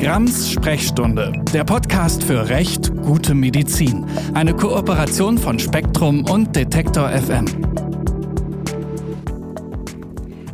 Grams 0.00 0.52
Sprechstunde, 0.52 1.32
der 1.52 1.64
Podcast 1.64 2.22
für 2.22 2.48
Recht, 2.48 2.94
gute 3.02 3.34
Medizin. 3.34 4.06
Eine 4.32 4.54
Kooperation 4.54 5.36
von 5.38 5.58
Spektrum 5.58 6.24
und 6.24 6.54
Detektor 6.54 7.08
FM. 7.08 7.87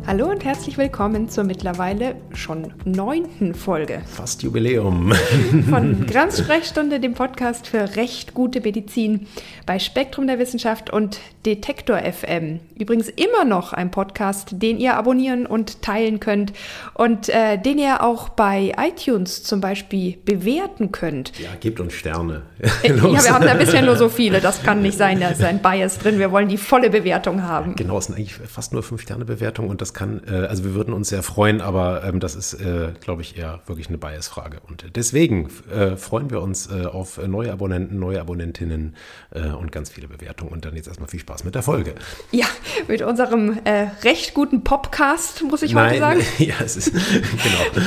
Hallo 0.07 0.27
und 0.27 0.45
herzlich 0.45 0.77
willkommen 0.77 1.29
zur 1.29 1.45
mittlerweile 1.45 2.15
schon 2.35 2.71
neunten 2.85 3.55
Folge. 3.55 4.03
Fast 4.05 4.43
Jubiläum. 4.43 5.11
Von 5.71 6.05
Grams 6.07 6.37
Sprechstunde, 6.37 6.99
dem 6.99 7.15
Podcast 7.15 7.65
für 7.65 7.95
Recht, 7.95 8.35
gute 8.35 8.61
Medizin 8.61 9.25
bei 9.65 9.79
Spektrum 9.79 10.27
der 10.27 10.37
Wissenschaft 10.37 10.91
und 10.91 11.19
Detektor 11.47 11.97
FM. 11.97 12.59
Übrigens 12.77 13.09
immer 13.09 13.45
noch 13.45 13.73
ein 13.73 13.89
Podcast, 13.89 14.61
den 14.61 14.77
ihr 14.79 14.95
abonnieren 14.95 15.47
und 15.47 15.81
teilen 15.81 16.19
könnt 16.19 16.53
und 16.93 17.29
äh, 17.29 17.57
den 17.57 17.79
ihr 17.79 18.03
auch 18.03 18.29
bei 18.29 18.73
iTunes 18.77 19.41
zum 19.41 19.59
Beispiel 19.59 20.17
bewerten 20.23 20.91
könnt. 20.91 21.31
Ja, 21.39 21.49
gebt 21.59 21.79
uns 21.79 21.93
Sterne. 21.93 22.43
Äh, 22.83 22.89
ja, 22.89 23.23
wir 23.23 23.33
haben 23.33 23.45
da 23.45 23.55
bisher 23.55 23.81
nur 23.81 23.97
so 23.97 24.09
viele. 24.09 24.39
Das 24.39 24.61
kann 24.61 24.83
nicht 24.83 24.99
sein, 24.99 25.19
da 25.19 25.29
ist 25.29 25.43
ein 25.43 25.63
Bias 25.63 25.97
drin. 25.97 26.19
Wir 26.19 26.31
wollen 26.31 26.47
die 26.47 26.57
volle 26.57 26.91
Bewertung 26.91 27.41
haben. 27.41 27.75
Genau, 27.75 27.97
es 27.97 28.05
sind 28.05 28.17
eigentlich 28.17 28.35
fast 28.35 28.71
nur 28.71 28.83
Fünf-Sterne-Bewertungen 28.83 29.71
und 29.71 29.81
das 29.81 29.94
kann, 29.95 30.21
äh, 30.27 30.45
also 30.45 30.63
wir 30.63 30.75
würden 30.75 30.93
uns 30.93 31.09
sehr 31.09 31.23
freuen, 31.23 31.61
aber 31.61 32.03
ähm, 32.03 32.19
das 32.19 32.35
ist, 32.35 32.53
äh, 32.53 32.91
glaube 33.01 33.23
ich, 33.23 33.37
eher 33.37 33.61
wirklich 33.65 33.87
eine 33.87 33.97
Bias-Frage. 33.97 34.57
Und 34.67 34.85
deswegen 34.95 35.49
äh, 35.71 35.95
freuen 35.95 36.29
wir 36.29 36.41
uns 36.41 36.69
äh, 36.69 36.85
auf 36.85 37.19
neue 37.25 37.51
Abonnenten, 37.51 37.97
neue 37.97 38.21
Abonnentinnen 38.21 38.95
äh, 39.31 39.47
und 39.47 39.71
ganz 39.71 39.89
viele 39.89 40.07
Bewertungen. 40.07 40.51
Und 40.51 40.65
dann 40.65 40.75
jetzt 40.75 40.87
erstmal 40.87 41.09
viel 41.09 41.21
Spaß 41.21 41.43
mit 41.45 41.55
der 41.55 41.63
Folge. 41.63 41.95
Ja, 42.31 42.45
mit 42.87 43.01
unserem 43.01 43.57
äh, 43.63 43.87
recht 44.03 44.35
guten 44.35 44.63
Popcast, 44.63 45.43
muss 45.43 45.63
ich 45.63 45.73
heute 45.73 45.99
sagen. 45.99 46.21
Ja, 46.37 46.55
es 46.63 46.75
ist, 46.75 46.91
genau. 46.93 47.85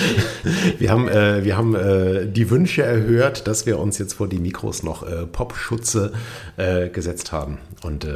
Wir 0.79 0.91
haben, 0.91 1.07
wir 1.07 1.57
haben 1.57 2.33
die 2.33 2.51
Wünsche 2.51 2.83
erhört, 2.83 3.47
dass 3.47 3.66
wir 3.66 3.79
uns 3.79 3.99
jetzt 3.99 4.15
vor 4.15 4.27
die 4.27 4.38
Mikros 4.38 4.82
noch 4.82 5.07
Popschutze 5.30 6.13
gesetzt 6.93 7.30
haben. 7.30 7.59
Und 7.82 8.07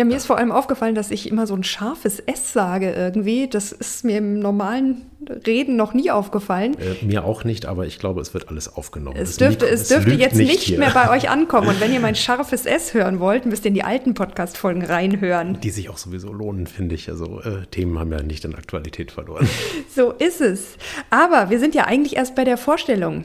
ja, 0.00 0.06
mir 0.06 0.16
ist 0.16 0.24
vor 0.24 0.38
allem 0.38 0.50
aufgefallen, 0.50 0.94
dass 0.94 1.10
ich 1.10 1.28
immer 1.28 1.46
so 1.46 1.54
ein 1.54 1.62
scharfes 1.62 2.20
S 2.20 2.54
sage 2.54 2.90
irgendwie. 2.90 3.48
Das 3.48 3.70
ist 3.70 4.02
mir 4.02 4.16
im 4.16 4.38
normalen 4.38 5.02
Reden 5.46 5.76
noch 5.76 5.92
nie 5.92 6.10
aufgefallen. 6.10 6.74
Äh, 6.78 7.04
mir 7.04 7.22
auch 7.22 7.44
nicht, 7.44 7.66
aber 7.66 7.84
ich 7.84 7.98
glaube, 7.98 8.22
es 8.22 8.32
wird 8.32 8.48
alles 8.48 8.74
aufgenommen. 8.74 9.18
Es 9.18 9.36
dürfte, 9.36 9.68
es 9.68 9.88
dürfte 9.88 10.14
jetzt 10.14 10.36
nicht, 10.36 10.62
hier. 10.62 10.78
mehr 10.78 10.92
bei 10.92 11.10
euch 11.10 11.28
ankommen. 11.28 11.68
Und 11.68 11.82
wenn 11.82 11.92
ihr 11.92 12.00
mein 12.00 12.14
scharfes 12.16 12.64
S 12.64 12.94
hören 12.94 13.20
wollt, 13.20 13.44
müsst 13.44 13.66
ihr 13.66 13.68
in 13.68 13.74
die 13.74 13.84
alten 13.84 14.14
Podcast-Folgen 14.14 14.82
reinhören. 14.82 15.60
Die 15.60 15.68
sich 15.68 15.90
auch 15.90 15.98
sowieso 15.98 16.32
lohnen, 16.32 16.66
finde 16.66 16.94
ich. 16.94 17.10
Also 17.10 17.42
äh, 17.42 17.66
Themen 17.70 17.98
haben 17.98 18.10
ja 18.10 18.22
nicht 18.22 18.46
in 18.46 18.54
Aktualität 18.54 19.12
verloren. 19.12 19.46
So 19.94 20.12
ist 20.12 20.40
es. 20.40 20.76
Aber 21.10 21.50
wir 21.50 21.58
sind 21.58 21.74
ja 21.74 21.84
eigentlich 21.84 22.16
erst 22.16 22.34
bei 22.34 22.44
der 22.44 22.56
Vorstellung. 22.56 23.24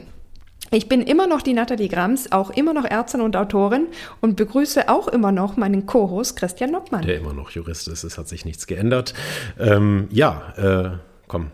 Ich 0.70 0.88
bin 0.88 1.02
immer 1.02 1.26
noch 1.26 1.42
die 1.42 1.54
Nathalie 1.54 1.88
Grams, 1.88 2.32
auch 2.32 2.50
immer 2.50 2.72
noch 2.72 2.84
Ärztin 2.84 3.20
und 3.20 3.36
Autorin 3.36 3.86
und 4.20 4.36
begrüße 4.36 4.88
auch 4.88 5.08
immer 5.08 5.30
noch 5.30 5.56
meinen 5.56 5.86
Co-Host 5.86 6.36
Christian 6.36 6.72
Nockmann. 6.72 7.02
Der 7.02 7.18
immer 7.18 7.32
noch 7.32 7.50
Jurist 7.50 7.88
ist, 7.88 8.02
es 8.04 8.18
hat 8.18 8.28
sich 8.28 8.44
nichts 8.44 8.66
geändert. 8.66 9.14
Ähm, 9.58 10.08
ja, 10.10 10.54
äh, 10.56 10.98
komm, 11.28 11.50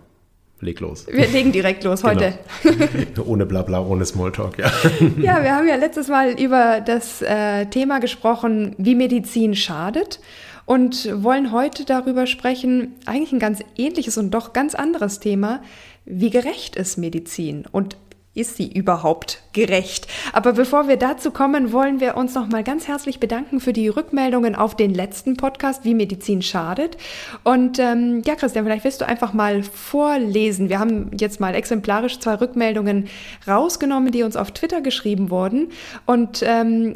leg 0.60 0.80
los. 0.80 1.06
Wir 1.08 1.26
legen 1.26 1.52
direkt 1.52 1.84
los 1.84 2.04
heute. 2.04 2.34
Genau. 2.62 3.22
ohne 3.26 3.44
Blabla, 3.44 3.80
ohne 3.80 4.06
Smalltalk, 4.06 4.58
ja. 4.58 4.72
Ja, 5.18 5.42
wir 5.42 5.54
haben 5.54 5.68
ja 5.68 5.76
letztes 5.76 6.08
Mal 6.08 6.30
über 6.40 6.80
das 6.80 7.20
äh, 7.20 7.66
Thema 7.66 8.00
gesprochen, 8.00 8.74
wie 8.78 8.94
Medizin 8.94 9.54
schadet 9.54 10.20
und 10.64 11.22
wollen 11.22 11.52
heute 11.52 11.84
darüber 11.84 12.26
sprechen, 12.26 12.94
eigentlich 13.04 13.32
ein 13.32 13.40
ganz 13.40 13.60
ähnliches 13.76 14.16
und 14.16 14.30
doch 14.30 14.54
ganz 14.54 14.74
anderes 14.74 15.20
Thema, 15.20 15.60
wie 16.04 16.30
gerecht 16.30 16.76
ist 16.76 16.96
Medizin 16.96 17.64
und 17.70 17.96
ist 18.34 18.56
sie 18.56 18.72
überhaupt 18.72 19.42
gerecht? 19.52 20.06
Aber 20.32 20.52
bevor 20.52 20.88
wir 20.88 20.96
dazu 20.96 21.30
kommen, 21.30 21.72
wollen 21.72 22.00
wir 22.00 22.16
uns 22.16 22.34
noch 22.34 22.48
mal 22.48 22.64
ganz 22.64 22.88
herzlich 22.88 23.20
bedanken 23.20 23.60
für 23.60 23.72
die 23.72 23.88
Rückmeldungen 23.88 24.54
auf 24.54 24.74
den 24.74 24.94
letzten 24.94 25.36
Podcast, 25.36 25.84
wie 25.84 25.94
Medizin 25.94 26.40
schadet. 26.40 26.96
Und 27.44 27.78
ähm, 27.78 28.22
ja, 28.24 28.34
Christian, 28.34 28.64
vielleicht 28.64 28.84
willst 28.84 29.02
du 29.02 29.06
einfach 29.06 29.34
mal 29.34 29.62
vorlesen. 29.62 30.70
Wir 30.70 30.78
haben 30.78 31.10
jetzt 31.18 31.40
mal 31.40 31.54
exemplarisch 31.54 32.20
zwei 32.20 32.36
Rückmeldungen 32.36 33.08
rausgenommen, 33.46 34.12
die 34.12 34.22
uns 34.22 34.36
auf 34.36 34.50
Twitter 34.52 34.80
geschrieben 34.80 35.30
wurden. 35.30 35.70
Und 36.06 36.42
ähm, 36.46 36.94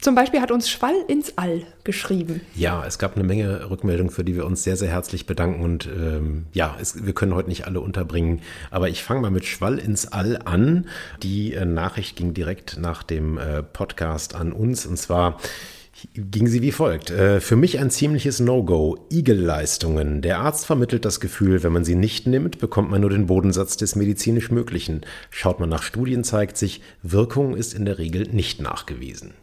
zum 0.00 0.14
Beispiel 0.14 0.40
hat 0.40 0.50
uns 0.50 0.68
Schwall 0.68 0.94
ins 1.08 1.38
All 1.38 1.62
geschrieben. 1.84 2.42
Ja, 2.54 2.84
es 2.86 2.98
gab 2.98 3.16
eine 3.16 3.24
Menge 3.24 3.70
Rückmeldungen, 3.70 4.12
für 4.12 4.24
die 4.24 4.36
wir 4.36 4.44
uns 4.44 4.62
sehr, 4.62 4.76
sehr 4.76 4.90
herzlich 4.90 5.26
bedanken. 5.26 5.62
Und 5.62 5.86
ähm, 5.86 6.46
ja, 6.52 6.76
es, 6.80 7.06
wir 7.06 7.14
können 7.14 7.34
heute 7.34 7.48
nicht 7.48 7.66
alle 7.66 7.80
unterbringen. 7.80 8.42
Aber 8.70 8.88
ich 8.88 9.02
fange 9.02 9.20
mal 9.22 9.30
mit 9.30 9.46
Schwall 9.46 9.78
ins 9.78 10.06
All 10.12 10.38
an. 10.44 10.86
Die 11.22 11.54
äh, 11.54 11.64
Nachricht 11.64 12.16
ging 12.16 12.34
direkt 12.34 12.78
nach 12.78 13.02
dem 13.02 13.38
äh, 13.38 13.62
Podcast 13.62 14.34
an 14.34 14.52
uns. 14.52 14.84
Und 14.86 14.98
zwar 14.98 15.38
ging 16.14 16.46
sie 16.46 16.62
wie 16.62 16.72
folgt. 16.72 17.10
Äh, 17.10 17.40
für 17.40 17.56
mich 17.56 17.78
ein 17.78 17.90
ziemliches 17.90 18.40
No-Go. 18.40 18.98
Igel-Leistungen. 19.10 20.22
Der 20.22 20.40
Arzt 20.40 20.66
vermittelt 20.66 21.04
das 21.04 21.20
Gefühl, 21.20 21.62
wenn 21.62 21.72
man 21.72 21.84
sie 21.84 21.94
nicht 21.94 22.26
nimmt, 22.26 22.58
bekommt 22.58 22.90
man 22.90 23.00
nur 23.00 23.10
den 23.10 23.26
Bodensatz 23.26 23.76
des 23.76 23.96
medizinisch 23.96 24.50
Möglichen. 24.50 25.02
Schaut 25.30 25.60
man 25.60 25.68
nach 25.68 25.82
Studien, 25.82 26.24
zeigt 26.24 26.56
sich, 26.56 26.80
Wirkung 27.02 27.56
ist 27.56 27.74
in 27.74 27.84
der 27.84 27.98
Regel 27.98 28.28
nicht 28.30 28.60
nachgewiesen. 28.60 29.34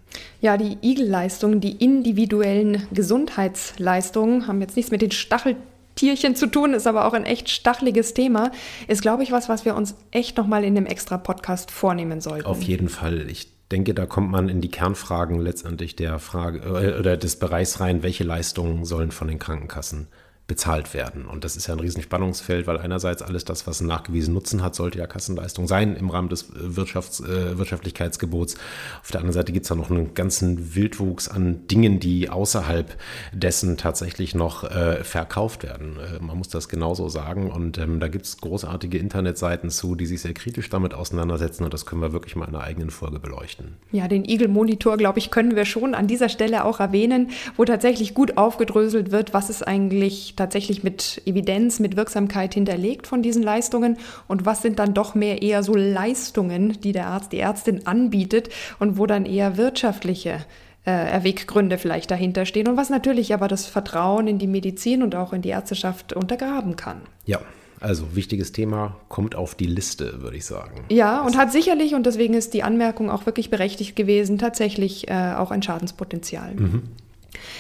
Ja, 0.42 0.58
die 0.58 0.78
Igel-Leistungen, 0.81 1.59
die 1.59 1.84
individuellen 1.84 2.88
Gesundheitsleistungen, 2.94 4.47
haben 4.47 4.62
jetzt 4.62 4.75
nichts 4.75 4.92
mit 4.92 5.02
den 5.02 5.12
Stacheltierchen 5.12 6.36
zu 6.36 6.47
tun, 6.47 6.74
ist 6.74 6.86
aber 6.86 7.06
auch 7.06 7.13
ein 7.13 7.25
echt 7.25 7.50
stacheliges 7.50 8.13
Thema. 8.13 8.52
Ist, 8.88 9.02
glaube 9.02 9.24
ich, 9.24 9.31
was, 9.31 9.50
was 9.50 9.66
wir 9.66 9.75
uns 9.75 9.96
echt 10.12 10.38
nochmal 10.38 10.63
in 10.63 10.75
dem 10.75 10.86
extra 10.86 11.18
Podcast 11.18 11.72
vornehmen 11.72 12.22
sollten. 12.22 12.46
Auf 12.46 12.62
jeden 12.62 12.90
Fall. 12.90 13.28
Ich 13.30 13.53
denke, 13.73 13.94
da 13.94 14.06
kommt 14.06 14.31
man 14.31 14.47
in 14.50 14.61
die 14.61 14.69
Kernfragen 14.69 15.39
letztendlich 15.41 15.95
der 15.95 16.19
Frage 16.19 16.59
äh, 16.59 17.00
oder 17.00 17.17
des 17.17 17.38
Bereichs 17.38 17.79
rein, 17.79 18.03
welche 18.03 18.23
Leistungen 18.23 18.85
sollen 18.85 19.11
von 19.11 19.28
den 19.28 19.39
Krankenkassen 19.39 20.07
bezahlt 20.53 20.94
werden. 20.94 21.25
Und 21.25 21.44
das 21.44 21.56
ist 21.56 21.66
ja 21.66 21.74
ein 21.74 21.80
Riesenspannungsfeld, 21.80 22.68
weil 22.68 22.78
einerseits 22.78 23.24
alles 23.24 23.44
das, 23.44 23.66
was 23.66 23.80
einen 23.80 23.88
nachgewiesenen 23.88 24.36
Nutzen 24.36 24.62
hat, 24.62 24.75
sollte 24.75 25.00
ja 25.00 25.08
Kassenleistung 25.08 25.68
sein 25.68 25.96
im 25.96 26.12
Rahmen 26.12 26.30
des 26.30 26.53
Wirtschafts-, 26.53 27.25
äh, 27.25 27.58
Wirtschaftlichkeitsgebots. 27.58 28.53
Auf 29.02 29.09
der 29.09 29.22
anderen 29.22 29.34
Seite 29.34 29.52
gibt 29.52 29.66
es 29.66 29.69
da 29.69 29.75
noch 29.75 29.90
einen 29.90 30.13
ganzen 30.13 30.75
Wildwuchs 30.75 31.28
an 31.28 31.66
Dingen, 31.66 32.00
die 32.00 32.30
außerhalb 32.30 32.96
dessen 33.31 33.78
tatsächlich 33.78 34.36
noch 34.36 34.63
äh, 34.63 35.03
verkauft 35.03 35.63
werden. 35.63 35.97
Äh, 35.97 36.24
man 36.24 36.38
muss 36.38 36.50
das 36.50 36.69
genauso 36.69 37.09
sagen. 37.09 37.50
Und 37.50 37.80
ähm, 37.80 38.00
da 38.00 38.08
gibt 38.08 38.28
es 38.28 38.38
großartige 38.38 39.00
Internetseiten 39.00 39.72
zu, 39.72 39.96
die 39.96 40.06
sich 40.06 40.22
sehr 40.22 40.36
kritisch 40.36 40.69
damit 40.69 40.94
auseinandersetzen. 40.94 41.63
Und 41.63 41.74
das 41.74 41.88
können 41.88 42.03
wir 42.03 42.13
wirklich 42.13 42.36
mal 42.36 42.47
in 42.47 42.53
einer 42.53 42.63
eigenen 42.63 42.92
Folge 42.92 43.18
beleuchten. 43.18 43.78
Ja, 43.92 44.08
den 44.08 44.24
Eagle 44.24 44.50
Monitor, 44.50 44.97
glaube 44.97 45.18
ich, 45.18 45.31
können 45.31 45.56
wir 45.56 45.66
schon 45.66 45.96
an 45.96 46.06
dieser 46.06 46.30
Stelle 46.30 46.63
auch 46.63 46.80
erwähnen, 46.80 47.31
wo 47.58 47.66
tatsächlich 47.66 48.13
gut 48.13 48.38
aufgedröselt 48.38 49.12
wird, 49.12 49.34
was 49.34 49.50
ist 49.50 49.63
eigentlich 49.68 50.36
tatsächlich 50.44 50.84
mit 50.84 51.22
Evidenz, 51.26 51.80
mit 51.80 51.96
Wirksamkeit 51.96 52.54
hinterlegt 52.54 53.08
von 53.08 53.22
diesen 53.22 53.44
Leistungen 53.44 53.98
und 54.28 54.46
was 54.46 54.62
sind 54.62 54.78
dann 54.78 54.94
doch 54.94 55.16
mehr 55.16 55.42
eher 55.42 55.64
so 55.64 55.74
Leistungen, 55.74 56.80
die 56.81 56.92
der 56.92 57.08
Arzt, 57.08 57.31
die 57.31 57.40
Ärztin 57.40 57.88
anbietet 57.88 58.50
und 58.80 58.98
wo 58.98 59.06
dann 59.06 59.26
eher 59.26 59.56
wirtschaftliche 59.56 60.46
äh, 60.86 60.92
Erweggründe 60.92 61.78
vielleicht 61.78 62.12
dahinter 62.12 62.46
stehen 62.46 62.68
und 62.68 62.76
was 62.76 62.90
natürlich 62.90 63.34
aber 63.34 63.48
das 63.48 63.66
Vertrauen 63.66 64.28
in 64.28 64.38
die 64.38 64.48
Medizin 64.48 65.02
und 65.02 65.16
auch 65.16 65.31
in 65.31 65.42
die 65.42 65.50
Ärzteschaft 65.50 66.12
untergraben 66.12 66.75
kann. 66.75 67.02
Ja, 67.25 67.40
also 67.80 68.16
wichtiges 68.16 68.52
Thema, 68.52 68.98
kommt 69.08 69.36
auf 69.36 69.56
die 69.56 69.66
Liste, 69.66 70.22
würde 70.22 70.36
ich 70.36 70.46
sagen. 70.46 70.84
Ja, 70.90 71.22
und 71.22 71.38
hat 71.38 71.54
sicherlich, 71.54 71.96
und 71.96 72.06
deswegen 72.06 72.34
ist 72.34 72.54
die 72.54 72.64
Anmerkung 72.64 73.10
auch 73.10 73.25
wirklich 73.25 73.50
berechtigt 73.50 73.96
gewesen, 73.96 74.38
tatsächlich 74.38 75.10
äh, 75.10 75.34
auch 75.38 75.52
ein 75.52 75.64
Schadenspotenzial. 75.64 76.54
Mhm. 76.56 76.84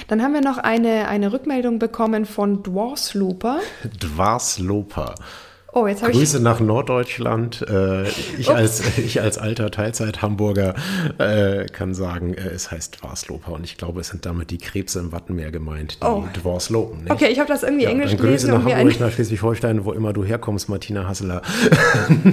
Dann 0.07 0.21
haben 0.21 0.33
wir 0.33 0.41
noch 0.41 0.57
eine, 0.57 1.07
eine 1.07 1.31
Rückmeldung 1.31 1.79
bekommen 1.79 2.25
von 2.25 2.63
Dwarsloper. 2.63 3.59
Dwarsloper. 4.01 5.15
Oh, 5.75 5.87
jetzt 5.87 6.03
Grüße 6.03 6.37
ich 6.37 6.43
nach 6.43 6.59
Norddeutschland. 6.59 7.65
Äh, 7.67 8.03
ich, 8.37 8.49
als, 8.49 8.97
ich 8.97 9.21
als 9.21 9.39
alter 9.39 9.71
Teilzeit-Hamburger 9.71 10.75
äh, 11.17 11.65
kann 11.65 11.95
sagen, 11.95 12.35
äh, 12.35 12.49
es 12.49 12.69
heißt 12.69 13.01
Dwarsloper 13.01 13.53
und 13.53 13.63
ich 13.63 13.77
glaube, 13.77 14.01
es 14.01 14.09
sind 14.09 14.25
damit 14.27 14.51
die 14.51 14.59
Krebse 14.59 14.99
im 14.99 15.11
Wattenmeer 15.11 15.51
gemeint, 15.51 15.97
die 16.03 16.05
oh. 16.05 16.25
Dwarslopen. 16.41 17.09
Okay, 17.09 17.29
ich 17.31 17.39
habe 17.39 17.49
das 17.49 17.63
irgendwie 17.63 17.85
ja, 17.85 17.89
Englisch 17.89 18.15
gelesen. 18.15 18.51
Grüße 18.51 18.67
nach 18.67 18.77
Hamburg, 18.77 18.99
nach 18.99 19.11
Schleswig-Holstein, 19.11 19.83
wo 19.83 19.93
immer 19.93 20.13
du 20.13 20.23
herkommst, 20.23 20.69
Martina 20.69 21.07
Hasseler. 21.07 21.41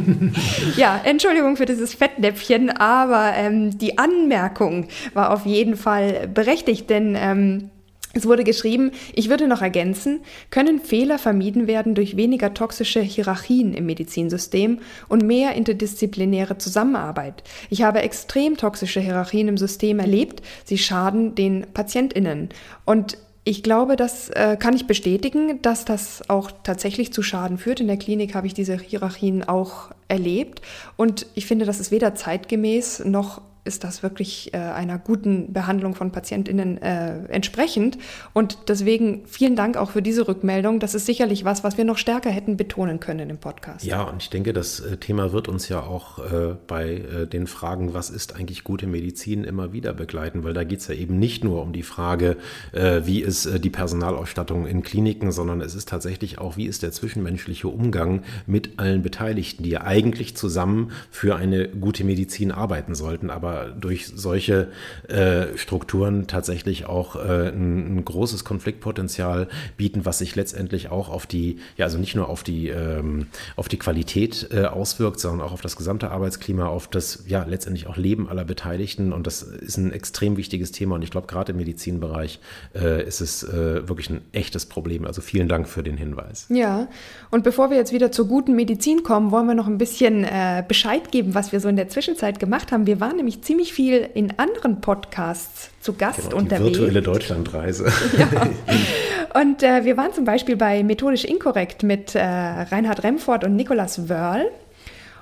ja, 0.77 1.01
Entschuldigung 1.03 1.57
für 1.57 1.67
dieses 1.67 1.95
Fettnäpfchen, 1.95 2.69
aber 2.69 3.33
ähm, 3.37 3.79
die 3.79 3.97
Anmerkung 3.97 4.89
war 5.15 5.33
auf 5.33 5.47
jeden 5.47 5.77
Fall 5.77 6.29
berechtigt, 6.29 6.91
denn 6.91 7.17
ähm, 7.19 7.71
es 8.13 8.27
wurde 8.27 8.43
geschrieben, 8.43 8.91
ich 9.15 9.29
würde 9.29 9.47
noch 9.47 9.63
ergänzen, 9.63 10.21
können 10.51 10.81
Fehler 10.81 11.19
vermieden 11.19 11.69
werden 11.69 11.95
durch 11.95 12.17
weniger 12.17 12.55
toxische 12.55 13.01
Hierarchien 13.01 13.73
im 13.73 13.87
Medizinsystem 13.87 14.81
und 15.09 15.23
mehr 15.23 15.55
interdisziplinäre 15.55 16.59
Zusammenarbeit. 16.59 17.45
Ich 17.69 17.83
habe 17.83 18.03
extrem 18.03 18.57
toxische 18.57 19.01
Hierarchien 19.01 19.47
im 19.47 19.59
System 19.59 20.01
erlebt, 20.01 20.43
sie 20.65 20.79
schaden 20.79 21.37
den 21.37 21.67
Patientinnen. 21.73 22.49
Und 22.85 23.17
ich 23.45 23.63
glaube, 23.63 23.97
das 23.97 24.29
äh, 24.31 24.57
kann 24.59 24.75
ich 24.75 24.87
bestätigen, 24.87 25.63
dass 25.63 25.85
das 25.85 26.29
auch 26.29 26.51
tatsächlich 26.63 27.13
zu 27.13 27.23
Schaden 27.23 27.59
führt. 27.59 27.81
In 27.81 27.87
der 27.87 27.97
Klinik 27.97 28.35
habe 28.35 28.47
ich 28.47 28.55
diese 28.55 28.77
Hierarchien 28.77 29.49
auch 29.49 29.91
erlebt. 30.09 30.61
Und 30.97 31.27
ich 31.35 31.47
finde, 31.47 31.65
das 31.65 31.81
ist 31.81 31.91
weder 31.91 32.15
zeitgemäß 32.15 33.05
noch 33.07 33.41
ist 33.65 33.85
das 33.85 34.03
wirklich 34.03 34.55
äh, 34.55 34.59
einer 34.59 34.99
guten 34.99 35.53
Behandlung 35.53 35.95
von 35.95 36.13
PatientInnen 36.13 36.81
äh, 36.81 37.25
entsprechend. 37.29 37.99
Und 38.33 38.59
deswegen 38.69 39.27
vielen 39.27 39.57
Dank 39.57 39.77
auch 39.77 39.91
für 39.91 40.03
diese 40.03 40.27
Rückmeldung. 40.27 40.81
Das 40.81 40.95
ist 40.95 41.07
sicherlich 41.07 41.45
was, 41.45 41.63
was 41.63 41.77
wir 41.77 41.85
noch 41.85 41.99
stärker 41.99 42.31
hätten 42.31 42.57
betonen 42.57 43.01
können 43.01 43.31
im 43.31 43.39
Podcast. 43.39 43.85
Ja, 43.85 44.03
und 44.03 44.23
ich 44.23 44.31
denke, 44.31 44.53
das 44.53 44.81
äh, 44.81 44.97
Thema 44.97 45.33
wird 45.33 45.49
uns 45.49 45.69
ja 45.69 45.83
auch 45.83 46.19
äh, 46.19 46.57
bei 46.67 46.91
äh, 46.91 47.27
den 47.27 47.47
Fragen, 47.47 47.93
was 47.93 48.11
ist 48.11 48.37
eigentlich 48.37 48.65
gute 48.65 48.87
Medizin, 48.87 49.45
immer 49.45 49.73
wieder 49.73 49.93
begleiten, 49.93 50.43
weil 50.45 50.55
da 50.55 50.65
geht 50.65 50.81
es 50.81 50.89
ja 50.89 50.95
eben 50.95 51.19
nicht 51.19 51.45
nur 51.45 51.63
um 51.63 51.73
die 51.73 51.83
Frage, 51.83 52.37
äh, 52.73 53.03
wie 53.05 53.21
ist 53.21 53.63
die 53.63 53.71
Personalausstattung 53.71 54.67
in 54.67 54.83
Kliniken, 54.83 55.33
sondern 55.33 55.61
es 55.61 55.75
ist 55.75 55.89
tatsächlich 55.89 56.39
auch, 56.39 56.57
wie 56.57 56.67
ist 56.67 56.83
der 56.83 56.93
zwischenmenschliche 56.93 57.69
Umgang 57.69 58.23
mit 58.47 58.79
allen 58.79 59.03
Beteiligten, 59.03 59.63
die 59.65 59.71
ja 59.71 59.83
eigentlich 59.83 60.37
zusammen 60.37 60.93
für 61.11 61.37
eine 61.37 61.69
gute 61.69 62.05
Medizin 62.05 62.53
arbeiten 62.53 62.95
sollten. 62.95 63.31
Aber 63.31 63.50
aber 63.51 63.71
durch 63.71 64.07
solche 64.15 64.69
äh, 65.09 65.57
Strukturen 65.57 66.27
tatsächlich 66.27 66.87
auch 66.87 67.17
äh, 67.17 67.49
ein, 67.49 67.97
ein, 67.97 68.05
großes 68.05 68.45
Konfliktpotenzial 68.45 69.49
bieten, 69.77 70.05
was 70.05 70.19
sich 70.19 70.37
letztendlich 70.37 70.91
auch 70.91 71.09
auf 71.09 71.27
die, 71.27 71.59
ja, 71.77 71.87
also 71.87 71.99
nicht 71.99 72.15
nur 72.15 72.29
auf 72.29 72.43
die, 72.43 72.69
ähm, 72.69 73.27
auf 73.57 73.69
die 73.69 73.79
Qualität 73.79 74.49
äh, 74.53 74.65
auswirkt, 74.65 75.21
sondern 75.21 75.47
auch 75.47 75.53
auf 75.53 75.61
das 75.61 75.77
gesamte 75.77 76.11
Arbeitsklima, 76.11 76.67
auf 76.67 76.89
das, 76.89 77.25
ja, 77.27 77.45
letztendlich 77.45 77.87
auch 77.87 77.97
Leben 77.97 78.29
aller 78.29 78.45
Beteiligten. 78.45 79.13
Und 79.13 79.27
das 79.27 79.43
ist 79.43 79.77
ein 79.77 79.93
extrem 79.93 80.37
wichtiges 80.37 80.73
Thema. 80.73 80.95
Und 80.95 81.03
ich 81.03 81.11
glaube, 81.11 81.27
gerade 81.27 81.53
im 81.53 81.59
Medizinbereich 81.59 82.41
äh, 82.75 83.07
ist 83.07 83.21
es 83.21 83.43
äh, 83.43 83.89
wirklich 83.89 84.11
ein 84.11 84.21
echtes 84.33 84.67
Problem. 84.67 85.05
Also 85.05 85.21
vielen 85.21 85.49
Dank 85.49 85.69
für 85.69 85.83
den 85.83 85.97
Hinweis. 85.97 86.47
Ja, 86.49 86.89
und 87.31 87.45
bevor 87.45 87.71
wir 87.71 87.77
jetzt 87.77 87.93
wieder 87.93 88.13
zur 88.13 88.27
guten 88.29 88.55
Medizin 88.55 89.03
kommen, 89.03 89.31
wollen 89.31 89.47
wir 89.47 89.55
noch 89.55 89.67
ein 89.67 89.79
bisschen 89.79 90.25
äh, 90.25 90.65
Bescheid 90.67 91.11
geben, 91.11 91.35
was 91.35 91.53
wir 91.53 91.61
so 91.61 91.69
in 91.69 91.77
der 91.77 91.89
Zwischenzeit 91.89 92.39
gemacht 92.39 92.73
haben. 92.73 92.87
Wir 92.87 93.01
waren 93.01 93.17
nämlich 93.17 93.40
ziemlich 93.43 93.73
viel 93.73 94.09
in 94.15 94.39
anderen 94.39 94.81
Podcasts 94.81 95.71
zu 95.81 95.95
Gast 95.95 96.31
genau, 96.31 96.37
unterwegs. 96.37 96.79
Virtuelle 96.79 97.03
Deutschlandreise. 97.03 97.93
Ja. 98.19 99.41
Und 99.41 99.63
äh, 99.63 99.85
wir 99.85 99.97
waren 99.97 100.13
zum 100.13 100.25
Beispiel 100.25 100.57
bei 100.57 100.83
Methodisch 100.83 101.25
Inkorrekt 101.25 101.83
mit 101.85 102.15
äh, 102.15 102.21
Reinhard 102.21 103.05
Remford 103.05 103.45
und 103.45 103.55
Nicolas 103.55 104.09
Wörl 104.09 104.51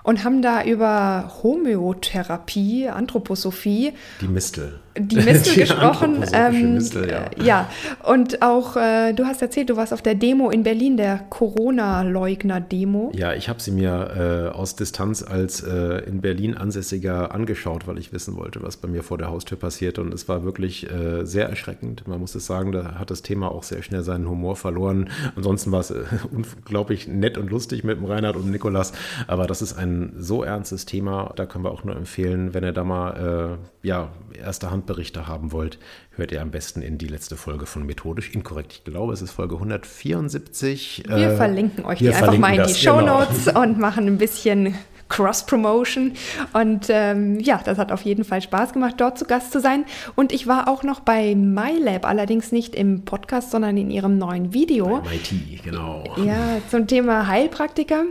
und 0.02 0.24
haben 0.24 0.40
da 0.40 0.64
über 0.64 1.30
Homöotherapie, 1.42 2.88
Anthroposophie. 2.88 3.92
Die 4.22 4.28
Mistel 4.28 4.80
die 4.98 5.16
Mistel 5.16 5.52
die 5.54 5.60
gesprochen. 5.60 6.24
Ähm, 6.32 6.74
Mistel, 6.74 7.08
ja. 7.08 7.24
Äh, 7.24 7.44
ja. 7.44 7.70
und 8.04 8.42
auch, 8.42 8.76
äh, 8.76 9.12
du 9.12 9.24
hast 9.26 9.42
erzählt, 9.42 9.70
du 9.70 9.76
warst 9.76 9.92
auf 9.92 10.02
der 10.02 10.14
Demo 10.14 10.50
in 10.50 10.62
Berlin, 10.62 10.96
der 10.96 11.20
Corona-Leugner-Demo. 11.30 13.12
Ja, 13.14 13.34
ich 13.34 13.48
habe 13.48 13.60
sie 13.60 13.70
mir 13.70 14.50
äh, 14.52 14.56
aus 14.56 14.76
Distanz 14.76 15.22
als 15.22 15.62
äh, 15.62 16.02
in 16.06 16.20
Berlin 16.20 16.56
Ansässiger 16.56 17.34
angeschaut, 17.34 17.86
weil 17.86 17.98
ich 17.98 18.12
wissen 18.12 18.36
wollte, 18.36 18.62
was 18.62 18.76
bei 18.76 18.88
mir 18.88 19.02
vor 19.02 19.18
der 19.18 19.30
Haustür 19.30 19.58
passiert. 19.58 19.98
Und 19.98 20.12
es 20.12 20.28
war 20.28 20.44
wirklich 20.44 20.90
äh, 20.90 21.24
sehr 21.24 21.48
erschreckend. 21.48 22.06
Man 22.06 22.20
muss 22.20 22.34
es 22.34 22.46
sagen, 22.46 22.72
da 22.72 22.98
hat 22.98 23.10
das 23.10 23.22
Thema 23.22 23.50
auch 23.50 23.62
sehr 23.62 23.82
schnell 23.82 24.02
seinen 24.02 24.28
Humor 24.28 24.56
verloren. 24.56 25.10
Ansonsten 25.36 25.72
war 25.72 25.80
es 25.80 25.90
äh, 25.90 26.04
unglaublich 26.30 27.08
nett 27.08 27.38
und 27.38 27.50
lustig 27.50 27.84
mit 27.84 27.98
dem 27.98 28.04
Reinhard 28.04 28.36
und 28.36 28.50
Nikolas. 28.50 28.92
Aber 29.26 29.46
das 29.46 29.62
ist 29.62 29.74
ein 29.74 30.12
so 30.18 30.42
ernstes 30.42 30.86
Thema, 30.86 31.32
da 31.36 31.46
können 31.46 31.64
wir 31.64 31.70
auch 31.70 31.84
nur 31.84 31.96
empfehlen, 31.96 32.54
wenn 32.54 32.64
ihr 32.64 32.72
da 32.72 32.84
mal 32.84 33.58
ja, 33.82 34.10
erster 34.38 34.70
Hand 34.70 34.86
Berichte 34.88 35.28
haben 35.28 35.52
wollt, 35.52 35.78
hört 36.16 36.32
ihr 36.32 36.42
am 36.42 36.50
besten 36.50 36.82
in 36.82 36.98
die 36.98 37.06
letzte 37.06 37.36
Folge 37.36 37.66
von 37.66 37.86
Methodisch 37.86 38.34
Inkorrekt. 38.34 38.72
Ich 38.72 38.84
glaube, 38.84 39.12
es 39.12 39.22
ist 39.22 39.30
Folge 39.30 39.54
174. 39.54 41.04
Wir 41.06 41.16
äh, 41.16 41.36
verlinken 41.36 41.84
euch 41.84 41.98
die 41.98 42.08
einfach 42.08 42.36
mal 42.36 42.58
in 42.58 42.66
die 42.66 42.74
Show. 42.74 43.00
Notes 43.00 43.44
genau. 43.44 43.60
und 43.62 43.78
machen 43.78 44.06
ein 44.06 44.18
bisschen 44.18 44.74
Cross-Promotion. 45.08 46.12
Und 46.54 46.86
ähm, 46.88 47.38
ja, 47.38 47.60
das 47.62 47.78
hat 47.78 47.92
auf 47.92 48.02
jeden 48.02 48.24
Fall 48.24 48.40
Spaß 48.40 48.72
gemacht, 48.72 48.94
dort 48.98 49.18
zu 49.18 49.26
Gast 49.26 49.52
zu 49.52 49.60
sein. 49.60 49.84
Und 50.16 50.32
ich 50.32 50.46
war 50.46 50.68
auch 50.68 50.82
noch 50.82 51.00
bei 51.00 51.34
MyLab, 51.34 52.06
allerdings 52.06 52.50
nicht 52.50 52.74
im 52.74 53.04
Podcast, 53.04 53.50
sondern 53.50 53.76
in 53.76 53.90
ihrem 53.90 54.18
neuen 54.18 54.54
Video. 54.54 55.02
Bei 55.04 55.10
MIT, 55.10 55.62
genau. 55.64 56.04
Ja, 56.16 56.58
zum 56.70 56.86
Thema 56.86 57.26
Heilpraktiker. 57.26 58.04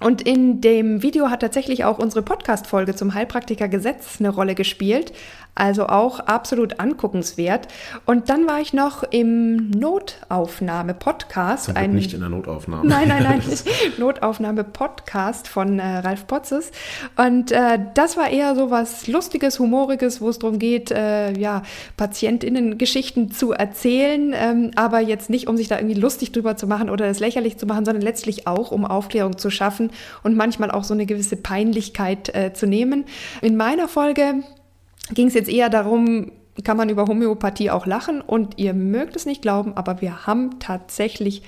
Und 0.00 0.22
in 0.22 0.60
dem 0.60 1.02
Video 1.02 1.28
hat 1.28 1.40
tatsächlich 1.40 1.84
auch 1.84 1.98
unsere 1.98 2.22
Podcast-Folge 2.22 2.94
zum 2.94 3.14
Heilpraktikergesetz 3.14 4.20
eine 4.20 4.28
Rolle 4.28 4.54
gespielt. 4.54 5.12
Also 5.54 5.88
auch 5.88 6.20
absolut 6.20 6.78
anguckenswert. 6.78 7.66
Und 8.06 8.28
dann 8.28 8.46
war 8.46 8.60
ich 8.60 8.72
noch 8.72 9.02
im 9.02 9.70
Notaufnahme-Podcast. 9.70 11.76
Ein, 11.76 11.94
nicht 11.94 12.14
in 12.14 12.20
der 12.20 12.28
Notaufnahme. 12.28 12.86
Nein, 12.86 13.08
nein, 13.08 13.24
nein. 13.24 13.42
Notaufnahme-Podcast 13.98 15.48
von 15.48 15.80
äh, 15.80 15.98
Ralf 15.98 16.28
Potzes. 16.28 16.70
Und 17.16 17.50
äh, 17.50 17.80
das 17.94 18.16
war 18.16 18.30
eher 18.30 18.54
so 18.54 18.70
was 18.70 19.08
Lustiges, 19.08 19.58
Humoriges, 19.58 20.20
wo 20.20 20.28
es 20.28 20.38
darum 20.38 20.60
geht, 20.60 20.92
äh, 20.92 21.36
ja, 21.36 21.64
PatientInnen-Geschichten 21.96 23.32
zu 23.32 23.50
erzählen, 23.50 24.32
ähm, 24.36 24.70
aber 24.76 25.00
jetzt 25.00 25.28
nicht, 25.28 25.48
um 25.48 25.56
sich 25.56 25.66
da 25.66 25.78
irgendwie 25.78 26.00
lustig 26.00 26.30
drüber 26.30 26.56
zu 26.56 26.68
machen 26.68 26.88
oder 26.88 27.08
das 27.08 27.18
lächerlich 27.18 27.58
zu 27.58 27.66
machen, 27.66 27.84
sondern 27.84 28.02
letztlich 28.02 28.46
auch, 28.46 28.70
um 28.70 28.84
Aufklärung 28.84 29.38
zu 29.38 29.50
schaffen 29.50 29.90
und 30.22 30.36
manchmal 30.36 30.70
auch 30.70 30.84
so 30.84 30.94
eine 30.94 31.04
gewisse 31.04 31.36
Peinlichkeit 31.36 32.28
äh, 32.34 32.52
zu 32.52 32.66
nehmen. 32.66 33.04
In 33.42 33.56
meiner 33.56 33.88
Folge 33.88 34.42
ging 35.14 35.28
es 35.28 35.34
jetzt 35.34 35.48
eher 35.48 35.68
darum, 35.68 36.32
kann 36.64 36.76
man 36.76 36.88
über 36.88 37.06
Homöopathie 37.06 37.70
auch 37.70 37.86
lachen? 37.86 38.20
Und 38.20 38.58
ihr 38.58 38.74
mögt 38.74 39.16
es 39.16 39.26
nicht 39.26 39.42
glauben, 39.42 39.76
aber 39.76 40.00
wir 40.00 40.26
haben 40.26 40.58
tatsächlich 40.58 41.42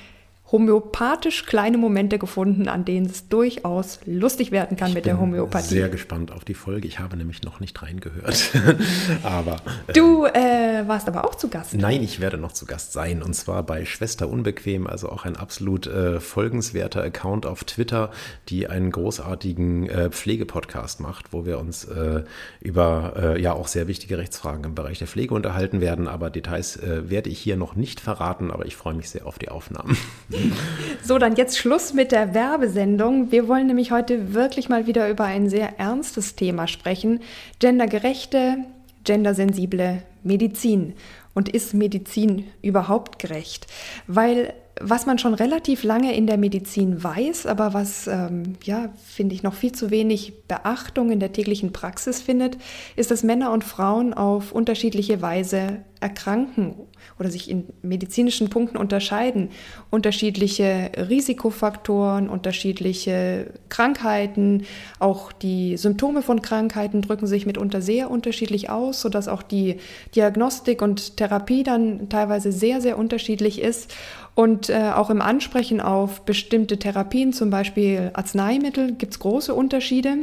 homöopathisch 0.53 1.47
kleine 1.47 1.79
Momente 1.79 2.19
gefunden, 2.19 2.69
an 2.69 2.85
denen 2.85 3.07
es 3.07 3.29
durchaus 3.29 4.01
lustig 4.05 4.51
werden 4.51 4.77
kann 4.77 4.89
ich 4.89 4.95
mit 4.95 5.07
der 5.07 5.21
Homöopathie. 5.21 5.65
Ich 5.65 5.71
bin 5.71 5.79
Sehr 5.79 5.89
gespannt 5.89 6.33
auf 6.33 6.45
die 6.45 6.55
Folge. 6.55 6.89
Ich 6.89 6.99
habe 6.99 7.17
nämlich 7.17 7.43
noch 7.43 7.61
nicht 7.61 7.81
reingehört. 7.81 8.51
aber 9.23 9.57
äh, 9.87 9.93
du 9.93 10.25
äh, 10.27 10.83
warst 10.87 11.07
aber 11.07 11.25
auch 11.25 11.37
zu 11.37 11.49
Gast. 11.49 11.75
Nein, 11.75 12.03
ich 12.03 12.21
werde 12.21 12.37
noch 12.37 12.53
zu 12.53 12.67
Gast 12.67 12.93
sein 12.93 13.23
und 13.23 13.35
zwar 13.35 13.63
bei 13.63 13.85
Schwester 13.85 14.29
Unbequem, 14.29 14.87
also 14.87 15.09
auch 15.09 15.25
ein 15.25 15.37
absolut 15.37 15.87
äh, 15.87 16.19
folgenswerter 16.19 17.03
Account 17.03 17.47
auf 17.47 17.63
Twitter, 17.65 18.11
die 18.49 18.67
einen 18.67 18.91
großartigen 18.91 19.89
äh, 19.89 20.11
Pflegepodcast 20.11 21.01
macht, 21.01 21.33
wo 21.33 21.47
wir 21.47 21.61
uns 21.61 21.85
äh, 21.85 22.25
über 22.61 23.15
äh, 23.17 23.41
ja 23.41 23.53
auch 23.53 23.69
sehr 23.69 23.87
wichtige 23.87 24.19
Rechtsfragen 24.19 24.65
im 24.65 24.75
Bereich 24.75 24.99
der 24.99 25.07
Pflege 25.07 25.35
unterhalten 25.35 25.81
werden. 25.81 26.09
Aber 26.09 26.31
Details 26.31 26.79
werde 26.83 27.31
ich 27.31 27.39
hier 27.39 27.57
noch 27.57 27.75
nicht 27.75 28.01
verraten, 28.01 28.51
aber 28.51 28.67
ich 28.67 28.77
freue 28.77 28.95
mich 28.95 29.11
sehr 29.11 29.27
auf 29.27 29.39
die 29.39 29.49
Aufnahmen. 29.49 29.97
So, 31.03 31.19
dann 31.19 31.35
jetzt 31.35 31.59
Schluss 31.59 31.95
mit 31.95 32.13
der 32.13 32.35
Werbesendung. 32.35 33.33
Wir 33.33 33.49
wollen 33.49 33.67
nämlich 33.67 33.91
heute 33.91 34.35
wirklich 34.35 34.69
mal 34.69 34.87
wieder 34.87 35.09
über 35.09 35.25
ein 35.25 35.49
sehr 35.49 35.81
ernstes 35.81 36.37
Thema 36.37 36.69
sprechen. 36.69 37.21
Gendergerechte, 37.59 38.59
gendersensible 39.05 40.03
Medizin. 40.23 40.95
Und 41.35 41.49
ist 41.49 41.75
Medizin 41.75 42.45
überhaupt 42.63 43.19
gerecht? 43.19 43.67
Weil 44.07 44.53
was 44.81 45.05
man 45.05 45.19
schon 45.19 45.35
relativ 45.35 45.83
lange 45.85 46.17
in 46.17 46.27
der 46.27 46.39
Medizin 46.39 47.03
weiß, 47.05 47.47
aber 47.47 47.75
was, 47.75 48.07
ähm, 48.07 48.55
ja, 48.65 48.89
finde 49.05 49.35
ich, 49.35 49.43
noch 49.43 49.55
viel 49.55 49.73
zu 49.73 49.91
wenig 49.91 50.47
Beachtung 50.49 51.11
in 51.11 51.21
der 51.21 51.33
täglichen 51.33 51.73
Praxis 51.73 52.23
findet, 52.23 52.57
ist, 52.97 53.11
dass 53.11 53.23
Männer 53.23 53.53
und 53.53 53.63
Frauen 53.63 54.15
auf 54.15 54.53
unterschiedliche 54.53 55.21
Weise 55.21 55.83
erkranken 56.01 56.75
oder 57.19 57.31
sich 57.31 57.51
in 57.51 57.67
medizinischen 57.83 58.49
Punkten 58.49 58.79
unterscheiden. 58.79 59.51
Unterschiedliche 59.91 60.91
Risikofaktoren, 60.97 62.29
unterschiedliche 62.31 63.53
Krankheiten, 63.69 64.65
auch 64.99 65.31
die 65.31 65.77
Symptome 65.77 66.23
von 66.23 66.41
Krankheiten 66.41 67.03
drücken 67.03 67.27
sich 67.27 67.45
mitunter 67.45 67.83
sehr 67.83 68.11
unterschiedlich 68.11 68.71
aus, 68.71 69.03
sodass 69.03 69.29
auch 69.29 69.43
die 69.43 69.77
Diagnostik 70.15 70.81
und 70.81 71.19
Therapie 71.19 71.63
dann 71.63 72.09
teilweise 72.09 72.51
sehr, 72.51 72.81
sehr 72.81 72.99
unterschiedlich 72.99 73.61
ist. 73.61 73.95
Und 74.35 74.71
äh, 74.71 74.93
auch 74.95 75.11
im 75.11 75.21
Ansprechen 75.21 75.81
auf 75.81 76.23
bestimmte 76.23 76.79
Therapien, 76.79 77.33
zum 77.33 77.51
Beispiel 77.51 78.11
Arzneimittel, 78.15 78.93
gibt 78.93 79.13
es 79.13 79.19
große 79.19 79.55
Unterschiede. 79.55 80.19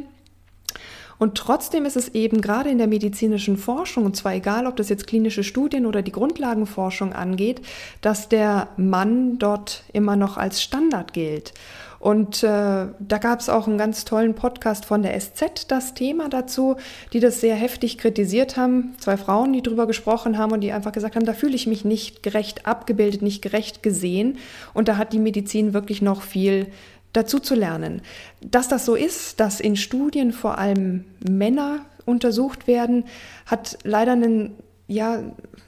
Und 1.19 1.35
trotzdem 1.35 1.85
ist 1.85 1.97
es 1.97 2.09
eben 2.09 2.41
gerade 2.41 2.69
in 2.69 2.77
der 2.77 2.87
medizinischen 2.87 3.57
Forschung, 3.57 4.05
und 4.05 4.15
zwar 4.15 4.35
egal, 4.35 4.67
ob 4.67 4.75
das 4.75 4.89
jetzt 4.89 5.07
klinische 5.07 5.43
Studien 5.43 5.85
oder 5.85 6.03
die 6.03 6.11
Grundlagenforschung 6.11 7.13
angeht, 7.13 7.61
dass 8.01 8.29
der 8.29 8.69
Mann 8.77 9.39
dort 9.39 9.83
immer 9.93 10.15
noch 10.15 10.37
als 10.37 10.61
Standard 10.61 11.13
gilt. 11.13 11.53
Und 11.99 12.43
äh, 12.43 12.47
da 12.47 13.17
gab 13.19 13.39
es 13.39 13.49
auch 13.49 13.67
einen 13.67 13.77
ganz 13.77 14.05
tollen 14.05 14.35
Podcast 14.35 14.85
von 14.85 15.01
der 15.01 15.19
SZ, 15.19 15.67
das 15.67 15.93
Thema 15.93 16.29
dazu, 16.29 16.75
die 17.13 17.19
das 17.19 17.41
sehr 17.41 17.55
heftig 17.55 17.97
kritisiert 17.97 18.57
haben. 18.57 18.95
Zwei 18.99 19.17
Frauen, 19.17 19.53
die 19.53 19.61
darüber 19.61 19.87
gesprochen 19.87 20.37
haben 20.37 20.51
und 20.51 20.61
die 20.61 20.71
einfach 20.71 20.91
gesagt 20.91 21.15
haben, 21.15 21.25
da 21.25 21.33
fühle 21.33 21.55
ich 21.55 21.67
mich 21.67 21.85
nicht 21.85 22.23
gerecht 22.23 22.67
abgebildet, 22.67 23.21
nicht 23.21 23.41
gerecht 23.41 23.81
gesehen. 23.81 24.37
Und 24.73 24.87
da 24.87 24.97
hat 24.97 25.13
die 25.13 25.19
Medizin 25.19 25.73
wirklich 25.73 26.01
noch 26.01 26.21
viel 26.21 26.67
dazu 27.13 27.39
zu 27.39 27.55
lernen. 27.55 28.01
Dass 28.41 28.67
das 28.67 28.85
so 28.85 28.95
ist, 28.95 29.39
dass 29.39 29.59
in 29.59 29.75
Studien 29.75 30.31
vor 30.31 30.57
allem 30.57 31.05
Männer 31.27 31.79
untersucht 32.05 32.67
werden, 32.67 33.05
hat 33.45 33.77
leider 33.83 34.13
einen 34.13 34.55
ja, 34.87 35.23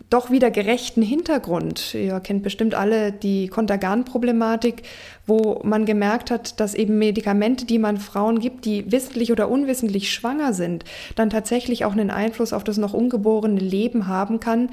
doch 0.10 0.32
wieder 0.32 0.50
gerechten 0.50 1.02
Hintergrund. 1.02 1.94
Ihr 1.94 2.20
kennt 2.20 2.44
bestimmt 2.44 2.74
alle 2.74 3.12
die 3.12 3.48
Kontergan-Problematik, 3.48 4.84
wo 5.28 5.62
man 5.64 5.86
gemerkt 5.86 6.32
hat, 6.32 6.60
dass 6.60 6.74
eben 6.74 6.98
Medikamente, 6.98 7.66
die 7.66 7.80
man 7.80 7.98
Frauen 7.98 8.40
gibt, 8.40 8.66
die 8.66 8.92
wissentlich 8.92 9.32
oder 9.32 9.50
unwissentlich 9.50 10.12
schwanger 10.12 10.54
sind, 10.54 10.84
dann 11.16 11.30
tatsächlich 11.30 11.86
auch 11.86 11.92
einen 11.92 12.10
Einfluss 12.10 12.54
auf 12.54 12.64
das 12.64 12.78
noch 12.78 12.94
ungeborene 12.94 13.60
Leben 13.60 14.08
haben 14.08 14.40
kann, 14.40 14.70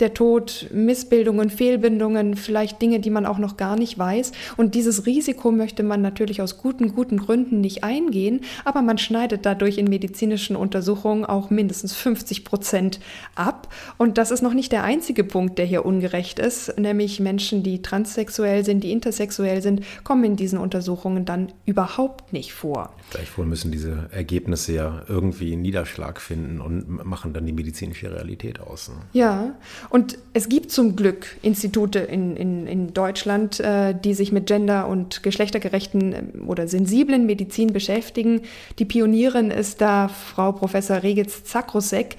der 0.00 0.14
Tod, 0.14 0.68
Missbildungen, 0.72 1.50
Fehlbindungen, 1.50 2.34
vielleicht 2.34 2.82
Dinge, 2.82 2.98
die 2.98 3.10
man 3.10 3.26
auch 3.26 3.38
noch 3.38 3.56
gar 3.56 3.76
nicht 3.76 3.98
weiß. 3.98 4.32
Und 4.56 4.74
dieses 4.74 5.06
Risiko 5.06 5.52
möchte 5.52 5.82
man 5.82 6.02
natürlich 6.02 6.42
aus 6.42 6.58
guten, 6.58 6.94
guten 6.94 7.18
Gründen 7.18 7.60
nicht 7.60 7.84
eingehen, 7.84 8.40
aber 8.64 8.82
man 8.82 8.98
schneidet 8.98 9.46
dadurch 9.46 9.78
in 9.78 9.86
medizinischen 9.86 10.56
Untersuchungen 10.56 11.24
auch 11.24 11.50
mindestens 11.50 11.94
50 11.94 12.44
Prozent 12.44 13.00
ab. 13.34 13.68
Und 13.98 14.18
das 14.18 14.30
ist 14.30 14.42
noch 14.42 14.54
nicht 14.54 14.72
der 14.72 14.82
einzige 14.82 15.24
Punkt, 15.24 15.58
der 15.58 15.66
hier 15.66 15.84
ungerecht 15.84 16.38
ist, 16.38 16.78
nämlich 16.78 17.20
Menschen, 17.20 17.62
die 17.62 17.82
transsexuell 17.82 18.64
sind, 18.64 18.82
die 18.82 18.92
intersexuell 18.92 19.62
sind, 19.62 19.82
kommen 20.04 20.24
in 20.24 20.36
diesen 20.36 20.58
Untersuchungen 20.58 21.24
dann 21.24 21.52
überhaupt 21.66 22.32
nicht 22.32 22.52
vor. 22.52 22.92
Gleichwohl 23.10 23.46
müssen 23.46 23.70
diese 23.70 24.08
Ergebnisse 24.10 24.72
ja 24.72 25.02
irgendwie 25.06 25.54
Niederschlag 25.54 26.20
finden 26.20 26.60
und 26.60 27.04
machen 27.04 27.32
dann 27.32 27.46
die 27.46 27.52
medizinische 27.52 28.10
Realität 28.10 28.58
aus. 28.58 28.88
Ne? 28.88 28.94
Ja, 29.12 29.54
und 29.90 30.18
es 30.32 30.48
gibt 30.48 30.70
zum 30.70 30.96
Glück 30.96 31.36
Institute 31.42 31.98
in, 31.98 32.36
in, 32.36 32.66
in 32.66 32.94
Deutschland, 32.94 33.60
äh, 33.60 33.94
die 33.94 34.14
sich 34.14 34.32
mit 34.32 34.46
gender- 34.46 34.88
und 34.88 35.22
geschlechtergerechten 35.22 36.12
äh, 36.12 36.22
oder 36.46 36.68
sensiblen 36.68 37.26
Medizin 37.26 37.72
beschäftigen. 37.72 38.42
Die 38.78 38.84
Pionierin 38.84 39.50
ist 39.50 39.80
da 39.80 40.08
Frau 40.08 40.52
Professor 40.52 41.02
Regitz 41.02 41.44
Zakrusek, 41.44 42.16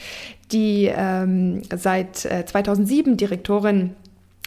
die 0.52 0.92
ähm, 0.96 1.62
seit 1.76 2.26
äh, 2.26 2.46
2007 2.46 3.18
Direktorin 3.18 3.96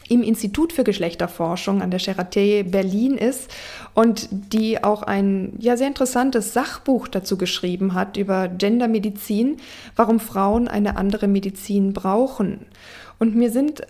im 0.08 0.22
Institut 0.22 0.72
für 0.72 0.84
Geschlechterforschung 0.84 1.82
an 1.82 1.90
der 1.90 2.00
Charité 2.00 2.62
Berlin 2.62 3.18
ist 3.18 3.50
und 3.94 4.28
die 4.30 4.82
auch 4.82 5.02
ein 5.02 5.54
ja 5.58 5.76
sehr 5.76 5.88
interessantes 5.88 6.52
Sachbuch 6.52 7.08
dazu 7.08 7.36
geschrieben 7.36 7.94
hat 7.94 8.16
über 8.16 8.48
Gendermedizin, 8.48 9.56
warum 9.96 10.20
Frauen 10.20 10.68
eine 10.68 10.96
andere 10.96 11.26
Medizin 11.26 11.92
brauchen. 11.92 12.66
Und 13.18 13.34
mir 13.34 13.50
sind, 13.50 13.82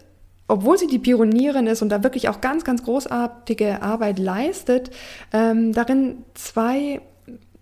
obwohl 0.49 0.78
sie 0.78 0.87
die 0.87 0.99
Pionierin 0.99 1.66
ist 1.66 1.83
und 1.83 1.88
da 1.88 2.02
wirklich 2.02 2.28
auch 2.28 2.40
ganz, 2.40 2.64
ganz 2.64 2.83
großartige 2.85 3.83
Arbeit 3.83 4.18
leistet, 4.18 4.90
ähm, 5.33 5.73
darin 5.73 6.25
zwei 6.35 7.00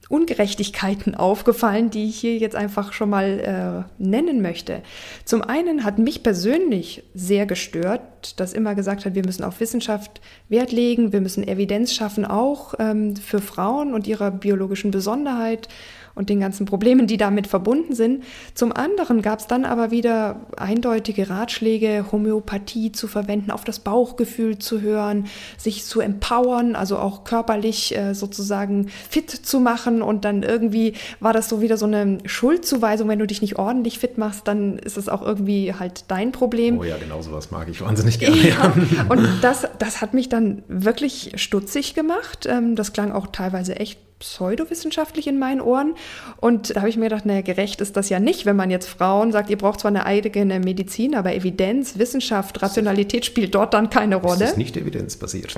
Ungerechtigkeiten 0.09 1.15
aufgefallen, 1.15 1.91
die 1.91 2.09
ich 2.09 2.17
hier 2.17 2.37
jetzt 2.37 2.57
einfach 2.57 2.93
schon 2.93 3.11
mal 3.11 3.87
äh, 3.99 4.03
nennen 4.03 4.43
möchte. 4.43 4.83
Zum 5.25 5.43
einen 5.43 5.85
hat 5.85 5.99
mich 5.99 6.23
persönlich 6.23 7.05
sehr 7.15 7.47
gestört, 7.47 8.39
dass 8.39 8.53
immer 8.53 8.75
gesagt 8.75 9.05
hat, 9.05 9.15
wir 9.15 9.25
müssen 9.25 9.45
auf 9.45 9.61
Wissenschaft 9.61 10.21
Wert 10.49 10.73
legen, 10.73 11.13
wir 11.13 11.21
müssen 11.21 11.47
Evidenz 11.47 11.95
schaffen, 11.95 12.25
auch 12.25 12.75
ähm, 12.79 13.17
für 13.17 13.41
Frauen 13.41 13.95
und 13.95 14.07
ihrer 14.07 14.31
biologischen 14.31 14.91
Besonderheit 14.91 15.69
und 16.15 16.29
den 16.29 16.41
ganzen 16.41 16.67
Problemen, 16.67 17.07
die 17.07 17.17
damit 17.17 17.47
verbunden 17.47 17.95
sind. 17.95 18.25
Zum 18.55 18.73
anderen 18.73 19.23
gab 19.23 19.41
es 19.41 19.47
dann 19.47 19.65
aber 19.65 19.91
wieder 19.91 20.41
eindeutige 20.57 21.29
Ratschläge, 21.29 22.07
Homöopathie 22.13 22.93
zu 22.93 23.09
verwenden, 23.09 23.51
auf 23.51 23.65
das 23.65 23.81
Bauchgefühl 23.81 24.59
zu 24.59 24.81
hören, 24.81 25.27
sich 25.57 25.85
zu 25.85 26.01
empowern, 26.01 26.77
also 26.77 26.99
auch 26.99 27.25
körperlich 27.25 27.97
äh, 27.97 28.15
sozusagen 28.15 28.89
fit 29.09 29.31
zu 29.31 29.61
machen. 29.61 30.03
Und 30.03 30.25
dann 30.25 30.43
irgendwie 30.43 30.95
war 31.21 31.33
das 31.33 31.49
so 31.49 31.61
wieder 31.61 31.77
so 31.77 31.87
eine 31.87 32.19
Schuldzuweisung, 32.25 33.09
wenn 33.09 33.19
du 33.19 33.27
dich 33.27 33.43
nicht 33.43 33.59
ordentlich 33.59 33.99
fit 33.99 34.19
machst, 34.19 34.47
dann 34.47 34.79
ist 34.79 34.97
es 34.97 35.09
auch 35.09 35.23
irgendwie 35.23 35.75
halt 35.75 36.05
dein 36.09 36.33
Problem. 36.33 36.79
Oh 36.79 36.85
ja, 36.85 36.97
genau 36.97 37.23
sowas 37.23 37.51
mag 37.51 37.69
ich 37.69 37.81
wahnsinnig 37.81 38.19
gerne. 38.19 38.35
Ja, 38.35 38.73
und 39.09 39.27
das, 39.43 39.67
das 39.79 40.01
hat 40.01 40.15
mich 40.15 40.29
dann 40.29 40.63
wirklich 40.69 41.33
stutzig 41.37 41.95
gemacht. 41.95 42.47
Ähm, 42.47 42.77
das 42.77 42.93
klang 42.93 43.13
auch 43.13 43.29
teilweise 43.29 43.77
echt 43.77 43.99
pseudowissenschaftlich 44.25 45.27
in 45.27 45.39
meinen 45.39 45.61
Ohren. 45.61 45.95
Und 46.41 46.75
da 46.75 46.81
habe 46.81 46.89
ich 46.89 46.97
mir 46.97 47.05
gedacht, 47.05 47.27
naja, 47.27 47.43
gerecht 47.43 47.81
ist 47.81 47.97
das 47.97 48.09
ja 48.09 48.19
nicht, 48.19 48.47
wenn 48.47 48.57
man 48.57 48.71
jetzt 48.71 48.89
Frauen 48.89 49.33
sagt, 49.33 49.51
ihr 49.51 49.59
braucht 49.59 49.81
zwar 49.81 49.91
eine 49.91 50.07
eigene 50.07 50.61
Medizin, 50.61 51.15
aber 51.15 51.35
Evidenz, 51.35 51.99
Wissenschaft, 51.99 52.63
Rationalität 52.63 53.27
spielt 53.27 53.55
dort 53.55 53.75
dann 53.75 53.91
keine 53.91 54.17
Rolle. 54.17 54.41
Das 54.41 54.51
ist 54.53 54.59
nicht 54.59 54.77
evidenzbasiert. 54.77 55.55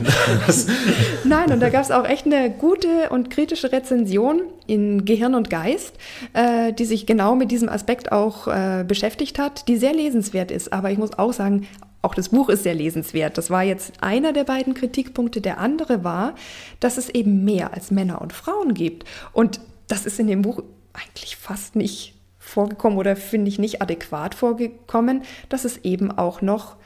Nein, 1.25 1.53
und 1.53 1.61
da 1.61 1.69
gab 1.69 1.83
es 1.83 1.91
auch 1.91 2.07
echt 2.07 2.27
eine 2.27 2.51
gute 2.51 3.11
und 3.11 3.31
kritische 3.31 3.71
Rezension 3.71 4.43
in 4.67 5.05
Gehirn 5.05 5.37
und 5.37 5.49
Geist, 5.49 5.95
äh, 6.33 6.73
die 6.73 6.85
sich 6.85 7.07
genau 7.07 7.37
mit 7.37 7.53
diesem 7.53 7.69
Aspekt 7.69 8.11
auch 8.11 8.49
äh, 8.49 8.85
beschäftigt 8.87 9.39
hat, 9.39 9.69
die 9.69 9.77
sehr 9.77 9.95
lesenswert 9.95 10.51
ist. 10.51 10.73
Aber 10.73 10.91
ich 10.91 10.99
muss 10.99 11.17
auch 11.19 11.33
sagen, 11.33 11.69
auch 12.07 12.15
das 12.15 12.29
Buch 12.29 12.49
ist 12.49 12.63
sehr 12.63 12.75
lesenswert. 12.75 13.37
Das 13.37 13.51
war 13.51 13.65
jetzt 13.65 14.01
einer 14.01 14.33
der 14.33 14.45
beiden 14.45 14.75
Kritikpunkte. 14.75 15.41
Der 15.41 15.59
andere 15.59 16.05
war, 16.05 16.37
dass 16.79 16.99
es 16.99 17.09
eben 17.09 17.45
mehr 17.45 17.75
als 17.75 17.91
Männer 17.91 18.23
und 18.23 18.33
Frauen 18.33 18.75
gibt. 18.75 19.05
Und 19.33 19.59
das 19.89 20.07
ist 20.07 20.21
in 20.21 20.29
dem 20.29 20.43
Buch 20.43 20.63
eigentlich 20.93 21.37
fast 21.37 21.75
nicht 21.75 22.15
vorgekommen 22.39 22.97
oder 22.97 23.17
finde 23.17 23.49
ich 23.49 23.59
nicht 23.59 23.83
adäquat 23.83 24.37
vorgekommen, 24.37 25.23
dass 25.49 25.65
es 25.65 25.79
eben 25.79 26.13
auch 26.13 26.43
noch 26.43 26.77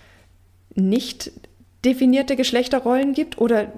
nicht 0.75 1.33
definierte 1.85 2.35
Geschlechterrollen 2.35 3.13
gibt 3.13 3.39
oder 3.39 3.71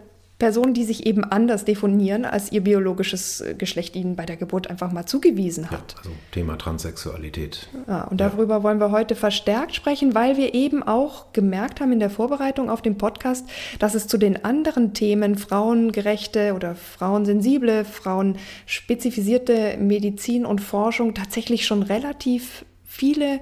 Personen, 0.42 0.74
die 0.74 0.82
sich 0.82 1.06
eben 1.06 1.22
anders 1.22 1.64
definieren, 1.64 2.24
als 2.24 2.50
ihr 2.50 2.64
biologisches 2.64 3.40
äh, 3.42 3.54
Geschlecht 3.54 3.94
ihnen 3.94 4.16
bei 4.16 4.26
der 4.26 4.36
Geburt 4.36 4.68
einfach 4.68 4.90
mal 4.90 5.06
zugewiesen 5.06 5.70
hat. 5.70 5.92
Ja, 5.92 5.98
also 5.98 6.10
Thema 6.32 6.58
Transsexualität. 6.58 7.68
Ja, 7.86 8.02
und 8.08 8.20
darüber 8.20 8.56
ja. 8.56 8.62
wollen 8.64 8.80
wir 8.80 8.90
heute 8.90 9.14
verstärkt 9.14 9.72
sprechen, 9.72 10.16
weil 10.16 10.36
wir 10.36 10.52
eben 10.52 10.82
auch 10.82 11.32
gemerkt 11.32 11.80
haben 11.80 11.92
in 11.92 12.00
der 12.00 12.10
Vorbereitung 12.10 12.70
auf 12.70 12.82
den 12.82 12.98
Podcast, 12.98 13.48
dass 13.78 13.94
es 13.94 14.08
zu 14.08 14.18
den 14.18 14.44
anderen 14.44 14.94
Themen 14.94 15.36
frauengerechte 15.36 16.54
oder 16.54 16.74
frauensensible, 16.74 17.84
frauenspezifizierte 17.84 19.76
Medizin 19.78 20.44
und 20.44 20.60
Forschung 20.60 21.14
tatsächlich 21.14 21.66
schon 21.66 21.84
relativ 21.84 22.64
viele 22.84 23.38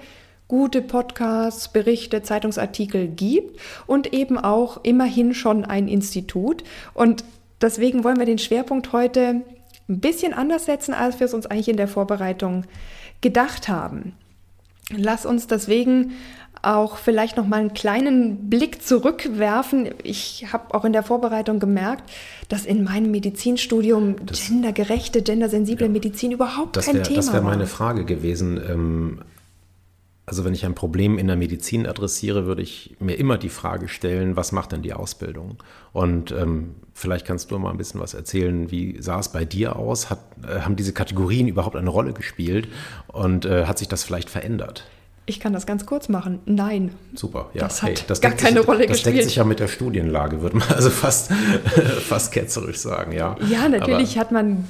gute 0.50 0.82
Podcasts, 0.82 1.68
Berichte, 1.68 2.24
Zeitungsartikel 2.24 3.06
gibt 3.06 3.60
und 3.86 4.12
eben 4.12 4.36
auch 4.36 4.80
immerhin 4.82 5.32
schon 5.32 5.64
ein 5.64 5.86
Institut. 5.86 6.64
Und 6.92 7.22
deswegen 7.60 8.02
wollen 8.02 8.18
wir 8.18 8.26
den 8.26 8.38
Schwerpunkt 8.38 8.92
heute 8.92 9.42
ein 9.88 10.00
bisschen 10.00 10.34
anders 10.34 10.64
setzen, 10.64 10.92
als 10.92 11.20
wir 11.20 11.26
es 11.26 11.34
uns 11.34 11.46
eigentlich 11.46 11.68
in 11.68 11.76
der 11.76 11.86
Vorbereitung 11.86 12.64
gedacht 13.20 13.68
haben. 13.68 14.14
Lass 14.90 15.24
uns 15.24 15.46
deswegen 15.46 16.14
auch 16.62 16.96
vielleicht 16.96 17.36
noch 17.36 17.46
mal 17.46 17.60
einen 17.60 17.72
kleinen 17.72 18.50
Blick 18.50 18.82
zurückwerfen. 18.82 19.90
Ich 20.02 20.52
habe 20.52 20.74
auch 20.74 20.84
in 20.84 20.92
der 20.92 21.04
Vorbereitung 21.04 21.60
gemerkt, 21.60 22.10
dass 22.48 22.66
in 22.66 22.82
meinem 22.82 23.12
Medizinstudium 23.12 24.16
das, 24.26 24.48
gendergerechte, 24.48 25.22
gendersensible 25.22 25.86
ja, 25.86 25.92
Medizin 25.92 26.32
überhaupt 26.32 26.76
kein 26.84 26.96
wär, 26.96 27.02
Thema 27.04 27.16
das 27.18 27.26
war. 27.28 27.34
Das 27.34 27.44
wäre 27.44 27.44
meine 27.44 27.66
Frage 27.68 28.04
gewesen. 28.04 28.60
Ähm, 28.68 29.20
also 30.30 30.44
wenn 30.44 30.54
ich 30.54 30.64
ein 30.64 30.76
Problem 30.76 31.18
in 31.18 31.26
der 31.26 31.34
Medizin 31.34 31.88
adressiere, 31.88 32.46
würde 32.46 32.62
ich 32.62 32.94
mir 33.00 33.14
immer 33.14 33.36
die 33.36 33.48
Frage 33.48 33.88
stellen, 33.88 34.36
was 34.36 34.52
macht 34.52 34.70
denn 34.70 34.80
die 34.80 34.92
Ausbildung? 34.92 35.56
Und 35.92 36.30
ähm, 36.30 36.76
vielleicht 36.94 37.26
kannst 37.26 37.50
du 37.50 37.58
mal 37.58 37.72
ein 37.72 37.78
bisschen 37.78 38.00
was 38.00 38.14
erzählen, 38.14 38.70
wie 38.70 39.02
sah 39.02 39.18
es 39.18 39.30
bei 39.30 39.44
dir 39.44 39.74
aus? 39.74 40.08
Hat, 40.08 40.20
äh, 40.46 40.60
haben 40.60 40.76
diese 40.76 40.92
Kategorien 40.92 41.48
überhaupt 41.48 41.74
eine 41.74 41.90
Rolle 41.90 42.12
gespielt? 42.12 42.68
Und 43.08 43.44
äh, 43.44 43.64
hat 43.66 43.78
sich 43.78 43.88
das 43.88 44.04
vielleicht 44.04 44.30
verändert? 44.30 44.84
Ich 45.26 45.40
kann 45.40 45.52
das 45.52 45.66
ganz 45.66 45.84
kurz 45.84 46.08
machen. 46.08 46.38
Nein. 46.44 46.92
Super, 47.12 47.50
ja. 47.52 47.62
Das 47.62 47.82
hat 47.82 47.88
hey, 47.88 47.96
das 48.06 48.20
gar 48.20 48.30
keine 48.30 48.60
sich, 48.60 48.68
Rolle 48.68 48.86
das 48.86 48.98
gespielt. 48.98 49.06
Das 49.06 49.14
deckt 49.14 49.24
sich 49.30 49.36
ja 49.36 49.42
mit 49.42 49.58
der 49.58 49.66
Studienlage, 49.66 50.42
würde 50.42 50.58
man 50.58 50.68
also 50.74 50.90
fast, 50.90 51.32
fast 51.32 52.30
ketzerisch 52.30 52.78
sagen, 52.78 53.10
ja. 53.10 53.34
Ja, 53.50 53.68
natürlich 53.68 54.12
Aber, 54.12 54.20
hat 54.20 54.30
man 54.30 54.68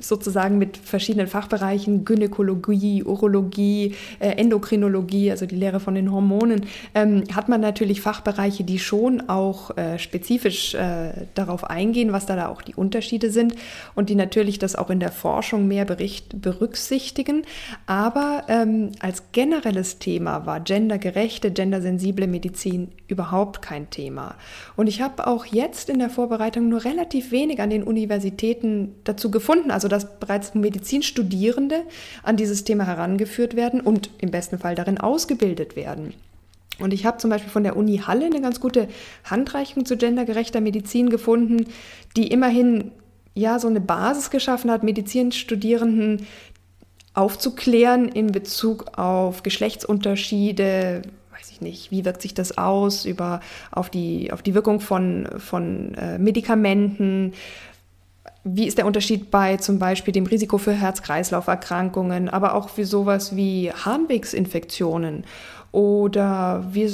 sozusagen 0.00 0.58
mit 0.58 0.76
verschiedenen 0.76 1.26
Fachbereichen, 1.26 2.04
Gynäkologie, 2.04 3.04
Urologie, 3.04 3.94
äh, 4.18 4.30
Endokrinologie, 4.30 5.30
also 5.30 5.46
die 5.46 5.56
Lehre 5.56 5.80
von 5.80 5.94
den 5.94 6.12
Hormonen, 6.12 6.66
ähm, 6.94 7.24
hat 7.34 7.48
man 7.48 7.60
natürlich 7.60 8.00
Fachbereiche, 8.00 8.64
die 8.64 8.78
schon 8.78 9.28
auch 9.28 9.76
äh, 9.76 9.98
spezifisch 9.98 10.74
äh, 10.74 11.12
darauf 11.34 11.64
eingehen, 11.64 12.12
was 12.12 12.26
da, 12.26 12.36
da 12.36 12.48
auch 12.48 12.62
die 12.62 12.74
Unterschiede 12.74 13.30
sind 13.30 13.54
und 13.94 14.10
die 14.10 14.14
natürlich 14.14 14.58
das 14.58 14.76
auch 14.76 14.90
in 14.90 15.00
der 15.00 15.12
Forschung 15.12 15.68
mehr 15.68 15.84
bericht, 15.84 16.40
berücksichtigen. 16.40 17.42
Aber 17.86 18.44
ähm, 18.48 18.92
als 19.00 19.32
generelles 19.32 19.98
Thema 19.98 20.46
war 20.46 20.60
gendergerechte, 20.60 21.50
gendersensible 21.50 22.26
Medizin 22.26 22.88
überhaupt 23.08 23.62
kein 23.62 23.88
Thema. 23.90 24.34
Und 24.76 24.86
ich 24.86 25.00
habe 25.00 25.26
auch 25.26 25.46
jetzt 25.46 25.88
in 25.88 25.98
der 25.98 26.10
Vorbereitung 26.10 26.68
nur 26.68 26.84
relativ 26.84 27.30
wenig 27.30 27.60
an 27.60 27.70
den 27.70 27.82
Universitäten 27.82 28.94
dazu 29.04 29.30
gefunden, 29.30 29.70
also 29.78 29.86
dass 29.86 30.18
bereits 30.18 30.56
Medizinstudierende 30.56 31.84
an 32.24 32.36
dieses 32.36 32.64
Thema 32.64 32.84
herangeführt 32.84 33.54
werden 33.54 33.80
und 33.80 34.10
im 34.18 34.32
besten 34.32 34.58
Fall 34.58 34.74
darin 34.74 34.98
ausgebildet 34.98 35.76
werden. 35.76 36.14
Und 36.80 36.92
ich 36.92 37.06
habe 37.06 37.18
zum 37.18 37.30
Beispiel 37.30 37.50
von 37.50 37.62
der 37.62 37.76
Uni 37.76 37.98
Halle 37.98 38.26
eine 38.26 38.40
ganz 38.40 38.58
gute 38.58 38.88
Handreichung 39.22 39.86
zu 39.86 39.96
gendergerechter 39.96 40.60
Medizin 40.60 41.10
gefunden, 41.10 41.66
die 42.16 42.26
immerhin 42.26 42.90
ja 43.34 43.60
so 43.60 43.68
eine 43.68 43.80
Basis 43.80 44.30
geschaffen 44.30 44.68
hat, 44.68 44.82
Medizinstudierenden 44.82 46.26
aufzuklären 47.14 48.08
in 48.08 48.32
Bezug 48.32 48.98
auf 48.98 49.44
Geschlechtsunterschiede, 49.44 51.02
weiß 51.38 51.52
ich 51.52 51.60
nicht, 51.60 51.92
wie 51.92 52.04
wirkt 52.04 52.22
sich 52.22 52.34
das 52.34 52.58
aus 52.58 53.04
über, 53.04 53.40
auf, 53.70 53.90
die, 53.90 54.32
auf 54.32 54.42
die 54.42 54.54
Wirkung 54.54 54.80
von, 54.80 55.28
von 55.38 55.94
äh, 55.94 56.18
Medikamenten, 56.18 57.32
wie 58.54 58.66
ist 58.66 58.78
der 58.78 58.86
Unterschied 58.86 59.30
bei 59.30 59.56
zum 59.56 59.78
Beispiel 59.78 60.12
dem 60.12 60.26
Risiko 60.26 60.58
für 60.58 60.72
Herz-Kreislauf-Erkrankungen, 60.72 62.28
aber 62.28 62.54
auch 62.54 62.68
für 62.68 62.84
sowas 62.84 63.36
wie 63.36 63.72
Harnwegsinfektionen? 63.72 65.24
Oder 65.70 66.64
wie 66.72 66.88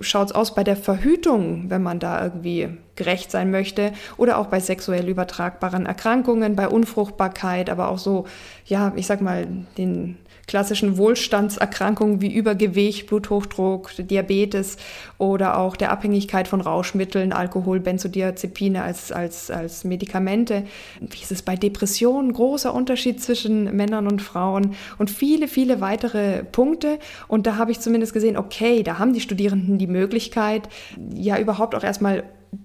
schaut 0.00 0.28
es 0.28 0.34
aus 0.34 0.54
bei 0.54 0.62
der 0.62 0.76
Verhütung, 0.76 1.64
wenn 1.68 1.82
man 1.82 1.98
da 1.98 2.22
irgendwie 2.22 2.68
gerecht 2.94 3.30
sein 3.30 3.50
möchte? 3.50 3.92
Oder 4.18 4.38
auch 4.38 4.46
bei 4.46 4.60
sexuell 4.60 5.08
übertragbaren 5.08 5.84
Erkrankungen, 5.86 6.54
bei 6.54 6.68
Unfruchtbarkeit, 6.68 7.68
aber 7.70 7.88
auch 7.88 7.98
so, 7.98 8.26
ja, 8.66 8.92
ich 8.94 9.06
sag 9.06 9.20
mal, 9.20 9.48
den 9.76 10.16
klassischen 10.50 10.96
Wohlstandserkrankungen 10.96 12.20
wie 12.20 12.34
Übergewicht, 12.34 13.06
Bluthochdruck, 13.06 13.92
Diabetes 13.96 14.78
oder 15.16 15.58
auch 15.58 15.76
der 15.76 15.92
Abhängigkeit 15.92 16.48
von 16.48 16.60
Rauschmitteln, 16.60 17.32
Alkohol, 17.32 17.78
Benzodiazepine 17.78 18.82
als, 18.82 19.12
als, 19.12 19.52
als 19.52 19.84
Medikamente. 19.84 20.64
Wie 21.00 21.22
ist 21.22 21.30
es 21.30 21.42
bei 21.42 21.54
Depressionen? 21.54 22.32
Großer 22.32 22.74
Unterschied 22.74 23.22
zwischen 23.22 23.76
Männern 23.76 24.08
und 24.08 24.22
Frauen 24.22 24.74
und 24.98 25.08
viele, 25.08 25.46
viele 25.46 25.80
weitere 25.80 26.42
Punkte. 26.42 26.98
Und 27.28 27.46
da 27.46 27.54
habe 27.54 27.70
ich 27.70 27.78
zumindest 27.78 28.12
gesehen, 28.12 28.36
okay, 28.36 28.82
da 28.82 28.98
haben 28.98 29.14
die 29.14 29.20
Studierenden 29.20 29.78
die 29.78 29.86
Möglichkeit, 29.86 30.68
ja 31.14 31.38
überhaupt 31.38 31.76
auch 31.76 31.84
erstmal 31.84 32.24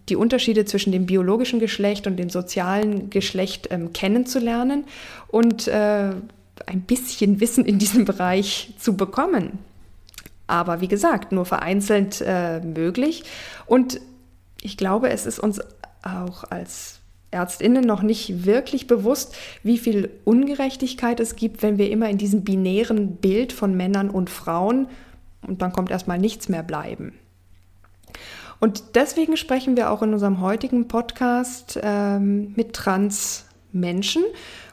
die 0.09 0.15
Unterschiede 0.15 0.65
zwischen 0.65 0.91
dem 0.91 1.05
biologischen 1.05 1.59
Geschlecht 1.59 2.07
und 2.07 2.17
dem 2.17 2.31
sozialen 2.31 3.11
Geschlecht 3.11 3.67
ähm, 3.69 3.93
kennenzulernen 3.93 4.85
und 5.27 5.67
äh, 5.67 6.13
ein 6.67 6.81
bisschen 6.81 7.39
Wissen 7.39 7.65
in 7.65 7.79
diesem 7.79 8.05
Bereich 8.05 8.74
zu 8.79 8.95
bekommen. 8.95 9.59
Aber 10.47 10.81
wie 10.81 10.88
gesagt, 10.88 11.31
nur 11.31 11.45
vereinzelt 11.45 12.21
äh, 12.25 12.59
möglich. 12.59 13.24
Und 13.65 14.00
ich 14.62 14.77
glaube, 14.77 15.09
es 15.09 15.25
ist 15.25 15.39
uns 15.39 15.59
auch 16.03 16.43
als 16.43 17.00
Ärztinnen 17.31 17.83
noch 17.83 18.01
nicht 18.01 18.45
wirklich 18.45 18.88
bewusst, 18.88 19.35
wie 19.63 19.77
viel 19.77 20.09
Ungerechtigkeit 20.24 21.19
es 21.19 21.35
gibt, 21.35 21.63
wenn 21.63 21.77
wir 21.77 21.89
immer 21.89 22.09
in 22.09 22.17
diesem 22.17 22.43
binären 22.43 23.17
Bild 23.17 23.51
von 23.51 23.75
Männern 23.75 24.09
und 24.09 24.29
Frauen 24.29 24.88
und 25.45 25.62
dann 25.62 25.74
kommt 25.74 25.91
erstmal 25.91 26.19
nichts 26.19 26.47
mehr 26.47 26.63
bleiben. 26.63 27.13
Und 28.59 28.95
deswegen 28.95 29.35
sprechen 29.38 29.75
wir 29.75 29.91
auch 29.91 30.01
in 30.01 30.13
unserem 30.13 30.39
heutigen 30.39 30.88
Podcast 30.88 31.77
ähm, 31.83 32.53
mit 32.55 32.74
Trans-Menschen 32.74 34.24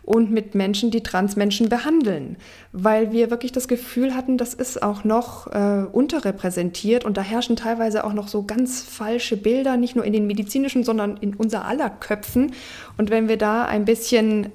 und 0.05 0.31
mit 0.31 0.55
Menschen, 0.55 0.91
die 0.91 1.03
Transmenschen 1.03 1.69
behandeln, 1.69 2.37
weil 2.73 3.13
wir 3.13 3.31
wirklich 3.31 3.53
das 3.53 3.69
Gefühl 3.69 4.15
hatten, 4.15 4.37
das 4.37 4.55
ist 4.55 4.83
auch 4.83 5.05
noch 5.05 5.47
äh, 5.49 5.85
unterrepräsentiert 5.91 7.05
und 7.05 7.17
da 7.17 7.23
herrschen 7.23 7.57
teilweise 7.57 8.05
auch 8.05 8.13
noch 8.13 8.29
so 8.29 8.43
ganz 8.43 8.83
falsche 8.83 9.37
Bilder, 9.37 9.77
nicht 9.77 9.95
nur 9.95 10.05
in 10.05 10.13
den 10.13 10.27
medizinischen, 10.27 10.83
sondern 10.83 11.17
in 11.19 11.35
unser 11.35 11.65
aller 11.65 11.91
Köpfen. 11.91 12.53
Und 12.99 13.11
wenn 13.11 13.29
wir 13.29 13.37
da 13.37 13.65
ein 13.65 13.85
bisschen 13.85 14.49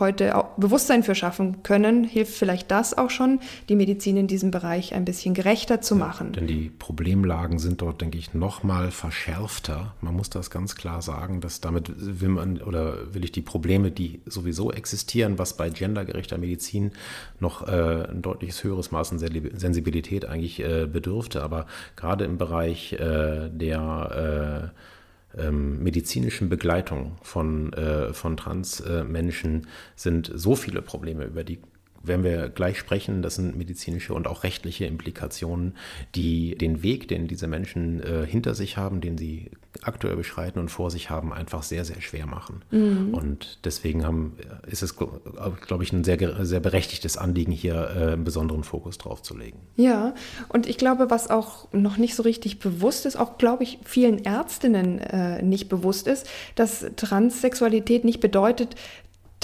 heute 0.00 0.36
auch 0.36 0.46
Bewusstsein 0.56 1.02
für 1.02 1.14
schaffen 1.14 1.62
können, 1.62 2.04
hilft 2.04 2.34
vielleicht 2.34 2.70
das 2.70 2.96
auch 2.96 3.10
schon, 3.10 3.40
die 3.68 3.76
Medizin 3.76 4.16
in 4.16 4.26
diesem 4.26 4.50
Bereich 4.50 4.94
ein 4.94 5.04
bisschen 5.04 5.34
gerechter 5.34 5.80
zu 5.80 5.96
machen. 5.96 6.28
Ja, 6.34 6.40
denn 6.40 6.46
die 6.46 6.70
Problemlagen 6.70 7.58
sind 7.58 7.82
dort, 7.82 8.00
denke 8.00 8.18
ich, 8.18 8.34
noch 8.34 8.62
mal 8.62 8.90
verschärfter. 8.90 9.94
Man 10.00 10.14
muss 10.14 10.30
das 10.30 10.50
ganz 10.50 10.74
klar 10.74 11.02
sagen, 11.02 11.40
dass 11.40 11.60
damit 11.60 11.92
will 11.96 12.28
man 12.28 12.60
oder 12.60 13.14
will 13.14 13.24
ich 13.24 13.32
die 13.32 13.42
Probleme, 13.42 13.90
die 13.90 14.20
sowieso 14.26 14.72
existieren, 14.72 15.38
was 15.38 15.56
bei 15.56 15.70
gendergerechter 15.70 16.38
Medizin 16.38 16.92
noch 17.40 17.66
äh, 17.66 18.06
ein 18.10 18.22
deutliches 18.22 18.64
höheres 18.64 18.90
Maß 18.90 19.12
an 19.12 19.18
Sensibilität 19.18 20.24
eigentlich 20.24 20.60
äh, 20.60 20.86
bedürfte, 20.86 21.42
aber 21.42 21.66
gerade 21.96 22.24
im 22.24 22.38
Bereich 22.38 22.92
äh, 22.94 23.48
der 23.50 24.70
äh, 24.72 24.93
ähm, 25.38 25.82
medizinischen 25.82 26.48
Begleitung 26.48 27.16
von, 27.22 27.72
äh, 27.72 28.12
von 28.12 28.36
Transmenschen 28.36 29.62
äh, 29.62 29.66
sind 29.96 30.30
so 30.34 30.56
viele 30.56 30.82
Probleme, 30.82 31.24
über 31.24 31.44
die 31.44 31.58
werden 32.06 32.24
wir 32.24 32.48
gleich 32.48 32.78
sprechen. 32.78 33.22
Das 33.22 33.36
sind 33.36 33.56
medizinische 33.56 34.14
und 34.14 34.26
auch 34.26 34.44
rechtliche 34.44 34.86
Implikationen, 34.86 35.76
die 36.14 36.56
den 36.56 36.82
Weg, 36.82 37.08
den 37.08 37.26
diese 37.26 37.46
Menschen 37.46 38.02
äh, 38.02 38.26
hinter 38.26 38.54
sich 38.54 38.76
haben, 38.76 39.00
den 39.00 39.18
sie 39.18 39.50
aktuell 39.82 40.16
beschreiten 40.16 40.58
und 40.58 40.68
vor 40.70 40.90
sich 40.90 41.10
haben, 41.10 41.32
einfach 41.32 41.62
sehr, 41.62 41.84
sehr 41.84 42.00
schwer 42.00 42.26
machen. 42.26 42.62
Mhm. 42.70 43.14
Und 43.14 43.58
deswegen 43.64 44.04
haben, 44.04 44.36
ist 44.66 44.82
es, 44.82 44.96
glaube 44.96 45.82
ich, 45.82 45.92
ein 45.92 46.04
sehr, 46.04 46.44
sehr 46.44 46.60
berechtigtes 46.60 47.16
Anliegen, 47.16 47.52
hier 47.52 47.74
äh, 47.74 48.12
einen 48.12 48.24
besonderen 48.24 48.64
Fokus 48.64 48.98
drauf 48.98 49.22
zu 49.22 49.36
legen. 49.36 49.58
Ja, 49.76 50.14
und 50.48 50.68
ich 50.68 50.78
glaube, 50.78 51.10
was 51.10 51.30
auch 51.30 51.72
noch 51.72 51.96
nicht 51.96 52.14
so 52.14 52.22
richtig 52.22 52.58
bewusst 52.58 53.06
ist, 53.06 53.16
auch, 53.16 53.38
glaube 53.38 53.64
ich, 53.64 53.78
vielen 53.84 54.24
Ärztinnen 54.24 54.98
äh, 54.98 55.42
nicht 55.42 55.68
bewusst 55.68 56.06
ist, 56.06 56.28
dass 56.54 56.86
Transsexualität 56.96 58.04
nicht 58.04 58.20
bedeutet, 58.20 58.76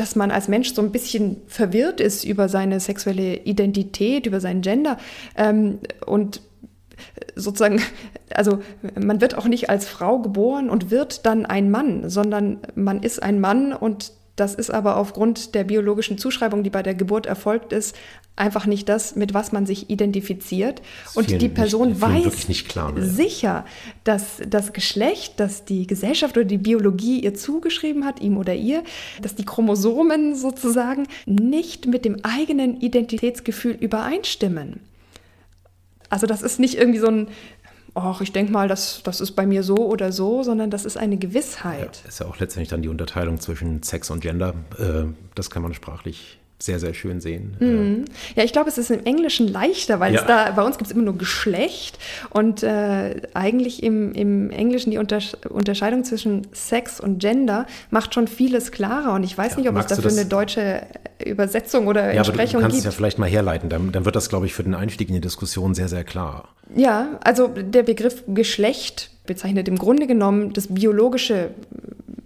dass 0.01 0.17
man 0.17 0.31
als 0.31 0.49
Mensch 0.49 0.73
so 0.73 0.81
ein 0.81 0.93
bisschen 0.93 1.43
verwirrt 1.47 2.01
ist 2.01 2.25
über 2.25 2.49
seine 2.49 2.81
sexuelle 2.81 3.37
Identität, 3.37 4.27
über 4.27 4.41
sein 4.41 4.63
Gender 4.63 4.97
ähm, 5.37 5.79
und 6.07 6.41
sozusagen, 7.35 7.83
also 8.35 8.61
man 8.99 9.21
wird 9.21 9.37
auch 9.37 9.47
nicht 9.47 9.71
als 9.71 9.87
Frau 9.87 10.19
geboren 10.21 10.71
und 10.71 10.91
wird 10.91 11.27
dann 11.27 11.47
ein 11.47 11.71
Mann, 11.71 12.09
sondern 12.09 12.61
man 12.75 13.03
ist 13.03 13.23
ein 13.23 13.41
Mann 13.41 13.73
und 13.73 14.13
das 14.41 14.55
ist 14.55 14.71
aber 14.71 14.97
aufgrund 14.97 15.55
der 15.55 15.65
biologischen 15.65 16.17
Zuschreibung, 16.17 16.63
die 16.63 16.71
bei 16.71 16.83
der 16.83 16.95
Geburt 16.95 17.27
erfolgt 17.27 17.73
ist, 17.75 17.95
einfach 18.37 18.65
nicht 18.65 18.89
das, 18.89 19.15
mit 19.15 19.35
was 19.35 19.53
man 19.53 19.67
sich 19.67 19.91
identifiziert. 19.91 20.81
Das 21.05 21.17
und 21.17 21.43
die 21.43 21.49
Person 21.51 21.91
nicht, 21.91 22.01
weiß 22.01 22.49
nicht 22.49 22.69
klar, 22.69 22.93
ne? 22.93 23.05
sicher, 23.05 23.67
dass 24.03 24.41
das 24.49 24.73
Geschlecht, 24.73 25.35
das 25.39 25.67
die 25.67 25.87
Gesellschaft 25.87 26.39
oder 26.39 26.47
die 26.47 26.59
Biologie 26.59 27.21
ihr 27.21 27.35
zugeschrieben 27.35 28.07
hat, 28.07 28.21
ihm 28.21 28.39
oder 28.39 28.55
ihr, 28.55 28.83
dass 29.21 29.35
die 29.35 29.45
Chromosomen 29.45 30.35
sozusagen 30.35 31.07
nicht 31.27 31.87
mit 31.87 32.07
dem 32.07 32.17
eigenen 32.25 32.81
Identitätsgefühl 32.81 33.73
übereinstimmen. 33.73 34.81
Also 36.09 36.27
das 36.27 36.43
ist 36.43 36.59
nicht 36.59 36.77
irgendwie 36.77 36.99
so 36.99 37.07
ein, 37.07 37.29
ach, 37.95 38.21
ich 38.21 38.33
denke 38.33 38.53
mal, 38.53 38.69
das, 38.69 39.03
das 39.03 39.21
ist 39.21 39.33
bei 39.33 39.47
mir 39.47 39.63
so 39.63 39.77
oder 39.77 40.13
so, 40.13 40.43
sondern 40.43 40.71
das 40.71 40.85
ist 40.85 40.97
eine 40.97 41.17
Gewissheit. 41.17 42.01
Ja, 42.03 42.09
ist 42.09 42.21
ja 42.21 42.27
auch 42.27 42.39
letztendlich 42.39 42.69
dann 42.69 42.83
die 42.83 42.89
Unterteilung 42.89 43.41
zwischen 43.41 43.83
Sex 43.83 44.11
und 44.11 44.21
Gender. 44.21 44.55
Äh, 44.79 45.13
das 45.35 45.51
kann 45.51 45.63
man 45.63 45.75
sprachlich 45.75 46.39
sehr, 46.63 46.79
sehr 46.79 46.95
schön 46.95 47.21
sehen. 47.21 47.57
Mhm. 47.59 48.05
Ja, 48.37 48.45
ich 48.45 48.53
glaube, 48.53 48.69
es 48.69 48.79
ist 48.79 48.91
im 48.91 49.05
Englischen 49.05 49.49
leichter, 49.49 50.01
weil 50.01 50.15
ja. 50.15 50.21
es 50.21 50.27
da, 50.27 50.51
bei 50.53 50.63
uns 50.63 50.79
gibt 50.79 50.91
es 50.91 50.95
immer 50.95 51.05
nur 51.05 51.17
Geschlecht 51.17 51.99
und 52.31 52.63
äh, 52.63 53.23
eigentlich 53.35 53.83
im, 53.83 54.13
im 54.13 54.51
Englischen 54.51 54.91
die 54.91 54.99
Untersch 54.99 55.35
Unterscheidung 55.49 56.05
zwischen 56.05 56.47
Sex 56.53 57.01
und 57.01 57.19
Gender 57.19 57.67
macht 57.91 58.15
schon 58.15 58.29
vieles 58.29 58.73
klarer 58.73 59.15
und 59.15 59.25
ich 59.25 59.37
weiß 59.37 59.53
ja, 59.53 59.59
nicht, 59.59 59.69
ob 59.69 59.77
es 59.77 59.87
dafür 59.87 60.11
eine 60.11 60.27
deutsche 60.27 60.83
Übersetzung 61.25 61.87
oder 61.87 62.13
ja, 62.13 62.19
Entsprechung 62.19 62.39
gibt. 62.39 62.55
du 62.55 62.61
kannst 62.61 62.77
gibt. 62.77 62.87
es 62.87 62.93
ja 62.95 62.97
vielleicht 62.97 63.19
mal 63.19 63.29
herleiten, 63.29 63.69
dann, 63.69 63.93
dann 63.93 64.05
wird 64.05 64.17
das, 64.17 64.29
glaube 64.29 64.47
ich, 64.47 64.55
für 64.55 64.63
den 64.63 64.75
Einstieg 64.75 65.09
in 65.09 65.15
die 65.15 65.21
Diskussion 65.21 65.75
sehr, 65.75 65.89
sehr 65.89 66.05
klar. 66.05 66.49
Ja, 66.75 67.19
also 67.25 67.49
der 67.49 67.83
Begriff 67.83 68.23
Geschlecht 68.29 69.11
bezeichnet 69.27 69.69
im 69.69 69.77
Grunde 69.77 70.07
genommen 70.07 70.53
das 70.53 70.69
biologische 70.69 71.51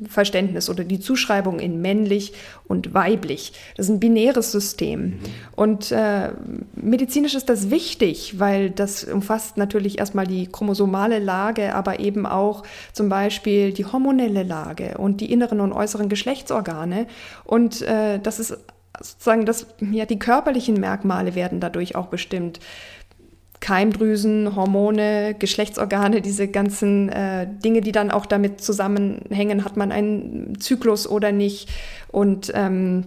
Verständnis 0.06 0.70
oder 0.70 0.84
die 0.84 1.00
Zuschreibung 1.00 1.58
in 1.58 1.80
männlich 1.80 2.32
und 2.66 2.94
weiblich. 2.94 3.52
Das 3.76 3.86
ist 3.86 3.92
ein 3.92 4.00
binäres 4.00 4.52
System. 4.52 5.00
Mhm. 5.00 5.18
Und 5.56 5.92
äh, 5.92 6.30
medizinisch 6.74 7.34
ist 7.34 7.48
das 7.48 7.70
wichtig, 7.70 8.38
weil 8.38 8.70
das 8.70 9.04
umfasst 9.04 9.56
natürlich 9.56 9.98
erstmal 9.98 10.26
die 10.26 10.46
chromosomale 10.46 11.18
Lage, 11.18 11.74
aber 11.74 12.00
eben 12.00 12.26
auch 12.26 12.62
zum 12.92 13.08
Beispiel 13.08 13.72
die 13.72 13.84
hormonelle 13.84 14.42
Lage 14.42 14.98
und 14.98 15.20
die 15.20 15.32
inneren 15.32 15.60
und 15.60 15.72
äußeren 15.72 16.08
Geschlechtsorgane. 16.08 17.06
Und 17.44 17.82
äh, 17.82 18.18
das 18.18 18.40
ist 18.40 18.56
sozusagen 19.00 19.44
das, 19.44 19.66
ja, 19.80 20.06
die 20.06 20.18
körperlichen 20.18 20.78
Merkmale 20.78 21.34
werden 21.34 21.60
dadurch 21.60 21.96
auch 21.96 22.06
bestimmt. 22.06 22.60
Keimdrüsen, 23.64 24.54
Hormone, 24.56 25.34
Geschlechtsorgane, 25.38 26.20
diese 26.20 26.48
ganzen 26.48 27.08
äh, 27.08 27.46
Dinge, 27.64 27.80
die 27.80 27.92
dann 27.92 28.10
auch 28.10 28.26
damit 28.26 28.60
zusammenhängen, 28.60 29.64
hat 29.64 29.78
man 29.78 29.90
einen 29.90 30.60
Zyklus 30.60 31.08
oder 31.08 31.32
nicht. 31.32 31.70
Und 32.12 32.52
ähm, 32.54 33.06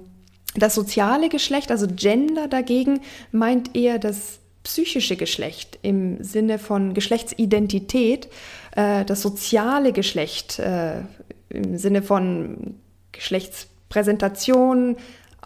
das 0.56 0.74
soziale 0.74 1.30
Geschlecht, 1.30 1.70
also 1.70 1.86
Gender 1.88 2.48
dagegen, 2.48 3.02
meint 3.32 3.76
eher 3.76 4.00
das 4.00 4.40
psychische 4.64 5.16
Geschlecht 5.16 5.78
im 5.84 6.24
Sinne 6.24 6.58
von 6.58 6.96
Geschlechtsidentität, 6.96 8.28
äh, 8.76 9.06
das 9.06 9.22
soziale 9.22 9.94
Geschlecht 9.94 10.58
äh, 10.58 11.02
im 11.50 11.78
Sinne 11.78 12.02
von 12.02 12.78
Geschlechtspräsentation, 13.12 14.98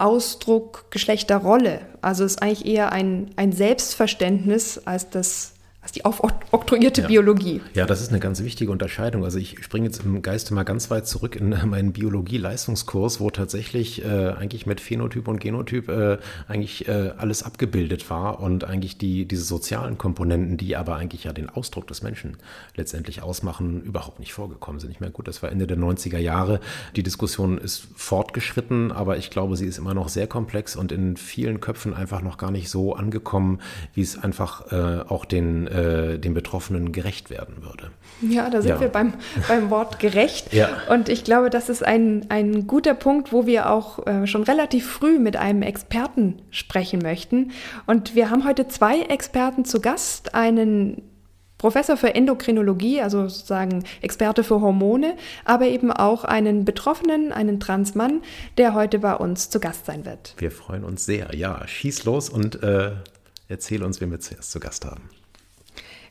Ausdruck 0.02 0.90
Geschlechterrolle. 0.90 1.80
Also 2.00 2.24
ist 2.24 2.42
eigentlich 2.42 2.66
eher 2.66 2.90
ein, 2.92 3.30
ein 3.36 3.52
Selbstverständnis 3.52 4.80
als 4.84 5.08
das 5.10 5.52
was 5.82 5.90
die 5.90 6.04
aufoktroyierte 6.04 7.02
ja. 7.02 7.06
Biologie. 7.08 7.60
Ja, 7.74 7.86
das 7.86 8.00
ist 8.00 8.10
eine 8.10 8.20
ganz 8.20 8.40
wichtige 8.42 8.70
Unterscheidung. 8.70 9.24
Also 9.24 9.38
ich 9.38 9.62
springe 9.64 9.86
jetzt 9.86 10.04
im 10.04 10.22
Geiste 10.22 10.54
mal 10.54 10.62
ganz 10.62 10.90
weit 10.92 11.08
zurück 11.08 11.34
in 11.34 11.48
meinen 11.66 11.92
Biologie-Leistungskurs, 11.92 13.18
wo 13.18 13.30
tatsächlich 13.30 14.04
äh, 14.04 14.28
eigentlich 14.30 14.64
mit 14.64 14.80
Phänotyp 14.80 15.26
und 15.26 15.40
Genotyp 15.40 15.88
äh, 15.88 16.18
eigentlich 16.46 16.86
äh, 16.86 17.12
alles 17.18 17.42
abgebildet 17.42 18.08
war 18.10 18.38
und 18.38 18.62
eigentlich 18.62 18.96
die, 18.96 19.26
diese 19.26 19.42
sozialen 19.42 19.98
Komponenten, 19.98 20.56
die 20.56 20.76
aber 20.76 20.96
eigentlich 20.96 21.24
ja 21.24 21.32
den 21.32 21.48
Ausdruck 21.48 21.88
des 21.88 22.02
Menschen 22.02 22.36
letztendlich 22.76 23.22
ausmachen, 23.22 23.82
überhaupt 23.82 24.20
nicht 24.20 24.32
vorgekommen 24.32 24.78
sind. 24.78 24.92
Ich 24.92 25.00
meine, 25.00 25.12
gut, 25.12 25.26
das 25.26 25.42
war 25.42 25.50
Ende 25.50 25.66
der 25.66 25.78
90er 25.78 26.18
Jahre. 26.18 26.60
Die 26.94 27.02
Diskussion 27.02 27.58
ist 27.58 27.88
fortgeschritten, 27.96 28.92
aber 28.92 29.16
ich 29.16 29.30
glaube, 29.30 29.56
sie 29.56 29.66
ist 29.66 29.78
immer 29.78 29.94
noch 29.94 30.08
sehr 30.08 30.28
komplex 30.28 30.76
und 30.76 30.92
in 30.92 31.16
vielen 31.16 31.60
Köpfen 31.60 31.92
einfach 31.92 32.22
noch 32.22 32.38
gar 32.38 32.52
nicht 32.52 32.68
so 32.68 32.94
angekommen, 32.94 33.60
wie 33.94 34.02
es 34.02 34.16
einfach 34.16 34.70
äh, 34.70 35.00
auch 35.08 35.24
den 35.24 35.71
äh, 35.72 36.18
den 36.18 36.34
Betroffenen 36.34 36.92
gerecht 36.92 37.30
werden 37.30 37.62
würde. 37.62 37.90
Ja, 38.20 38.50
da 38.50 38.60
sind 38.62 38.72
ja. 38.72 38.80
wir 38.80 38.88
beim, 38.88 39.14
beim 39.48 39.70
Wort 39.70 39.98
gerecht. 39.98 40.52
ja. 40.52 40.68
Und 40.88 41.08
ich 41.08 41.24
glaube, 41.24 41.50
das 41.50 41.68
ist 41.68 41.84
ein, 41.84 42.26
ein 42.28 42.66
guter 42.66 42.94
Punkt, 42.94 43.32
wo 43.32 43.46
wir 43.46 43.70
auch 43.70 44.06
äh, 44.06 44.26
schon 44.26 44.42
relativ 44.42 44.86
früh 44.86 45.18
mit 45.18 45.36
einem 45.36 45.62
Experten 45.62 46.42
sprechen 46.50 47.00
möchten. 47.00 47.52
Und 47.86 48.14
wir 48.14 48.30
haben 48.30 48.44
heute 48.44 48.68
zwei 48.68 49.00
Experten 49.02 49.64
zu 49.64 49.80
Gast, 49.80 50.34
einen 50.34 51.02
Professor 51.62 51.96
für 51.96 52.12
Endokrinologie, 52.14 53.00
also 53.00 53.28
sozusagen 53.28 53.84
Experte 54.00 54.42
für 54.42 54.60
Hormone, 54.60 55.16
aber 55.44 55.66
eben 55.66 55.92
auch 55.92 56.24
einen 56.24 56.64
Betroffenen, 56.64 57.32
einen 57.32 57.60
Transmann, 57.60 58.20
der 58.58 58.74
heute 58.74 58.98
bei 58.98 59.14
uns 59.14 59.48
zu 59.48 59.60
Gast 59.60 59.86
sein 59.86 60.04
wird. 60.04 60.34
Wir 60.38 60.50
freuen 60.50 60.82
uns 60.82 61.06
sehr. 61.06 61.34
Ja, 61.36 61.66
schieß 61.66 62.04
los 62.04 62.28
und 62.28 62.62
äh, 62.64 62.90
erzähl 63.46 63.84
uns, 63.84 64.00
wen 64.00 64.10
wir 64.10 64.18
zuerst 64.18 64.50
zu 64.50 64.58
Gast 64.58 64.84
haben. 64.84 65.08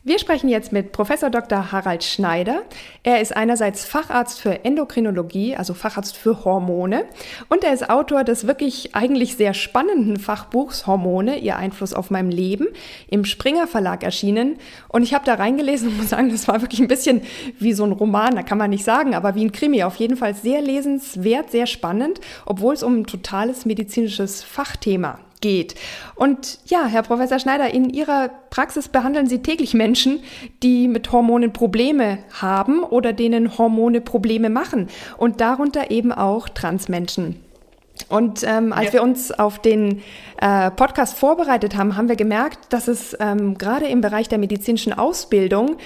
Wir 0.03 0.17
sprechen 0.17 0.49
jetzt 0.49 0.71
mit 0.71 0.93
Professor 0.93 1.29
Dr. 1.29 1.71
Harald 1.71 2.03
Schneider. 2.03 2.63
Er 3.03 3.21
ist 3.21 3.37
einerseits 3.37 3.85
Facharzt 3.85 4.41
für 4.41 4.65
Endokrinologie, 4.65 5.55
also 5.55 5.75
Facharzt 5.75 6.17
für 6.17 6.43
Hormone, 6.43 7.05
und 7.49 7.63
er 7.63 7.71
ist 7.71 7.87
Autor 7.87 8.23
des 8.23 8.47
wirklich 8.47 8.95
eigentlich 8.95 9.35
sehr 9.35 9.53
spannenden 9.53 10.17
Fachbuchs 10.17 10.87
Hormone, 10.87 11.37
ihr 11.37 11.55
Einfluss 11.55 11.93
auf 11.93 12.09
mein 12.09 12.31
Leben, 12.31 12.69
im 13.09 13.25
Springer 13.25 13.67
Verlag 13.67 14.01
erschienen. 14.01 14.55
Und 14.87 15.03
ich 15.03 15.13
habe 15.13 15.23
da 15.23 15.35
reingelesen 15.35 15.89
und 15.89 15.97
muss 15.97 16.09
sagen, 16.09 16.31
das 16.31 16.47
war 16.47 16.61
wirklich 16.61 16.81
ein 16.81 16.87
bisschen 16.87 17.21
wie 17.59 17.73
so 17.73 17.83
ein 17.83 17.91
Roman, 17.91 18.35
da 18.35 18.41
kann 18.41 18.57
man 18.57 18.71
nicht 18.71 18.83
sagen, 18.83 19.13
aber 19.13 19.35
wie 19.35 19.45
ein 19.45 19.51
Krimi. 19.51 19.83
Auf 19.83 19.97
jeden 19.97 20.17
Fall 20.17 20.33
sehr 20.33 20.63
lesenswert, 20.63 21.51
sehr 21.51 21.67
spannend, 21.67 22.19
obwohl 22.47 22.73
es 22.73 22.81
um 22.81 23.01
ein 23.01 23.05
totales 23.05 23.65
medizinisches 23.65 24.41
Fachthema 24.41 25.19
geht. 25.41 25.75
Und 26.15 26.59
ja, 26.65 26.85
Herr 26.85 27.03
Professor 27.03 27.39
Schneider, 27.39 27.73
in 27.73 27.89
Ihrer 27.89 28.29
Praxis 28.49 28.87
behandeln 28.87 29.27
Sie 29.27 29.41
täglich 29.41 29.73
Menschen, 29.73 30.21
die 30.63 30.87
mit 30.87 31.11
Hormonen 31.11 31.51
Probleme 31.53 32.19
haben 32.39 32.83
oder 32.83 33.13
denen 33.13 33.57
Hormone 33.57 34.01
Probleme 34.01 34.49
machen 34.49 34.87
und 35.17 35.41
darunter 35.41 35.91
eben 35.91 36.11
auch 36.11 36.47
Transmenschen. 36.49 37.39
Und 38.09 38.43
ähm, 38.43 38.73
als 38.73 38.87
ja. 38.87 38.93
wir 38.93 39.03
uns 39.03 39.31
auf 39.31 39.59
den 39.59 40.01
äh, 40.39 40.71
Podcast 40.71 41.17
vorbereitet 41.17 41.75
haben, 41.75 41.97
haben 41.97 42.09
wir 42.09 42.15
gemerkt, 42.15 42.73
dass 42.73 42.87
es 42.87 43.15
ähm, 43.19 43.57
gerade 43.57 43.85
im 43.87 44.01
Bereich 44.01 44.27
der 44.27 44.37
medizinischen 44.37 44.93
Ausbildung 44.93 45.77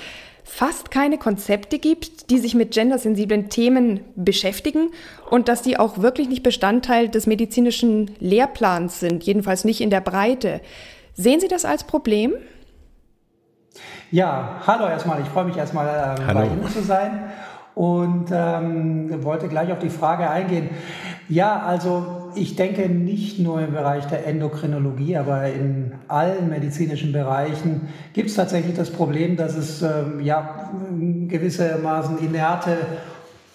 fast 0.45 0.91
keine 0.91 1.17
Konzepte 1.17 1.79
gibt, 1.79 2.29
die 2.29 2.37
sich 2.37 2.53
mit 2.53 2.71
gendersensiblen 2.71 3.49
Themen 3.49 4.01
beschäftigen 4.15 4.91
und 5.29 5.47
dass 5.47 5.63
die 5.63 5.77
auch 5.77 5.97
wirklich 5.97 6.29
nicht 6.29 6.43
Bestandteil 6.43 7.09
des 7.09 7.25
medizinischen 7.25 8.11
Lehrplans 8.19 8.99
sind, 8.99 9.23
jedenfalls 9.23 9.65
nicht 9.65 9.81
in 9.81 9.89
der 9.89 10.01
Breite. 10.01 10.61
Sehen 11.15 11.39
Sie 11.39 11.47
das 11.47 11.65
als 11.65 11.83
Problem? 11.83 12.33
Ja, 14.11 14.61
hallo 14.67 14.87
erstmal. 14.87 15.19
Ich 15.21 15.27
freue 15.27 15.45
mich 15.45 15.57
erstmal 15.57 16.15
ähm, 16.19 16.33
bei 16.33 16.45
Ihnen 16.45 16.69
zu 16.71 16.81
sein 16.83 17.31
und 17.75 18.27
ähm, 18.31 19.23
wollte 19.23 19.49
gleich 19.49 19.71
auf 19.71 19.79
die 19.79 19.89
Frage 19.89 20.29
eingehen. 20.29 20.69
Ja, 21.27 21.59
also 21.59 22.31
ich 22.35 22.55
denke 22.55 22.87
nicht 22.87 23.39
nur 23.39 23.61
im 23.61 23.73
Bereich 23.73 24.05
der 24.05 24.25
Endokrinologie, 24.25 25.17
aber 25.17 25.47
in 25.47 25.91
allen 26.07 26.49
medizinischen 26.49 27.11
Bereichen 27.11 27.89
gibt 28.13 28.29
es 28.29 28.35
tatsächlich 28.35 28.75
das 28.75 28.89
Problem, 28.89 29.35
dass 29.35 29.55
es 29.55 29.81
ähm, 29.81 30.21
ja 30.21 30.71
gewissermaßen 31.27 32.19
inerte 32.19 32.77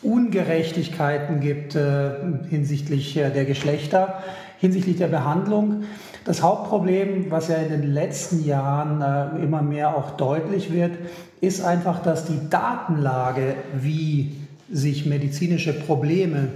Ungerechtigkeiten 0.02 1.40
gibt 1.40 1.74
äh, 1.74 2.10
hinsichtlich 2.48 3.16
äh, 3.16 3.30
der 3.30 3.44
Geschlechter, 3.44 4.22
hinsichtlich 4.58 4.96
der 4.96 5.08
Behandlung. 5.08 5.84
Das 6.24 6.42
Hauptproblem, 6.42 7.30
was 7.30 7.48
ja 7.48 7.56
in 7.56 7.68
den 7.68 7.92
letzten 7.92 8.44
Jahren 8.44 9.02
äh, 9.02 9.42
immer 9.42 9.62
mehr 9.62 9.96
auch 9.96 10.12
deutlich 10.12 10.72
wird, 10.72 10.92
ist 11.40 11.64
einfach, 11.64 12.02
dass 12.02 12.24
die 12.26 12.48
Datenlage, 12.50 13.54
wie 13.74 14.36
sich 14.70 15.06
medizinische 15.06 15.72
Probleme 15.72 16.48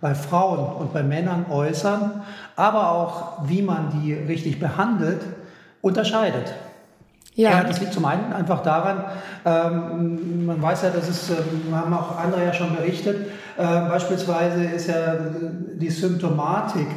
bei 0.00 0.14
Frauen 0.14 0.76
und 0.80 0.92
bei 0.92 1.02
Männern 1.02 1.46
äußern, 1.48 2.22
aber 2.56 2.90
auch 2.90 3.48
wie 3.48 3.62
man 3.62 4.02
die 4.02 4.12
richtig 4.12 4.58
behandelt, 4.58 5.20
unterscheidet. 5.80 6.52
Ja. 7.34 7.50
ja, 7.50 7.64
das 7.64 7.80
liegt 7.80 7.94
zum 7.94 8.04
einen 8.04 8.32
einfach 8.32 8.62
daran, 8.62 9.04
ähm, 9.46 10.44
man 10.44 10.60
weiß 10.60 10.82
ja, 10.82 10.90
das 10.90 11.08
ist, 11.08 11.30
äh, 11.30 11.34
haben 11.72 11.94
auch 11.94 12.18
andere 12.18 12.44
ja 12.44 12.52
schon 12.52 12.76
berichtet, 12.76 13.28
äh, 13.56 13.62
beispielsweise 13.62 14.64
ist 14.64 14.88
ja 14.88 15.16
die 15.74 15.88
Symptomatik 15.88 16.88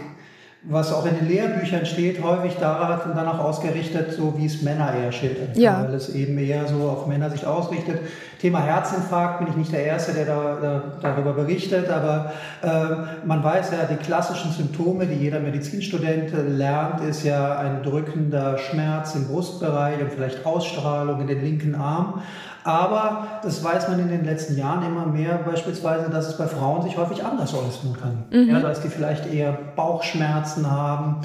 was 0.68 0.92
auch 0.92 1.06
in 1.06 1.16
den 1.16 1.28
Lehrbüchern 1.28 1.86
steht, 1.86 2.24
häufig 2.24 2.54
danach 2.60 3.40
ausgerichtet, 3.40 4.14
so 4.14 4.34
wie 4.38 4.48
es 4.48 4.64
Männer 4.64 4.94
eher 4.96 5.12
schildern, 5.12 5.50
ja. 5.54 5.84
weil 5.84 5.94
es 5.94 6.10
eben 6.10 6.38
eher 6.40 6.68
so 6.68 6.90
auf 6.90 7.06
Männer 7.06 7.30
sich 7.30 7.46
ausrichtet. 7.46 8.00
Thema 8.42 8.62
Herzinfarkt 8.62 9.40
bin 9.40 9.50
ich 9.50 9.56
nicht 9.56 9.72
der 9.72 9.86
Erste, 9.86 10.14
der 10.14 10.26
da, 10.26 10.58
da, 10.62 10.84
darüber 11.02 11.34
berichtet, 11.34 11.90
aber 11.90 12.34
äh, 12.64 13.26
man 13.26 13.44
weiß 13.44 13.72
ja, 13.72 13.86
die 13.86 14.04
klassischen 14.04 14.52
Symptome, 14.52 15.06
die 15.06 15.16
jeder 15.16 15.40
Medizinstudent 15.40 16.32
lernt, 16.58 17.02
ist 17.02 17.24
ja 17.24 17.58
ein 17.60 17.84
drückender 17.84 18.58
Schmerz 18.58 19.14
im 19.16 19.28
Brustbereich 19.28 20.02
und 20.02 20.12
vielleicht 20.14 20.46
Ausstrahlung 20.46 21.22
in 21.22 21.28
den 21.28 21.44
linken 21.44 21.76
Arm. 21.76 22.22
Aber 22.66 23.28
das 23.44 23.64
weiß 23.64 23.90
man 23.90 24.00
in 24.00 24.10
den 24.10 24.26
letzten 24.26 24.58
Jahren 24.58 24.84
immer 24.84 25.06
mehr, 25.06 25.38
beispielsweise, 25.46 26.10
dass 26.10 26.28
es 26.28 26.36
bei 26.36 26.48
Frauen 26.48 26.82
sich 26.82 26.98
häufig 26.98 27.24
anders 27.24 27.54
äußern 27.54 27.96
kann. 28.02 28.24
Mhm. 28.32 28.50
Ja, 28.50 28.60
dass 28.60 28.82
die 28.82 28.90
vielleicht 28.90 29.32
eher 29.32 29.56
Bauchschmerzen 29.76 30.70
haben 30.70 31.18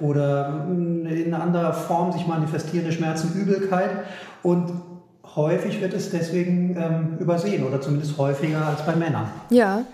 oder 0.00 0.66
in 0.68 1.32
anderer 1.32 1.72
Form 1.72 2.10
sich 2.10 2.26
manifestierende 2.26 2.90
Schmerzen, 2.90 3.32
Übelkeit. 3.32 3.90
Und 4.42 4.72
häufig 5.36 5.80
wird 5.80 5.94
es 5.94 6.10
deswegen 6.10 6.76
ähm, 6.76 7.18
übersehen 7.20 7.64
oder 7.64 7.80
zumindest 7.80 8.18
häufiger 8.18 8.66
als 8.66 8.84
bei 8.84 8.96
Männern. 8.96 9.28
Ja. 9.50 9.84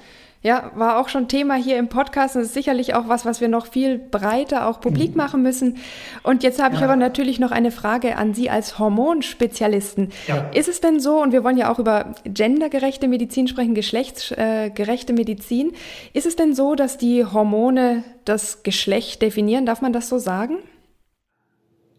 Ja, 0.45 0.73
war 0.75 1.01
auch 1.01 1.09
schon 1.09 1.27
Thema 1.27 1.55
hier 1.55 1.79
im 1.79 1.89
Podcast. 1.89 2.37
Das 2.37 2.45
ist 2.45 2.53
sicherlich 2.53 2.95
auch 2.95 3.09
was, 3.09 3.25
was 3.25 3.41
wir 3.41 3.49
noch 3.49 3.65
viel 3.65 3.99
breiter 3.99 4.69
auch 4.69 4.79
publik 4.79 5.13
mhm. 5.13 5.17
machen 5.17 5.43
müssen. 5.43 5.79
Und 6.23 6.43
jetzt 6.43 6.63
habe 6.63 6.75
ja. 6.75 6.81
ich 6.81 6.85
aber 6.85 6.97
natürlich 6.97 7.41
noch 7.41 7.51
eine 7.51 7.71
Frage 7.71 8.19
an 8.19 8.35
Sie 8.35 8.51
als 8.51 8.79
Hormonspezialisten. 8.79 10.11
Ja. 10.29 10.51
Ist 10.53 10.69
es 10.69 10.83
denn 10.83 11.01
so, 11.01 11.23
und 11.23 11.33
wir 11.33 11.45
wollen 11.45 11.57
ja 11.57 11.73
auch 11.73 11.79
über 11.79 12.15
gendergerechte 12.25 13.09
Medizin 13.09 13.49
sprechen, 13.49 13.75
geschlechtsgerechte 13.75 15.15
Medizin, 15.15 15.73
ist 16.13 16.27
es 16.27 16.37
denn 16.37 16.55
so, 16.55 16.75
dass 16.75 16.99
die 16.99 17.25
Hormone 17.25 18.05
das 18.27 18.63
Geschlecht 18.63 19.23
definieren? 19.23 19.65
Darf 19.65 19.81
man 19.81 19.95
das 19.95 20.11
so 20.11 20.19
sagen? 20.19 20.59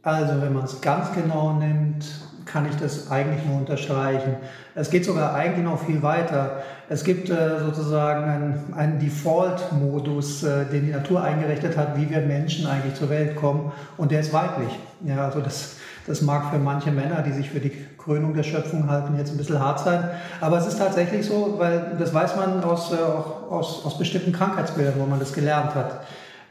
Also, 0.04 0.40
wenn 0.40 0.54
man 0.54 0.66
es 0.66 0.82
ganz 0.82 1.12
genau 1.16 1.54
nimmt, 1.54 2.06
kann 2.46 2.68
ich 2.70 2.76
das 2.76 3.10
eigentlich 3.10 3.44
nur 3.44 3.58
unterstreichen. 3.58 4.36
Es 4.78 4.90
geht 4.90 5.06
sogar 5.06 5.34
eigentlich 5.34 5.64
noch 5.64 5.80
viel 5.86 6.04
weiter. 6.04 6.62
Es 6.90 7.06
gibt 7.06 7.30
äh, 7.30 7.60
sozusagen 7.60 8.26
einen, 8.26 8.74
einen 8.76 9.00
Default-Modus, 9.00 10.44
äh, 10.44 10.66
den 10.66 10.86
die 10.86 10.92
Natur 10.92 11.24
eingerichtet 11.24 11.78
hat, 11.78 11.98
wie 11.98 12.10
wir 12.10 12.20
Menschen 12.20 12.68
eigentlich 12.68 12.94
zur 12.96 13.10
Welt 13.10 13.38
kommen. 13.38 13.72
Und 13.96 14.12
der 14.12 14.20
ist 14.20 14.34
weiblich. 14.34 14.78
Ja, 15.06 15.26
also 15.26 15.40
das, 15.40 15.78
das 16.06 16.22
mag 16.22 16.52
für 16.52 16.60
manche 16.60 16.92
Männer, 16.92 17.22
die 17.22 17.32
sich 17.32 17.50
für 17.50 17.62
die 17.62 17.72
Krönung 17.98 18.34
der 18.34 18.44
Schöpfung 18.44 18.90
halten, 18.90 19.18
jetzt 19.18 19.32
ein 19.32 19.38
bisschen 19.38 19.60
hart 19.60 19.80
sein. 19.80 20.10
Aber 20.42 20.58
es 20.58 20.68
ist 20.68 20.78
tatsächlich 20.78 21.26
so, 21.26 21.56
weil 21.58 21.96
das 21.98 22.14
weiß 22.14 22.36
man 22.36 22.62
aus, 22.62 22.92
äh, 22.92 22.96
auch 22.98 23.50
aus, 23.50 23.86
aus 23.86 23.98
bestimmten 23.98 24.34
Krankheitsbildern, 24.34 24.96
wo 24.98 25.06
man 25.06 25.20
das 25.20 25.32
gelernt 25.32 25.74
hat. 25.74 26.02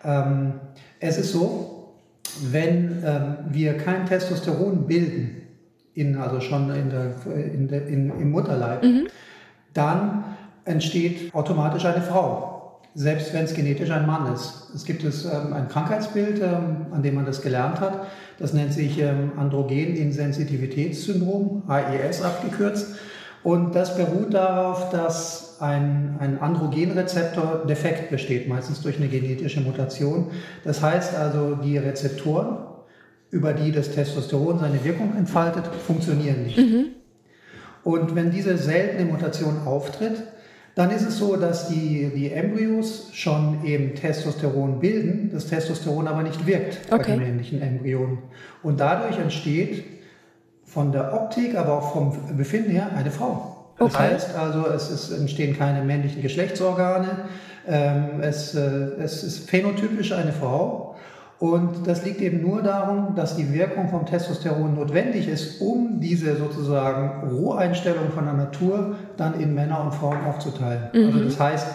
Ähm, 0.03 0.55
es 0.99 1.19
ist 1.19 1.31
so, 1.33 1.93
wenn 2.41 3.03
ähm, 3.05 3.37
wir 3.51 3.77
kein 3.77 4.07
Testosteron 4.07 4.87
bilden, 4.87 5.44
in, 5.95 6.17
also 6.17 6.41
schon 6.41 6.75
in 6.75 6.91
der, 6.91 7.15
in 7.35 7.69
der, 7.69 7.87
in, 7.87 8.11
im 8.11 8.31
Mutterleib, 8.31 8.83
mhm 8.83 9.07
dann 9.75 10.25
entsteht 10.65 11.35
automatisch 11.35 11.85
eine 11.85 12.01
Frau, 12.01 12.81
selbst 12.95 13.35
wenn 13.35 13.45
es 13.45 13.53
genetisch 13.55 13.91
ein 13.91 14.07
Mann 14.07 14.33
ist. 14.33 14.71
Es 14.75 14.87
gibt 14.87 15.05
es 15.05 15.27
ähm, 15.27 15.53
ein 15.53 15.69
Krankheitsbild, 15.69 16.41
ähm, 16.41 16.87
an 16.93 17.03
dem 17.03 17.17
man 17.17 17.27
das 17.27 17.43
gelernt 17.43 17.81
hat. 17.81 18.07
Das 18.39 18.55
nennt 18.55 18.73
sich 18.73 18.99
ähm, 19.01 19.33
Androgen-Insensitivitätssyndrom, 19.37 21.65
AES 21.67 22.23
abgekürzt. 22.23 22.95
Und 23.43 23.75
das 23.75 23.97
beruht 23.97 24.33
darauf, 24.33 24.91
dass 24.91 25.59
ein, 25.61 26.17
ein 26.19 26.41
Androgenrezeptor 26.41 27.67
defekt 27.69 28.11
besteht, 28.11 28.49
meistens 28.49 28.81
durch 28.81 28.97
eine 28.97 29.09
genetische 29.09 29.61
Mutation. 29.61 30.31
Das 30.65 30.81
heißt 30.81 31.15
also, 31.15 31.57
die 31.57 31.77
Rezeptoren 31.77 32.57
über 33.35 33.53
die 33.53 33.73
das 33.73 33.91
Testosteron 33.91 34.61
seine 34.61 34.85
Wirkung 34.85 35.17
entfaltet, 35.17 35.65
funktionieren 35.67 36.45
nicht. 36.45 36.57
Mhm. 36.57 36.87
Und 37.83 38.15
wenn 38.15 38.31
diese 38.31 38.57
seltene 38.57 39.11
Mutation 39.11 39.67
auftritt, 39.67 40.23
dann 40.77 40.91
ist 40.91 41.07
es 41.07 41.19
so, 41.19 41.37
dass 41.37 41.69
die, 41.69 42.13
die 42.15 42.33
Embryos 42.33 43.11
schon 43.13 43.65
eben 43.65 43.95
Testosteron 43.97 44.79
bilden, 44.79 45.31
das 45.33 45.47
Testosteron 45.47 46.07
aber 46.07 46.23
nicht 46.23 46.47
wirkt 46.47 46.79
okay. 46.91 46.97
bei 46.97 47.03
den 47.03 47.19
männlichen 47.19 47.61
Embryonen. 47.61 48.19
Und 48.63 48.79
dadurch 48.79 49.19
entsteht 49.19 49.85
von 50.65 50.93
der 50.93 51.13
Optik, 51.13 51.57
aber 51.57 51.79
auch 51.79 51.93
vom 51.93 52.37
Befinden 52.37 52.71
her 52.71 52.91
eine 52.97 53.11
Frau. 53.11 53.73
Okay. 53.79 53.91
Das 53.93 53.99
heißt 53.99 54.37
also, 54.37 54.69
es, 54.69 54.91
ist, 54.91 55.11
entstehen 55.11 55.59
keine 55.59 55.85
männlichen 55.85 56.23
Geschlechtsorgane, 56.23 57.09
ähm, 57.67 58.21
es, 58.21 58.55
äh, 58.55 58.61
es 59.01 59.25
ist 59.25 59.51
phänotypisch 59.51 60.13
eine 60.13 60.33
Frau. 60.33 60.84
Und 61.39 61.87
das 61.87 62.05
liegt 62.05 62.21
eben 62.21 62.43
nur 62.43 62.63
darum, 62.63 63.15
dass 63.17 63.37
die 63.37 63.53
Wirkung 63.53 63.89
vom 63.89 64.07
Testosteron 64.07 64.75
notwendig 64.75 65.29
ist, 65.29 65.61
um 65.61 66.01
diese 66.01 66.37
sozusagen 66.37 67.29
Roheinstellung 67.29 68.11
von 68.15 68.25
der 68.25 68.35
Natur 68.35 68.97
dann 69.17 69.41
in 69.41 69.55
Männer 69.55 69.83
und 69.83 69.95
Frauen 69.95 70.25
aufzuteilen. 70.27 70.89
Mhm. 70.93 71.07
Also 71.07 71.25
das 71.25 71.41
heißt, 71.41 71.67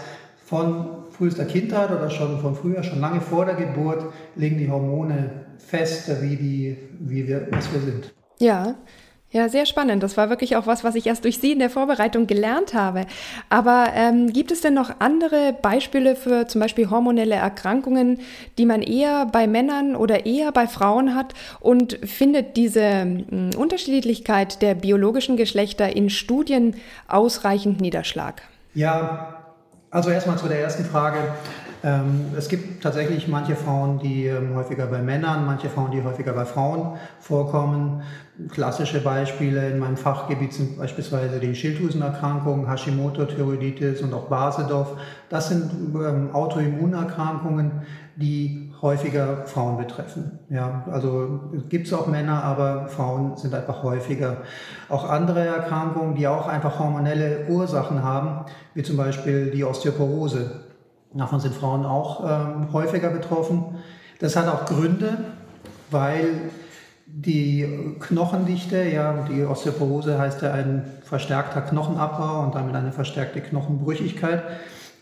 von 0.46 1.00
frühester 1.12 1.46
Kindheit 1.46 1.92
oder 1.92 2.10
schon 2.10 2.40
von 2.40 2.56
früher, 2.56 2.82
schon 2.84 3.02
lange 3.02 3.22
vor 3.22 3.46
der 3.46 3.56
Geburt, 3.56 4.06
legen 4.36 4.58
die 4.58 4.70
Hormone 4.70 5.30
fest, 5.58 6.10
wie, 6.22 6.36
die, 6.38 6.78
wie 7.00 7.28
wir, 7.28 7.48
was 7.52 7.72
wir 7.74 7.82
sind. 7.82 8.14
Ja, 8.40 8.76
ja, 9.32 9.48
sehr 9.48 9.68
spannend. 9.68 10.02
Das 10.02 10.18
war 10.18 10.32
wirklich 10.32 10.56
auch 10.56 10.66
was, 10.66 10.84
was 10.84 10.96
ich 10.96 11.06
erst 11.06 11.24
durch 11.24 11.38
Sie 11.38 11.52
in 11.52 11.60
der 11.60 11.70
Vorbereitung 11.70 12.26
gelernt 12.26 12.74
habe. 12.74 13.06
Aber 13.50 13.90
ähm, 13.94 14.34
gibt 14.34 14.52
es 14.52 14.62
denn 14.62 14.74
noch 14.74 14.90
andere 14.98 15.54
Beispiele 15.54 16.16
für 16.16 16.48
zum 16.48 16.62
Beispiel 16.62 16.90
hormonelle 16.90 17.36
Erkrankungen, 17.36 18.22
die 18.58 18.66
man 18.66 18.82
eher 18.82 19.28
bei 19.28 19.46
Männern 19.46 19.96
oder 19.96 20.26
eher 20.26 20.52
bei 20.52 20.66
Frauen 20.66 21.14
hat? 21.14 21.36
Und 21.60 22.00
findet 22.04 22.58
diese 22.58 22.82
äh, 22.82 23.56
Unterschiedlichkeit 23.56 24.64
der 24.64 24.74
biologischen 24.74 25.38
Geschlechter 25.38 25.96
in 25.96 26.10
Studien 26.10 26.76
ausreichend 27.08 27.82
Niederschlag? 27.82 28.42
Ja, 28.74 29.36
also 29.92 30.10
erstmal 30.10 30.40
zu 30.40 30.48
der 30.48 30.60
ersten 30.60 30.86
Frage. 30.86 31.20
Ähm, 31.84 32.34
es 32.38 32.50
gibt 32.50 32.84
tatsächlich 32.84 33.28
manche 33.28 33.56
Frauen, 33.56 34.00
die 34.00 34.26
ähm, 34.26 34.56
häufiger 34.56 34.88
bei 34.88 35.02
Männern, 35.02 35.46
manche 35.46 35.70
Frauen, 35.70 35.92
die 35.92 36.04
häufiger 36.04 36.34
bei 36.34 36.46
Frauen 36.46 36.98
vorkommen. 37.20 38.04
Klassische 38.48 39.02
Beispiele 39.02 39.70
in 39.70 39.80
meinem 39.80 39.98
Fachgebiet 39.98 40.54
sind 40.54 40.78
beispielsweise 40.78 41.40
die 41.40 41.54
Schilddrüsenerkrankungen, 41.54 42.70
Hashimoto, 42.70 43.26
Thyroiditis 43.26 44.02
und 44.02 44.14
auch 44.14 44.28
Basedorf. 44.28 44.96
Das 45.28 45.50
sind 45.50 45.72
ähm, 45.96 46.30
Autoimmunerkrankungen, 46.34 47.82
die 48.16 48.72
häufiger 48.82 49.46
Frauen 49.46 49.78
betreffen. 49.78 50.40
Ja, 50.50 50.86
also 50.90 51.52
gibt 51.68 51.88
es 51.88 51.94
auch 51.94 52.08
Männer, 52.08 52.44
aber 52.44 52.88
Frauen 52.88 53.36
sind 53.36 53.54
einfach 53.54 53.84
häufiger. 53.84 54.38
Auch 54.88 55.10
andere 55.10 55.46
Erkrankungen, 55.46 56.16
die 56.16 56.28
auch 56.28 56.48
einfach 56.48 56.80
hormonelle 56.80 57.48
Ursachen 57.50 58.04
haben, 58.04 58.46
wie 58.74 58.84
zum 58.84 58.96
Beispiel 58.96 59.52
die 59.52 59.64
Osteoporose. 59.64 60.62
Davon 61.14 61.40
sind 61.40 61.56
Frauen 61.56 61.86
auch 61.86 62.24
ähm, 62.24 62.72
häufiger 62.72 63.10
betroffen. 63.10 63.78
Das 64.20 64.36
hat 64.36 64.48
auch 64.48 64.66
Gründe, 64.66 65.18
weil 65.92 66.52
die 67.12 67.96
Knochendichte, 68.00 68.84
ja, 68.84 69.26
die 69.30 69.44
Osteoporose 69.44 70.20
heißt 70.20 70.42
ja 70.42 70.54
ein 70.54 70.84
verstärkter 71.04 71.62
Knochenabbau 71.62 72.44
und 72.44 72.56
damit 72.56 72.76
eine 72.76 72.92
verstärkte 72.92 73.42
Knochenbrüchigkeit. 73.42 74.44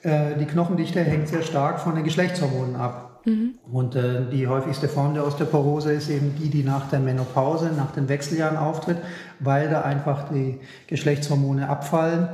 Äh, 0.03 0.35
die 0.39 0.45
Knochendichte 0.45 1.01
hängt 1.01 1.27
sehr 1.27 1.41
stark 1.41 1.79
von 1.79 1.95
den 1.95 2.03
Geschlechtshormonen 2.03 2.75
ab. 2.75 3.21
Mhm. 3.25 3.55
Und 3.71 3.95
äh, 3.95 4.29
die 4.31 4.47
häufigste 4.47 4.87
Form 4.87 5.13
der 5.13 5.27
Osteoporose 5.27 5.91
ist 5.91 6.09
eben 6.09 6.33
die, 6.41 6.49
die 6.49 6.63
nach 6.63 6.89
der 6.89 6.99
Menopause, 6.99 7.71
nach 7.75 7.91
den 7.91 8.07
Wechseljahren 8.07 8.57
auftritt, 8.57 8.97
weil 9.39 9.69
da 9.69 9.81
einfach 9.81 10.29
die 10.29 10.59
Geschlechtshormone 10.87 11.67
abfallen 11.67 12.29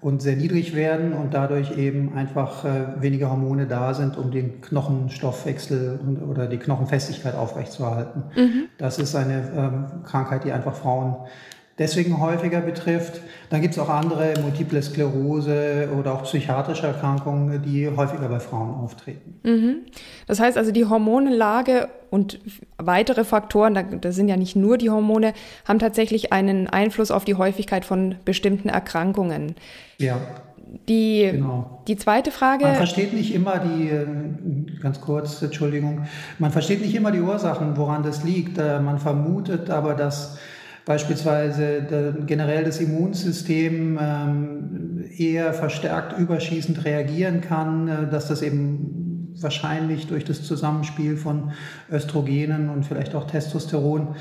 und 0.00 0.22
sehr 0.22 0.36
niedrig 0.36 0.76
werden 0.76 1.12
und 1.12 1.34
dadurch 1.34 1.76
eben 1.76 2.14
einfach 2.14 2.64
äh, 2.64 3.02
weniger 3.02 3.30
Hormone 3.30 3.66
da 3.66 3.94
sind, 3.94 4.16
um 4.16 4.30
den 4.30 4.60
Knochenstoffwechsel 4.60 5.98
und, 6.00 6.22
oder 6.22 6.46
die 6.46 6.58
Knochenfestigkeit 6.58 7.34
aufrechtzuerhalten. 7.34 8.22
Mhm. 8.36 8.64
Das 8.78 8.98
ist 8.98 9.16
eine 9.16 9.50
ähm, 9.56 10.04
Krankheit, 10.04 10.44
die 10.44 10.52
einfach 10.52 10.74
Frauen 10.74 11.16
deswegen 11.78 12.20
häufiger 12.20 12.60
betrifft. 12.60 13.20
Dann 13.50 13.62
gibt 13.62 13.74
es 13.74 13.80
auch 13.80 13.88
andere, 13.88 14.34
Multiple 14.42 14.82
Sklerose 14.82 15.88
oder 15.98 16.14
auch 16.14 16.24
psychiatrische 16.24 16.86
Erkrankungen, 16.86 17.62
die 17.62 17.88
häufiger 17.88 18.28
bei 18.28 18.40
Frauen 18.40 18.74
auftreten. 18.74 19.40
Mhm. 19.42 19.76
Das 20.26 20.40
heißt 20.40 20.58
also, 20.58 20.70
die 20.70 20.84
Hormonlage 20.84 21.88
und 22.10 22.40
weitere 22.76 23.24
Faktoren, 23.24 23.74
da, 23.74 23.82
das 23.82 24.16
sind 24.16 24.28
ja 24.28 24.36
nicht 24.36 24.56
nur 24.56 24.76
die 24.78 24.90
Hormone, 24.90 25.32
haben 25.66 25.78
tatsächlich 25.78 26.32
einen 26.32 26.66
Einfluss 26.66 27.10
auf 27.10 27.24
die 27.24 27.34
Häufigkeit 27.34 27.84
von 27.84 28.16
bestimmten 28.24 28.68
Erkrankungen. 28.68 29.54
Ja. 29.98 30.18
Die, 30.86 31.30
genau. 31.32 31.82
die 31.88 31.96
zweite 31.96 32.30
Frage. 32.30 32.64
Man 32.64 32.74
versteht 32.74 33.14
nicht 33.14 33.34
immer 33.34 33.58
die, 33.58 33.88
äh, 33.88 34.06
ganz 34.82 35.00
kurz, 35.00 35.40
Entschuldigung, 35.40 36.06
man 36.38 36.50
versteht 36.50 36.82
nicht 36.82 36.94
immer 36.94 37.10
die 37.10 37.20
Ursachen, 37.20 37.78
woran 37.78 38.02
das 38.02 38.22
liegt. 38.22 38.58
Äh, 38.58 38.78
man 38.80 38.98
vermutet 38.98 39.70
aber, 39.70 39.94
dass 39.94 40.36
beispielsweise 40.88 42.16
generell 42.24 42.64
das 42.64 42.80
Immunsystem 42.80 43.98
ähm, 44.00 45.04
eher 45.18 45.52
verstärkt 45.52 46.18
überschießend 46.18 46.82
reagieren 46.82 47.42
kann, 47.42 47.88
äh, 47.88 48.10
dass 48.10 48.28
das 48.28 48.40
eben 48.40 49.34
wahrscheinlich 49.38 50.06
durch 50.06 50.24
das 50.24 50.42
Zusammenspiel 50.44 51.18
von 51.18 51.52
Östrogenen 51.92 52.70
und 52.70 52.86
vielleicht 52.86 53.14
auch 53.14 53.26
Testosteron 53.26 54.16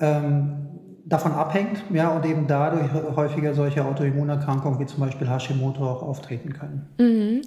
ähm, 0.00 0.66
davon 1.04 1.30
abhängt 1.30 1.84
ja, 1.94 2.08
und 2.08 2.26
eben 2.26 2.48
dadurch 2.48 2.92
häufiger 3.14 3.54
solche 3.54 3.84
Autoimmunerkrankungen 3.84 4.80
wie 4.80 4.86
zum 4.86 4.98
Beispiel 4.98 5.30
Hashimoto 5.30 5.88
auch 5.88 6.02
auftreten 6.02 6.52
können. 6.52 6.88
Mhm. 6.98 7.42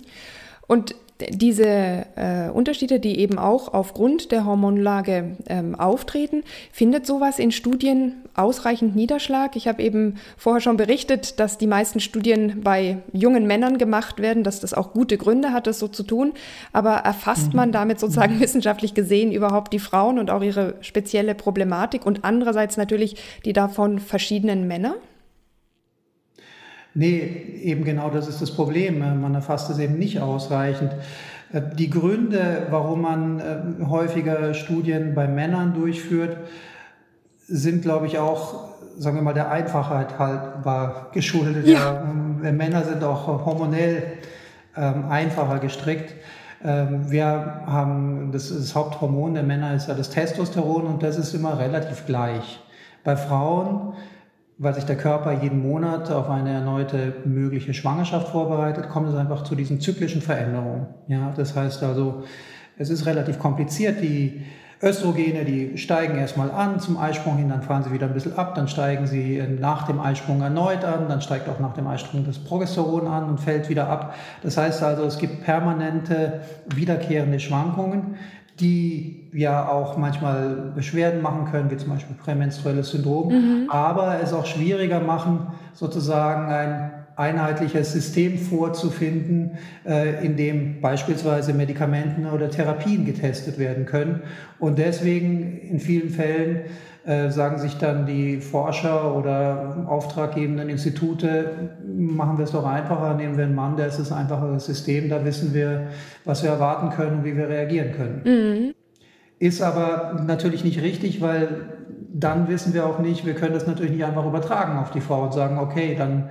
Und 0.67 0.95
diese 1.29 2.05
äh, 2.15 2.49
Unterschiede, 2.49 2.99
die 2.99 3.19
eben 3.19 3.37
auch 3.37 3.73
aufgrund 3.73 4.31
der 4.31 4.45
Hormonlage 4.45 5.37
ähm, 5.47 5.75
auftreten, 5.75 6.43
findet 6.71 7.05
sowas 7.05 7.39
in 7.39 7.51
Studien 7.51 8.15
ausreichend 8.35 8.95
Niederschlag? 8.95 9.55
Ich 9.55 9.67
habe 9.67 9.81
eben 9.83 10.15
vorher 10.37 10.61
schon 10.61 10.77
berichtet, 10.77 11.39
dass 11.39 11.57
die 11.57 11.67
meisten 11.67 11.99
Studien 11.99 12.61
bei 12.63 12.97
jungen 13.11 13.45
Männern 13.45 13.77
gemacht 13.77 14.21
werden, 14.21 14.43
dass 14.43 14.59
das 14.59 14.73
auch 14.73 14.93
gute 14.93 15.17
Gründe 15.17 15.53
hat, 15.53 15.67
das 15.67 15.79
so 15.79 15.87
zu 15.87 16.03
tun. 16.03 16.33
Aber 16.71 16.91
erfasst 16.91 17.53
man 17.53 17.69
mhm. 17.69 17.73
damit 17.73 17.99
sozusagen 17.99 18.39
wissenschaftlich 18.39 18.93
gesehen 18.93 19.31
überhaupt 19.31 19.71
die 19.71 19.79
Frauen 19.79 20.19
und 20.19 20.29
auch 20.29 20.41
ihre 20.41 20.75
spezielle 20.81 21.35
Problematik 21.35 22.05
und 22.05 22.23
andererseits 22.23 22.75
natürlich 22.77 23.15
die 23.45 23.53
davon 23.53 23.99
verschiedenen 23.99 24.67
Männer? 24.67 24.95
Nee, 26.95 27.59
eben 27.63 27.83
genau 27.83 28.09
das 28.09 28.27
ist 28.27 28.41
das 28.41 28.51
Problem. 28.51 28.99
Man 28.99 29.33
erfasst 29.33 29.69
es 29.69 29.79
eben 29.79 29.97
nicht 29.97 30.19
ausreichend. 30.19 30.93
Äh, 31.51 31.61
die 31.75 31.89
Gründe, 31.89 32.67
warum 32.69 33.01
man 33.01 33.39
äh, 33.39 33.85
häufiger 33.85 34.53
Studien 34.53 35.15
bei 35.15 35.27
Männern 35.27 35.73
durchführt, 35.73 36.37
sind, 37.47 37.81
glaube 37.81 38.07
ich, 38.07 38.19
auch, 38.19 38.69
sagen 38.97 39.17
wir 39.17 39.23
mal, 39.23 39.33
der 39.33 39.51
Einfachheit 39.51 40.17
haltbar 40.19 41.09
geschuldet. 41.13 41.67
Ja. 41.67 42.03
ja. 42.43 42.51
Männer 42.51 42.83
sind 42.83 43.03
auch 43.03 43.27
hormonell 43.27 44.03
ähm, 44.75 45.05
einfacher 45.09 45.59
gestrickt. 45.59 46.13
Ähm, 46.63 47.11
wir 47.11 47.61
haben, 47.65 48.31
das, 48.31 48.49
das 48.49 48.73
Haupthormon 48.75 49.33
der 49.33 49.43
Männer 49.43 49.73
ist 49.75 49.87
ja 49.87 49.93
das 49.93 50.09
Testosteron 50.09 50.83
und 50.87 51.03
das 51.03 51.17
ist 51.17 51.33
immer 51.33 51.59
relativ 51.59 52.05
gleich. 52.05 52.61
Bei 53.03 53.17
Frauen 53.17 53.93
weil 54.57 54.73
sich 54.73 54.85
der 54.85 54.97
Körper 54.97 55.41
jeden 55.41 55.61
Monat 55.61 56.11
auf 56.11 56.29
eine 56.29 56.51
erneute 56.51 57.13
mögliche 57.25 57.73
Schwangerschaft 57.73 58.29
vorbereitet, 58.29 58.89
kommt 58.89 59.09
es 59.09 59.15
einfach 59.15 59.43
zu 59.43 59.55
diesen 59.55 59.79
zyklischen 59.79 60.21
Veränderungen. 60.21 60.87
Ja, 61.07 61.33
das 61.35 61.55
heißt 61.55 61.83
also, 61.83 62.23
es 62.77 62.89
ist 62.89 63.05
relativ 63.05 63.39
kompliziert. 63.39 64.01
Die 64.01 64.43
Östrogene, 64.81 65.45
die 65.45 65.77
steigen 65.77 66.17
erstmal 66.17 66.51
an 66.51 66.79
zum 66.79 66.97
Eisprung 66.97 67.37
hin, 67.37 67.47
dann 67.47 67.61
fahren 67.61 67.83
sie 67.83 67.93
wieder 67.93 68.07
ein 68.07 68.13
bisschen 68.13 68.37
ab, 68.37 68.53
dann 68.53 68.67
steigen 68.67 69.07
sie 69.07 69.41
nach 69.59 69.87
dem 69.87 70.01
Eisprung 70.01 70.41
erneut 70.41 70.83
an, 70.83 71.07
dann 71.07 71.21
steigt 71.21 71.47
auch 71.47 71.59
nach 71.59 71.73
dem 71.73 71.87
Eisprung 71.87 72.25
das 72.25 72.37
Progesteron 72.37 73.07
an 73.07 73.29
und 73.29 73.39
fällt 73.39 73.69
wieder 73.69 73.87
ab. 73.87 74.13
Das 74.41 74.57
heißt 74.57 74.83
also, 74.83 75.03
es 75.03 75.17
gibt 75.17 75.43
permanente 75.45 76.41
wiederkehrende 76.75 77.39
Schwankungen, 77.39 78.15
die 78.59 79.29
ja 79.33 79.67
auch 79.67 79.97
manchmal 79.97 80.71
Beschwerden 80.75 81.21
machen 81.21 81.45
können, 81.51 81.71
wie 81.71 81.77
zum 81.77 81.89
Beispiel 81.89 82.15
prämenstruelles 82.15 82.91
Syndrom, 82.91 83.33
mhm. 83.33 83.69
aber 83.69 84.19
es 84.21 84.31
auch 84.33 84.45
schwieriger 84.45 84.99
machen, 84.99 85.47
sozusagen 85.73 86.51
ein 86.51 86.91
einheitliches 87.15 87.91
System 87.93 88.37
vorzufinden, 88.37 89.51
äh, 89.85 90.25
in 90.25 90.35
dem 90.35 90.81
beispielsweise 90.81 91.53
Medikamenten 91.53 92.25
oder 92.25 92.49
Therapien 92.49 93.05
getestet 93.05 93.59
werden 93.59 93.85
können. 93.85 94.21
Und 94.59 94.79
deswegen 94.79 95.59
in 95.59 95.79
vielen 95.79 96.09
Fällen 96.09 96.61
äh, 97.05 97.29
sagen 97.29 97.59
sich 97.59 97.77
dann 97.77 98.05
die 98.05 98.37
Forscher 98.39 99.13
oder 99.15 99.85
auftraggebenden 99.87 100.69
Institute, 100.69 101.69
machen 101.85 102.37
wir 102.37 102.45
es 102.45 102.51
doch 102.51 102.65
einfacher, 102.65 103.13
nehmen 103.15 103.35
wir 103.37 103.43
einen 103.43 103.55
Mann, 103.55 103.75
der 103.75 103.87
ist 103.87 103.99
das 103.99 104.11
einfachere 104.11 104.57
System, 104.59 105.09
da 105.09 105.25
wissen 105.25 105.53
wir, 105.53 105.87
was 106.23 106.43
wir 106.43 106.51
erwarten 106.51 106.91
können 106.91 107.17
und 107.17 107.25
wie 107.25 107.35
wir 107.35 107.49
reagieren 107.49 107.91
können. 107.91 108.21
Mhm. 108.23 108.73
ist 109.39 109.61
aber 109.61 110.23
natürlich 110.25 110.63
nicht 110.63 110.81
richtig, 110.81 111.21
weil 111.21 111.67
dann 112.13 112.47
wissen 112.47 112.73
wir 112.73 112.85
auch 112.85 112.99
nicht, 112.99 113.25
wir 113.25 113.33
können 113.33 113.53
das 113.53 113.67
natürlich 113.67 113.91
nicht 113.91 114.05
einfach 114.05 114.25
übertragen 114.25 114.77
auf 114.77 114.91
die 114.91 115.01
Frau 115.01 115.23
und 115.23 115.33
sagen, 115.33 115.57
okay, 115.57 115.95
dann 115.97 116.29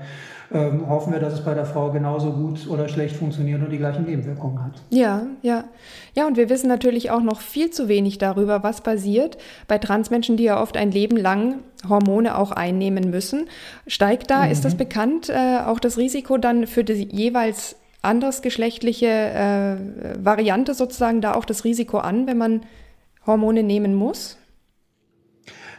ähm, 0.54 0.88
hoffen 0.88 1.12
wir, 1.12 1.20
dass 1.20 1.32
es 1.32 1.44
bei 1.44 1.54
der 1.54 1.64
Frau 1.64 1.90
genauso 1.90 2.32
gut 2.32 2.66
oder 2.68 2.88
schlecht 2.88 3.16
funktioniert 3.16 3.62
und 3.62 3.70
die 3.70 3.78
gleichen 3.78 4.04
Nebenwirkungen 4.04 4.62
hat. 4.64 4.72
Ja, 4.90 5.26
ja. 5.42 5.64
Ja, 6.14 6.26
und 6.26 6.36
wir 6.36 6.48
wissen 6.48 6.68
natürlich 6.68 7.10
auch 7.10 7.22
noch 7.22 7.40
viel 7.40 7.70
zu 7.70 7.88
wenig 7.88 8.18
darüber, 8.18 8.62
was 8.62 8.82
passiert 8.82 9.38
bei 9.66 9.78
Transmenschen, 9.78 10.36
die 10.36 10.44
ja 10.44 10.60
oft 10.60 10.76
ein 10.76 10.90
Leben 10.90 11.16
lang 11.16 11.60
Hormone 11.88 12.36
auch 12.36 12.52
einnehmen 12.52 13.10
müssen. 13.10 13.48
Steigt 13.86 14.30
da, 14.30 14.44
mhm. 14.44 14.52
ist 14.52 14.64
das 14.64 14.74
bekannt, 14.74 15.28
äh, 15.28 15.60
auch 15.66 15.80
das 15.80 15.96
Risiko 15.96 16.38
dann 16.38 16.66
für 16.66 16.84
die 16.84 17.08
jeweils 17.10 17.76
andersgeschlechtliche 18.02 19.06
äh, 19.06 19.76
Variante 20.24 20.74
sozusagen 20.74 21.20
da 21.20 21.34
auch 21.34 21.44
das 21.44 21.64
Risiko 21.64 21.98
an, 21.98 22.26
wenn 22.26 22.36
man 22.36 22.62
Hormone 23.26 23.62
nehmen 23.62 23.94
muss? 23.94 24.36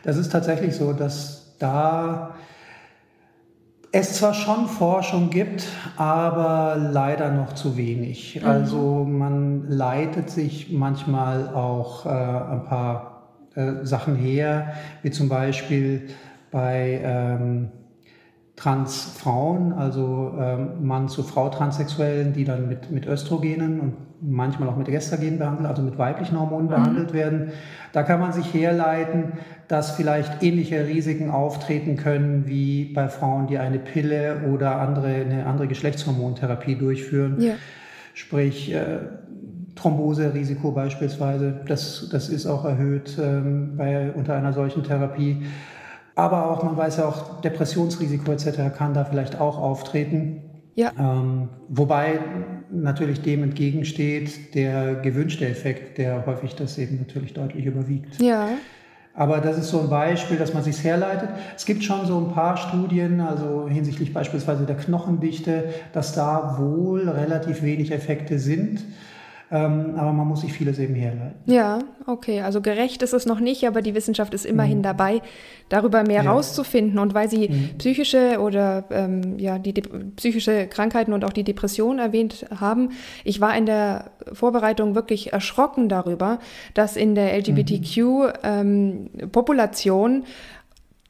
Das 0.03 0.17
ist 0.17 0.31
tatsächlich 0.31 0.75
so, 0.75 0.93
dass 0.93 1.55
da 1.59 2.35
es 3.95 4.15
zwar 4.15 4.33
schon 4.33 4.67
Forschung 4.67 5.29
gibt, 5.29 5.67
aber 5.97 6.75
leider 6.77 7.29
noch 7.29 7.53
zu 7.53 7.77
wenig. 7.77 8.39
Mhm. 8.41 8.47
Also 8.47 9.05
man 9.07 9.69
leitet 9.69 10.31
sich 10.31 10.71
manchmal 10.71 11.49
auch 11.49 12.07
äh, 12.07 12.09
ein 12.09 12.65
paar 12.65 13.29
äh, 13.53 13.85
Sachen 13.85 14.15
her, 14.15 14.73
wie 15.03 15.11
zum 15.11 15.29
Beispiel 15.29 16.09
bei 16.49 17.01
ähm, 17.03 17.69
Transfrauen, 18.63 19.73
also 19.73 20.31
ähm, 20.39 20.87
Mann 20.87 21.09
zu 21.09 21.23
Frau 21.23 21.49
Transsexuellen, 21.49 22.31
die 22.31 22.45
dann 22.45 22.69
mit, 22.69 22.91
mit 22.91 23.05
Östrogenen 23.05 23.81
und 23.81 23.93
manchmal 24.21 24.69
auch 24.69 24.77
mit 24.77 24.87
Gestagenen 24.87 25.37
behandelt, 25.37 25.67
also 25.67 25.81
mit 25.81 25.97
weiblichen 25.97 26.39
Hormonen 26.39 26.67
mhm. 26.67 26.71
behandelt 26.71 27.11
werden. 27.11 27.51
Da 27.91 28.03
kann 28.03 28.21
man 28.21 28.31
sich 28.31 28.53
herleiten, 28.53 29.33
dass 29.67 29.91
vielleicht 29.91 30.41
ähnliche 30.41 30.87
Risiken 30.87 31.29
auftreten 31.29 31.97
können 31.97 32.47
wie 32.47 32.85
bei 32.85 33.09
Frauen, 33.09 33.47
die 33.47 33.57
eine 33.57 33.79
Pille 33.79 34.43
oder 34.53 34.79
andere, 34.79 35.07
eine 35.07 35.45
andere 35.45 35.67
Geschlechtshormontherapie 35.67 36.75
durchführen. 36.75 37.41
Ja. 37.41 37.55
Sprich, 38.13 38.73
äh, 38.73 38.99
Thromboserisiko 39.75 40.71
beispielsweise, 40.71 41.61
das, 41.67 42.07
das 42.09 42.29
ist 42.29 42.45
auch 42.45 42.63
erhöht 42.63 43.17
ähm, 43.21 43.75
bei, 43.75 44.11
unter 44.13 44.35
einer 44.35 44.53
solchen 44.53 44.83
Therapie. 44.83 45.47
Aber 46.15 46.51
auch, 46.51 46.63
man 46.63 46.77
weiß 46.77 46.97
ja 46.97 47.05
auch, 47.07 47.41
Depressionsrisiko 47.41 48.31
etc. 48.31 48.75
kann 48.77 48.93
da 48.93 49.03
vielleicht 49.03 49.39
auch 49.39 49.57
auftreten. 49.57 50.41
Ja. 50.75 50.91
Ähm, 50.97 51.49
wobei 51.69 52.19
natürlich 52.71 53.21
dem 53.21 53.43
entgegensteht 53.43 54.55
der 54.55 54.95
gewünschte 54.95 55.47
Effekt, 55.47 55.97
der 55.97 56.25
häufig 56.25 56.55
das 56.55 56.77
eben 56.77 56.97
natürlich 56.97 57.33
deutlich 57.33 57.65
überwiegt. 57.65 58.21
Ja. 58.21 58.49
Aber 59.15 59.39
das 59.39 59.59
ist 59.59 59.69
so 59.69 59.81
ein 59.81 59.89
Beispiel, 59.89 60.37
dass 60.37 60.55
man 60.55 60.63
sich 60.63 60.83
herleitet. 60.83 61.29
Es 61.55 61.65
gibt 61.65 61.83
schon 61.83 62.07
so 62.07 62.17
ein 62.17 62.33
paar 62.33 62.57
Studien, 62.57 63.21
also 63.21 63.67
hinsichtlich 63.69 64.11
beispielsweise 64.11 64.65
der 64.65 64.75
Knochendichte, 64.75 65.65
dass 65.93 66.13
da 66.13 66.55
wohl 66.57 67.07
relativ 67.07 67.61
wenig 67.61 67.91
Effekte 67.91 68.39
sind. 68.39 68.83
Ähm, 69.53 69.93
aber 69.97 70.11
man 70.13 70.27
muss 70.27 70.41
sich 70.41 70.51
vieles 70.51 70.79
eben 70.79 70.95
herleiten. 70.95 71.35
Ja, 71.45 71.77
okay. 72.07 72.41
Also 72.41 72.59
gerecht 72.59 73.03
ist 73.03 73.13
es 73.13 73.27
noch 73.27 73.39
nicht, 73.39 73.67
aber 73.67 73.83
die 73.83 73.93
Wissenschaft 73.93 74.33
ist 74.33 74.47
immerhin 74.47 74.79
mhm. 74.79 74.83
dabei, 74.83 75.21
darüber 75.69 76.03
mehr 76.03 76.23
ja. 76.23 76.31
rauszufinden. 76.31 76.97
Und 76.97 77.13
weil 77.13 77.29
Sie 77.29 77.49
mhm. 77.49 77.77
psychische 77.77 78.39
oder 78.39 78.85
ähm, 78.89 79.37
ja, 79.37 79.59
die 79.59 79.73
psychische 80.15 80.65
Krankheiten 80.65 81.13
und 81.13 81.23
auch 81.23 81.33
die 81.33 81.43
Depression 81.43 81.99
erwähnt 81.99 82.47
haben, 82.59 82.89
ich 83.23 83.41
war 83.41 83.55
in 83.55 83.67
der 83.67 84.09
Vorbereitung 84.33 84.95
wirklich 84.95 85.33
erschrocken 85.33 85.87
darüber, 85.87 86.39
dass 86.73 86.95
in 86.95 87.13
der 87.13 87.37
LGBTQ-Population 87.37 90.11
mhm. 90.11 90.17
ähm, 90.17 90.23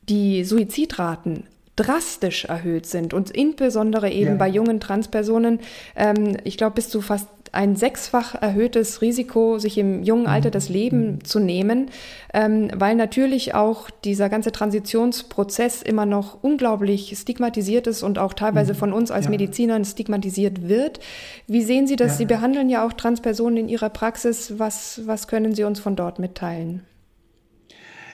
die 0.10 0.44
Suizidraten 0.44 1.46
drastisch 1.78 2.44
erhöht 2.46 2.86
sind 2.88 3.14
und 3.14 3.32
insbesondere 3.32 4.12
eben 4.12 4.32
ja. 4.32 4.36
bei 4.36 4.50
jungen 4.50 4.82
Transpersonen, 4.82 5.60
ähm, 5.96 6.36
ich 6.44 6.58
glaube, 6.58 6.76
bis 6.76 6.90
zu 6.90 7.00
fast 7.02 7.30
ein 7.54 7.76
sechsfach 7.76 8.34
erhöhtes 8.42 9.02
Risiko, 9.02 9.60
sich 9.60 9.78
im 9.78 10.02
jungen 10.02 10.26
Alter 10.26 10.50
das 10.50 10.70
Leben 10.70 11.06
mhm. 11.06 11.24
zu 11.24 11.40
nehmen, 11.40 11.90
ähm, 12.34 12.70
weil 12.76 12.96
natürlich 12.96 13.54
auch 13.54 13.92
dieser 13.92 14.28
ganze 14.28 14.52
Transitionsprozess 14.52 15.84
immer 15.84 16.08
noch 16.08 16.44
unglaublich 16.44 17.16
stigmatisiert 17.16 17.86
ist 17.86 18.02
und 18.02 18.18
auch 18.18 18.34
teilweise 18.34 18.74
mhm. 18.74 18.78
von 18.78 18.94
uns 18.94 19.12
als 19.12 19.26
ja. 19.26 19.32
Medizinern 19.32 19.86
stigmatisiert 19.86 20.68
wird. 20.68 21.00
Wie 21.48 21.62
sehen 21.62 21.86
Sie 21.86 21.96
das? 21.96 22.14
Ja. 22.14 22.18
Sie 22.18 22.26
behandeln 22.26 22.70
ja 22.70 22.86
auch 22.86 22.94
Transpersonen 22.94 23.58
in 23.58 23.70
Ihrer 23.70 23.90
Praxis. 23.90 24.56
Was, 24.58 25.02
was 25.06 25.28
können 25.28 25.54
Sie 25.54 25.64
uns 25.64 25.80
von 25.80 25.96
dort 25.96 26.18
mitteilen? 26.18 26.82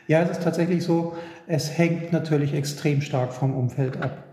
Ja, 0.08 0.22
es 0.22 0.32
ist 0.32 0.44
tatsächlich 0.44 0.84
so, 0.84 1.16
es 1.48 1.78
hängt 1.78 2.12
natürlich 2.12 2.54
extrem 2.54 3.02
stark 3.02 3.32
vom 3.32 3.56
Umfeld 3.56 4.02
ab. 4.02 4.26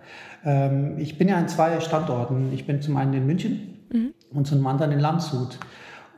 Ähm, 0.44 0.98
ich 0.98 1.16
bin 1.16 1.28
ja 1.28 1.36
an 1.36 1.48
zwei 1.48 1.78
Standorten. 1.78 2.52
Ich 2.52 2.66
bin 2.66 2.82
zum 2.82 2.96
einen 2.96 3.14
in 3.14 3.26
München 3.26 3.75
mhm. 3.92 4.12
und 4.32 4.46
zum 4.46 4.66
anderen 4.66 4.92
in 4.92 5.00
Landshut. 5.00 5.58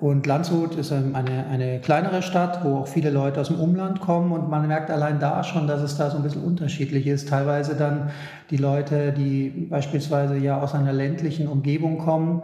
Und 0.00 0.26
Landshut 0.26 0.76
ist 0.76 0.92
eine, 0.92 1.46
eine 1.50 1.80
kleinere 1.80 2.22
Stadt, 2.22 2.64
wo 2.64 2.76
auch 2.76 2.86
viele 2.86 3.10
Leute 3.10 3.40
aus 3.40 3.48
dem 3.48 3.58
Umland 3.58 4.00
kommen 4.00 4.30
und 4.30 4.48
man 4.48 4.68
merkt 4.68 4.90
allein 4.90 5.18
da 5.18 5.42
schon, 5.42 5.66
dass 5.66 5.82
es 5.82 5.96
da 5.96 6.08
so 6.08 6.18
ein 6.18 6.22
bisschen 6.22 6.44
unterschiedlich 6.44 7.08
ist. 7.08 7.28
Teilweise 7.28 7.74
dann 7.74 8.10
die 8.50 8.58
Leute, 8.58 9.12
die 9.12 9.66
beispielsweise 9.68 10.36
ja 10.36 10.60
aus 10.60 10.74
einer 10.74 10.92
ländlichen 10.92 11.48
Umgebung 11.48 11.98
kommen, 11.98 12.42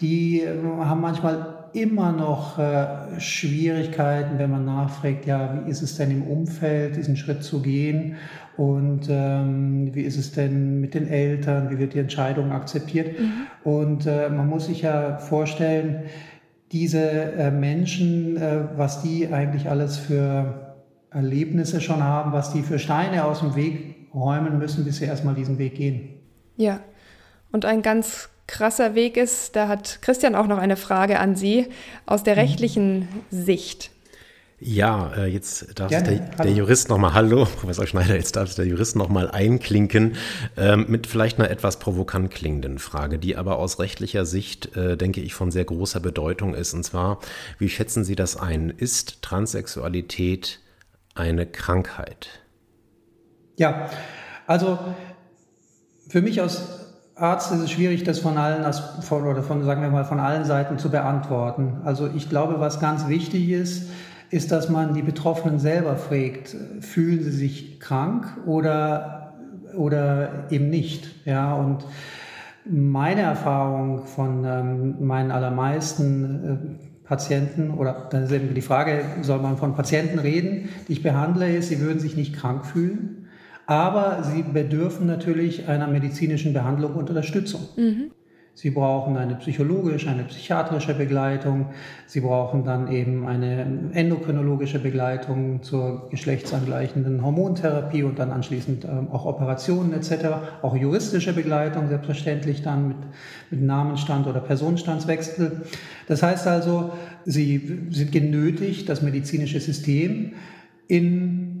die 0.00 0.44
haben 0.46 1.00
manchmal 1.00 1.64
immer 1.72 2.12
noch 2.12 2.58
äh, 2.60 3.18
Schwierigkeiten, 3.18 4.38
wenn 4.38 4.50
man 4.50 4.64
nachfragt, 4.64 5.26
ja, 5.26 5.62
wie 5.64 5.70
ist 5.70 5.82
es 5.82 5.96
denn 5.96 6.12
im 6.12 6.22
Umfeld, 6.22 6.96
diesen 6.96 7.16
Schritt 7.16 7.42
zu 7.42 7.60
gehen 7.62 8.16
und 8.56 9.08
ähm, 9.08 9.94
wie 9.94 10.02
ist 10.02 10.16
es 10.16 10.32
denn 10.32 10.80
mit 10.80 10.94
den 10.94 11.08
Eltern, 11.08 11.70
wie 11.70 11.78
wird 11.78 11.94
die 11.94 11.98
Entscheidung 11.98 12.52
akzeptiert. 12.52 13.18
Mhm. 13.18 13.32
Und 13.64 14.06
äh, 14.06 14.28
man 14.28 14.48
muss 14.48 14.66
sich 14.66 14.82
ja 14.82 15.18
vorstellen, 15.18 16.04
diese 16.70 17.00
äh, 17.00 17.50
Menschen, 17.50 18.36
äh, 18.36 18.64
was 18.76 19.02
die 19.02 19.32
eigentlich 19.32 19.68
alles 19.68 19.96
für 19.96 20.76
Erlebnisse 21.10 21.80
schon 21.80 22.02
haben, 22.02 22.32
was 22.32 22.52
die 22.52 22.62
für 22.62 22.78
Steine 22.78 23.24
aus 23.24 23.40
dem 23.40 23.56
Weg 23.56 24.08
räumen 24.14 24.58
müssen, 24.58 24.84
bis 24.84 24.98
sie 24.98 25.04
erstmal 25.04 25.34
diesen 25.34 25.58
Weg 25.58 25.74
gehen. 25.74 26.20
Ja, 26.56 26.80
und 27.50 27.64
ein 27.64 27.82
ganz 27.82 28.28
krasser 28.46 28.94
Weg 28.94 29.16
ist, 29.16 29.56
da 29.56 29.68
hat 29.68 30.00
Christian 30.02 30.34
auch 30.34 30.46
noch 30.46 30.58
eine 30.58 30.76
Frage 30.76 31.18
an 31.18 31.34
Sie 31.34 31.66
aus 32.06 32.22
der 32.22 32.34
mhm. 32.34 32.40
rechtlichen 32.40 33.08
Sicht. 33.30 33.90
Ja, 34.60 35.12
äh, 35.16 35.26
jetzt 35.26 35.78
darf 35.78 35.90
Gerne. 35.90 36.20
der, 36.36 36.44
der 36.44 36.52
Jurist 36.52 36.88
nochmal, 36.88 37.12
hallo, 37.12 37.44
Professor 37.60 37.86
Schneider, 37.86 38.14
jetzt 38.14 38.36
darf 38.36 38.54
der 38.54 38.66
Jurist 38.66 38.94
nochmal 38.96 39.30
einklinken 39.30 40.16
ähm, 40.56 40.86
mit 40.88 41.06
vielleicht 41.06 41.38
einer 41.38 41.50
etwas 41.50 41.78
provokant 41.78 42.30
klingenden 42.30 42.78
Frage, 42.78 43.18
die 43.18 43.36
aber 43.36 43.58
aus 43.58 43.78
rechtlicher 43.80 44.24
Sicht, 44.24 44.76
äh, 44.76 44.96
denke 44.96 45.20
ich, 45.20 45.34
von 45.34 45.50
sehr 45.50 45.64
großer 45.64 46.00
Bedeutung 46.00 46.54
ist. 46.54 46.72
Und 46.72 46.84
zwar, 46.84 47.18
wie 47.58 47.68
schätzen 47.68 48.04
Sie 48.04 48.14
das 48.14 48.36
ein? 48.36 48.70
Ist 48.70 49.22
Transsexualität 49.22 50.60
eine 51.14 51.46
Krankheit? 51.46 52.28
Ja, 53.56 53.90
also 54.46 54.78
für 56.08 56.22
mich 56.22 56.40
aus 56.40 56.84
Arzt 57.16 57.52
ist 57.52 57.60
es 57.60 57.70
schwierig, 57.70 58.02
das 58.02 58.18
von 58.18 58.36
allen, 58.38 58.72
von, 59.02 59.26
oder 59.26 59.42
von, 59.42 59.64
sagen 59.64 59.82
wir 59.82 59.90
mal, 59.90 60.04
von 60.04 60.18
allen 60.18 60.44
Seiten 60.44 60.78
zu 60.78 60.90
beantworten. 60.90 61.82
Also 61.84 62.08
ich 62.14 62.28
glaube, 62.28 62.58
was 62.58 62.80
ganz 62.80 63.08
wichtig 63.08 63.50
ist, 63.50 63.88
ist, 64.34 64.52
dass 64.52 64.68
man 64.68 64.94
die 64.94 65.02
Betroffenen 65.02 65.58
selber 65.58 65.96
fragt, 65.96 66.56
fühlen 66.80 67.22
sie 67.22 67.30
sich 67.30 67.80
krank 67.80 68.26
oder, 68.46 69.34
oder 69.76 70.46
eben 70.50 70.70
nicht. 70.70 71.08
Ja, 71.24 71.54
und 71.54 71.84
meine 72.64 73.22
Erfahrung 73.22 74.06
von 74.06 74.44
ähm, 74.44 75.06
meinen 75.06 75.30
allermeisten 75.30 76.78
äh, 77.04 77.06
Patienten, 77.06 77.70
oder 77.70 78.08
dann 78.10 78.24
ist 78.24 78.32
eben 78.32 78.54
die 78.54 78.62
Frage, 78.62 79.04
soll 79.22 79.40
man 79.40 79.56
von 79.56 79.74
Patienten 79.74 80.18
reden, 80.18 80.68
die 80.88 80.92
ich 80.94 81.02
behandle, 81.02 81.54
ist, 81.54 81.68
sie 81.68 81.80
würden 81.80 82.00
sich 82.00 82.16
nicht 82.16 82.34
krank 82.34 82.64
fühlen 82.64 83.24
aber 83.66 84.22
sie 84.24 84.42
bedürfen 84.42 85.06
natürlich 85.06 85.68
einer 85.68 85.86
medizinischen 85.86 86.52
Behandlung 86.52 86.94
und 86.94 87.08
Unterstützung. 87.08 87.62
Mhm. 87.76 88.10
Sie 88.56 88.70
brauchen 88.70 89.16
eine 89.16 89.34
psychologische, 89.34 90.08
eine 90.08 90.22
psychiatrische 90.24 90.94
Begleitung. 90.94 91.70
Sie 92.06 92.20
brauchen 92.20 92.64
dann 92.64 92.90
eben 92.90 93.26
eine 93.26 93.90
endokrinologische 93.92 94.78
Begleitung 94.78 95.62
zur 95.64 96.08
geschlechtsangleichenden 96.10 97.24
Hormontherapie 97.24 98.04
und 98.04 98.20
dann 98.20 98.30
anschließend 98.30 98.84
ähm, 98.84 99.08
auch 99.10 99.24
Operationen 99.24 99.92
etc. 99.92 100.26
Auch 100.62 100.76
juristische 100.76 101.32
Begleitung 101.32 101.88
selbstverständlich 101.88 102.62
dann 102.62 102.88
mit, 102.88 102.96
mit 103.50 103.60
Namenstand 103.60 104.28
oder 104.28 104.40
Personenstandswechsel. 104.40 105.62
Das 106.06 106.22
heißt 106.22 106.46
also, 106.46 106.92
sie 107.24 107.88
sind 107.90 108.12
genötigt, 108.12 108.88
das 108.88 109.02
medizinische 109.02 109.58
System 109.58 110.34
in 110.86 111.53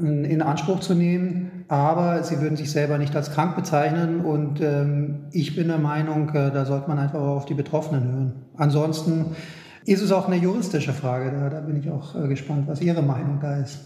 in 0.00 0.42
Anspruch 0.42 0.80
zu 0.80 0.94
nehmen, 0.94 1.64
aber 1.68 2.22
sie 2.22 2.40
würden 2.40 2.56
sich 2.56 2.70
selber 2.70 2.98
nicht 2.98 3.14
als 3.16 3.32
krank 3.32 3.56
bezeichnen 3.56 4.24
und 4.24 4.60
ähm, 4.60 5.26
ich 5.32 5.56
bin 5.56 5.68
der 5.68 5.78
Meinung, 5.78 6.28
äh, 6.30 6.50
da 6.50 6.64
sollte 6.64 6.88
man 6.88 6.98
einfach 6.98 7.20
auf 7.20 7.44
die 7.44 7.54
Betroffenen 7.54 8.04
hören. 8.04 8.32
Ansonsten 8.56 9.36
Ist 9.84 10.00
es 10.00 10.12
auch 10.12 10.26
eine 10.26 10.36
juristische 10.36 10.92
Frage? 10.92 11.32
Da, 11.32 11.50
da 11.50 11.60
bin 11.60 11.76
ich 11.76 11.90
auch 11.90 12.14
äh, 12.14 12.28
gespannt, 12.28 12.68
was 12.68 12.80
Ihre 12.80 13.02
Meinung 13.02 13.40
da 13.40 13.60
ist. 13.60 13.80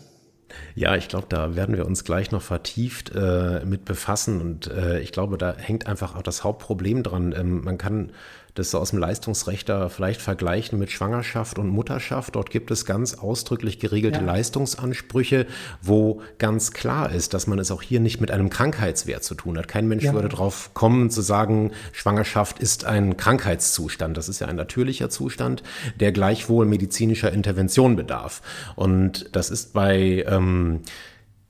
Ja, 0.75 0.95
ich 0.95 1.09
glaube, 1.09 1.27
da 1.29 1.57
werden 1.57 1.77
wir 1.77 1.87
uns 1.87 2.05
gleich 2.05 2.31
noch 2.31 2.43
vertieft 2.43 3.13
äh, 3.15 3.65
mit 3.65 3.85
befassen. 3.85 4.41
Und 4.41 4.71
äh, 4.71 5.01
ich 5.01 5.13
glaube, 5.13 5.39
da 5.39 5.55
hängt 5.57 5.87
einfach 5.87 6.15
auch 6.15 6.23
das 6.23 6.45
Hauptproblem 6.45 7.03
dran. 7.03 7.35
Ähm, 7.37 7.65
man 7.65 7.79
kann 7.79 8.13
das 8.59 8.71
so 8.71 8.79
aus 8.79 8.91
dem 8.91 8.99
Leistungsrecht 8.99 9.69
da 9.69 9.89
vielleicht 9.89 10.21
vergleichen 10.21 10.79
mit 10.79 10.91
Schwangerschaft 10.91 11.59
und 11.59 11.69
Mutterschaft. 11.69 12.35
Dort 12.35 12.51
gibt 12.51 12.71
es 12.71 12.85
ganz 12.85 13.15
ausdrücklich 13.15 13.79
geregelte 13.79 14.21
ja. 14.21 14.25
Leistungsansprüche, 14.25 15.47
wo 15.83 16.23
ganz 16.39 16.73
klar 16.73 17.13
ist, 17.13 17.35
dass 17.35 17.47
man 17.47 17.59
es 17.59 17.71
auch 17.71 17.83
hier 17.83 18.01
nicht 18.01 18.21
mit 18.21 18.31
einem 18.31 18.51
Krankheitswert 18.51 19.23
zu 19.23 19.35
tun 19.35 19.59
hat. 19.59 19.69
Kein 19.69 19.87
Mensch 19.89 20.05
ja. 20.05 20.15
würde 20.15 20.29
darauf 20.29 20.73
kommen 20.75 21.11
zu 21.11 21.21
sagen, 21.21 21.73
Schwangerschaft 21.93 22.59
ist 22.59 22.85
ein 22.85 23.17
Krankheitszustand. 23.17 24.17
Das 24.17 24.29
ist 24.29 24.41
ja 24.41 24.47
ein 24.49 24.57
natürlicher 24.57 25.11
Zustand, 25.11 25.63
der 26.01 26.13
gleichwohl 26.13 26.67
medizinischer 26.67 27.33
Intervention 27.33 27.95
bedarf. 27.97 28.43
Und 28.75 29.29
das 29.33 29.51
ist 29.51 29.75
bei 29.75 30.25
ähm, 30.27 30.81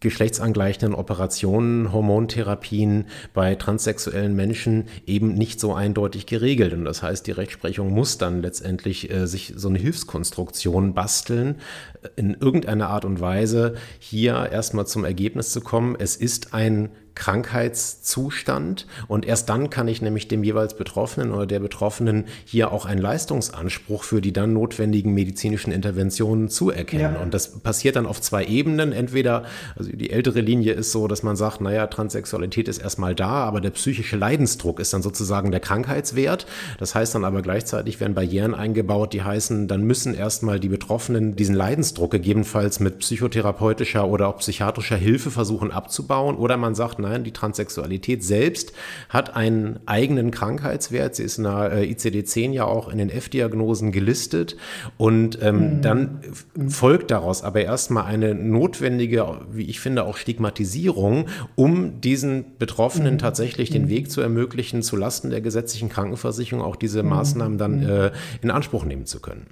geschlechtsangleichenden 0.00 0.94
Operationen, 0.94 1.92
Hormontherapien 1.92 3.06
bei 3.32 3.54
transsexuellen 3.54 4.34
Menschen 4.34 4.84
eben 5.06 5.34
nicht 5.34 5.58
so 5.58 5.72
eindeutig 5.74 6.26
geregelt. 6.26 6.74
Und 6.74 6.84
das 6.84 7.02
heißt, 7.02 7.26
die 7.26 7.32
Rechtsprechung 7.32 7.92
muss 7.92 8.18
dann 8.18 8.42
letztendlich 8.42 9.10
äh, 9.10 9.26
sich 9.26 9.54
so 9.56 9.68
eine 9.68 9.78
Hilfskonstruktion 9.78 10.94
basteln, 10.94 11.56
äh, 12.02 12.08
in 12.16 12.34
irgendeiner 12.34 12.88
Art 12.88 13.04
und 13.04 13.20
Weise 13.20 13.74
hier 13.98 14.50
erstmal 14.52 14.86
zum 14.86 15.04
Ergebnis 15.04 15.50
zu 15.50 15.60
kommen. 15.60 15.96
Es 15.98 16.16
ist 16.16 16.52
ein 16.52 16.90
Krankheitszustand 17.16 18.86
und 19.08 19.26
erst 19.26 19.48
dann 19.48 19.70
kann 19.70 19.88
ich 19.88 20.00
nämlich 20.00 20.28
dem 20.28 20.44
jeweils 20.44 20.76
Betroffenen 20.76 21.32
oder 21.32 21.46
der 21.46 21.58
Betroffenen 21.58 22.26
hier 22.44 22.70
auch 22.70 22.86
einen 22.86 23.00
Leistungsanspruch 23.00 24.04
für 24.04 24.20
die 24.20 24.32
dann 24.32 24.52
notwendigen 24.52 25.12
medizinischen 25.14 25.72
Interventionen 25.72 26.48
zuerkennen. 26.48 27.14
Ja. 27.14 27.20
Und 27.20 27.34
das 27.34 27.58
passiert 27.58 27.96
dann 27.96 28.06
auf 28.06 28.20
zwei 28.20 28.44
Ebenen. 28.44 28.92
Entweder, 28.92 29.44
also 29.74 29.90
die 29.90 30.10
ältere 30.10 30.40
Linie 30.40 30.74
ist 30.74 30.92
so, 30.92 31.08
dass 31.08 31.22
man 31.22 31.36
sagt, 31.36 31.60
naja, 31.60 31.86
Transsexualität 31.86 32.68
ist 32.68 32.78
erstmal 32.78 33.14
da, 33.14 33.44
aber 33.44 33.60
der 33.60 33.70
psychische 33.70 34.16
Leidensdruck 34.16 34.78
ist 34.78 34.92
dann 34.92 35.02
sozusagen 35.02 35.50
der 35.50 35.60
Krankheitswert. 35.60 36.46
Das 36.78 36.94
heißt 36.94 37.14
dann 37.14 37.24
aber 37.24 37.42
gleichzeitig 37.42 37.98
werden 37.98 38.14
Barrieren 38.14 38.54
eingebaut, 38.54 39.14
die 39.14 39.22
heißen, 39.22 39.68
dann 39.68 39.82
müssen 39.82 40.14
erstmal 40.14 40.60
die 40.60 40.68
Betroffenen 40.68 41.34
diesen 41.34 41.54
Leidensdruck 41.54 42.10
gegebenenfalls 42.10 42.78
mit 42.78 42.98
psychotherapeutischer 42.98 44.06
oder 44.06 44.28
auch 44.28 44.38
psychiatrischer 44.38 44.96
Hilfe 44.96 45.30
versuchen 45.30 45.70
abzubauen. 45.70 46.36
Oder 46.36 46.58
man 46.58 46.74
sagt, 46.74 46.98
Nein, 47.08 47.24
die 47.24 47.32
Transsexualität 47.32 48.24
selbst 48.24 48.72
hat 49.08 49.36
einen 49.36 49.78
eigenen 49.86 50.30
Krankheitswert. 50.30 51.14
Sie 51.14 51.22
ist 51.22 51.38
in 51.38 51.44
der 51.44 51.72
äh, 51.72 51.92
ICD-10 51.92 52.52
ja 52.52 52.64
auch 52.64 52.88
in 52.88 52.98
den 52.98 53.10
F-Diagnosen 53.10 53.92
gelistet. 53.92 54.56
Und 54.96 55.38
ähm, 55.40 55.76
mhm. 55.76 55.82
dann 55.82 56.20
folgt 56.68 57.10
daraus 57.12 57.42
aber 57.42 57.62
erstmal 57.62 58.04
eine 58.04 58.34
notwendige, 58.34 59.40
wie 59.52 59.64
ich 59.64 59.78
finde, 59.78 60.04
auch 60.04 60.16
Stigmatisierung, 60.16 61.26
um 61.54 62.00
diesen 62.00 62.56
Betroffenen 62.58 63.14
mhm. 63.14 63.18
tatsächlich 63.18 63.70
den 63.70 63.84
mhm. 63.84 63.90
Weg 63.90 64.10
zu 64.10 64.20
ermöglichen, 64.20 64.82
zu 64.82 64.96
Lasten 64.96 65.30
der 65.30 65.40
gesetzlichen 65.40 65.88
Krankenversicherung 65.88 66.62
auch 66.64 66.76
diese 66.76 67.02
mhm. 67.02 67.10
Maßnahmen 67.10 67.58
dann 67.58 67.80
mhm. 67.80 67.88
äh, 67.88 68.10
in 68.42 68.50
Anspruch 68.50 68.84
nehmen 68.84 69.06
zu 69.06 69.20
können. 69.20 69.46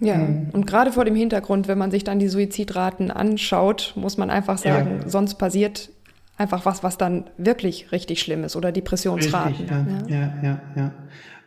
Ja, 0.00 0.16
und 0.52 0.66
gerade 0.66 0.92
vor 0.92 1.04
dem 1.04 1.14
Hintergrund, 1.14 1.68
wenn 1.68 1.78
man 1.78 1.90
sich 1.90 2.04
dann 2.04 2.18
die 2.18 2.28
Suizidraten 2.28 3.10
anschaut, 3.10 3.92
muss 3.96 4.16
man 4.16 4.28
einfach 4.28 4.58
sagen, 4.58 5.00
ja. 5.02 5.08
sonst 5.08 5.36
passiert 5.36 5.90
einfach 6.36 6.64
was, 6.66 6.82
was 6.82 6.98
dann 6.98 7.24
wirklich 7.36 7.92
richtig 7.92 8.20
schlimm 8.20 8.44
ist 8.44 8.56
oder 8.56 8.72
Depressionsraten. 8.72 9.48
Richtig, 9.48 9.70
ja, 9.70 9.86
ja, 10.08 10.32
ja, 10.42 10.60
ja. 10.76 10.90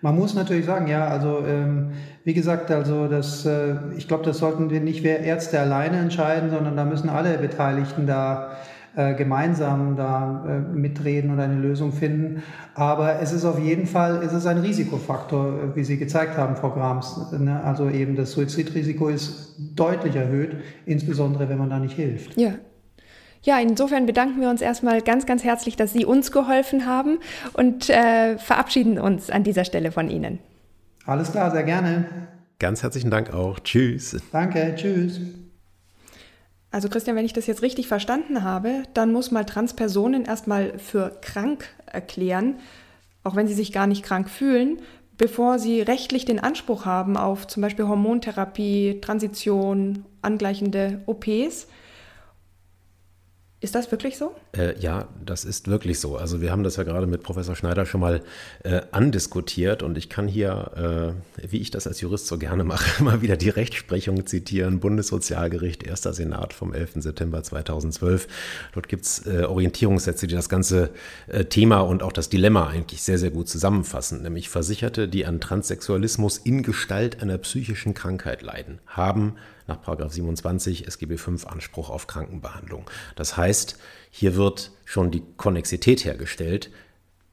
Man 0.01 0.15
muss 0.15 0.35
natürlich 0.35 0.65
sagen, 0.65 0.87
ja, 0.87 1.07
also 1.07 1.43
ähm, 1.45 1.89
wie 2.23 2.33
gesagt, 2.33 2.69
also 2.69 3.07
das, 3.07 3.45
äh, 3.45 3.75
ich 3.97 4.07
glaube, 4.07 4.23
das 4.23 4.37
sollten 4.37 4.69
wir 4.69 4.79
nicht 4.79 5.03
wir 5.03 5.19
Ärzte 5.19 5.59
alleine 5.59 5.97
entscheiden, 5.97 6.51
sondern 6.51 6.77
da 6.77 6.85
müssen 6.85 7.09
alle 7.09 7.37
Beteiligten 7.39 8.05
da 8.05 8.57
äh, 8.95 9.15
gemeinsam 9.15 9.95
da 9.95 10.45
äh, 10.47 10.59
mitreden 10.59 11.31
und 11.31 11.39
eine 11.39 11.55
Lösung 11.55 11.91
finden. 11.91 12.43
Aber 12.75 13.21
es 13.21 13.31
ist 13.31 13.43
auf 13.43 13.59
jeden 13.59 13.87
Fall, 13.87 14.21
es 14.23 14.33
ist 14.33 14.45
ein 14.45 14.59
Risikofaktor, 14.59 15.75
wie 15.75 15.83
Sie 15.83 15.97
gezeigt 15.97 16.37
haben, 16.37 16.55
Frau 16.55 16.71
Grams. 16.71 17.31
Ne? 17.31 17.63
Also 17.63 17.89
eben 17.89 18.15
das 18.15 18.31
Suizidrisiko 18.31 19.09
ist 19.09 19.55
deutlich 19.75 20.15
erhöht, 20.15 20.57
insbesondere 20.85 21.49
wenn 21.49 21.57
man 21.57 21.69
da 21.69 21.79
nicht 21.79 21.95
hilft. 21.95 22.39
Ja, 22.39 22.53
ja, 23.47 23.59
insofern 23.61 24.05
bedanken 24.05 24.41
wir 24.41 24.49
uns 24.49 24.61
erstmal 24.61 25.01
ganz, 25.01 25.25
ganz 25.25 25.41
herzlich, 25.41 25.77
dass 25.77 25.93
Sie 25.93 26.03
uns 26.03 26.33
geholfen 26.33 26.85
haben 26.85 27.19
und 27.53 27.89
äh, 27.89 28.37
verabschieden 28.37 28.99
uns 28.99 29.29
an 29.29 29.45
dieser 29.45 29.63
Stelle 29.63 29.93
von 29.93 30.09
Ihnen. 30.09 30.39
Alles 31.05 31.31
klar, 31.31 31.49
sehr 31.51 31.63
gerne. 31.63 32.05
Ganz 32.59 32.83
herzlichen 32.83 33.09
Dank 33.09 33.33
auch. 33.33 33.59
Tschüss. 33.61 34.17
Danke, 34.33 34.73
tschüss. 34.75 35.21
Also 36.71 36.89
Christian, 36.89 37.15
wenn 37.15 37.25
ich 37.25 37.31
das 37.31 37.47
jetzt 37.47 37.61
richtig 37.61 37.87
verstanden 37.87 38.43
habe, 38.43 38.83
dann 38.93 39.13
muss 39.13 39.31
man 39.31 39.47
Transpersonen 39.47 40.25
erstmal 40.25 40.77
für 40.77 41.17
krank 41.21 41.69
erklären, 41.85 42.55
auch 43.23 43.37
wenn 43.37 43.47
sie 43.47 43.53
sich 43.53 43.71
gar 43.71 43.87
nicht 43.87 44.03
krank 44.03 44.29
fühlen, 44.29 44.79
bevor 45.17 45.57
sie 45.57 45.81
rechtlich 45.81 46.25
den 46.25 46.41
Anspruch 46.41 46.83
haben 46.85 47.15
auf 47.15 47.47
zum 47.47 47.61
Beispiel 47.61 47.87
Hormontherapie, 47.87 48.99
Transition, 48.99 50.03
angleichende 50.21 51.01
OPs. 51.05 51.67
Ist 53.59 53.73
das 53.73 53.89
wirklich 53.89 54.19
so? 54.19 54.35
Äh, 54.55 54.79
ja, 54.79 55.07
das 55.25 55.43
ist 55.43 55.67
wirklich 55.67 55.99
so. 55.99 56.15
Also 56.15 56.41
wir 56.41 56.51
haben 56.51 56.63
das 56.63 56.75
ja 56.75 56.83
gerade 56.83 57.07
mit 57.07 57.23
Professor 57.23 57.55
Schneider 57.55 57.87
schon 57.87 58.01
mal 58.01 58.21
äh, 58.63 58.81
andiskutiert 58.91 59.81
und 59.81 59.97
ich 59.97 60.09
kann 60.09 60.27
hier, 60.27 61.15
äh, 61.41 61.49
wie 61.51 61.57
ich 61.57 61.71
das 61.71 61.87
als 61.87 61.99
Jurist 61.99 62.27
so 62.27 62.37
gerne 62.37 62.63
mache, 62.63 63.03
mal 63.03 63.23
wieder 63.23 63.35
die 63.35 63.49
Rechtsprechung 63.49 64.27
zitieren. 64.27 64.79
Bundessozialgericht, 64.79 65.81
erster 65.81 66.13
Senat 66.13 66.53
vom 66.53 66.71
11. 66.71 66.97
September 66.97 67.41
2012. 67.41 68.27
Dort 68.75 68.89
gibt 68.89 69.05
es 69.05 69.25
äh, 69.25 69.45
Orientierungssätze, 69.45 70.27
die 70.27 70.35
das 70.35 70.49
ganze 70.49 70.91
äh, 71.25 71.45
Thema 71.45 71.79
und 71.79 72.03
auch 72.03 72.13
das 72.13 72.29
Dilemma 72.29 72.67
eigentlich 72.67 73.01
sehr, 73.01 73.17
sehr 73.17 73.31
gut 73.31 73.49
zusammenfassen. 73.49 74.21
Nämlich 74.21 74.49
Versicherte, 74.49 75.07
die 75.07 75.25
an 75.25 75.41
Transsexualismus 75.41 76.37
in 76.37 76.61
Gestalt 76.61 77.23
einer 77.23 77.39
psychischen 77.39 77.95
Krankheit 77.95 78.43
leiden, 78.43 78.77
haben 78.85 79.33
nach 79.67 79.79
27 80.09 80.87
SGB 80.87 81.17
V 81.17 81.31
Anspruch 81.47 81.89
auf 81.89 82.07
Krankenbehandlung. 82.07 82.89
Das 83.15 83.37
heißt, 83.37 83.77
hier 84.09 84.35
wird 84.35 84.71
schon 84.85 85.11
die 85.11 85.23
Konnexität 85.37 86.05
hergestellt. 86.05 86.71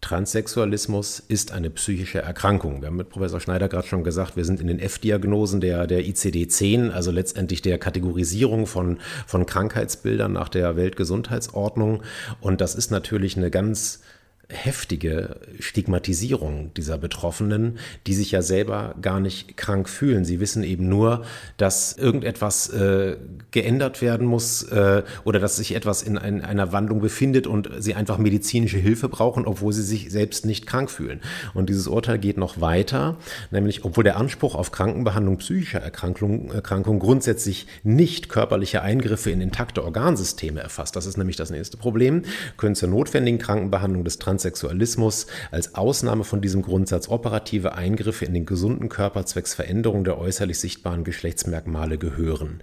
Transsexualismus 0.04 1.18
ist 1.18 1.52
eine 1.52 1.70
psychische 1.70 2.18
Erkrankung. 2.18 2.82
Wir 2.82 2.88
haben 2.88 2.96
mit 2.96 3.08
Professor 3.08 3.40
Schneider 3.40 3.70
gerade 3.70 3.88
schon 3.88 4.04
gesagt, 4.04 4.36
wir 4.36 4.44
sind 4.44 4.60
in 4.60 4.66
den 4.66 4.78
F-Diagnosen 4.78 5.62
der, 5.62 5.86
der 5.86 6.04
ICD-10, 6.04 6.90
also 6.90 7.10
letztendlich 7.10 7.62
der 7.62 7.78
Kategorisierung 7.78 8.66
von, 8.66 8.98
von 9.26 9.46
Krankheitsbildern 9.46 10.30
nach 10.30 10.50
der 10.50 10.76
Weltgesundheitsordnung. 10.76 12.02
Und 12.42 12.60
das 12.60 12.74
ist 12.74 12.90
natürlich 12.90 13.38
eine 13.38 13.50
ganz 13.50 14.02
heftige 14.50 15.36
Stigmatisierung 15.58 16.72
dieser 16.74 16.98
Betroffenen, 16.98 17.78
die 18.06 18.14
sich 18.14 18.30
ja 18.30 18.42
selber 18.42 18.94
gar 19.00 19.18
nicht 19.18 19.56
krank 19.56 19.88
fühlen. 19.88 20.24
Sie 20.24 20.38
wissen 20.38 20.62
eben 20.62 20.88
nur, 20.88 21.24
dass 21.56 21.94
irgendetwas 21.94 22.68
äh, 22.68 23.16
geändert 23.52 24.02
werden 24.02 24.26
muss 24.26 24.62
äh, 24.64 25.02
oder 25.24 25.40
dass 25.40 25.56
sich 25.56 25.74
etwas 25.74 26.02
in 26.02 26.18
ein, 26.18 26.44
einer 26.44 26.72
Wandlung 26.72 27.00
befindet 27.00 27.46
und 27.46 27.70
sie 27.78 27.94
einfach 27.94 28.18
medizinische 28.18 28.76
Hilfe 28.76 29.08
brauchen, 29.08 29.46
obwohl 29.46 29.72
sie 29.72 29.82
sich 29.82 30.10
selbst 30.10 30.44
nicht 30.44 30.66
krank 30.66 30.90
fühlen. 30.90 31.20
Und 31.54 31.70
dieses 31.70 31.86
Urteil 31.86 32.18
geht 32.18 32.36
noch 32.36 32.60
weiter, 32.60 33.16
nämlich 33.50 33.84
obwohl 33.84 34.04
der 34.04 34.18
Anspruch 34.18 34.54
auf 34.54 34.72
Krankenbehandlung 34.72 35.38
psychischer 35.38 35.80
Erkrankung, 35.80 36.50
Erkrankung 36.50 36.98
grundsätzlich 36.98 37.66
nicht 37.82 38.28
körperliche 38.28 38.82
Eingriffe 38.82 39.30
in 39.30 39.40
intakte 39.40 39.82
Organsysteme 39.82 40.60
erfasst, 40.60 40.96
das 40.96 41.06
ist 41.06 41.16
nämlich 41.16 41.36
das 41.36 41.50
nächste 41.50 41.76
Problem, 41.76 42.22
können 42.58 42.74
zur 42.74 42.90
notwendigen 42.90 43.38
Krankenbehandlung 43.38 44.04
des 44.04 44.18
Trans 44.18 44.33
Transsexualismus 44.34 45.26
als 45.52 45.76
Ausnahme 45.76 46.24
von 46.24 46.40
diesem 46.40 46.62
Grundsatz 46.62 47.08
operative 47.08 47.74
Eingriffe 47.74 48.24
in 48.24 48.34
den 48.34 48.46
gesunden 48.46 48.88
Körper 48.88 49.24
zwecks 49.26 49.54
Veränderung 49.54 50.02
der 50.02 50.18
äußerlich 50.18 50.58
sichtbaren 50.58 51.04
Geschlechtsmerkmale 51.04 51.98
gehören. 51.98 52.60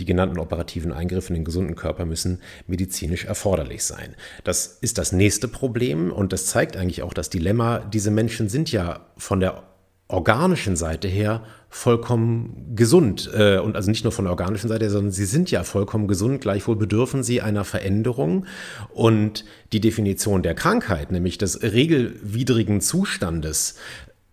Die 0.00 0.04
genannten 0.04 0.40
operativen 0.40 0.92
Eingriffe 0.92 1.28
in 1.28 1.34
den 1.34 1.44
gesunden 1.44 1.76
Körper 1.76 2.06
müssen 2.06 2.40
medizinisch 2.66 3.24
erforderlich 3.24 3.84
sein. 3.84 4.16
Das 4.42 4.78
ist 4.80 4.98
das 4.98 5.12
nächste 5.12 5.46
Problem 5.46 6.10
und 6.12 6.32
das 6.32 6.46
zeigt 6.46 6.76
eigentlich 6.76 7.02
auch 7.02 7.14
das 7.14 7.30
Dilemma. 7.30 7.78
Diese 7.78 8.10
Menschen 8.10 8.48
sind 8.48 8.72
ja 8.72 9.06
von 9.16 9.38
der 9.38 9.62
organischen 10.08 10.74
Seite 10.74 11.06
her 11.06 11.44
vollkommen 11.74 12.74
gesund. 12.76 13.30
Äh, 13.34 13.58
und 13.58 13.76
also 13.76 13.90
nicht 13.90 14.04
nur 14.04 14.12
von 14.12 14.26
der 14.26 14.32
organischen 14.32 14.68
Seite, 14.68 14.90
sondern 14.90 15.10
sie 15.10 15.24
sind 15.24 15.50
ja 15.50 15.64
vollkommen 15.64 16.06
gesund. 16.06 16.42
Gleichwohl 16.42 16.76
bedürfen 16.76 17.22
sie 17.22 17.40
einer 17.40 17.64
Veränderung. 17.64 18.44
Und 18.92 19.46
die 19.72 19.80
Definition 19.80 20.42
der 20.42 20.54
Krankheit, 20.54 21.10
nämlich 21.10 21.38
des 21.38 21.62
regelwidrigen 21.62 22.82
Zustandes, 22.82 23.76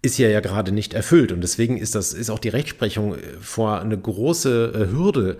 ist 0.02 0.18
ja 0.18 0.28
ja 0.28 0.42
gerade 0.42 0.74
nicht 0.74 0.94
erfüllt. 0.94 1.32
Und 1.32 1.40
deswegen 1.40 1.78
ist 1.78 1.96
das, 1.96 2.12
ist 2.14 2.30
auch 2.30 2.40
die 2.40 2.50
Rechtsprechung 2.50 3.16
äh, 3.16 3.20
vor 3.40 3.80
eine 3.80 3.98
große 3.98 4.74
äh, 4.76 4.92
Hürde 4.92 5.38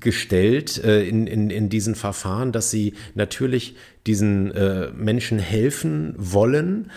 gestellt 0.00 0.78
in, 0.78 1.26
in, 1.26 1.50
in 1.50 1.68
diesen 1.68 1.94
Verfahren, 1.94 2.52
dass 2.52 2.70
sie 2.70 2.94
natürlich 3.14 3.76
diesen 4.06 4.50
Menschen 4.96 5.38
helfen 5.38 6.14
wollen, 6.16 6.90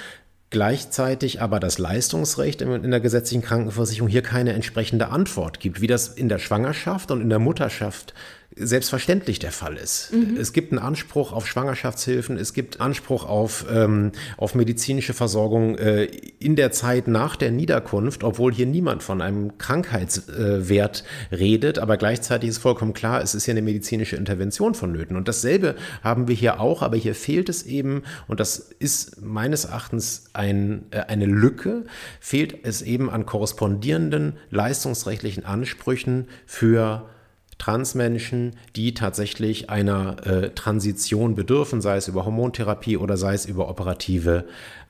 gleichzeitig 0.49 1.41
aber 1.41 1.59
das 1.59 1.77
Leistungsrecht 1.77 2.61
in 2.61 2.91
der 2.91 2.99
gesetzlichen 2.99 3.41
Krankenversicherung 3.41 4.09
hier 4.09 4.21
keine 4.21 4.53
entsprechende 4.53 5.09
Antwort 5.09 5.59
gibt, 5.59 5.81
wie 5.81 5.87
das 5.87 6.07
in 6.07 6.29
der 6.29 6.39
Schwangerschaft 6.39 7.11
und 7.11 7.21
in 7.21 7.29
der 7.29 7.39
Mutterschaft 7.39 8.13
selbstverständlich 8.59 9.39
der 9.39 9.51
Fall 9.51 9.77
ist. 9.77 10.11
Mhm. 10.13 10.37
Es 10.37 10.53
gibt 10.53 10.71
einen 10.71 10.79
Anspruch 10.79 11.31
auf 11.31 11.47
Schwangerschaftshilfen, 11.47 12.37
es 12.37 12.53
gibt 12.53 12.81
Anspruch 12.81 13.25
auf, 13.25 13.65
ähm, 13.71 14.11
auf 14.37 14.55
medizinische 14.55 15.13
Versorgung 15.13 15.77
äh, 15.77 16.05
in 16.39 16.55
der 16.55 16.71
Zeit 16.71 17.07
nach 17.07 17.35
der 17.35 17.51
Niederkunft, 17.51 18.23
obwohl 18.23 18.53
hier 18.53 18.65
niemand 18.65 19.03
von 19.03 19.21
einem 19.21 19.57
Krankheitswert 19.57 21.03
äh, 21.31 21.35
redet, 21.35 21.79
aber 21.79 21.97
gleichzeitig 21.97 22.49
ist 22.49 22.57
vollkommen 22.57 22.93
klar, 22.93 23.21
es 23.21 23.35
ist 23.35 23.45
hier 23.45 23.53
eine 23.53 23.61
medizinische 23.61 24.15
Intervention 24.15 24.73
vonnöten. 24.73 25.15
Und 25.15 25.27
dasselbe 25.27 25.75
haben 26.03 26.27
wir 26.27 26.35
hier 26.35 26.59
auch, 26.59 26.81
aber 26.81 26.97
hier 26.97 27.15
fehlt 27.15 27.49
es 27.49 27.63
eben, 27.63 28.03
und 28.27 28.39
das 28.39 28.57
ist 28.57 29.21
meines 29.21 29.65
Erachtens 29.65 30.25
ein, 30.33 30.85
äh, 30.91 31.01
eine 31.01 31.25
Lücke, 31.25 31.85
fehlt 32.19 32.65
es 32.65 32.81
eben 32.81 33.09
an 33.09 33.25
korrespondierenden 33.25 34.37
leistungsrechtlichen 34.49 35.45
Ansprüchen 35.45 36.27
für 36.45 37.09
Transmenschen, 37.57 38.55
die 38.75 38.93
tatsächlich 38.93 39.69
einer 39.69 40.25
äh, 40.25 40.49
Transition 40.51 41.35
bedürfen, 41.35 41.81
sei 41.81 41.97
es 41.97 42.07
über 42.07 42.25
Hormontherapie 42.25 42.97
oder 42.97 43.17
sei 43.17 43.33
es 43.33 43.45
über 43.45 43.69
operative 43.69 44.45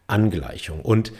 Angleichung. 0.08 0.82
Und 0.82 1.12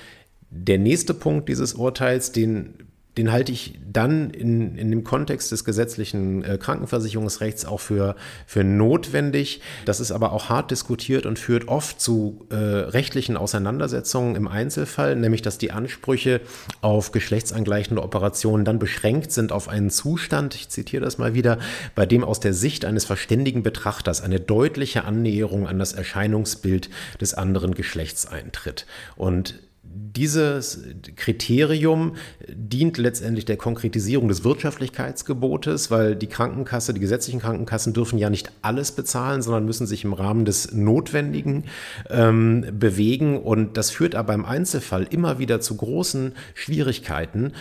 der 0.50 0.78
nächste 0.78 1.14
Punkt 1.14 1.50
dieses 1.50 1.74
Urteils, 1.74 2.32
den 2.32 2.87
den 3.18 3.32
halte 3.32 3.52
ich 3.52 3.80
dann 3.92 4.30
in, 4.30 4.78
in 4.78 4.92
dem 4.92 5.04
Kontext 5.04 5.52
des 5.52 5.66
gesetzlichen 5.66 6.44
äh, 6.44 6.58
Krankenversicherungsrechts 6.58 7.66
auch 7.66 7.80
für, 7.80 8.16
für 8.46 8.64
notwendig. 8.64 9.62
Das 9.86 10.00
ist 10.00 10.12
aber 10.12 10.34
auch 10.34 10.50
hart 10.50 10.70
diskutiert 10.70 11.26
und 11.26 11.40
führt 11.40 11.68
oft 11.68 12.00
zu 12.00 12.46
äh, 12.50 12.56
rechtlichen 12.56 13.36
Auseinandersetzungen 13.36 14.36
im 14.36 14.48
Einzelfall, 14.48 15.16
nämlich 15.16 15.42
dass 15.42 15.58
die 15.58 15.72
Ansprüche 15.72 16.42
auf 16.82 17.12
geschlechtsangleichende 17.12 18.04
Operationen 18.04 18.66
dann 18.66 18.78
beschränkt 18.78 19.32
sind 19.32 19.52
auf 19.52 19.68
einen 19.68 19.90
Zustand, 19.90 20.54
ich 20.54 20.70
zitiere 20.70 21.04
das 21.04 21.18
mal 21.18 21.34
wieder, 21.34 21.58
bei 21.96 22.06
dem 22.06 22.24
aus 22.24 22.40
der 22.40 22.54
Sicht 22.54 22.86
eines 22.86 23.06
verständigen 23.06 23.64
Betrachters 23.64 24.22
eine 24.22 24.40
deutliche 24.40 25.06
Annäherung 25.06 25.68
an 25.68 25.80
das 25.80 25.94
Erscheinungsbild 25.94 26.90
des 27.20 27.34
anderen 27.34 27.74
Geschlechts 27.74 28.28
eintritt. 28.28 28.86
Und 29.16 29.56
dieses 30.18 30.84
Kriterium 31.16 32.16
dient 32.48 32.98
letztendlich 32.98 33.46
der 33.46 33.58
Konkretisierung 33.58 34.28
des 34.28 34.44
Wirtschaftlichkeitsgebotes, 34.44 35.92
weil 35.92 36.16
die 36.16 36.28
Krankenkasse, 36.28 36.94
die 36.94 37.00
gesetzlichen 37.00 37.40
Krankenkassen 37.40 37.94
dürfen 37.94 38.18
ja 38.18 38.30
nicht 38.30 38.52
alles 38.64 38.92
bezahlen, 38.92 39.42
sondern 39.42 39.66
müssen 39.66 39.86
sich 39.86 40.04
im 40.04 40.14
Rahmen 40.14 40.46
des 40.46 40.74
Notwendigen 40.74 41.66
ähm, 42.10 42.66
bewegen. 42.72 43.40
Und 43.40 43.78
das 43.78 43.92
führt 43.92 44.16
aber 44.16 44.34
im 44.34 44.46
Einzelfall 44.46 45.08
immer 45.10 45.40
wieder 45.40 45.62
zu 45.62 45.78
großen 45.78 46.34
Schwierigkeiten, 46.56 47.54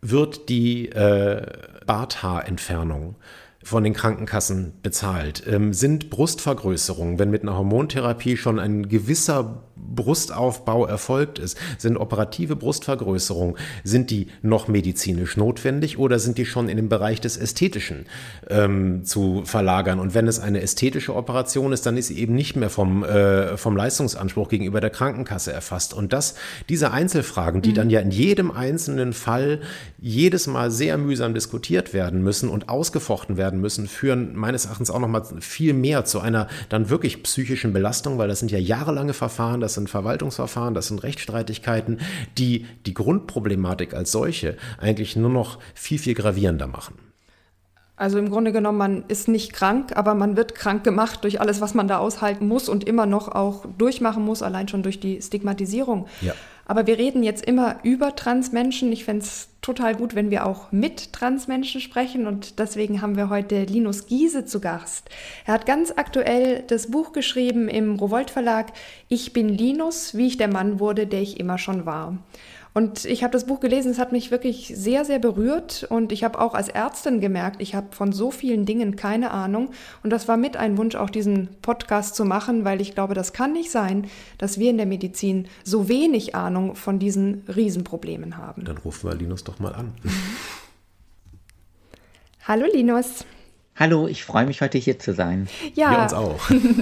wird 0.00 0.48
die 0.48 0.88
äh, 0.88 1.46
Barthaarentfernung 1.86 3.14
von 3.62 3.84
den 3.84 3.92
Krankenkassen 3.92 4.72
bezahlt? 4.82 5.44
Ähm, 5.46 5.72
sind 5.72 6.10
Brustvergrößerungen, 6.10 7.20
wenn 7.20 7.30
mit 7.30 7.42
einer 7.42 7.56
Hormontherapie 7.56 8.36
schon 8.36 8.58
ein 8.58 8.88
gewisser 8.88 9.62
Brustaufbau 9.94 10.86
erfolgt 10.86 11.38
ist, 11.38 11.58
sind 11.78 11.96
operative 11.96 12.56
Brustvergrößerungen, 12.56 13.56
sind 13.84 14.10
die 14.10 14.28
noch 14.42 14.68
medizinisch 14.68 15.36
notwendig 15.36 15.98
oder 15.98 16.18
sind 16.18 16.38
die 16.38 16.46
schon 16.46 16.68
in 16.68 16.76
den 16.76 16.88
Bereich 16.88 17.20
des 17.20 17.36
Ästhetischen 17.36 18.06
ähm, 18.48 19.04
zu 19.04 19.42
verlagern? 19.44 20.00
Und 20.00 20.14
wenn 20.14 20.26
es 20.28 20.40
eine 20.40 20.62
ästhetische 20.62 21.14
Operation 21.14 21.72
ist, 21.72 21.86
dann 21.86 21.96
ist 21.96 22.08
sie 22.08 22.18
eben 22.18 22.34
nicht 22.34 22.56
mehr 22.56 22.70
vom, 22.70 23.04
äh, 23.04 23.56
vom 23.56 23.76
Leistungsanspruch 23.76 24.48
gegenüber 24.48 24.80
der 24.80 24.90
Krankenkasse 24.90 25.52
erfasst. 25.52 25.94
Und 25.94 26.12
das, 26.12 26.34
diese 26.68 26.92
Einzelfragen, 26.92 27.62
die 27.62 27.70
mhm. 27.70 27.74
dann 27.74 27.90
ja 27.90 28.00
in 28.00 28.10
jedem 28.10 28.50
einzelnen 28.50 29.12
Fall 29.12 29.60
jedes 30.00 30.46
Mal 30.46 30.70
sehr 30.70 30.98
mühsam 30.98 31.34
diskutiert 31.34 31.94
werden 31.94 32.22
müssen 32.22 32.48
und 32.48 32.68
ausgefochten 32.68 33.36
werden 33.36 33.60
müssen, 33.60 33.86
führen 33.86 34.34
meines 34.34 34.66
Erachtens 34.66 34.90
auch 34.90 34.98
noch 34.98 35.08
mal 35.08 35.22
viel 35.40 35.74
mehr 35.74 36.04
zu 36.04 36.20
einer 36.20 36.48
dann 36.68 36.90
wirklich 36.90 37.22
psychischen 37.22 37.72
Belastung, 37.72 38.18
weil 38.18 38.28
das 38.28 38.40
sind 38.40 38.50
ja 38.50 38.58
jahrelange 38.58 39.12
Verfahren, 39.12 39.60
das 39.60 39.74
sind 39.74 39.81
Verwaltungsverfahren, 39.86 40.74
das 40.74 40.88
sind 40.88 41.02
Rechtsstreitigkeiten, 41.02 42.00
die 42.38 42.66
die 42.86 42.94
Grundproblematik 42.94 43.94
als 43.94 44.12
solche 44.12 44.56
eigentlich 44.78 45.16
nur 45.16 45.30
noch 45.30 45.58
viel, 45.74 45.98
viel 45.98 46.14
gravierender 46.14 46.66
machen. 46.66 46.94
Also 47.96 48.18
im 48.18 48.30
Grunde 48.30 48.52
genommen, 48.52 48.78
man 48.78 49.04
ist 49.08 49.28
nicht 49.28 49.52
krank, 49.52 49.96
aber 49.96 50.14
man 50.14 50.36
wird 50.36 50.54
krank 50.54 50.82
gemacht 50.82 51.22
durch 51.22 51.40
alles, 51.40 51.60
was 51.60 51.74
man 51.74 51.86
da 51.86 51.98
aushalten 51.98 52.48
muss 52.48 52.68
und 52.68 52.84
immer 52.84 53.06
noch 53.06 53.28
auch 53.28 53.64
durchmachen 53.78 54.24
muss, 54.24 54.42
allein 54.42 54.66
schon 54.66 54.82
durch 54.82 54.98
die 54.98 55.22
Stigmatisierung. 55.22 56.06
Ja. 56.20 56.34
Aber 56.66 56.86
wir 56.86 56.98
reden 56.98 57.22
jetzt 57.22 57.44
immer 57.44 57.76
über 57.82 58.14
Transmenschen. 58.14 58.92
Ich 58.92 59.04
fände 59.04 59.24
es 59.24 59.48
total 59.62 59.94
gut, 59.94 60.14
wenn 60.14 60.30
wir 60.30 60.46
auch 60.46 60.72
mit 60.72 61.12
Transmenschen 61.12 61.80
sprechen. 61.80 62.26
Und 62.26 62.58
deswegen 62.58 63.00
haben 63.00 63.16
wir 63.16 63.30
heute 63.30 63.64
Linus 63.64 64.06
Giese 64.06 64.44
zu 64.44 64.60
Gast. 64.60 65.08
Er 65.46 65.54
hat 65.54 65.66
ganz 65.66 65.92
aktuell 65.96 66.64
das 66.66 66.90
Buch 66.90 67.12
geschrieben 67.12 67.68
im 67.68 67.96
Rowold 67.96 68.30
Verlag 68.30 68.72
Ich 69.08 69.32
bin 69.32 69.48
Linus, 69.48 70.16
wie 70.16 70.26
ich 70.26 70.36
der 70.36 70.48
Mann 70.48 70.80
wurde, 70.80 71.06
der 71.06 71.22
ich 71.22 71.40
immer 71.40 71.58
schon 71.58 71.86
war. 71.86 72.18
Und 72.74 73.04
ich 73.04 73.22
habe 73.22 73.32
das 73.32 73.46
Buch 73.46 73.60
gelesen, 73.60 73.90
es 73.90 73.98
hat 73.98 74.12
mich 74.12 74.30
wirklich 74.30 74.72
sehr, 74.74 75.04
sehr 75.04 75.18
berührt. 75.18 75.86
Und 75.90 76.10
ich 76.10 76.24
habe 76.24 76.40
auch 76.40 76.54
als 76.54 76.68
Ärztin 76.68 77.20
gemerkt, 77.20 77.60
ich 77.60 77.74
habe 77.74 77.88
von 77.90 78.12
so 78.12 78.30
vielen 78.30 78.64
Dingen 78.64 78.96
keine 78.96 79.30
Ahnung. 79.30 79.70
Und 80.02 80.10
das 80.10 80.26
war 80.26 80.38
mit 80.38 80.56
ein 80.56 80.78
Wunsch, 80.78 80.94
auch 80.94 81.10
diesen 81.10 81.48
Podcast 81.60 82.14
zu 82.14 82.24
machen, 82.24 82.64
weil 82.64 82.80
ich 82.80 82.94
glaube, 82.94 83.12
das 83.14 83.34
kann 83.34 83.52
nicht 83.52 83.70
sein, 83.70 84.06
dass 84.38 84.58
wir 84.58 84.70
in 84.70 84.78
der 84.78 84.86
Medizin 84.86 85.48
so 85.64 85.88
wenig 85.88 86.34
Ahnung 86.34 86.74
von 86.74 86.98
diesen 86.98 87.44
Riesenproblemen 87.54 88.38
haben. 88.38 88.64
Dann 88.64 88.78
rufen 88.78 89.10
wir 89.10 89.16
Linus 89.16 89.44
doch 89.44 89.58
mal 89.58 89.74
an. 89.74 89.92
Hallo 92.44 92.66
Linus. 92.72 93.26
Hallo, 93.74 94.06
ich 94.06 94.22
freue 94.22 94.44
mich 94.44 94.60
heute 94.60 94.76
hier 94.76 94.98
zu 94.98 95.14
sein. 95.14 95.48
Ja, 95.74 95.92
wir 95.92 96.02
uns 96.02 96.12
auch. 96.12 96.38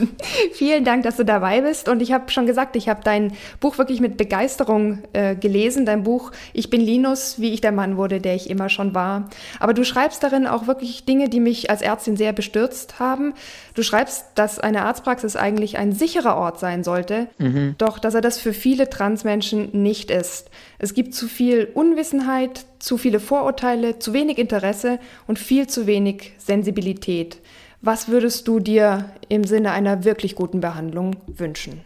Vielen 0.53 0.85
Dank, 0.85 1.05
dass 1.05 1.17
du 1.17 1.25
dabei 1.25 1.61
bist. 1.61 1.89
Und 1.89 2.03
ich 2.03 2.11
habe 2.11 2.33
schon 2.33 2.47
gesagt, 2.47 2.75
ich 2.75 2.89
habe 2.89 3.01
dein 3.05 3.33
Buch 3.61 3.79
wirklich 3.79 4.01
mit 4.01 4.17
Begeisterung 4.17 5.05
äh, 5.13 5.37
gelesen. 5.37 5.87
Dein 5.87 6.03
Buch 6.03 6.33
Ich 6.53 6.69
bin 6.69 6.81
Linus, 6.81 7.39
wie 7.39 7.53
ich 7.53 7.61
der 7.61 7.71
Mann 7.71 7.97
wurde, 7.97 8.21
der 8.21 8.35
ich 8.35 8.51
immer 8.51 8.69
schon 8.69 8.93
war. 8.93 9.31
Aber 9.61 9.73
du 9.73 9.85
schreibst 9.85 10.25
darin 10.25 10.49
auch 10.49 10.67
wirklich 10.67 11.05
Dinge, 11.05 11.29
die 11.29 11.39
mich 11.39 11.71
als 11.71 11.81
Ärztin 11.81 12.17
sehr 12.17 12.33
bestürzt 12.33 12.99
haben. 12.99 13.35
Du 13.75 13.85
schreibst, 13.85 14.27
dass 14.35 14.59
eine 14.59 14.83
Arztpraxis 14.83 15.37
eigentlich 15.37 15.79
ein 15.79 15.93
sicherer 15.93 16.37
Ort 16.37 16.59
sein 16.59 16.83
sollte, 16.83 17.29
mhm. 17.39 17.77
doch 17.79 18.01
dass 18.01 18.15
er 18.15 18.21
das 18.21 18.41
für 18.41 18.53
viele 18.53 18.91
Transmenschen 18.91 19.71
nicht 19.81 20.11
ist. 20.11 20.51
Es 20.81 20.93
gibt 20.93 21.15
zu 21.15 21.29
viel 21.29 21.69
Unwissenheit, 21.73 22.67
zu 22.81 22.99
viele 22.99 23.21
Vorurteile, 23.21 23.99
zu 23.99 24.13
wenig 24.13 24.39
Interesse 24.39 24.99
und 25.27 25.39
viel 25.39 25.69
zu 25.69 25.87
wenig 25.87 26.33
Sensibilität. 26.39 27.39
Was 27.83 28.09
würdest 28.09 28.49
du 28.49 28.59
dir 28.59 29.11
im 29.29 29.45
Sinne 29.45 29.73
einer 29.73 30.05
wirklich 30.05 30.35
guten 30.35 30.61
Behandlung 30.61 31.17
wünschen? 31.27 31.81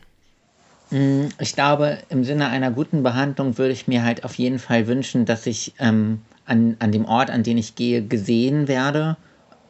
Mm, 0.90 1.26
ich 1.38 1.54
glaube, 1.54 1.98
im 2.08 2.24
Sinne 2.24 2.48
einer 2.48 2.70
guten 2.70 3.02
Behandlung 3.02 3.58
würde 3.58 3.72
ich 3.72 3.86
mir 3.86 4.02
halt 4.04 4.24
auf 4.24 4.34
jeden 4.34 4.58
Fall 4.58 4.86
wünschen, 4.86 5.24
dass 5.24 5.46
ich 5.46 5.74
ähm, 5.78 6.20
an, 6.46 6.76
an 6.78 6.92
dem 6.92 7.04
Ort, 7.04 7.30
an 7.30 7.42
den 7.42 7.58
ich 7.58 7.74
gehe, 7.74 8.02
gesehen 8.02 8.68
werde, 8.68 9.16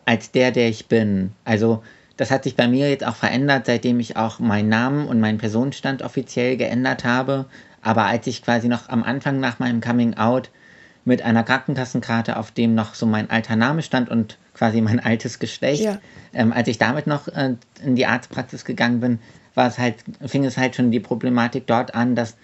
als 0.05 0.31
der, 0.31 0.51
der 0.51 0.69
ich 0.69 0.87
bin. 0.87 1.33
Also 1.45 1.83
das 2.17 2.31
hat 2.31 2.45
sich 2.45 2.57
bei 2.57 2.69
mir 2.69 2.89
jetzt 2.89 3.07
auch 3.07 3.17
verändert, 3.17 3.67
seitdem 3.67 4.01
ich 4.01 4.17
auch 4.17 4.39
meinen 4.39 4.69
Namen 4.69 5.09
und 5.09 5.21
meinen 5.21 5.39
Personenstand 5.39 6.03
offiziell 6.03 6.57
geändert 6.57 7.05
habe. 7.05 7.47
Aber 7.83 8.05
als 8.05 8.27
ich 8.27 8.43
quasi 8.43 8.69
noch 8.69 8.89
am 8.89 9.03
Anfang 9.03 9.41
nach 9.41 9.59
meinem 9.59 9.81
Coming 9.81 10.15
Out 10.15 10.51
mit 11.05 11.23
einer 11.23 11.43
Krankenkassenkarte, 11.43 12.37
auf 12.37 12.51
dem 12.51 12.75
noch 12.75 12.95
so 12.95 13.07
mein 13.07 13.31
alter 13.31 13.57
Name 13.57 13.83
stand 13.83 14.09
und 14.09 14.39
quasi 14.55 14.81
mein 14.81 15.01
altes 15.05 15.39
Geschlecht. 15.39 15.83
Ja. 15.83 16.01
Ähm, 16.33 16.53
als 16.53 16.69
ich 16.69 16.79
damit 16.79 17.07
noch 17.07 17.29
äh, 17.29 17.57
in 17.85 17.97
die 17.97 18.07
Arztpraxis 18.07 18.65
gegangen 18.65 19.01
bin, 19.01 19.19
war 19.55 19.69
es 19.69 19.79
halt, 19.79 19.97
fing 20.27 20.45
es 20.45 20.57
halt 20.57 20.75
schon 20.77 20.91
die 20.91 21.01
Problematik 21.01 21.67
dort 21.67 21.95
an, 21.95 22.15
dass, 22.15 22.37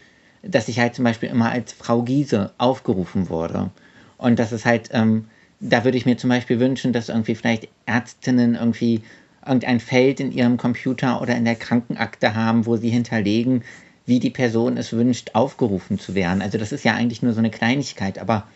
dass 0.42 0.68
ich 0.68 0.78
halt 0.78 0.94
zum 0.94 1.04
Beispiel 1.04 1.28
immer 1.28 1.50
als 1.50 1.72
Frau 1.72 2.02
Giese 2.02 2.52
aufgerufen 2.58 3.28
wurde. 3.28 3.70
Und 4.16 4.38
das 4.38 4.52
ist 4.52 4.64
halt, 4.64 4.90
ähm, 4.92 5.26
da 5.60 5.84
würde 5.84 5.98
ich 5.98 6.06
mir 6.06 6.16
zum 6.16 6.30
Beispiel 6.30 6.60
wünschen, 6.60 6.92
dass 6.92 7.08
irgendwie 7.08 7.34
vielleicht 7.34 7.68
Ärztinnen 7.86 8.54
irgendwie 8.54 9.02
irgendein 9.44 9.80
Feld 9.80 10.20
in 10.20 10.32
ihrem 10.32 10.56
Computer 10.56 11.20
oder 11.20 11.34
in 11.34 11.44
der 11.44 11.56
Krankenakte 11.56 12.34
haben, 12.34 12.66
wo 12.66 12.76
sie 12.76 12.90
hinterlegen, 12.90 13.62
wie 14.10 14.18
die 14.18 14.30
Person 14.30 14.76
es 14.76 14.92
wünscht, 14.92 15.30
aufgerufen 15.34 16.00
zu 16.00 16.16
werden. 16.16 16.42
Also 16.42 16.58
das 16.58 16.72
ist 16.72 16.84
ja 16.84 16.94
eigentlich 16.94 17.22
nur 17.22 17.32
so 17.32 17.38
eine 17.38 17.50
Kleinigkeit, 17.50 18.18
aber 18.18 18.48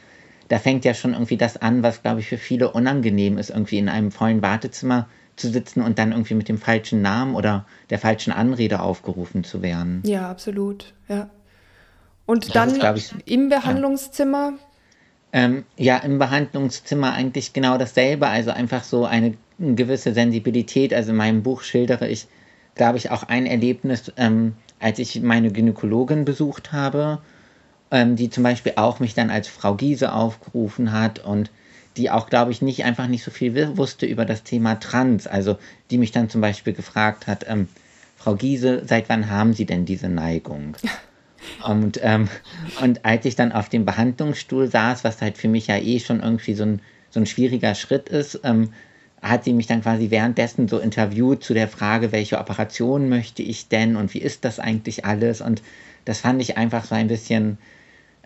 da 0.49 0.59
fängt 0.59 0.85
ja 0.85 0.95
schon 0.95 1.13
irgendwie 1.13 1.37
das 1.37 1.57
an, 1.57 1.85
was, 1.85 2.03
glaube 2.03 2.21
ich, 2.21 2.29
für 2.29 2.39
viele 2.39 2.73
unangenehm 2.73 3.39
ist, 3.39 3.51
irgendwie 3.51 3.79
in 3.79 3.89
einem 3.89 4.11
vollen 4.11 4.43
Wartezimmer 4.43 5.09
zu 5.37 5.49
sitzen 5.49 5.81
und 5.81 6.01
dann 6.01 6.11
irgendwie 6.11 6.35
mit 6.35 6.49
dem 6.49 6.59
falschen 6.59 7.03
Namen 7.03 7.37
oder 7.37 7.67
der 7.91 8.01
falschen 8.01 8.33
Anrede 8.33 8.81
aufgerufen 8.81 9.45
zu 9.45 9.63
werden. 9.63 10.03
Ja, 10.05 10.29
absolut, 10.29 10.93
ja. 11.09 11.31
Und 12.27 12.47
das 12.49 12.53
dann 12.53 12.97
ist, 12.97 13.15
ich, 13.25 13.33
im 13.33 13.49
Behandlungszimmer? 13.49 14.55
Ja. 15.33 15.41
Ähm, 15.41 15.65
ja, 15.77 15.99
im 15.99 16.19
Behandlungszimmer 16.19 17.13
eigentlich 17.13 17.53
genau 17.53 17.79
dasselbe, 17.79 18.27
also 18.27 18.51
einfach 18.51 18.83
so 18.83 19.05
eine 19.05 19.35
gewisse 19.61 20.15
Sensibilität. 20.15 20.93
Also 20.93 21.13
in 21.13 21.17
meinem 21.17 21.45
Buch 21.45 21.63
schildere 21.63 22.09
ich, 22.09 22.27
glaube 22.75 22.99
ich, 22.99 23.13
auch 23.13 23.23
ein 23.23 23.47
Erlebnis, 23.47 24.13
ähm, 24.17 24.55
als 24.85 24.99
ich 24.99 25.23
meine 25.23 25.51
Gynäkologin 25.51 26.27
besucht 26.27 26.71
habe, 26.73 27.23
ähm, 27.91 28.17
die 28.17 28.29
zum 28.29 28.43
Beispiel 28.43 28.75
auch 28.77 29.01
mich 29.01 29.15
dann 29.15 29.31
als 29.31 29.49
Frau 29.49 29.77
Giese 29.77 30.13
aufgerufen 30.13 30.93
hat 30.93 31.21
und 31.21 31.51
die 31.97 32.11
auch, 32.11 32.29
glaube 32.29 32.51
ich, 32.51 32.61
nicht 32.61 32.85
einfach 32.85 33.07
nicht 33.07 33.25
so 33.25 33.31
viel 33.31 33.79
wusste 33.79 34.05
über 34.05 34.27
das 34.27 34.43
Thema 34.43 34.75
Trans. 34.75 35.27
Also 35.27 35.57
die 35.91 35.97
mich 35.97 36.13
dann 36.13 36.29
zum 36.29 36.43
Beispiel 36.43 36.75
gefragt 36.75 37.27
hat, 37.27 37.47
ähm, 37.49 37.69
Frau 38.19 38.35
Giese, 38.35 38.83
seit 38.85 39.09
wann 39.09 39.31
haben 39.31 39.55
Sie 39.55 39.65
denn 39.65 39.87
diese 39.87 40.11
Neigung? 40.11 40.77
Und, 41.67 42.01
ähm, 42.03 42.29
und 42.81 43.05
als 43.05 43.27
ich 43.27 43.37
dann 43.37 43.53
auf 43.53 43.69
dem 43.69 43.85
Behandlungsstuhl 43.85 44.67
saß, 44.67 45.05
was 45.05 45.21
halt 45.21 45.37
für 45.37 45.49
mich 45.49 45.67
ja 45.67 45.77
eh 45.77 46.01
schon 46.01 46.21
irgendwie 46.21 46.55
so 46.55 46.65
ein, 46.65 46.81
so 47.11 47.21
ein 47.21 47.27
schwieriger 47.27 47.75
Schritt 47.75 48.09
ist, 48.09 48.41
ähm, 48.45 48.71
hat 49.25 49.45
sie 49.45 49.55
mich 49.55 49.67
dann 49.67 49.83
quasi 49.83 50.11
währenddessen 50.11 50.69
so 50.69 50.79
interviewt 50.79 51.43
zu 51.43 51.55
der 51.55 51.67
Frage, 51.67 52.13
welche 52.13 52.39
Operation 52.39 53.09
möchte 53.09 53.43
ich 53.43 53.69
denn 53.69 53.97
und 53.97 54.13
wie 54.13 54.19
ist 54.19 54.45
das 54.45 54.61
eigentlich 54.61 55.07
alles? 55.07 55.41
Und 55.41 55.63
das 56.05 56.21
fand 56.21 56.43
ich 56.43 56.59
einfach 56.59 56.85
so 56.85 56.95
ein 56.95 57.09
bisschen, 57.09 57.57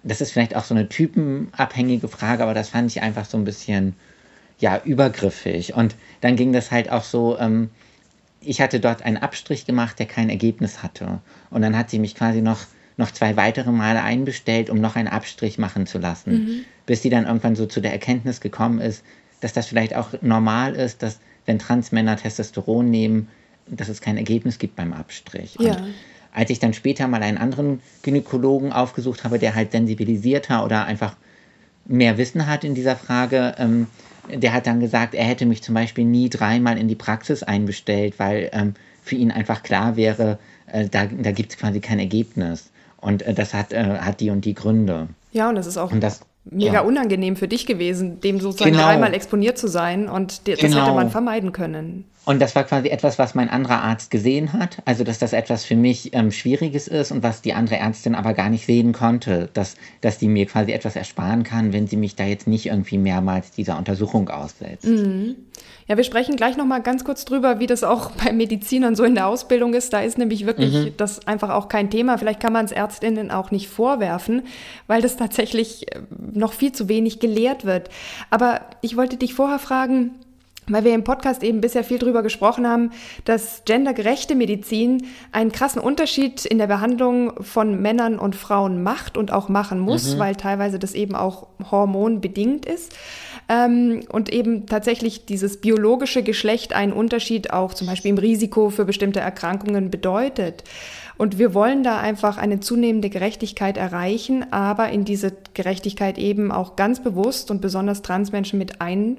das 0.03 0.21
ist 0.21 0.33
vielleicht 0.33 0.57
auch 0.57 0.65
so 0.65 0.75
eine 0.75 0.89
typenabhängige 0.89 2.09
Frage, 2.09 2.43
aber 2.43 2.53
das 2.53 2.71
fand 2.71 2.91
ich 2.91 3.01
einfach 3.01 3.27
so 3.27 3.39
ein 3.39 3.45
bisschen, 3.45 3.95
ja, 4.59 4.81
übergriffig. 4.85 5.75
Und 5.75 5.95
dann 6.21 6.35
ging 6.35 6.53
das 6.53 6.73
halt 6.73 6.91
auch 6.91 7.05
so, 7.05 7.39
ähm, 7.39 7.71
ich 8.41 8.61
hatte 8.61 8.81
dort 8.81 9.03
einen 9.03 9.19
Abstrich 9.19 9.67
gemacht, 9.67 10.01
der 10.01 10.07
kein 10.07 10.31
Ergebnis 10.31 10.83
hatte. 10.83 11.21
Und 11.51 11.63
dann 11.63 11.79
hat 11.79 11.91
sie 11.91 12.01
mich 12.01 12.17
quasi 12.17 12.43
noch, 12.43 12.67
noch 12.97 13.13
zwei 13.13 13.37
weitere 13.37 13.71
Male 13.71 14.03
einbestellt, 14.03 14.69
um 14.69 14.81
noch 14.81 14.97
einen 14.97 15.09
Abstrich 15.09 15.59
machen 15.59 15.87
zu 15.87 15.99
lassen. 15.99 16.33
Mhm. 16.33 16.65
Bis 16.87 17.03
sie 17.03 17.11
dann 17.11 17.27
irgendwann 17.27 17.55
so 17.55 17.67
zu 17.67 17.81
der 17.81 17.93
Erkenntnis 17.93 18.41
gekommen 18.41 18.81
ist, 18.81 19.05
dass 19.41 19.53
das 19.53 19.67
vielleicht 19.67 19.95
auch 19.95 20.11
normal 20.21 20.75
ist, 20.75 21.03
dass 21.03 21.21
wenn 21.47 21.59
Transmänner 21.59 22.17
Testosteron 22.17 22.91
nehmen, 22.91 23.29
dass 23.67 23.89
es 23.89 24.01
kein 24.01 24.17
Ergebnis 24.17 24.59
gibt 24.59 24.77
beim 24.77 24.93
Abstrich. 24.93 25.57
Ja. 25.59 25.77
Und 25.77 25.95
als 26.33 26.51
ich 26.51 26.59
dann 26.59 26.75
später 26.75 27.09
mal 27.09 27.23
einen 27.23 27.39
anderen 27.39 27.81
Gynäkologen 28.03 28.73
aufgesucht 28.73 29.25
habe, 29.25 29.39
der 29.39 29.55
halt 29.55 29.73
sensibilisierter 29.73 30.65
oder 30.65 30.85
einfach 30.85 31.17
mehr 31.87 32.19
Wissen 32.19 32.47
hat 32.47 32.65
in 32.65 32.75
dieser 32.75 32.97
Frage, 32.97 33.55
ähm, 33.59 33.87
der 34.33 34.53
hat 34.53 34.67
dann 34.67 34.81
gesagt, 34.81 35.15
er 35.15 35.25
hätte 35.25 35.47
mich 35.47 35.63
zum 35.63 35.75
Beispiel 35.75 36.05
nie 36.05 36.29
dreimal 36.29 36.77
in 36.77 36.87
die 36.87 36.95
Praxis 36.95 37.43
einbestellt, 37.43 38.19
weil 38.19 38.51
ähm, 38.53 38.75
für 39.03 39.17
ihn 39.17 39.31
einfach 39.31 39.63
klar 39.63 39.97
wäre, 39.97 40.39
äh, 40.67 40.89
da, 40.89 41.07
da 41.07 41.33
gibt 41.33 41.53
es 41.53 41.59
quasi 41.59 41.81
kein 41.81 41.99
Ergebnis. 41.99 42.71
Und 43.01 43.23
äh, 43.23 43.33
das 43.33 43.55
hat, 43.55 43.73
äh, 43.73 43.99
hat 43.99 44.21
die 44.21 44.31
und 44.31 44.45
die 44.45 44.55
Gründe. 44.55 45.09
Ja, 45.33 45.49
und 45.49 45.55
das 45.55 45.67
ist 45.67 45.79
auch 45.79 45.93
das, 45.99 46.21
mega 46.51 46.75
ja. 46.75 46.81
unangenehm 46.81 47.37
für 47.37 47.49
dich 47.49 47.67
gewesen, 47.67 48.21
dem 48.21 48.41
sozusagen 48.41 48.73
genau. 48.73 48.85
dreimal 48.85 49.15
exponiert 49.15 49.59
zu 49.59 49.69
sein. 49.69 50.09
Und 50.09 50.49
das 50.49 50.59
genau. 50.59 50.83
hätte 50.83 50.95
man 50.95 51.11
vermeiden 51.11 51.53
können. 51.53 52.05
Und 52.29 52.41
das 52.41 52.55
war 52.55 52.65
quasi 52.65 52.89
etwas, 52.89 53.19
was 53.19 53.35
mein 53.35 53.49
anderer 53.49 53.83
Arzt 53.83 54.11
gesehen 54.11 54.53
hat. 54.53 54.83
Also, 54.85 55.03
dass 55.03 55.19
das 55.19 55.33
etwas 55.33 55.65
für 55.65 55.77
mich 55.77 56.13
ähm, 56.13 56.31
Schwieriges 56.31 56.87
ist 56.87 57.11
und 57.11 57.23
was 57.23 57.41
die 57.41 57.55
andere 57.55 57.77
Ärztin 57.77 58.15
aber 58.15 58.35
gar 58.35 58.51
nicht 58.51 58.67
sehen 58.67 58.93
konnte. 58.93 59.49
Dass, 59.55 59.77
dass 60.03 60.19
die 60.19 60.29
mir 60.29 60.45
quasi 60.45 60.73
etwas 60.73 60.95
ersparen 60.95 61.43
kann, 61.43 61.73
wenn 61.73 61.87
sie 61.87 61.97
mich 61.97 62.17
da 62.17 62.25
jetzt 62.25 62.47
nicht 62.47 62.67
irgendwie 62.67 62.99
mehrmals 62.99 63.53
dieser 63.53 63.79
Untersuchung 63.79 64.29
aussetzt. 64.29 64.85
Mhm. 64.85 65.37
Ja, 65.87 65.97
wir 65.97 66.05
sprechen 66.05 66.37
gleich 66.37 66.59
nochmal 66.59 66.83
ganz 66.83 67.03
kurz 67.03 67.25
drüber, 67.25 67.61
wie 67.61 67.67
das 67.67 67.83
auch 67.83 68.11
bei 68.25 68.31
Medizinern 68.31 68.95
so 68.95 69.05
in 69.05 69.15
der 69.15 69.27
Ausbildung 69.27 69.73
ist. 69.73 69.95
Da 69.95 70.01
ist 70.01 70.19
nämlich 70.19 70.45
wirklich 70.45 70.75
mhm. 70.75 70.93
das 70.99 71.27
einfach 71.27 71.49
auch 71.49 71.69
kein 71.69 71.89
Thema. 71.89 72.19
Vielleicht 72.19 72.41
kann 72.41 72.53
man 72.53 72.67
es 72.67 72.73
Ärztinnen 72.73 73.31
auch 73.31 73.51
nicht 73.51 73.69
vorwerfen, 73.69 74.43
weil 74.87 75.01
das 75.01 75.17
tatsächlich 75.17 75.91
äh, 75.95 76.01
noch 76.39 76.53
viel 76.53 76.73
zu 76.73 76.89
wenig 76.89 77.21
gelehrt 77.21 77.65
wird. 77.65 77.91
Aber 78.31 78.61
ich 78.81 78.97
wollte 78.97 79.17
dich 79.17 79.35
vorher 79.35 79.59
fragen, 79.59 80.13
weil 80.69 80.85
wir 80.85 80.95
im 80.95 81.05
Podcast 81.05 81.43
eben 81.43 81.61
bisher 81.61 81.85
viel 81.85 81.99
darüber 81.99 82.23
gesprochen 82.23 82.67
haben, 82.67 82.91
dass 83.25 83.63
gendergerechte 83.65 84.35
Medizin 84.35 85.07
einen 85.33 85.53
krassen 85.53 85.81
Unterschied 85.81 86.45
in 86.45 86.59
der 86.59 86.67
Behandlung 86.67 87.43
von 87.43 87.81
Männern 87.81 88.19
und 88.19 88.37
Frauen 88.37 88.83
macht 88.83 89.17
und 89.17 89.33
auch 89.33 89.49
machen 89.49 89.81
muss, 89.81 90.15
mhm. 90.15 90.19
weil 90.19 90.37
teilweise 90.37 90.79
das 90.79 90.95
eben 90.95 91.15
auch 91.15 91.49
hormonbedingt 91.71 92.67
ist. 92.67 92.95
Ähm, 93.49 94.03
und 94.11 94.31
eben 94.31 94.67
tatsächlich 94.67 95.25
dieses 95.25 95.61
biologische 95.61 96.23
Geschlecht 96.23 96.75
einen 96.75 96.93
Unterschied 96.93 97.53
auch 97.53 97.73
zum 97.73 97.87
Beispiel 97.87 98.11
im 98.11 98.19
Risiko 98.19 98.69
für 98.71 98.85
bestimmte 98.85 99.21
Erkrankungen 99.21 99.91
bedeutet. 99.91 100.65
Und 101.19 101.39
wir 101.39 101.53
wollen 101.53 101.83
da 101.83 101.99
einfach 101.99 102.39
eine 102.39 102.61
zunehmende 102.61 103.11
Gerechtigkeit 103.11 103.77
erreichen, 103.77 104.53
aber 104.53 104.91
in 104.91 105.05
diese 105.05 105.33
Gerechtigkeit 105.53 106.17
eben 106.17 106.53
auch 106.53 106.77
ganz 106.77 107.03
bewusst 107.03 107.51
und 107.51 107.61
besonders 107.61 108.03
Transmenschen 108.03 108.59
mit 108.59 108.81
ein 108.81 109.19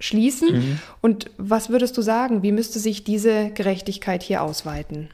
schließen. 0.00 0.52
Mhm. 0.52 0.78
Und 1.00 1.30
was 1.36 1.68
würdest 1.68 1.96
du 1.96 2.02
sagen, 2.02 2.42
wie 2.42 2.52
müsste 2.52 2.78
sich 2.78 3.04
diese 3.04 3.50
Gerechtigkeit 3.50 4.22
hier 4.22 4.42
ausweiten? 4.42 5.10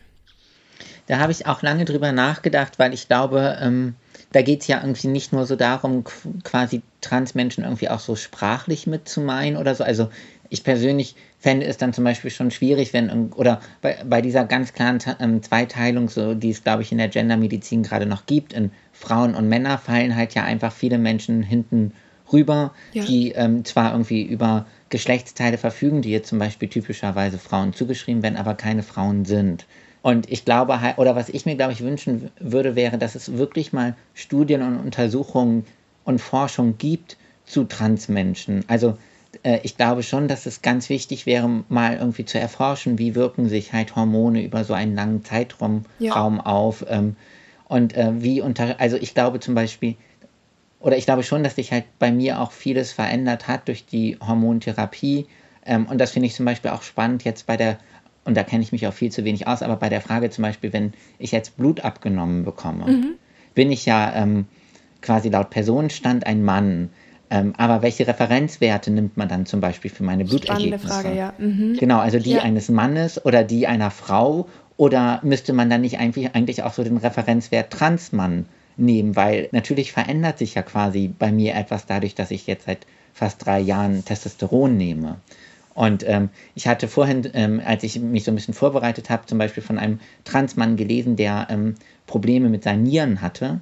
Da 1.07 1.19
habe 1.19 1.33
ich 1.33 1.47
auch 1.47 1.63
lange 1.63 1.85
drüber 1.85 2.13
nachgedacht, 2.13 2.79
weil 2.79 2.95
ich 2.95 3.09
glaube, 3.09 3.59
ähm, 3.61 3.95
da 4.33 4.43
geht 4.43 4.61
es 4.61 4.69
ja 4.69 4.81
irgendwie 4.81 5.09
nicht 5.09 5.33
nur 5.33 5.47
so 5.47 5.57
darum, 5.57 6.05
quasi 6.45 6.83
Transmenschen 7.01 7.65
irgendwie 7.65 7.89
auch 7.89 8.01
so 8.01 8.15
sprachlich 8.15 8.87
mitzumeinen 8.87 9.59
oder 9.59 9.75
so. 9.75 9.83
Also 9.83 10.09
ich 10.49 10.63
persönlich 10.63 11.17
fände 11.41 11.67
es 11.67 11.79
dann 11.79 11.93
zum 11.93 12.05
Beispiel 12.05 12.31
schon 12.31 12.51
schwierig, 12.51 12.93
wenn, 12.93 13.33
oder 13.33 13.61
bei, 13.81 13.99
bei 14.05 14.21
dieser 14.21 14.45
ganz 14.45 14.73
klaren 14.75 14.99
ähm, 15.19 15.43
Zweiteilung, 15.43 16.09
so, 16.09 16.35
die 16.35 16.51
es, 16.51 16.63
glaube 16.63 16.83
ich, 16.83 16.93
in 16.93 16.99
der 16.99 17.09
Gendermedizin 17.09 17.83
gerade 17.83 18.07
noch 18.07 18.27
gibt, 18.27 18.53
in 18.53 18.71
Frauen 18.93 19.35
und 19.35 19.49
Männer 19.49 19.79
fallen 19.79 20.15
halt 20.15 20.35
ja 20.35 20.45
einfach 20.45 20.73
viele 20.73 20.99
Menschen 20.99 21.43
hinten 21.43 21.93
rüber, 22.31 22.73
ja. 22.93 23.05
die 23.05 23.33
ähm, 23.33 23.65
zwar 23.65 23.93
irgendwie 23.93 24.23
über 24.23 24.67
Geschlechtsteile 24.91 25.57
verfügen, 25.57 26.03
die 26.03 26.11
jetzt 26.11 26.29
zum 26.29 26.39
Beispiel 26.39 26.69
typischerweise 26.69 27.39
Frauen 27.39 27.73
zugeschrieben 27.73 28.23
werden, 28.23 28.37
aber 28.37 28.55
keine 28.55 28.83
Frauen 28.83 29.25
sind. 29.25 29.67
Und 30.03 30.31
ich 30.31 30.45
glaube, 30.45 30.79
oder 30.97 31.17
was 31.17 31.29
ich 31.29 31.47
mir, 31.47 31.57
glaube 31.57 31.73
ich, 31.73 31.83
wünschen 31.83 32.31
würde, 32.39 32.77
wäre, 32.77 32.99
dass 32.99 33.15
es 33.15 33.37
wirklich 33.37 33.73
mal 33.73 33.97
Studien 34.15 34.63
und 34.63 34.79
Untersuchungen 34.79 35.65
und 36.05 36.21
Forschung 36.21 36.77
gibt 36.79 37.17
zu 37.45 37.65
Transmenschen. 37.65 38.65
Also 38.69 38.97
äh, 39.43 39.61
ich 39.63 39.77
glaube 39.77 40.03
schon, 40.03 40.29
dass 40.29 40.47
es 40.47 40.63
ganz 40.63 40.89
wichtig 40.89 41.27
wäre, 41.27 41.49
mal 41.69 41.97
irgendwie 41.97 42.25
zu 42.25 42.39
erforschen, 42.39 42.99
wie 42.99 43.15
wirken 43.15 43.49
sich 43.49 43.73
halt 43.73 43.97
Hormone 43.97 44.43
über 44.43 44.65
so 44.65 44.75
einen 44.75 44.95
langen 44.95 45.25
Zeitraum 45.25 45.85
ja. 45.99 46.15
auf. 46.15 46.85
Ähm, 46.89 47.17
und 47.69 47.97
äh, 47.97 48.23
wie 48.23 48.41
unter, 48.41 48.81
also 48.81 48.97
ich 48.97 49.15
glaube 49.15 49.41
zum 49.41 49.55
Beispiel, 49.55 49.97
oder 50.81 50.97
ich 50.97 51.05
glaube 51.05 51.23
schon, 51.23 51.45
dass 51.45 51.57
sich 51.57 51.73
halt 51.73 51.85
bei 51.99 52.11
mir 52.11 52.41
auch 52.41 52.53
vieles 52.53 52.93
verändert 52.93 53.49
hat 53.49 53.69
durch 53.69 53.87
die 53.87 54.17
Hormontherapie. 54.21 55.27
Ähm, 55.65 55.87
und 55.87 55.99
das 55.99 56.11
finde 56.11 56.27
ich 56.27 56.35
zum 56.35 56.47
Beispiel 56.47 56.71
auch 56.71 56.83
spannend 56.83 57.23
jetzt 57.25 57.47
bei 57.47 57.57
der, 57.57 57.79
und 58.25 58.37
da 58.37 58.43
kenne 58.43 58.63
ich 58.63 58.73
mich 58.73 58.87
auch 58.87 58.93
viel 58.93 59.13
zu 59.13 59.25
wenig 59.25 59.47
aus, 59.47 59.63
aber 59.63 59.77
bei 59.77 59.89
der 59.89 60.01
Frage 60.01 60.31
zum 60.31 60.43
Beispiel, 60.43 60.73
wenn 60.73 60.95
ich 61.19 61.33
jetzt 61.33 61.57
Blut 61.57 61.81
abgenommen 61.81 62.45
bekomme, 62.45 62.87
mhm. 62.87 63.15
bin 63.55 63.71
ich 63.71 63.87
ja 63.87 64.13
ähm, 64.15 64.47
quasi 65.03 65.29
laut 65.29 65.51
Personenstand 65.51 66.27
ein 66.27 66.43
Mann. 66.43 66.91
Ähm, 67.31 67.55
aber 67.57 67.83
welche 67.83 68.07
Referenzwerte 68.07 68.91
nimmt 68.91 69.17
man 69.17 69.29
dann 69.29 69.47
zum 69.47 69.61
Beispiel 69.61 69.91
für 69.91 70.03
meine 70.03 70.25
Blutergebnisse? 70.25 70.87
Spannende 70.87 71.11
Frage, 71.11 71.17
ja. 71.17 71.33
Mhm. 71.39 71.77
Genau, 71.79 71.99
also 72.01 72.19
die 72.19 72.33
ja. 72.33 72.43
eines 72.43 72.69
Mannes 72.69 73.25
oder 73.25 73.45
die 73.45 73.67
einer 73.67 73.91
Frau. 73.91 74.49
Oder 74.77 75.21
müsste 75.23 75.53
man 75.53 75.69
dann 75.71 75.83
nicht 75.83 75.99
eigentlich, 75.99 76.35
eigentlich 76.35 76.63
auch 76.63 76.73
so 76.73 76.83
den 76.83 76.97
Referenzwert 76.97 77.71
Transmann 77.71 78.47
nehmen, 78.77 79.15
weil 79.15 79.49
natürlich 79.53 79.93
verändert 79.93 80.39
sich 80.39 80.55
ja 80.55 80.63
quasi 80.63 81.09
bei 81.09 81.31
mir 81.31 81.55
etwas 81.55 81.87
dadurch, 81.87 82.15
dass 82.15 82.31
ich 82.31 82.47
jetzt 82.47 82.65
seit 82.65 82.87
fast 83.13 83.45
drei 83.45 83.61
Jahren 83.61 84.05
Testosteron 84.05 84.77
nehme. 84.77 85.17
Und 85.75 86.07
ähm, 86.09 86.31
ich 86.55 86.67
hatte 86.67 86.89
vorhin, 86.89 87.29
ähm, 87.35 87.63
als 87.65 87.85
ich 87.85 88.01
mich 88.01 88.25
so 88.25 88.33
ein 88.33 88.35
bisschen 88.35 88.55
vorbereitet 88.55 89.09
habe, 89.09 89.27
zum 89.27 89.39
Beispiel 89.39 89.63
von 89.63 89.79
einem 89.79 90.01
Transmann 90.25 90.77
gelesen, 90.77 91.17
der 91.17 91.47
ähm, 91.51 91.75
Probleme 92.07 92.49
mit 92.49 92.65
seinen 92.65 92.83
Nieren 92.83 93.21
hatte. 93.21 93.61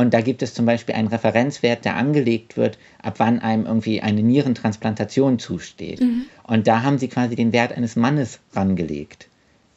Und 0.00 0.14
da 0.14 0.22
gibt 0.22 0.40
es 0.40 0.54
zum 0.54 0.64
Beispiel 0.64 0.94
einen 0.94 1.08
Referenzwert, 1.08 1.84
der 1.84 1.94
angelegt 1.94 2.56
wird, 2.56 2.78
ab 3.02 3.16
wann 3.18 3.38
einem 3.38 3.66
irgendwie 3.66 4.00
eine 4.00 4.22
Nierentransplantation 4.22 5.38
zusteht. 5.38 6.00
Mhm. 6.00 6.24
Und 6.42 6.66
da 6.66 6.82
haben 6.82 6.96
sie 6.96 7.08
quasi 7.08 7.36
den 7.36 7.52
Wert 7.52 7.76
eines 7.76 7.96
Mannes 7.96 8.40
rangelegt, 8.54 9.28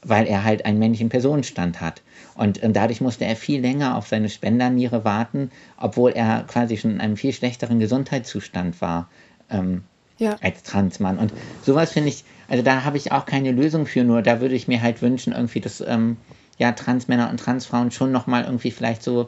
weil 0.01 0.26
er 0.26 0.45
halt 0.45 0.65
einen 0.65 0.80
männlichen 0.80 1.09
Personenstand 1.09 1.82
hat. 1.82 2.03
Und 2.36 2.63
ähm, 2.63 2.71
dadurch 2.71 3.01
musste 3.01 3.26
er 3.26 3.36
viel 3.36 3.59
länger 3.59 3.97
auf 3.97 4.07
seine 4.07 4.30
Spenderniere 4.30 5.03
warten, 5.03 5.51
obwohl 5.76 6.11
er 6.11 6.45
quasi 6.47 6.78
schon 6.78 6.91
in 6.91 7.01
einem 7.01 7.17
viel 7.17 7.34
schlechteren 7.34 7.82
Gesundheitszustand 7.82 8.80
war 8.80 9.09
ähm, 9.49 9.84
ja. 10.19 10.38
als 10.41 10.63
Transmann. 10.63 11.19
Und 11.19 11.34
sowas 11.63 11.91
finde 11.91 12.07
ich, 12.07 12.24
also 12.47 12.63
da 12.63 12.86
habe 12.86 12.95
ich 12.95 13.11
auch 13.11 13.26
keine 13.26 13.51
Lösung 13.51 13.86
für, 13.86 14.05
nur 14.05 14.21
da 14.21 14.39
würde 14.39 14.55
ich 14.55 14.69
mir 14.69 14.82
halt 14.82 15.01
wünschen, 15.01 15.34
irgendwie, 15.34 15.59
dass 15.59 15.82
ähm, 15.82 16.15
ja, 16.57 16.71
Transmänner 16.71 17.30
und 17.30 17.41
Transfrauen 17.41 17.91
schon 17.91 18.13
nochmal 18.13 18.45
irgendwie 18.45 18.71
vielleicht 18.71 19.03
so 19.03 19.28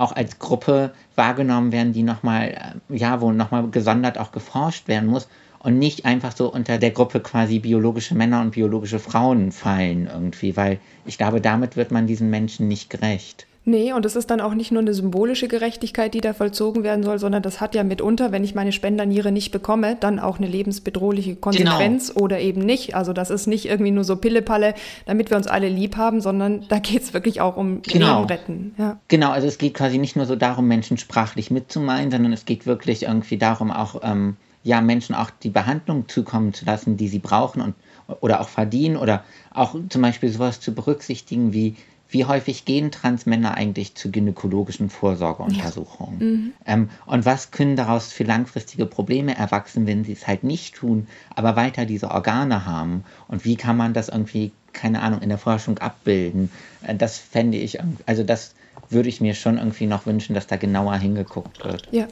auch 0.00 0.12
als 0.12 0.38
Gruppe 0.38 0.92
wahrgenommen 1.14 1.72
werden, 1.72 1.92
die 1.92 2.02
nochmal, 2.02 2.74
äh, 2.88 2.96
ja, 2.96 3.20
wo 3.20 3.32
nochmal 3.32 3.68
gesondert 3.70 4.18
auch 4.18 4.32
geforscht 4.32 4.88
werden 4.88 5.08
muss 5.08 5.28
und 5.58 5.78
nicht 5.78 6.06
einfach 6.06 6.34
so 6.34 6.52
unter 6.52 6.78
der 6.78 6.90
Gruppe 6.90 7.20
quasi 7.20 7.58
biologische 7.58 8.14
Männer 8.14 8.40
und 8.40 8.52
biologische 8.52 8.98
Frauen 8.98 9.52
fallen 9.52 10.08
irgendwie, 10.12 10.56
weil 10.56 10.80
ich 11.04 11.18
glaube, 11.18 11.40
damit 11.40 11.76
wird 11.76 11.90
man 11.90 12.06
diesen 12.06 12.30
Menschen 12.30 12.68
nicht 12.68 12.90
gerecht. 12.90 13.46
Nee, 13.64 13.92
und 13.92 14.06
es 14.06 14.16
ist 14.16 14.30
dann 14.30 14.40
auch 14.40 14.54
nicht 14.54 14.72
nur 14.72 14.80
eine 14.80 14.94
symbolische 14.94 15.46
Gerechtigkeit, 15.46 16.14
die 16.14 16.22
da 16.22 16.32
vollzogen 16.32 16.82
werden 16.82 17.04
soll, 17.04 17.18
sondern 17.18 17.42
das 17.42 17.60
hat 17.60 17.74
ja 17.74 17.84
mitunter, 17.84 18.32
wenn 18.32 18.42
ich 18.42 18.54
meine 18.54 18.72
Spenderniere 18.72 19.32
nicht 19.32 19.52
bekomme, 19.52 19.96
dann 20.00 20.18
auch 20.18 20.38
eine 20.38 20.46
lebensbedrohliche 20.46 21.36
Konsequenz 21.36 22.08
genau. 22.08 22.24
oder 22.24 22.40
eben 22.40 22.62
nicht. 22.62 22.94
Also 22.94 23.12
das 23.12 23.28
ist 23.28 23.46
nicht 23.46 23.66
irgendwie 23.66 23.90
nur 23.90 24.04
so 24.04 24.16
Pillepalle, 24.16 24.74
damit 25.04 25.28
wir 25.28 25.36
uns 25.36 25.46
alle 25.46 25.68
lieb 25.68 25.96
haben, 25.96 26.22
sondern 26.22 26.64
da 26.68 26.78
geht 26.78 27.02
es 27.02 27.12
wirklich 27.12 27.42
auch 27.42 27.58
um 27.58 27.82
genau. 27.82 28.20
Leben 28.20 28.28
retten. 28.30 28.74
Ja. 28.78 28.98
Genau, 29.08 29.30
also 29.30 29.46
es 29.46 29.58
geht 29.58 29.74
quasi 29.74 29.98
nicht 29.98 30.16
nur 30.16 30.24
so 30.24 30.36
darum, 30.36 30.66
Menschen 30.66 30.96
sprachlich 30.96 31.50
mitzumeinen, 31.50 32.10
sondern 32.10 32.32
es 32.32 32.46
geht 32.46 32.66
wirklich 32.66 33.02
irgendwie 33.02 33.36
darum, 33.36 33.70
auch 33.70 34.00
ähm, 34.02 34.36
ja, 34.62 34.80
Menschen 34.80 35.14
auch 35.14 35.30
die 35.30 35.50
Behandlung 35.50 36.08
zukommen 36.08 36.54
zu 36.54 36.64
lassen, 36.64 36.96
die 36.96 37.08
sie 37.08 37.18
brauchen 37.18 37.60
und 37.60 37.74
oder 38.20 38.40
auch 38.40 38.48
verdienen 38.48 38.96
oder 38.96 39.22
auch 39.52 39.76
zum 39.88 40.02
Beispiel 40.02 40.30
sowas 40.30 40.60
zu 40.60 40.74
berücksichtigen 40.74 41.52
wie 41.52 41.76
wie 42.10 42.24
häufig 42.24 42.64
gehen 42.64 42.90
Transmänner 42.90 43.54
eigentlich 43.54 43.94
zu 43.94 44.10
gynäkologischen 44.10 44.90
Vorsorgeuntersuchungen? 44.90 46.20
Ja. 46.20 46.26
Mhm. 46.26 46.52
Ähm, 46.66 46.90
und 47.06 47.24
was 47.24 47.50
können 47.50 47.76
daraus 47.76 48.12
für 48.12 48.24
langfristige 48.24 48.86
Probleme 48.86 49.36
erwachsen, 49.36 49.86
wenn 49.86 50.04
sie 50.04 50.12
es 50.12 50.26
halt 50.26 50.44
nicht 50.44 50.74
tun, 50.74 51.06
aber 51.34 51.56
weiter 51.56 51.86
diese 51.86 52.10
Organe 52.10 52.66
haben? 52.66 53.04
Und 53.28 53.44
wie 53.44 53.56
kann 53.56 53.76
man 53.76 53.94
das 53.94 54.08
irgendwie, 54.08 54.52
keine 54.72 55.02
Ahnung, 55.02 55.22
in 55.22 55.28
der 55.28 55.38
Forschung 55.38 55.78
abbilden? 55.78 56.50
Äh, 56.82 56.96
das 56.96 57.18
fände 57.18 57.58
ich, 57.58 57.78
also 58.06 58.24
das 58.24 58.54
würde 58.88 59.08
ich 59.08 59.20
mir 59.20 59.34
schon 59.34 59.58
irgendwie 59.58 59.86
noch 59.86 60.06
wünschen, 60.06 60.34
dass 60.34 60.46
da 60.46 60.56
genauer 60.56 60.96
hingeguckt 60.96 61.64
wird. 61.64 61.88
Ja. 61.90 62.08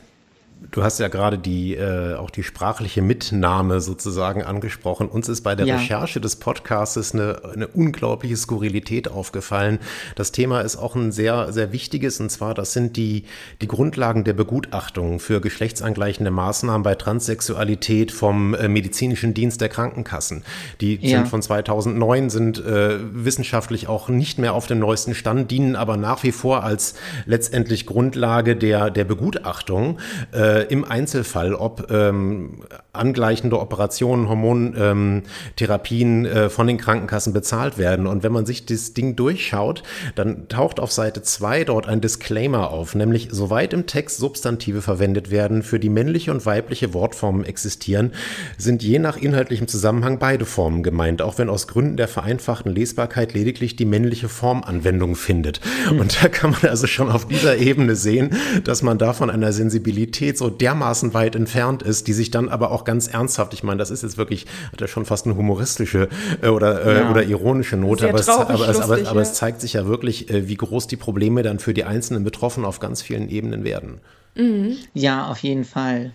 Du 0.72 0.82
hast 0.82 0.98
ja 0.98 1.06
gerade 1.06 1.38
die 1.38 1.76
äh, 1.76 2.14
auch 2.14 2.30
die 2.30 2.42
sprachliche 2.42 3.00
Mitnahme 3.00 3.80
sozusagen 3.80 4.42
angesprochen. 4.42 5.08
Uns 5.08 5.28
ist 5.28 5.42
bei 5.42 5.54
der 5.54 5.66
ja. 5.66 5.76
Recherche 5.76 6.20
des 6.20 6.36
Podcasts 6.36 7.14
eine, 7.14 7.42
eine 7.54 7.68
unglaubliche 7.68 8.36
Skurrilität 8.36 9.08
aufgefallen. 9.08 9.78
Das 10.16 10.32
Thema 10.32 10.60
ist 10.62 10.76
auch 10.76 10.96
ein 10.96 11.12
sehr, 11.12 11.52
sehr 11.52 11.72
wichtiges, 11.72 12.18
und 12.18 12.30
zwar, 12.30 12.54
das 12.54 12.72
sind 12.72 12.96
die, 12.96 13.24
die 13.62 13.68
Grundlagen 13.68 14.24
der 14.24 14.32
Begutachtung 14.32 15.20
für 15.20 15.40
geschlechtsangleichende 15.40 16.32
Maßnahmen 16.32 16.82
bei 16.82 16.96
Transsexualität 16.96 18.10
vom 18.10 18.54
äh, 18.54 18.66
medizinischen 18.66 19.34
Dienst 19.34 19.60
der 19.60 19.68
Krankenkassen. 19.68 20.42
Die 20.80 20.96
ja. 20.96 21.18
sind 21.18 21.28
von 21.28 21.40
2009, 21.40 22.30
sind 22.30 22.58
äh, 22.58 22.98
wissenschaftlich 23.12 23.86
auch 23.86 24.08
nicht 24.08 24.38
mehr 24.38 24.54
auf 24.54 24.66
dem 24.66 24.80
neuesten 24.80 25.14
Stand, 25.14 25.52
dienen 25.52 25.76
aber 25.76 25.96
nach 25.96 26.24
wie 26.24 26.32
vor 26.32 26.64
als 26.64 26.94
letztendlich 27.26 27.86
Grundlage 27.86 28.56
der, 28.56 28.90
der 28.90 29.04
Begutachtung. 29.04 30.00
Äh, 30.32 30.47
äh, 30.48 30.62
im 30.68 30.84
Einzelfall, 30.84 31.54
ob 31.54 31.90
ähm, 31.90 32.62
angleichende 32.98 33.58
Operationen, 33.58 34.28
Hormontherapien 34.28 36.24
ähm, 36.24 36.30
äh, 36.30 36.50
von 36.50 36.66
den 36.66 36.78
Krankenkassen 36.78 37.32
bezahlt 37.32 37.78
werden. 37.78 38.06
Und 38.06 38.22
wenn 38.22 38.32
man 38.32 38.46
sich 38.46 38.66
das 38.66 38.94
Ding 38.94 39.16
durchschaut, 39.16 39.82
dann 40.14 40.48
taucht 40.48 40.80
auf 40.80 40.92
Seite 40.92 41.22
2 41.22 41.64
dort 41.64 41.86
ein 41.88 42.00
Disclaimer 42.00 42.70
auf, 42.70 42.94
nämlich 42.94 43.28
soweit 43.30 43.72
im 43.72 43.86
Text 43.86 44.18
Substantive 44.18 44.82
verwendet 44.82 45.30
werden, 45.30 45.62
für 45.62 45.78
die 45.78 45.88
männliche 45.88 46.30
und 46.30 46.44
weibliche 46.46 46.94
Wortformen 46.94 47.44
existieren, 47.44 48.12
sind 48.56 48.82
je 48.82 48.98
nach 48.98 49.16
inhaltlichem 49.16 49.68
Zusammenhang 49.68 50.18
beide 50.18 50.44
Formen 50.44 50.82
gemeint, 50.82 51.22
auch 51.22 51.38
wenn 51.38 51.48
aus 51.48 51.66
Gründen 51.66 51.96
der 51.96 52.08
vereinfachten 52.08 52.74
Lesbarkeit 52.74 53.34
lediglich 53.34 53.76
die 53.76 53.84
männliche 53.84 54.28
Form 54.28 54.62
Anwendung 54.64 55.16
findet. 55.16 55.60
Mhm. 55.90 56.00
Und 56.00 56.22
da 56.22 56.28
kann 56.28 56.50
man 56.50 56.70
also 56.70 56.86
schon 56.86 57.10
auf 57.10 57.26
dieser 57.26 57.56
Ebene 57.56 57.96
sehen, 57.96 58.30
dass 58.64 58.82
man 58.82 58.98
da 58.98 59.12
von 59.12 59.30
einer 59.30 59.52
Sensibilität 59.52 60.38
so 60.38 60.50
dermaßen 60.50 61.14
weit 61.14 61.36
entfernt 61.36 61.82
ist, 61.82 62.06
die 62.06 62.12
sich 62.12 62.30
dann 62.30 62.48
aber 62.48 62.70
auch 62.70 62.84
ganz 62.88 63.06
ernsthaft, 63.06 63.52
ich 63.52 63.62
meine, 63.62 63.76
das 63.76 63.90
ist 63.90 64.02
jetzt 64.02 64.16
wirklich, 64.16 64.46
hat 64.72 64.80
ja 64.80 64.88
schon 64.88 65.04
fast 65.04 65.26
eine 65.26 65.36
humoristische 65.36 66.08
äh, 66.40 66.48
oder, 66.48 66.86
äh, 66.86 67.00
ja. 67.00 67.10
oder 67.10 67.22
ironische 67.22 67.76
Note, 67.76 68.08
aber 68.08 68.18
es, 68.18 68.30
aber, 68.30 68.54
lustig, 68.54 68.82
aber, 68.82 69.10
aber 69.10 69.20
es 69.20 69.34
zeigt 69.34 69.60
sich 69.60 69.74
ja 69.74 69.86
wirklich, 69.86 70.30
äh, 70.30 70.48
wie 70.48 70.54
groß 70.54 70.86
die 70.86 70.96
Probleme 70.96 71.42
dann 71.42 71.58
für 71.58 71.74
die 71.74 71.84
einzelnen 71.84 72.24
Betroffenen 72.24 72.64
auf 72.66 72.80
ganz 72.80 73.02
vielen 73.02 73.28
Ebenen 73.28 73.62
werden. 73.62 74.00
Mhm. 74.36 74.78
Ja, 74.94 75.26
auf 75.26 75.40
jeden 75.40 75.64
Fall. 75.64 76.12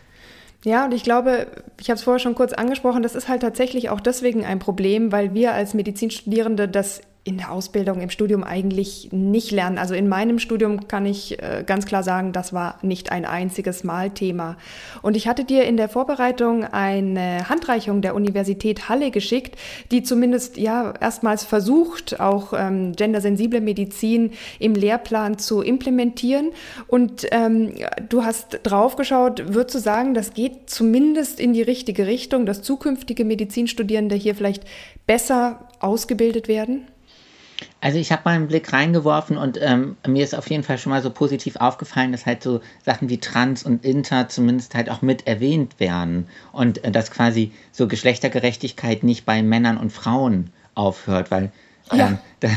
Ja, 0.65 0.86
und 0.86 0.95
ich 0.95 1.03
glaube, 1.03 1.45
ich 1.80 1.91
habe 1.91 1.97
es 1.97 2.03
vorher 2.03 2.19
schon 2.19 2.34
kurz 2.34 2.53
angesprochen, 2.53 3.03
das 3.03 3.13
ist 3.13 3.28
halt 3.28 3.43
tatsächlich 3.43 3.91
auch 3.91 4.01
deswegen 4.01 4.43
ein 4.43 4.57
Problem, 4.57 5.11
weil 5.11 5.36
wir 5.36 5.53
als 5.53 5.76
Medizinstudierende 5.76 6.67
das 6.67 7.01
in 7.26 7.38
der 7.38 7.53
Ausbildung, 7.53 8.01
im 8.01 8.09
Studium 8.09 8.43
eigentlich 8.43 9.09
nicht 9.13 9.51
lernen. 9.51 9.78
Also 9.78 9.93
in 9.93 10.09
meinem 10.09 10.39
Studium 10.39 10.89
kann 10.89 11.05
ich 11.05 11.41
äh, 11.41 11.63
ganz 11.65 11.86
klar 11.86 12.03
sagen, 12.03 12.34
das 12.34 12.51
war 12.51 12.80
nicht 12.82 13.13
ein 13.13 13.24
einziges 13.24 13.86
Mal 13.86 14.09
Thema. 14.09 14.57
Und 15.01 15.15
ich 15.15 15.26
hatte 15.26 15.45
dir 15.45 15.63
in 15.63 15.78
der 15.78 15.88
Vorbereitung 15.88 16.65
eine 16.65 17.47
Handreichung 17.47 18.01
der 18.01 18.13
Universität 18.13 18.89
Halle 18.89 19.09
geschickt, 19.09 19.55
die 19.89 20.03
zumindest 20.03 20.57
ja 20.57 20.93
erstmals 20.99 21.45
versucht, 21.45 22.19
auch 22.19 22.51
ähm, 22.57 22.91
gendersensible 22.91 23.61
Medizin 23.61 24.32
im 24.59 24.76
Lehrplan 24.76 25.38
zu 25.38 25.61
implementieren. 25.61 26.51
Und 26.88 27.26
ähm, 27.32 27.71
du 28.09 28.26
hast 28.26 28.59
draufgeschaut, 28.63 29.53
würdest 29.53 29.76
du 29.76 29.80
sagen, 29.80 30.13
das 30.13 30.34
geht 30.34 30.69
zumindest 30.69 31.39
in 31.39 31.53
die 31.53 31.61
richtige 31.61 32.05
Richtung, 32.05 32.45
dass 32.45 32.63
zukünftige 32.63 33.24
Medizinstudierende 33.24 34.15
hier 34.15 34.36
vielleicht 34.36 34.65
besser 35.07 35.69
ausgebildet 35.80 36.49
werden? 36.49 36.86
Also 37.84 37.98
ich 37.98 38.14
habe 38.14 38.22
mal 38.24 38.36
einen 38.36 38.48
Blick 38.48 38.72
reingeworfen 38.72 39.36
und 39.36 39.60
ähm, 39.62 39.98
mir 40.08 40.24
ist 40.24 40.36
auf 40.36 40.50
jeden 40.50 40.64
Fall 40.64 40.78
schon 40.78 40.92
mal 40.92 41.02
so 41.02 41.10
positiv 41.10 41.58
aufgefallen, 41.58 42.14
dass 42.14 42.26
halt 42.26 42.42
so 42.42 42.62
Sachen 42.86 43.10
wie 43.10 43.18
Trans 43.18 43.64
und 43.64 43.84
Inter 43.84 44.30
zumindest 44.30 44.74
halt 44.74 44.90
auch 44.90 45.02
mit 45.02 45.28
erwähnt 45.28 45.82
werden 45.82 46.30
und 46.54 46.82
äh, 46.86 46.92
dass 46.92 47.12
quasi 47.12 47.52
so 47.74 47.90
Geschlechtergerechtigkeit 47.90 49.04
nicht 49.04 49.26
bei 49.26 49.44
Männern 49.44 49.76
und 49.76 49.92
Frauen 49.92 50.52
aufhört, 50.76 51.30
weil 51.30 51.52
ähm, 51.92 52.20
ja. 52.42 52.50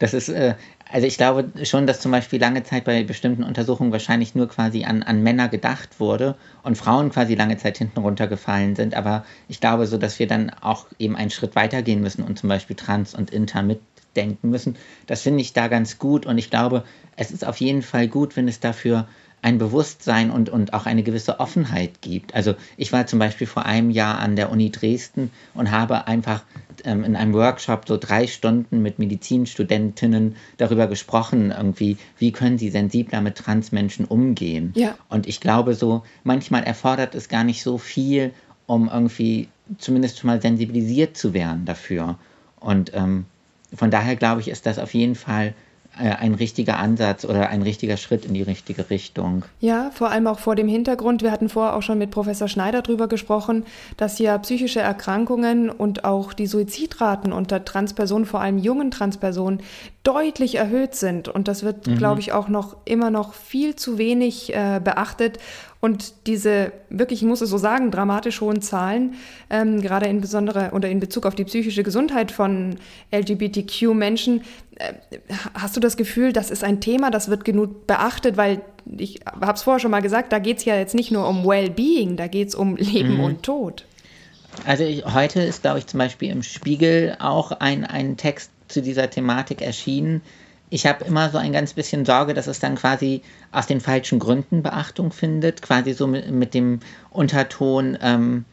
das 0.00 0.14
ist, 0.14 0.28
äh, 0.30 0.56
also 0.90 1.06
ich 1.06 1.16
glaube 1.16 1.52
schon, 1.62 1.86
dass 1.86 2.00
zum 2.00 2.10
Beispiel 2.10 2.40
lange 2.40 2.64
Zeit 2.64 2.82
bei 2.82 3.04
bestimmten 3.04 3.44
Untersuchungen 3.44 3.92
wahrscheinlich 3.92 4.34
nur 4.34 4.48
quasi 4.48 4.82
an, 4.82 5.04
an 5.04 5.22
Männer 5.22 5.48
gedacht 5.48 6.00
wurde 6.00 6.34
und 6.64 6.76
Frauen 6.76 7.10
quasi 7.10 7.36
lange 7.36 7.56
Zeit 7.56 7.78
hinten 7.78 8.00
runtergefallen 8.00 8.74
sind, 8.74 8.96
aber 8.96 9.24
ich 9.46 9.60
glaube 9.60 9.86
so, 9.86 9.96
dass 9.96 10.18
wir 10.18 10.26
dann 10.26 10.50
auch 10.60 10.86
eben 10.98 11.14
einen 11.14 11.30
Schritt 11.30 11.54
weitergehen 11.54 12.00
müssen 12.00 12.24
und 12.24 12.36
zum 12.36 12.48
Beispiel 12.48 12.74
Trans 12.74 13.14
und 13.14 13.30
Inter 13.30 13.62
mit 13.62 13.78
denken 14.16 14.50
müssen. 14.50 14.76
Das 15.06 15.22
finde 15.22 15.40
ich 15.40 15.52
da 15.52 15.68
ganz 15.68 15.98
gut 15.98 16.26
und 16.26 16.38
ich 16.38 16.50
glaube, 16.50 16.84
es 17.16 17.30
ist 17.30 17.46
auf 17.46 17.58
jeden 17.58 17.82
Fall 17.82 18.08
gut, 18.08 18.36
wenn 18.36 18.48
es 18.48 18.60
dafür 18.60 19.06
ein 19.42 19.58
Bewusstsein 19.58 20.30
und, 20.30 20.48
und 20.48 20.72
auch 20.72 20.86
eine 20.86 21.02
gewisse 21.02 21.40
Offenheit 21.40 22.00
gibt. 22.00 22.32
Also 22.34 22.54
ich 22.76 22.92
war 22.92 23.06
zum 23.06 23.18
Beispiel 23.18 23.48
vor 23.48 23.66
einem 23.66 23.90
Jahr 23.90 24.20
an 24.20 24.36
der 24.36 24.52
Uni 24.52 24.70
Dresden 24.70 25.32
und 25.52 25.72
habe 25.72 26.06
einfach 26.06 26.44
ähm, 26.84 27.02
in 27.02 27.16
einem 27.16 27.34
Workshop 27.34 27.88
so 27.88 27.96
drei 27.96 28.28
Stunden 28.28 28.82
mit 28.82 29.00
Medizinstudentinnen 29.00 30.36
darüber 30.58 30.86
gesprochen, 30.86 31.50
irgendwie, 31.50 31.96
wie 32.18 32.30
können 32.30 32.56
sie 32.56 32.70
sensibler 32.70 33.20
mit 33.20 33.36
Transmenschen 33.36 34.04
umgehen. 34.04 34.72
Ja. 34.76 34.96
Und 35.08 35.26
ich 35.26 35.40
glaube 35.40 35.74
so, 35.74 36.04
manchmal 36.22 36.62
erfordert 36.62 37.16
es 37.16 37.28
gar 37.28 37.42
nicht 37.42 37.64
so 37.64 37.78
viel, 37.78 38.32
um 38.66 38.88
irgendwie 38.88 39.48
zumindest 39.78 40.20
schon 40.20 40.28
mal 40.28 40.40
sensibilisiert 40.40 41.16
zu 41.16 41.34
werden 41.34 41.64
dafür. 41.64 42.16
Und 42.60 42.92
ähm, 42.94 43.26
von 43.74 43.90
daher 43.90 44.16
glaube 44.16 44.40
ich, 44.40 44.48
ist 44.48 44.66
das 44.66 44.78
auf 44.78 44.94
jeden 44.94 45.14
Fall 45.14 45.54
äh, 46.00 46.08
ein 46.08 46.32
richtiger 46.32 46.78
Ansatz 46.78 47.26
oder 47.26 47.50
ein 47.50 47.60
richtiger 47.60 47.98
Schritt 47.98 48.24
in 48.24 48.32
die 48.32 48.40
richtige 48.40 48.88
Richtung. 48.88 49.44
Ja, 49.60 49.90
vor 49.92 50.10
allem 50.10 50.26
auch 50.26 50.38
vor 50.38 50.56
dem 50.56 50.66
Hintergrund. 50.66 51.22
Wir 51.22 51.30
hatten 51.30 51.50
vorher 51.50 51.76
auch 51.76 51.82
schon 51.82 51.98
mit 51.98 52.10
Professor 52.10 52.48
Schneider 52.48 52.80
darüber 52.80 53.08
gesprochen, 53.08 53.66
dass 53.98 54.18
ja 54.18 54.38
psychische 54.38 54.80
Erkrankungen 54.80 55.68
und 55.68 56.06
auch 56.06 56.32
die 56.32 56.46
Suizidraten 56.46 57.30
unter 57.30 57.66
Transpersonen, 57.66 58.24
vor 58.24 58.40
allem 58.40 58.56
jungen 58.56 58.90
Transpersonen, 58.90 59.60
deutlich 60.02 60.54
erhöht 60.54 60.94
sind. 60.94 61.28
Und 61.28 61.46
das 61.46 61.62
wird, 61.62 61.86
mhm. 61.86 61.98
glaube 61.98 62.20
ich, 62.20 62.32
auch 62.32 62.48
noch 62.48 62.76
immer 62.86 63.10
noch 63.10 63.34
viel 63.34 63.76
zu 63.76 63.98
wenig 63.98 64.54
äh, 64.54 64.80
beachtet. 64.82 65.38
Und 65.84 66.28
diese 66.28 66.70
wirklich, 66.90 67.22
ich 67.22 67.28
muss 67.28 67.40
es 67.40 67.50
so 67.50 67.58
sagen, 67.58 67.90
dramatisch 67.90 68.40
hohen 68.40 68.62
Zahlen, 68.62 69.14
ähm, 69.50 69.82
gerade 69.82 70.06
in 70.06 70.20
besondere 70.20 70.70
oder 70.74 70.88
in 70.88 71.00
Bezug 71.00 71.26
auf 71.26 71.34
die 71.34 71.42
psychische 71.42 71.82
Gesundheit 71.82 72.30
von 72.30 72.76
LGBTQ-Menschen, 73.10 74.42
äh, 74.76 74.92
hast 75.54 75.76
du 75.76 75.80
das 75.80 75.96
Gefühl, 75.96 76.32
das 76.32 76.52
ist 76.52 76.62
ein 76.62 76.80
Thema, 76.80 77.10
das 77.10 77.30
wird 77.30 77.44
genug 77.44 77.88
beachtet, 77.88 78.36
weil 78.36 78.60
ich 78.96 79.22
habe 79.26 79.54
es 79.54 79.64
vorher 79.64 79.80
schon 79.80 79.90
mal 79.90 80.02
gesagt, 80.02 80.32
da 80.32 80.38
geht 80.38 80.58
es 80.58 80.64
ja 80.64 80.76
jetzt 80.76 80.94
nicht 80.94 81.10
nur 81.10 81.26
um 81.26 81.44
Well-Being, 81.44 82.16
da 82.16 82.28
geht 82.28 82.50
es 82.50 82.54
um 82.54 82.76
Leben 82.76 83.14
mhm. 83.14 83.24
und 83.24 83.42
Tod. 83.42 83.84
Also 84.64 84.84
ich, 84.84 85.04
heute 85.04 85.42
ist, 85.42 85.62
glaube 85.62 85.80
ich, 85.80 85.88
zum 85.88 85.98
Beispiel 85.98 86.30
im 86.30 86.44
Spiegel 86.44 87.16
auch 87.18 87.50
ein, 87.50 87.84
ein 87.84 88.16
Text 88.16 88.52
zu 88.68 88.82
dieser 88.82 89.10
Thematik 89.10 89.60
erschienen, 89.60 90.22
ich 90.72 90.86
habe 90.86 91.04
immer 91.04 91.28
so 91.28 91.36
ein 91.36 91.52
ganz 91.52 91.74
bisschen 91.74 92.06
Sorge, 92.06 92.32
dass 92.32 92.46
es 92.46 92.58
dann 92.58 92.76
quasi 92.76 93.20
aus 93.50 93.66
den 93.66 93.82
falschen 93.82 94.18
Gründen 94.18 94.62
Beachtung 94.62 95.12
findet, 95.12 95.60
quasi 95.60 95.92
so 95.92 96.06
mit, 96.06 96.30
mit 96.30 96.54
dem 96.54 96.80
Unterton, 97.10 97.98
ähm, 98.00 98.46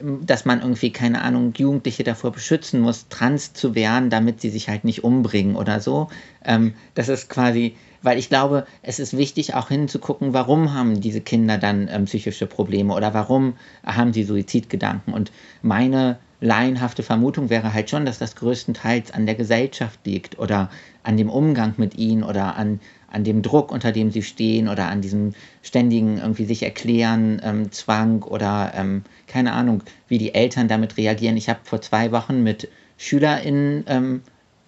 dass 0.00 0.46
man 0.46 0.62
irgendwie, 0.62 0.90
keine 0.90 1.20
Ahnung, 1.20 1.52
Jugendliche 1.54 2.02
davor 2.02 2.32
beschützen 2.32 2.80
muss, 2.80 3.08
trans 3.08 3.52
zu 3.52 3.74
werden, 3.74 4.08
damit 4.08 4.40
sie 4.40 4.48
sich 4.48 4.70
halt 4.70 4.84
nicht 4.84 5.04
umbringen 5.04 5.54
oder 5.54 5.80
so. 5.80 6.08
Ähm, 6.42 6.72
das 6.94 7.10
ist 7.10 7.28
quasi, 7.28 7.76
weil 8.00 8.18
ich 8.18 8.30
glaube, 8.30 8.66
es 8.80 8.98
ist 8.98 9.14
wichtig 9.14 9.52
auch 9.52 9.68
hinzugucken, 9.68 10.32
warum 10.32 10.72
haben 10.72 11.02
diese 11.02 11.20
Kinder 11.20 11.58
dann 11.58 11.88
ähm, 11.92 12.06
psychische 12.06 12.46
Probleme 12.46 12.94
oder 12.94 13.12
warum 13.12 13.52
haben 13.84 14.14
sie 14.14 14.24
Suizidgedanken. 14.24 15.12
Und 15.12 15.30
meine 15.60 16.16
laienhafte 16.40 17.02
Vermutung 17.02 17.50
wäre 17.50 17.72
halt 17.72 17.90
schon, 17.90 18.04
dass 18.04 18.18
das 18.18 18.36
größtenteils 18.36 19.10
an 19.10 19.26
der 19.26 19.34
Gesellschaft 19.34 20.00
liegt 20.04 20.38
oder 20.38 20.70
an 21.02 21.16
dem 21.16 21.30
Umgang 21.30 21.74
mit 21.76 21.96
ihnen 21.96 22.22
oder 22.22 22.56
an, 22.56 22.80
an 23.10 23.24
dem 23.24 23.42
Druck, 23.42 23.72
unter 23.72 23.92
dem 23.92 24.10
sie 24.10 24.22
stehen 24.22 24.68
oder 24.68 24.88
an 24.88 25.00
diesem 25.00 25.34
ständigen 25.62 26.18
irgendwie 26.18 26.44
sich 26.44 26.62
erklären, 26.62 27.40
ähm, 27.42 27.72
Zwang 27.72 28.22
oder 28.22 28.72
ähm, 28.74 29.04
keine 29.26 29.52
Ahnung, 29.52 29.82
wie 30.08 30.18
die 30.18 30.34
Eltern 30.34 30.68
damit 30.68 30.96
reagieren. 30.96 31.36
Ich 31.36 31.48
habe 31.48 31.60
vor 31.62 31.80
zwei 31.80 32.12
Wochen 32.12 32.42
mit 32.42 32.68
SchülerInnen 32.98 33.84
ähm, 33.86 34.22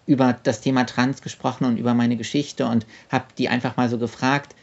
über 0.07 0.35
das 0.43 0.63
Thema 0.63 0.85
Trans 0.85 1.21
gesprochen 1.21 1.65
und 1.65 1.77
über 1.77 1.93
meine 1.93 2.17
Geschichte 2.17 2.67
und 2.67 2.87
habe 3.11 3.27
die 3.37 3.51
einfach 3.51 3.77
mal 3.77 3.91
so 3.91 3.99
gefragt, 3.99 4.55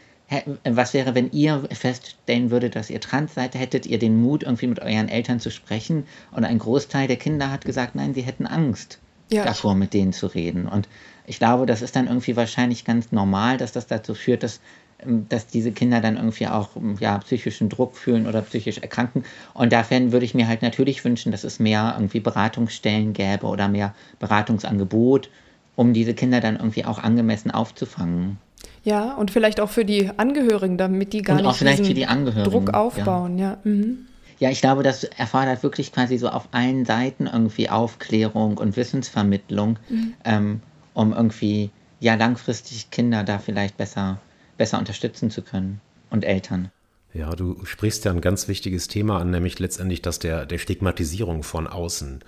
was 0.63 0.93
wäre, 0.93 1.13
wenn 1.13 1.31
ihr 1.31 1.67
feststellen 1.71 2.49
würdet, 2.49 2.75
dass 2.75 2.89
ihr 2.89 2.99
trans 2.99 3.35
seid, 3.35 3.53
hättet 3.55 3.85
ihr 3.85 3.99
den 3.99 4.19
Mut, 4.19 4.43
irgendwie 4.43 4.67
mit 4.67 4.79
euren 4.79 5.07
Eltern 5.07 5.39
zu 5.39 5.51
sprechen? 5.51 6.05
Und 6.31 6.45
ein 6.45 6.57
Großteil 6.57 7.07
der 7.07 7.17
Kinder 7.17 7.51
hat 7.51 7.63
gesagt, 7.63 7.95
nein, 7.95 8.13
sie 8.13 8.23
hätten 8.23 8.47
Angst 8.47 8.99
ja. 9.31 9.43
davor, 9.45 9.75
mit 9.75 9.93
denen 9.93 10.13
zu 10.13 10.27
reden. 10.27 10.67
Und 10.67 10.87
ich 11.27 11.37
glaube, 11.37 11.65
das 11.65 11.81
ist 11.81 11.95
dann 11.95 12.07
irgendwie 12.07 12.35
wahrscheinlich 12.35 12.85
ganz 12.85 13.11
normal, 13.11 13.57
dass 13.57 13.71
das 13.71 13.87
dazu 13.87 14.15
führt, 14.15 14.41
dass, 14.41 14.61
ähm, 14.99 15.27
dass 15.29 15.47
diese 15.47 15.71
Kinder 15.71 16.01
dann 16.01 16.17
irgendwie 16.17 16.47
auch 16.47 16.75
ähm, 16.75 16.95
ja, 16.99 17.17
psychischen 17.19 17.69
Druck 17.69 17.95
fühlen 17.95 18.27
oder 18.27 18.41
psychisch 18.41 18.79
erkranken. 18.79 19.23
Und 19.53 19.73
dafür 19.73 20.11
würde 20.11 20.25
ich 20.25 20.33
mir 20.33 20.47
halt 20.47 20.63
natürlich 20.63 21.05
wünschen, 21.05 21.31
dass 21.31 21.43
es 21.43 21.59
mehr 21.59 21.93
irgendwie 21.97 22.19
Beratungsstellen 22.19 23.13
gäbe 23.13 23.45
oder 23.45 23.67
mehr 23.67 23.93
Beratungsangebot, 24.19 25.29
um 25.75 25.93
diese 25.93 26.15
Kinder 26.15 26.41
dann 26.41 26.55
irgendwie 26.55 26.85
auch 26.85 26.97
angemessen 26.97 27.51
aufzufangen. 27.51 28.37
Ja, 28.85 29.15
und 29.15 29.31
vielleicht 29.31 29.59
auch 29.59 29.69
für 29.69 29.83
die 29.83 30.11
Angehörigen, 30.15 30.77
damit 30.77 31.11
die 31.11 31.23
gar 31.23 31.37
und 31.37 31.43
nicht 31.43 31.57
vielleicht 31.57 31.85
für 31.85 31.95
die 31.95 32.05
Druck 32.43 32.73
aufbauen, 32.73 33.39
ja. 33.39 33.51
Ja. 33.51 33.57
Mhm. 33.63 34.05
ja, 34.37 34.51
ich 34.51 34.61
glaube, 34.61 34.83
das 34.83 35.03
erfordert 35.03 35.63
wirklich 35.63 35.91
quasi 35.91 36.19
so 36.19 36.29
auf 36.29 36.49
allen 36.51 36.85
Seiten 36.85 37.25
irgendwie 37.25 37.67
Aufklärung 37.67 38.59
und 38.59 38.77
Wissensvermittlung, 38.77 39.79
mhm. 39.89 40.13
ähm, 40.23 40.61
um 40.93 41.13
irgendwie 41.13 41.71
ja 41.99 42.13
langfristig 42.13 42.91
Kinder 42.91 43.23
da 43.23 43.39
vielleicht 43.39 43.75
besser, 43.75 44.19
besser 44.55 44.77
unterstützen 44.77 45.31
zu 45.31 45.41
können 45.41 45.81
und 46.11 46.23
Eltern. 46.23 46.69
Ja, 47.15 47.33
du 47.33 47.63
sprichst 47.63 48.03
ja 48.03 48.11
ein 48.11 48.19
ganz 48.19 48.49
wichtiges 48.49 48.89
Thema 48.89 49.21
an, 49.21 49.31
nämlich 49.31 49.57
letztendlich 49.57 50.01
das 50.01 50.19
der, 50.19 50.45
der 50.45 50.57
Stigmatisierung 50.57 51.43
von 51.43 51.65
außen 51.65 52.19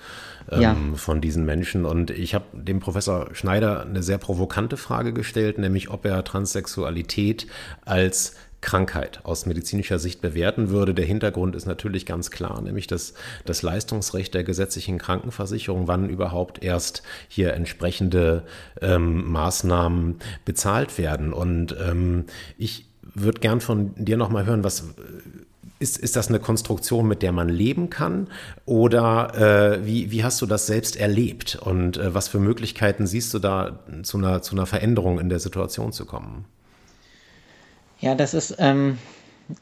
ähm, 0.49 0.61
ja. 0.61 0.77
von 0.95 1.19
diesen 1.19 1.45
Menschen. 1.45 1.83
Und 1.83 2.09
ich 2.09 2.33
habe 2.33 2.45
dem 2.53 2.79
Professor 2.79 3.27
Schneider 3.33 3.81
eine 3.81 4.01
sehr 4.01 4.17
provokante 4.17 4.77
Frage 4.77 5.11
gestellt, 5.11 5.57
nämlich 5.57 5.89
ob 5.89 6.05
er 6.05 6.23
Transsexualität 6.23 7.47
als 7.83 8.35
Krankheit 8.61 9.19
aus 9.23 9.45
medizinischer 9.45 9.99
Sicht 9.99 10.21
bewerten 10.21 10.69
würde. 10.69 10.93
Der 10.93 11.05
Hintergrund 11.05 11.55
ist 11.55 11.65
natürlich 11.65 12.05
ganz 12.05 12.31
klar, 12.31 12.61
nämlich 12.61 12.87
dass 12.87 13.13
das 13.43 13.63
Leistungsrecht 13.63 14.33
der 14.33 14.45
gesetzlichen 14.45 14.99
Krankenversicherung, 14.99 15.89
wann 15.89 16.09
überhaupt 16.09 16.63
erst 16.63 17.03
hier 17.27 17.53
entsprechende 17.53 18.43
ähm, 18.81 19.29
Maßnahmen 19.29 20.15
bezahlt 20.45 20.97
werden. 20.97 21.33
Und 21.33 21.75
ähm, 21.77 22.25
ich 22.57 22.87
würde 23.13 23.39
gern 23.39 23.61
von 23.61 23.93
dir 23.95 24.17
nochmal 24.17 24.45
hören, 24.45 24.63
was 24.63 24.83
ist, 25.79 25.97
ist 25.97 26.15
das 26.15 26.29
eine 26.29 26.39
Konstruktion, 26.39 27.07
mit 27.07 27.21
der 27.21 27.31
man 27.31 27.49
leben 27.49 27.89
kann? 27.89 28.27
Oder 28.65 29.77
äh, 29.79 29.85
wie, 29.85 30.11
wie 30.11 30.23
hast 30.23 30.41
du 30.41 30.45
das 30.45 30.65
selbst 30.65 30.95
erlebt? 30.95 31.55
Und 31.55 31.97
äh, 31.97 32.13
was 32.13 32.27
für 32.27 32.39
Möglichkeiten 32.39 33.07
siehst 33.07 33.33
du 33.33 33.39
da, 33.39 33.79
zu 34.03 34.17
einer, 34.17 34.41
zu 34.41 34.55
einer 34.55 34.65
Veränderung 34.65 35.19
in 35.19 35.29
der 35.29 35.39
Situation 35.39 35.91
zu 35.91 36.05
kommen? 36.05 36.45
Ja, 37.99 38.15
das 38.15 38.33
ist 38.33 38.55
ähm, 38.59 38.97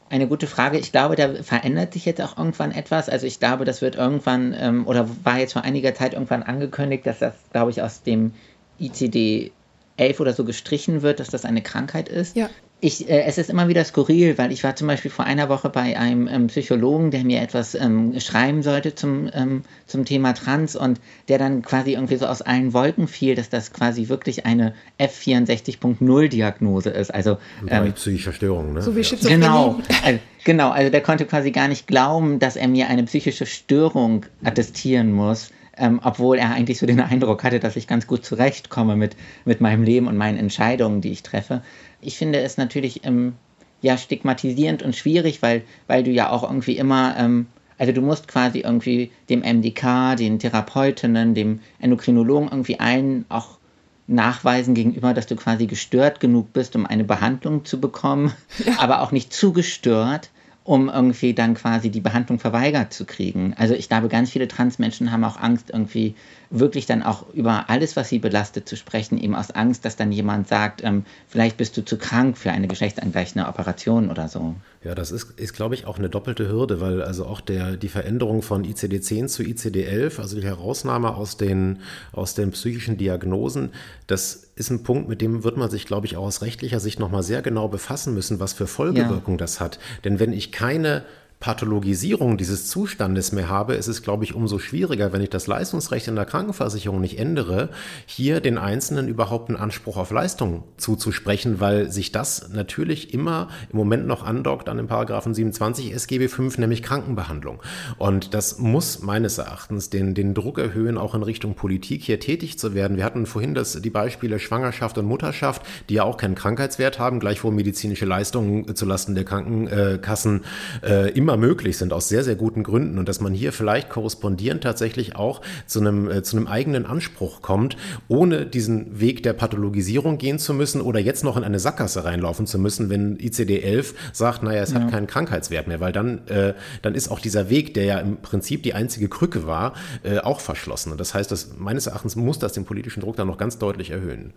eine 0.08 0.26
gute 0.26 0.46
Frage. 0.46 0.78
Ich 0.78 0.92
glaube, 0.92 1.16
da 1.16 1.42
verändert 1.42 1.92
sich 1.92 2.04
jetzt 2.04 2.20
auch 2.20 2.36
irgendwann 2.36 2.72
etwas. 2.72 3.08
Also 3.08 3.26
ich 3.26 3.38
glaube, 3.38 3.64
das 3.64 3.82
wird 3.82 3.96
irgendwann, 3.96 4.54
ähm, 4.58 4.86
oder 4.86 5.08
war 5.24 5.38
jetzt 5.38 5.52
vor 5.52 5.62
einiger 5.62 5.94
Zeit 5.94 6.14
irgendwann 6.14 6.42
angekündigt, 6.42 7.06
dass 7.06 7.18
das, 7.18 7.34
glaube 7.52 7.70
ich, 7.70 7.82
aus 7.82 8.02
dem 8.02 8.32
ICD 8.78 9.52
11 9.98 10.20
oder 10.20 10.34
so 10.34 10.44
gestrichen 10.44 11.00
wird, 11.02 11.20
dass 11.20 11.28
das 11.28 11.46
eine 11.46 11.62
Krankheit 11.62 12.08
ist. 12.08 12.36
Ja 12.36 12.50
ich, 12.80 13.08
äh, 13.08 13.22
es 13.22 13.38
ist 13.38 13.48
immer 13.48 13.68
wieder 13.68 13.84
skurril, 13.84 14.36
weil 14.36 14.52
ich 14.52 14.62
war 14.62 14.76
zum 14.76 14.86
Beispiel 14.86 15.10
vor 15.10 15.24
einer 15.24 15.48
Woche 15.48 15.70
bei 15.70 15.98
einem 15.98 16.28
ähm, 16.28 16.46
Psychologen, 16.48 17.10
der 17.10 17.24
mir 17.24 17.40
etwas 17.40 17.74
ähm, 17.74 18.18
schreiben 18.20 18.62
sollte 18.62 18.94
zum, 18.94 19.30
ähm, 19.32 19.62
zum 19.86 20.04
Thema 20.04 20.34
Trans 20.34 20.76
und 20.76 21.00
der 21.28 21.38
dann 21.38 21.62
quasi 21.62 21.94
irgendwie 21.94 22.16
so 22.16 22.26
aus 22.26 22.42
allen 22.42 22.74
Wolken 22.74 23.08
fiel, 23.08 23.34
dass 23.34 23.48
das 23.48 23.72
quasi 23.72 24.08
wirklich 24.08 24.44
eine 24.44 24.74
F64.0-Diagnose 25.00 26.90
ist. 26.90 27.14
Also 27.14 27.38
ähm, 27.66 27.94
psychische 27.94 28.34
Störung, 28.34 28.74
ne? 28.74 28.82
So 28.82 28.94
wie 28.94 29.04
Schizophrenie. 29.04 29.40
Genau, 29.40 29.80
also, 30.04 30.20
genau, 30.44 30.70
also 30.70 30.90
der 30.90 31.00
konnte 31.00 31.24
quasi 31.24 31.52
gar 31.52 31.68
nicht 31.68 31.86
glauben, 31.86 32.38
dass 32.40 32.56
er 32.56 32.68
mir 32.68 32.88
eine 32.88 33.04
psychische 33.04 33.46
Störung 33.46 34.26
attestieren 34.44 35.12
muss. 35.12 35.50
Ähm, 35.78 36.00
obwohl 36.02 36.38
er 36.38 36.52
eigentlich 36.52 36.78
so 36.78 36.86
den 36.86 37.00
Eindruck 37.00 37.44
hatte, 37.44 37.60
dass 37.60 37.76
ich 37.76 37.86
ganz 37.86 38.06
gut 38.06 38.24
zurechtkomme 38.24 38.96
mit, 38.96 39.14
mit 39.44 39.60
meinem 39.60 39.82
Leben 39.82 40.06
und 40.06 40.16
meinen 40.16 40.38
Entscheidungen, 40.38 41.02
die 41.02 41.10
ich 41.10 41.22
treffe 41.22 41.60
ich 42.06 42.16
finde 42.16 42.40
es 42.40 42.56
natürlich 42.56 43.04
ähm, 43.04 43.34
ja 43.82 43.98
stigmatisierend 43.98 44.82
und 44.82 44.96
schwierig, 44.96 45.42
weil, 45.42 45.62
weil 45.86 46.02
du 46.02 46.10
ja 46.10 46.30
auch 46.30 46.42
irgendwie 46.42 46.76
immer, 46.76 47.16
ähm, 47.18 47.46
also 47.78 47.92
du 47.92 48.00
musst 48.00 48.28
quasi 48.28 48.60
irgendwie 48.60 49.10
dem 49.28 49.40
MDK, 49.40 50.16
den 50.16 50.38
Therapeutinnen, 50.38 51.34
dem 51.34 51.60
Endokrinologen 51.78 52.48
irgendwie 52.48 52.80
allen 52.80 53.26
auch 53.28 53.58
nachweisen 54.06 54.74
gegenüber, 54.74 55.14
dass 55.14 55.26
du 55.26 55.34
quasi 55.34 55.66
gestört 55.66 56.20
genug 56.20 56.52
bist, 56.52 56.76
um 56.76 56.86
eine 56.86 57.04
Behandlung 57.04 57.64
zu 57.64 57.80
bekommen, 57.80 58.32
ja. 58.64 58.78
aber 58.78 59.02
auch 59.02 59.10
nicht 59.10 59.32
zu 59.32 59.52
gestört, 59.52 60.30
um 60.66 60.88
irgendwie 60.88 61.32
dann 61.32 61.54
quasi 61.54 61.90
die 61.90 62.00
Behandlung 62.00 62.40
verweigert 62.40 62.92
zu 62.92 63.04
kriegen. 63.04 63.54
Also 63.56 63.74
ich 63.74 63.88
glaube, 63.88 64.08
ganz 64.08 64.30
viele 64.30 64.48
Transmenschen 64.48 65.12
haben 65.12 65.22
auch 65.22 65.36
Angst, 65.36 65.70
irgendwie 65.70 66.16
wirklich 66.50 66.86
dann 66.86 67.04
auch 67.04 67.32
über 67.34 67.70
alles, 67.70 67.94
was 67.94 68.08
sie 68.08 68.18
belastet, 68.18 68.68
zu 68.68 68.76
sprechen, 68.76 69.16
eben 69.16 69.36
aus 69.36 69.52
Angst, 69.52 69.84
dass 69.84 69.94
dann 69.94 70.10
jemand 70.10 70.48
sagt, 70.48 70.82
ähm, 70.82 71.04
vielleicht 71.28 71.56
bist 71.56 71.76
du 71.76 71.84
zu 71.84 71.98
krank 71.98 72.36
für 72.36 72.50
eine 72.50 72.66
geschlechtsangleichende 72.66 73.48
Operation 73.48 74.10
oder 74.10 74.28
so. 74.28 74.56
Ja, 74.82 74.96
das 74.96 75.12
ist, 75.12 75.38
ist 75.38 75.54
glaube 75.54 75.76
ich, 75.76 75.86
auch 75.86 75.98
eine 75.98 76.08
doppelte 76.08 76.48
Hürde, 76.48 76.80
weil 76.80 77.00
also 77.00 77.26
auch 77.26 77.40
der, 77.40 77.76
die 77.76 77.88
Veränderung 77.88 78.42
von 78.42 78.64
ICD-10 78.64 79.28
zu 79.28 79.42
ICD-11, 79.42 80.20
also 80.20 80.40
die 80.40 80.46
Herausnahme 80.46 81.14
aus 81.14 81.36
den, 81.36 81.78
aus 82.12 82.34
den 82.34 82.50
psychischen 82.50 82.96
Diagnosen, 82.96 83.70
das 84.08 84.45
ist 84.56 84.70
ein 84.70 84.82
Punkt, 84.82 85.08
mit 85.08 85.20
dem 85.20 85.44
wird 85.44 85.58
man 85.58 85.70
sich, 85.70 85.86
glaube 85.86 86.06
ich, 86.06 86.16
auch 86.16 86.24
aus 86.24 86.40
rechtlicher 86.40 86.80
Sicht 86.80 86.98
nochmal 86.98 87.22
sehr 87.22 87.42
genau 87.42 87.68
befassen 87.68 88.14
müssen, 88.14 88.40
was 88.40 88.54
für 88.54 88.66
Folgewirkung 88.66 89.34
ja. 89.34 89.38
das 89.38 89.60
hat. 89.60 89.78
Denn 90.04 90.18
wenn 90.18 90.32
ich 90.32 90.50
keine 90.50 91.04
Pathologisierung 91.38 92.38
dieses 92.38 92.66
Zustandes 92.66 93.30
mehr 93.32 93.48
habe, 93.48 93.74
ist 93.74 93.88
es, 93.88 94.02
glaube 94.02 94.24
ich, 94.24 94.34
umso 94.34 94.58
schwieriger, 94.58 95.12
wenn 95.12 95.20
ich 95.20 95.28
das 95.28 95.46
Leistungsrecht 95.46 96.08
in 96.08 96.16
der 96.16 96.24
Krankenversicherung 96.24 96.98
nicht 97.00 97.18
ändere, 97.18 97.68
hier 98.06 98.40
den 98.40 98.56
Einzelnen 98.56 99.06
überhaupt 99.06 99.50
einen 99.50 99.58
Anspruch 99.58 99.98
auf 99.98 100.10
Leistung 100.10 100.64
zuzusprechen, 100.78 101.60
weil 101.60 101.90
sich 101.92 102.10
das 102.10 102.48
natürlich 102.52 103.12
immer 103.12 103.48
im 103.70 103.76
Moment 103.76 104.06
noch 104.06 104.24
andockt 104.24 104.70
an 104.70 104.78
den 104.78 104.86
Paragraphen 104.86 105.34
27 105.34 105.92
SGB 105.92 106.28
5, 106.28 106.56
nämlich 106.56 106.82
Krankenbehandlung. 106.82 107.62
Und 107.98 108.32
das 108.32 108.58
muss 108.58 109.02
meines 109.02 109.36
Erachtens 109.36 109.90
den, 109.90 110.14
den 110.14 110.32
Druck 110.32 110.58
erhöhen, 110.58 110.96
auch 110.96 111.14
in 111.14 111.22
Richtung 111.22 111.54
Politik 111.54 112.02
hier 112.02 112.18
tätig 112.18 112.58
zu 112.58 112.74
werden. 112.74 112.96
Wir 112.96 113.04
hatten 113.04 113.26
vorhin 113.26 113.54
das, 113.54 113.80
die 113.82 113.90
Beispiele 113.90 114.38
Schwangerschaft 114.38 114.96
und 114.96 115.04
Mutterschaft, 115.04 115.62
die 115.90 115.94
ja 115.94 116.04
auch 116.04 116.16
keinen 116.16 116.34
Krankheitswert 116.34 116.98
haben, 116.98 117.20
gleichwohl 117.20 117.52
medizinische 117.52 118.06
Leistungen 118.06 118.74
zulasten 118.74 119.14
der 119.14 119.24
Krankenkassen 119.24 120.44
äh, 120.82 121.10
immer 121.10 121.25
immer 121.26 121.36
möglich 121.36 121.76
sind, 121.76 121.92
aus 121.92 122.08
sehr, 122.08 122.22
sehr 122.22 122.36
guten 122.36 122.62
Gründen 122.62 123.00
und 123.00 123.08
dass 123.08 123.20
man 123.20 123.34
hier 123.34 123.52
vielleicht 123.52 123.90
korrespondierend 123.90 124.62
tatsächlich 124.62 125.16
auch 125.16 125.40
zu 125.66 125.80
einem, 125.80 126.08
äh, 126.08 126.22
zu 126.22 126.36
einem 126.36 126.46
eigenen 126.46 126.86
Anspruch 126.86 127.42
kommt, 127.42 127.76
ohne 128.06 128.46
diesen 128.46 129.00
Weg 129.00 129.24
der 129.24 129.32
Pathologisierung 129.32 130.18
gehen 130.18 130.38
zu 130.38 130.54
müssen 130.54 130.80
oder 130.80 131.00
jetzt 131.00 131.24
noch 131.24 131.36
in 131.36 131.42
eine 131.42 131.58
Sackgasse 131.58 132.04
reinlaufen 132.04 132.46
zu 132.46 132.60
müssen, 132.60 132.90
wenn 132.90 133.18
ICD-11 133.18 133.94
sagt, 134.12 134.44
naja, 134.44 134.62
es 134.62 134.70
ja. 134.70 134.78
hat 134.78 134.92
keinen 134.92 135.08
Krankheitswert 135.08 135.66
mehr, 135.66 135.80
weil 135.80 135.90
dann, 135.90 136.28
äh, 136.28 136.54
dann 136.82 136.94
ist 136.94 137.08
auch 137.10 137.18
dieser 137.18 137.50
Weg, 137.50 137.74
der 137.74 137.84
ja 137.86 137.98
im 137.98 138.18
Prinzip 138.18 138.62
die 138.62 138.74
einzige 138.74 139.08
Krücke 139.08 139.48
war, 139.48 139.74
äh, 140.04 140.18
auch 140.18 140.38
verschlossen. 140.38 140.92
Und 140.92 141.00
das 141.00 141.12
heißt, 141.12 141.32
dass 141.32 141.56
meines 141.58 141.88
Erachtens 141.88 142.14
muss 142.14 142.38
das 142.38 142.52
den 142.52 142.64
politischen 142.64 143.00
Druck 143.00 143.16
dann 143.16 143.26
noch 143.26 143.36
ganz 143.36 143.58
deutlich 143.58 143.90
erhöhen. 143.90 144.32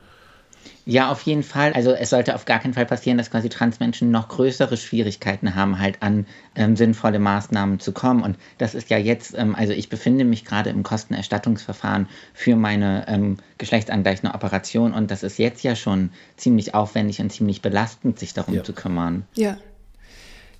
Ja, 0.86 1.12
auf 1.12 1.22
jeden 1.24 1.44
Fall. 1.44 1.74
Also 1.74 1.92
es 1.92 2.10
sollte 2.10 2.36
auf 2.36 2.46
gar 2.46 2.60
keinen 2.60 2.74
Fall 2.74 2.86
passieren, 2.86 3.18
dass 3.18 3.30
quasi 3.30 3.50
Transmenschen 3.50 4.12
noch 4.12 4.28
größere 4.28 4.78
Schwierigkeiten 4.78 5.56
haben, 5.56 5.80
halt 5.80 6.02
an 6.02 6.26
ähm, 6.56 6.76
sinnvolle 6.76 7.20
Maßnahmen 7.20 7.80
zu 7.80 7.92
kommen. 7.92 8.24
Und 8.24 8.38
das 8.58 8.74
ist 8.74 8.90
ja 8.90 8.98
jetzt, 8.98 9.38
ähm, 9.38 9.56
also 9.56 9.74
ich 9.74 9.90
befinde 9.90 10.26
mich 10.26 10.46
gerade 10.46 10.70
im 10.70 10.84
Kostenerstattungsverfahren 10.84 12.08
für 12.34 12.56
meine 12.56 13.06
ähm, 13.08 13.38
geschlechtsangleichende 13.58 14.34
Operation 14.34 14.94
und 14.94 15.12
das 15.12 15.24
ist 15.24 15.38
jetzt 15.38 15.64
ja 15.64 15.76
schon 15.76 16.10
ziemlich 16.38 16.74
aufwendig 16.74 17.20
und 17.20 17.32
ziemlich 17.32 17.62
belastend, 17.62 18.18
sich 18.20 18.34
darum 18.34 18.56
ja. 18.56 18.64
zu 18.64 18.74
kümmern. 18.74 19.26
Ja. 19.36 19.58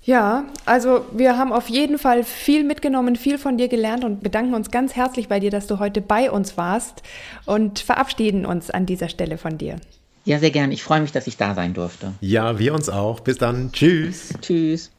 Ja, 0.02 0.44
also 0.64 1.04
wir 1.12 1.36
haben 1.36 1.52
auf 1.52 1.68
jeden 1.68 1.98
Fall 1.98 2.24
viel 2.24 2.64
mitgenommen, 2.64 3.16
viel 3.16 3.36
von 3.36 3.58
dir 3.58 3.68
gelernt 3.68 4.02
und 4.02 4.22
bedanken 4.22 4.54
uns 4.54 4.70
ganz 4.70 4.96
herzlich 4.96 5.28
bei 5.28 5.40
dir, 5.40 5.50
dass 5.50 5.66
du 5.66 5.78
heute 5.78 6.00
bei 6.00 6.30
uns 6.30 6.56
warst 6.56 7.02
und 7.44 7.80
verabschieden 7.80 8.46
uns 8.46 8.70
an 8.70 8.86
dieser 8.86 9.10
Stelle 9.10 9.36
von 9.36 9.58
dir. 9.58 9.76
Ja, 10.24 10.38
sehr 10.38 10.50
gern. 10.50 10.70
Ich 10.72 10.82
freue 10.82 11.00
mich, 11.00 11.12
dass 11.12 11.26
ich 11.26 11.36
da 11.36 11.54
sein 11.54 11.74
durfte. 11.74 12.12
Ja, 12.20 12.58
wir 12.58 12.74
uns 12.74 12.88
auch. 12.88 13.20
Bis 13.20 13.38
dann. 13.38 13.72
Tschüss. 13.72 14.34
Tschüss. 14.40 14.90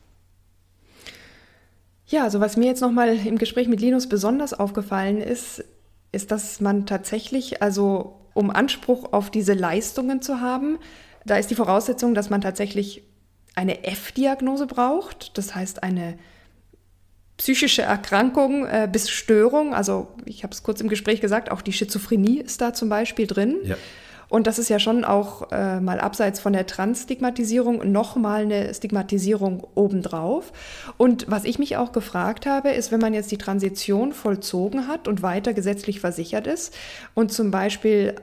Ja, 2.08 2.24
also 2.24 2.40
was 2.40 2.58
mir 2.58 2.66
jetzt 2.66 2.82
nochmal 2.82 3.16
im 3.26 3.38
Gespräch 3.38 3.68
mit 3.68 3.80
Linus 3.80 4.10
besonders 4.10 4.54
aufgefallen 4.54 5.22
ist, 5.22 5.64
ist, 6.12 6.32
dass 6.32 6.60
man 6.60 6.86
tatsächlich, 6.86 7.62
also 7.62 8.20
um 8.34 8.50
Anspruch 8.50 9.14
auf 9.14 9.30
diese 9.30 9.54
Leistungen 9.54 10.22
zu 10.22 10.42
haben, 10.42 10.78
da 11.26 11.38
ist 11.38 11.52
die 11.52 11.56
Voraussetzung, 11.56 12.14
dass 12.14 12.30
man 12.30 12.42
tatsächlich 12.42 13.04
eine 13.56 13.84
F-Diagnose 13.84 14.66
braucht, 14.66 15.38
das 15.38 15.56
heißt 15.56 15.84
eine 15.84 16.18
psychische 17.38 17.82
Erkrankung 17.82 18.66
äh, 18.66 18.88
bis 18.92 19.10
Störung. 19.10 19.74
Also 19.74 20.10
ich 20.26 20.44
habe 20.44 20.54
es 20.54 20.64
kurz 20.64 20.80
im 20.82 20.90
Gespräch 20.90 21.22
gesagt, 21.22 21.52
auch 21.52 21.62
die 21.62 21.74
Schizophrenie 21.74 22.40
ist 22.40 22.62
da 22.62 22.74
zum 22.74 22.90
Beispiel 22.90 23.26
drin. 23.26 23.58
Ja. 23.64 23.78
Und 24.32 24.48
das 24.48 24.60
ist 24.60 24.70
ja 24.70 24.80
schon 24.80 25.04
auch 25.04 25.52
äh, 25.52 25.82
mal 25.82 26.00
abseits 26.00 26.40
von 26.40 26.54
der 26.54 26.66
Transstigmatisierung 26.66 27.92
nochmal 27.92 28.44
eine 28.44 28.74
Stigmatisierung 28.74 29.68
obendrauf. 29.76 30.54
Und 30.96 31.30
was 31.30 31.44
ich 31.44 31.60
mich 31.60 31.76
auch 31.76 31.92
gefragt 31.92 32.46
habe, 32.46 32.70
ist, 32.70 32.94
wenn 32.94 33.02
man 33.02 33.14
jetzt 33.14 33.30
die 33.32 33.38
Transition 33.38 34.14
vollzogen 34.14 34.88
hat 34.88 35.10
und 35.10 35.22
weiter 35.22 35.54
gesetzlich 35.54 36.00
versichert 36.00 36.48
ist 36.48 36.74
und 37.14 37.34
zum 37.34 37.52
Beispiel 37.52 38.16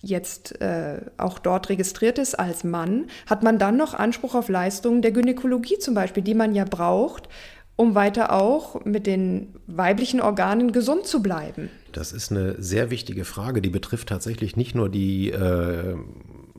jetzt 0.00 0.58
äh, 0.62 1.02
auch 1.18 1.38
dort 1.38 1.68
registriert 1.68 2.18
ist 2.18 2.38
als 2.38 2.64
Mann, 2.64 3.08
hat 3.28 3.42
man 3.42 3.58
dann 3.58 3.76
noch 3.76 3.92
Anspruch 3.92 4.34
auf 4.34 4.48
Leistungen 4.48 5.02
der 5.02 5.12
Gynäkologie 5.12 5.78
zum 5.78 5.92
Beispiel, 5.92 6.22
die 6.22 6.34
man 6.34 6.54
ja 6.54 6.64
braucht, 6.64 7.28
um 7.76 7.94
weiter 7.94 8.32
auch 8.32 8.86
mit 8.86 9.06
den 9.06 9.54
weiblichen 9.66 10.22
Organen 10.22 10.72
gesund 10.72 11.06
zu 11.06 11.22
bleiben? 11.22 11.68
Das 11.92 12.12
ist 12.12 12.30
eine 12.30 12.60
sehr 12.60 12.90
wichtige 12.90 13.24
Frage, 13.24 13.60
die 13.60 13.70
betrifft 13.70 14.08
tatsächlich 14.08 14.56
nicht 14.56 14.74
nur 14.74 14.88
die 14.88 15.30
äh, 15.30 15.96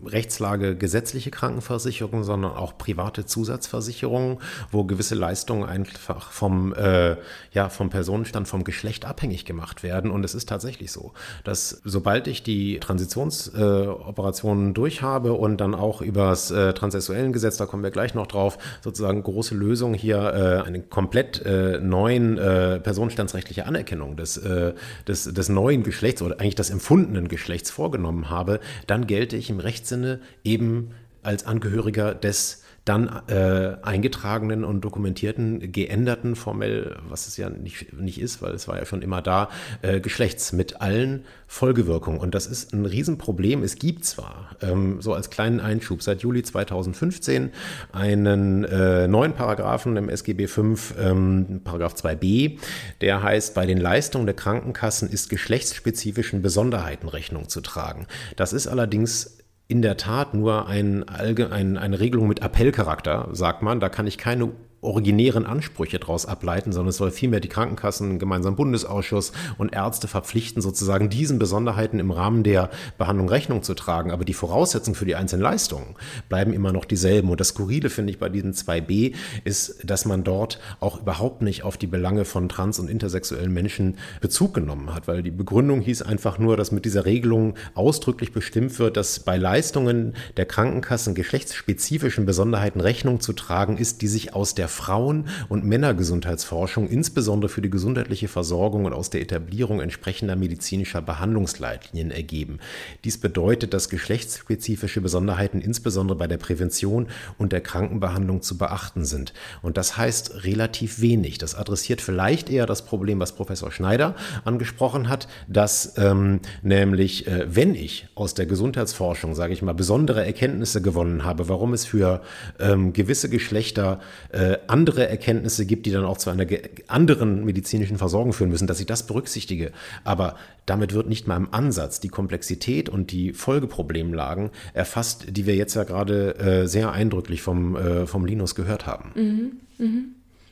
Rechtslage 0.06 0.76
gesetzliche 0.76 1.32
Krankenversicherung, 1.32 2.24
sondern 2.24 2.54
auch 2.54 2.78
private 2.78 3.26
Zusatzversicherungen, 3.26 4.38
wo 4.72 4.84
gewisse 4.84 5.16
Leistungen 5.16 5.64
einfach 5.64 6.32
vom, 6.32 6.74
äh, 6.74 7.16
ja, 7.51 7.70
vom 7.70 7.89
Personenstand, 7.89 8.47
vom 8.47 8.64
Geschlecht 8.64 9.06
abhängig 9.06 9.45
gemacht 9.45 9.84
werden. 9.84 10.12
Und 10.12 10.24
es 10.26 10.36
ist 10.36 10.49
tatsächlich 10.49 10.91
so, 10.91 11.14
dass 11.43 11.82
sobald 11.84 12.28
ich 12.28 12.43
die 12.43 12.80
Transitionsoperationen 12.80 14.72
äh, 14.72 14.74
durchhabe 14.74 15.34
und 15.34 15.58
dann 15.58 15.76
auch 15.76 16.01
über 16.01 16.30
das 16.30 16.51
äh, 16.51 16.74
transsexuellen 16.74 17.34
Gesetz, 17.34 17.58
da 17.58 17.66
kommen 17.66 17.84
wir 17.84 17.91
gleich 17.91 18.14
noch 18.14 18.28
drauf, 18.28 18.58
sozusagen 18.82 19.24
große 19.24 19.56
Lösung 19.56 19.93
hier, 19.93 20.18
äh, 20.18 20.68
eine 20.68 20.82
komplett 20.82 21.45
äh, 21.45 21.80
neuen 21.80 22.38
äh, 22.38 22.80
personenstandsrechtliche 22.80 23.66
Anerkennung 23.66 24.18
des, 24.18 24.38
äh, 24.38 24.74
des, 25.08 25.26
des 25.26 25.49
neuen 25.49 25.84
Geschlechts 25.84 26.22
oder 26.22 26.39
eigentlich 26.39 26.56
des 26.56 26.70
empfundenen 26.70 27.28
Geschlechts 27.28 27.72
vorgenommen 27.72 28.30
habe, 28.30 28.60
dann 28.88 29.08
gelte 29.08 29.38
ich 29.38 29.49
im 29.49 29.60
Rechtssinne 29.60 29.93
Sinne 29.94 30.20
eben 30.44 30.91
als 31.22 31.46
Angehöriger 31.46 32.14
des 32.14 32.64
dann 32.86 33.08
äh, 33.28 33.78
eingetragenen 33.82 34.66
und 34.66 34.82
dokumentierten, 34.82 35.72
geänderten, 35.72 36.36
formell, 36.36 36.98
was 37.08 37.28
es 37.28 37.38
ja 37.38 37.50
nicht, 37.50 37.94
nicht 37.94 38.20
ist, 38.20 38.41
weil 38.41 38.54
es 38.54 38.68
war 38.68 38.78
ja 38.78 38.86
schon 38.86 39.02
immer 39.02 39.22
da, 39.22 39.50
äh, 39.82 40.02
Geschlechts 40.02 40.52
mit 40.52 40.82
allen 40.82 41.24
Folgewirkungen. 41.48 42.20
Und 42.20 42.36
das 42.36 42.46
ist 42.46 42.74
ein 42.74 42.86
Riesenproblem. 42.86 43.64
Es 43.64 43.76
gibt 43.76 44.04
zwar, 44.04 44.58
ähm, 44.62 45.02
so 45.02 45.14
als 45.14 45.30
kleinen 45.30 45.62
Einschub, 45.62 46.04
seit 46.04 46.24
Juli 46.24 46.44
2015 46.44 47.52
einen 47.94 48.66
äh, 48.66 49.08
neuen 49.08 49.32
Paragraphen 49.32 49.96
im 49.96 50.10
SGB 50.10 50.48
V, 50.48 50.76
ähm, 51.00 51.62
Paragraph 51.64 51.94
2b, 51.94 52.60
der 53.00 53.24
heißt, 53.24 53.56
bei 53.56 53.66
den 53.66 53.78
Leistungen 53.78 54.26
der 54.26 54.36
Krankenkassen 54.36 55.10
ist 55.10 55.30
geschlechtsspezifischen 55.30 56.41
Besonderheiten 56.41 57.08
Rechnung 57.08 57.48
zu 57.48 57.62
tragen. 57.62 58.08
Das 58.36 58.52
ist 58.52 58.68
allerdings 58.68 59.38
in 59.68 59.82
der 59.82 59.97
Tat 59.97 60.34
nur 60.34 60.68
ein, 60.68 61.07
ein, 61.07 61.78
eine 61.78 61.99
Regelung 61.99 62.28
mit 62.28 62.41
Appellcharakter, 62.41 63.30
sagt 63.32 63.61
man. 63.61 63.80
Da 63.80 63.89
kann 63.89 64.07
ich 64.07 64.18
keine 64.18 64.51
originären 64.84 65.46
Ansprüche 65.46 66.00
daraus 66.00 66.26
ableiten, 66.26 66.72
sondern 66.72 66.90
es 66.90 66.98
soll 66.98 67.12
vielmehr 67.12 67.40
die 67.40 67.50
Krankenkassen, 67.50 68.20
gemeinsamen 68.20 68.56
Bundesausschuss 68.56 69.32
und 69.58 69.74
Ärzte 69.74 70.08
verpflichten, 70.08 70.62
sozusagen 70.62 71.10
diesen 71.10 71.40
Besonderheiten 71.40 72.00
im 72.00 72.12
Rahmen 72.12 72.44
der 72.44 72.70
Behandlung 72.98 73.30
Rechnung 73.30 73.64
zu 73.64 73.74
tragen. 73.74 74.12
Aber 74.12 74.26
die 74.26 74.34
Voraussetzungen 74.34 74.96
für 74.96 75.06
die 75.06 75.16
einzelnen 75.16 75.44
Leistungen 75.44 75.96
bleiben 76.30 76.54
immer 76.54 76.74
noch 76.74 76.86
dieselben. 76.86 77.30
Und 77.30 77.40
das 77.40 77.50
Skurrile, 77.50 77.90
finde 77.90 78.12
ich, 78.12 78.20
bei 78.20 78.30
diesen 78.30 78.54
2b 78.54 79.16
ist, 79.44 79.90
dass 79.90 80.06
man 80.06 80.24
dort 80.24 80.60
auch 80.80 81.02
überhaupt 81.02 81.42
nicht 81.42 81.64
auf 81.64 81.78
die 81.78 81.88
Belange 81.88 82.26
von 82.26 82.50
trans- 82.50 82.80
und 82.80 82.90
intersexuellen 82.90 83.54
Menschen 83.54 83.98
Bezug 84.22 84.54
genommen 84.54 84.94
hat, 84.94 85.08
weil 85.08 85.24
die 85.24 85.32
Begründung 85.32 85.82
hieß 85.82 86.02
einfach 86.02 86.38
nur, 86.38 86.58
dass 86.58 86.72
mit 86.72 86.86
dieser 86.86 87.06
Regelung 87.06 87.56
ausdrücklich 87.74 88.32
bestimmt 88.32 88.78
wird, 88.80 88.98
dass 88.98 89.20
bei 89.20 89.38
Leistungen 89.38 90.16
der 90.38 90.46
Krankenkassen 90.46 91.16
geschlechtsspezifischen 91.16 92.26
Besonderheiten 92.26 92.82
Rechnung 92.82 93.20
zu 93.20 93.34
tragen 93.34 93.78
ist, 93.78 94.02
die 94.02 94.08
sich 94.08 94.34
aus 94.34 94.56
der 94.56 94.68
Frauen- 94.74 95.28
und 95.49 95.63
Männergesundheitsforschung, 95.63 96.88
insbesondere 96.89 97.49
für 97.49 97.61
die 97.61 97.69
gesundheitliche 97.69 98.28
Versorgung 98.28 98.86
und 98.86 98.93
aus 98.93 99.09
der 99.09 99.21
Etablierung 99.21 99.80
entsprechender 99.80 100.36
medizinischer 100.36 101.01
Behandlungsleitlinien 101.01 102.11
ergeben. 102.11 102.59
Dies 103.03 103.17
bedeutet, 103.17 103.74
dass 103.74 103.89
geschlechtsspezifische 103.89 105.01
Besonderheiten 105.01 105.61
insbesondere 105.61 106.17
bei 106.17 106.28
der 106.28 106.38
Prävention 106.38 107.07
und 107.38 107.51
der 107.51 107.61
Krankenbehandlung 107.61 108.41
zu 108.41 108.57
beachten 108.57 109.05
sind. 109.05 109.34
Und 109.61 109.78
das 109.78 109.97
heißt 109.97 110.43
relativ 110.43 111.01
wenig. 111.01 111.38
Das 111.38 111.55
adressiert 111.55 112.01
vielleicht 112.01 112.49
eher 112.49 112.65
das 112.65 112.86
Problem, 112.86 113.19
was 113.19 113.34
Professor 113.34 113.71
Schneider 113.71 114.15
angesprochen 114.43 115.09
hat, 115.09 115.28
dass 115.47 115.93
ähm, 115.97 116.39
nämlich, 116.61 117.28
äh, 117.28 117.45
wenn 117.47 117.76
ich 117.76 118.07
aus 118.15 118.34
der 118.34 118.45
Gesundheitsforschung, 118.45 119.36
sage 119.36 119.53
ich 119.53 119.61
mal, 119.61 119.74
besondere 119.74 120.26
Erkenntnisse 120.26 120.82
gewonnen 120.82 121.24
habe, 121.24 121.49
warum 121.49 121.74
es 121.74 121.86
für 121.86 122.21
ähm, 122.59 122.93
gewisse 122.93 123.30
Geschlechter 123.30 123.99
äh, 124.32 124.57
andere 124.70 125.07
Erkenntnisse 125.07 125.66
gibt, 125.66 125.86
die 125.86 125.91
dann 125.91 126.05
auch 126.05 126.18
zu 126.18 126.30
einer 126.30 126.45
anderen 126.88 127.45
medizinischen 127.45 127.97
Versorgung 127.97 128.34
führen 128.34 128.49
müssen, 128.49 128.68
dass 128.68 128.80
ich 128.80 128.86
das 128.86 129.07
berücksichtige. 129.07 129.72
Aber 130.03 130.36
damit 130.66 130.93
wird 130.93 131.07
nicht 131.07 131.28
mal 131.28 131.38
im 131.38 131.53
Ansatz 131.53 131.99
die 131.99 132.09
Komplexität 132.09 132.89
und 132.89 133.11
die 133.11 133.34
Folgeproblemlagen 133.34 134.49
erfasst, 134.74 135.26
die 135.30 135.45
wir 135.45 135.55
jetzt 135.55 135.76
ja 135.76 135.84
gerade 135.84 136.36
äh, 136.38 136.68
sehr 136.68 136.91
eindrücklich 136.91 137.41
vom, 137.41 137.76
äh, 137.76 138.07
vom 138.07 138.26
Linus 138.26 138.55
gehört 138.55 138.86
haben. 138.86 139.11
Mhm, 139.16 139.51
mh. 139.86 140.01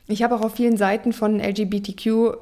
Ich 0.08 0.22
habe 0.22 0.34
auch 0.34 0.42
auf 0.42 0.54
vielen 0.54 0.76
Seiten 0.76 1.12
von 1.12 1.40
LGBTQ 1.40 2.36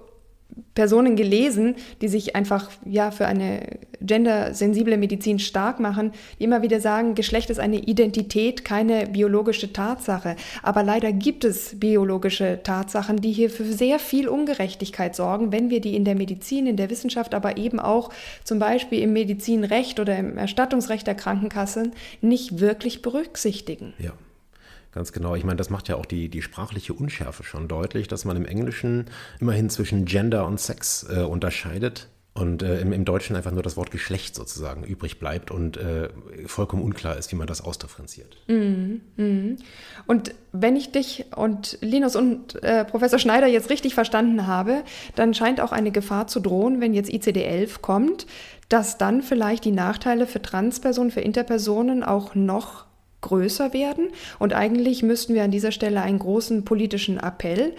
Personen 0.74 1.16
gelesen, 1.16 1.76
die 2.01 2.09
sich 2.09 2.36
einfach 2.36 2.70
ja 2.84 3.11
für 3.11 3.26
eine 3.26 3.78
gendersensible 4.01 4.96
Medizin 4.96 5.38
stark 5.38 5.80
machen, 5.80 6.12
die 6.38 6.44
immer 6.44 6.62
wieder 6.62 6.80
sagen, 6.80 7.14
Geschlecht 7.14 7.51
ist 7.51 7.61
eine 7.61 7.78
Identität, 7.78 8.64
keine 8.64 9.07
biologische 9.07 9.72
Tatsache. 9.72 10.36
Aber 10.62 10.82
leider 10.82 11.12
gibt 11.12 11.44
es 11.44 11.78
biologische 11.78 12.61
Tatsachen, 12.62 13.20
die 13.20 13.32
hier 13.32 13.51
für 13.51 13.64
sehr 13.64 13.98
viel 13.98 14.28
Ungerechtigkeit 14.28 15.14
sorgen, 15.14 15.53
wenn 15.53 15.70
wir 15.70 15.80
die 15.80 15.96
in 15.96 16.05
der 16.05 16.14
Medizin, 16.14 16.66
in 16.66 16.76
der 16.76 16.88
Wissenschaft, 16.88 17.34
aber 17.34 17.57
eben 17.59 17.80
auch 17.80 18.11
zum 18.44 18.59
Beispiel 18.59 19.01
im 19.01 19.12
Medizinrecht 19.12 20.01
oder 20.01 20.16
im 20.16 20.38
Erstattungsrecht 20.38 21.07
der 21.07 21.14
Krankenkassen 21.14 21.92
nicht 22.20 22.61
wirklich 22.61 23.03
berücksichtigen. 23.03 23.92
Ja. 23.98 24.12
Ganz 24.93 25.12
genau. 25.12 25.36
Ich 25.36 25.45
meine, 25.45 25.57
das 25.57 25.70
macht 25.70 25.88
ja 25.88 25.97
auch 25.97 26.07
die, 26.07 26.28
die 26.28 26.43
sprachliche 26.43 26.95
Unschärfe 26.95 27.45
schon 27.45 27.68
deutlich, 27.68 28.09
dass 28.09 28.24
man 28.24 28.36
im 28.36 28.45
Englischen 28.45 29.07
immerhin 29.38 29.70
zwischen 29.70 30.05
Gender 30.05 30.47
und 30.47 30.59
Sex 30.59 31.07
äh, 31.09 31.22
unterscheidet 31.22 32.09
und 32.32 32.62
äh, 32.62 32.80
im, 32.80 32.93
im, 32.93 33.05
Deutschen 33.05 33.34
einfach 33.36 33.51
nur 33.51 33.62
das 33.62 33.76
Wort 33.76 33.91
Geschlecht 33.91 34.34
sozusagen 34.34 34.84
übrig 34.84 35.18
bleibt 35.18 35.51
und 35.51 35.76
äh, 35.76 36.09
vollkommen 36.47 36.82
unklar 36.82 37.16
ist, 37.16 37.30
wie 37.32 37.36
man 37.36 37.47
das 37.47 37.61
ausdifferenziert. 37.61 38.36
Mm, 38.47 39.01
mm. 39.16 39.57
Und 40.07 40.34
wenn 40.53 40.76
ich 40.76 40.93
dich 40.93 41.26
und 41.36 41.78
Linus 41.80 42.14
und 42.14 42.62
äh, 42.62 42.84
Professor 42.84 43.18
Schneider 43.18 43.47
jetzt 43.47 43.68
richtig 43.68 43.95
verstanden 43.95 44.47
habe, 44.47 44.82
dann 45.16 45.34
scheint 45.34 45.61
auch 45.61 45.72
eine 45.72 45.91
Gefahr 45.91 46.28
zu 46.28 46.41
drohen, 46.41 46.80
wenn 46.80 46.95
jetzt 46.95 47.11
ICD-11 47.11 47.80
kommt, 47.80 48.26
dass 48.68 48.97
dann 48.97 49.22
vielleicht 49.22 49.64
die 49.64 49.72
Nachteile 49.72 50.26
für 50.26 50.41
Transpersonen, 50.41 51.11
für 51.11 51.20
Interpersonen 51.20 52.05
auch 52.05 52.36
noch 52.36 52.86
größer 53.20 53.72
werden. 53.72 54.08
Und 54.38 54.54
eigentlich 54.54 55.02
müssten 55.02 55.34
wir 55.34 55.44
an 55.44 55.50
dieser 55.50 55.72
Stelle 55.72 56.02
einen 56.02 56.18
großen 56.18 56.64
politischen 56.64 57.18
Appell 57.18 57.74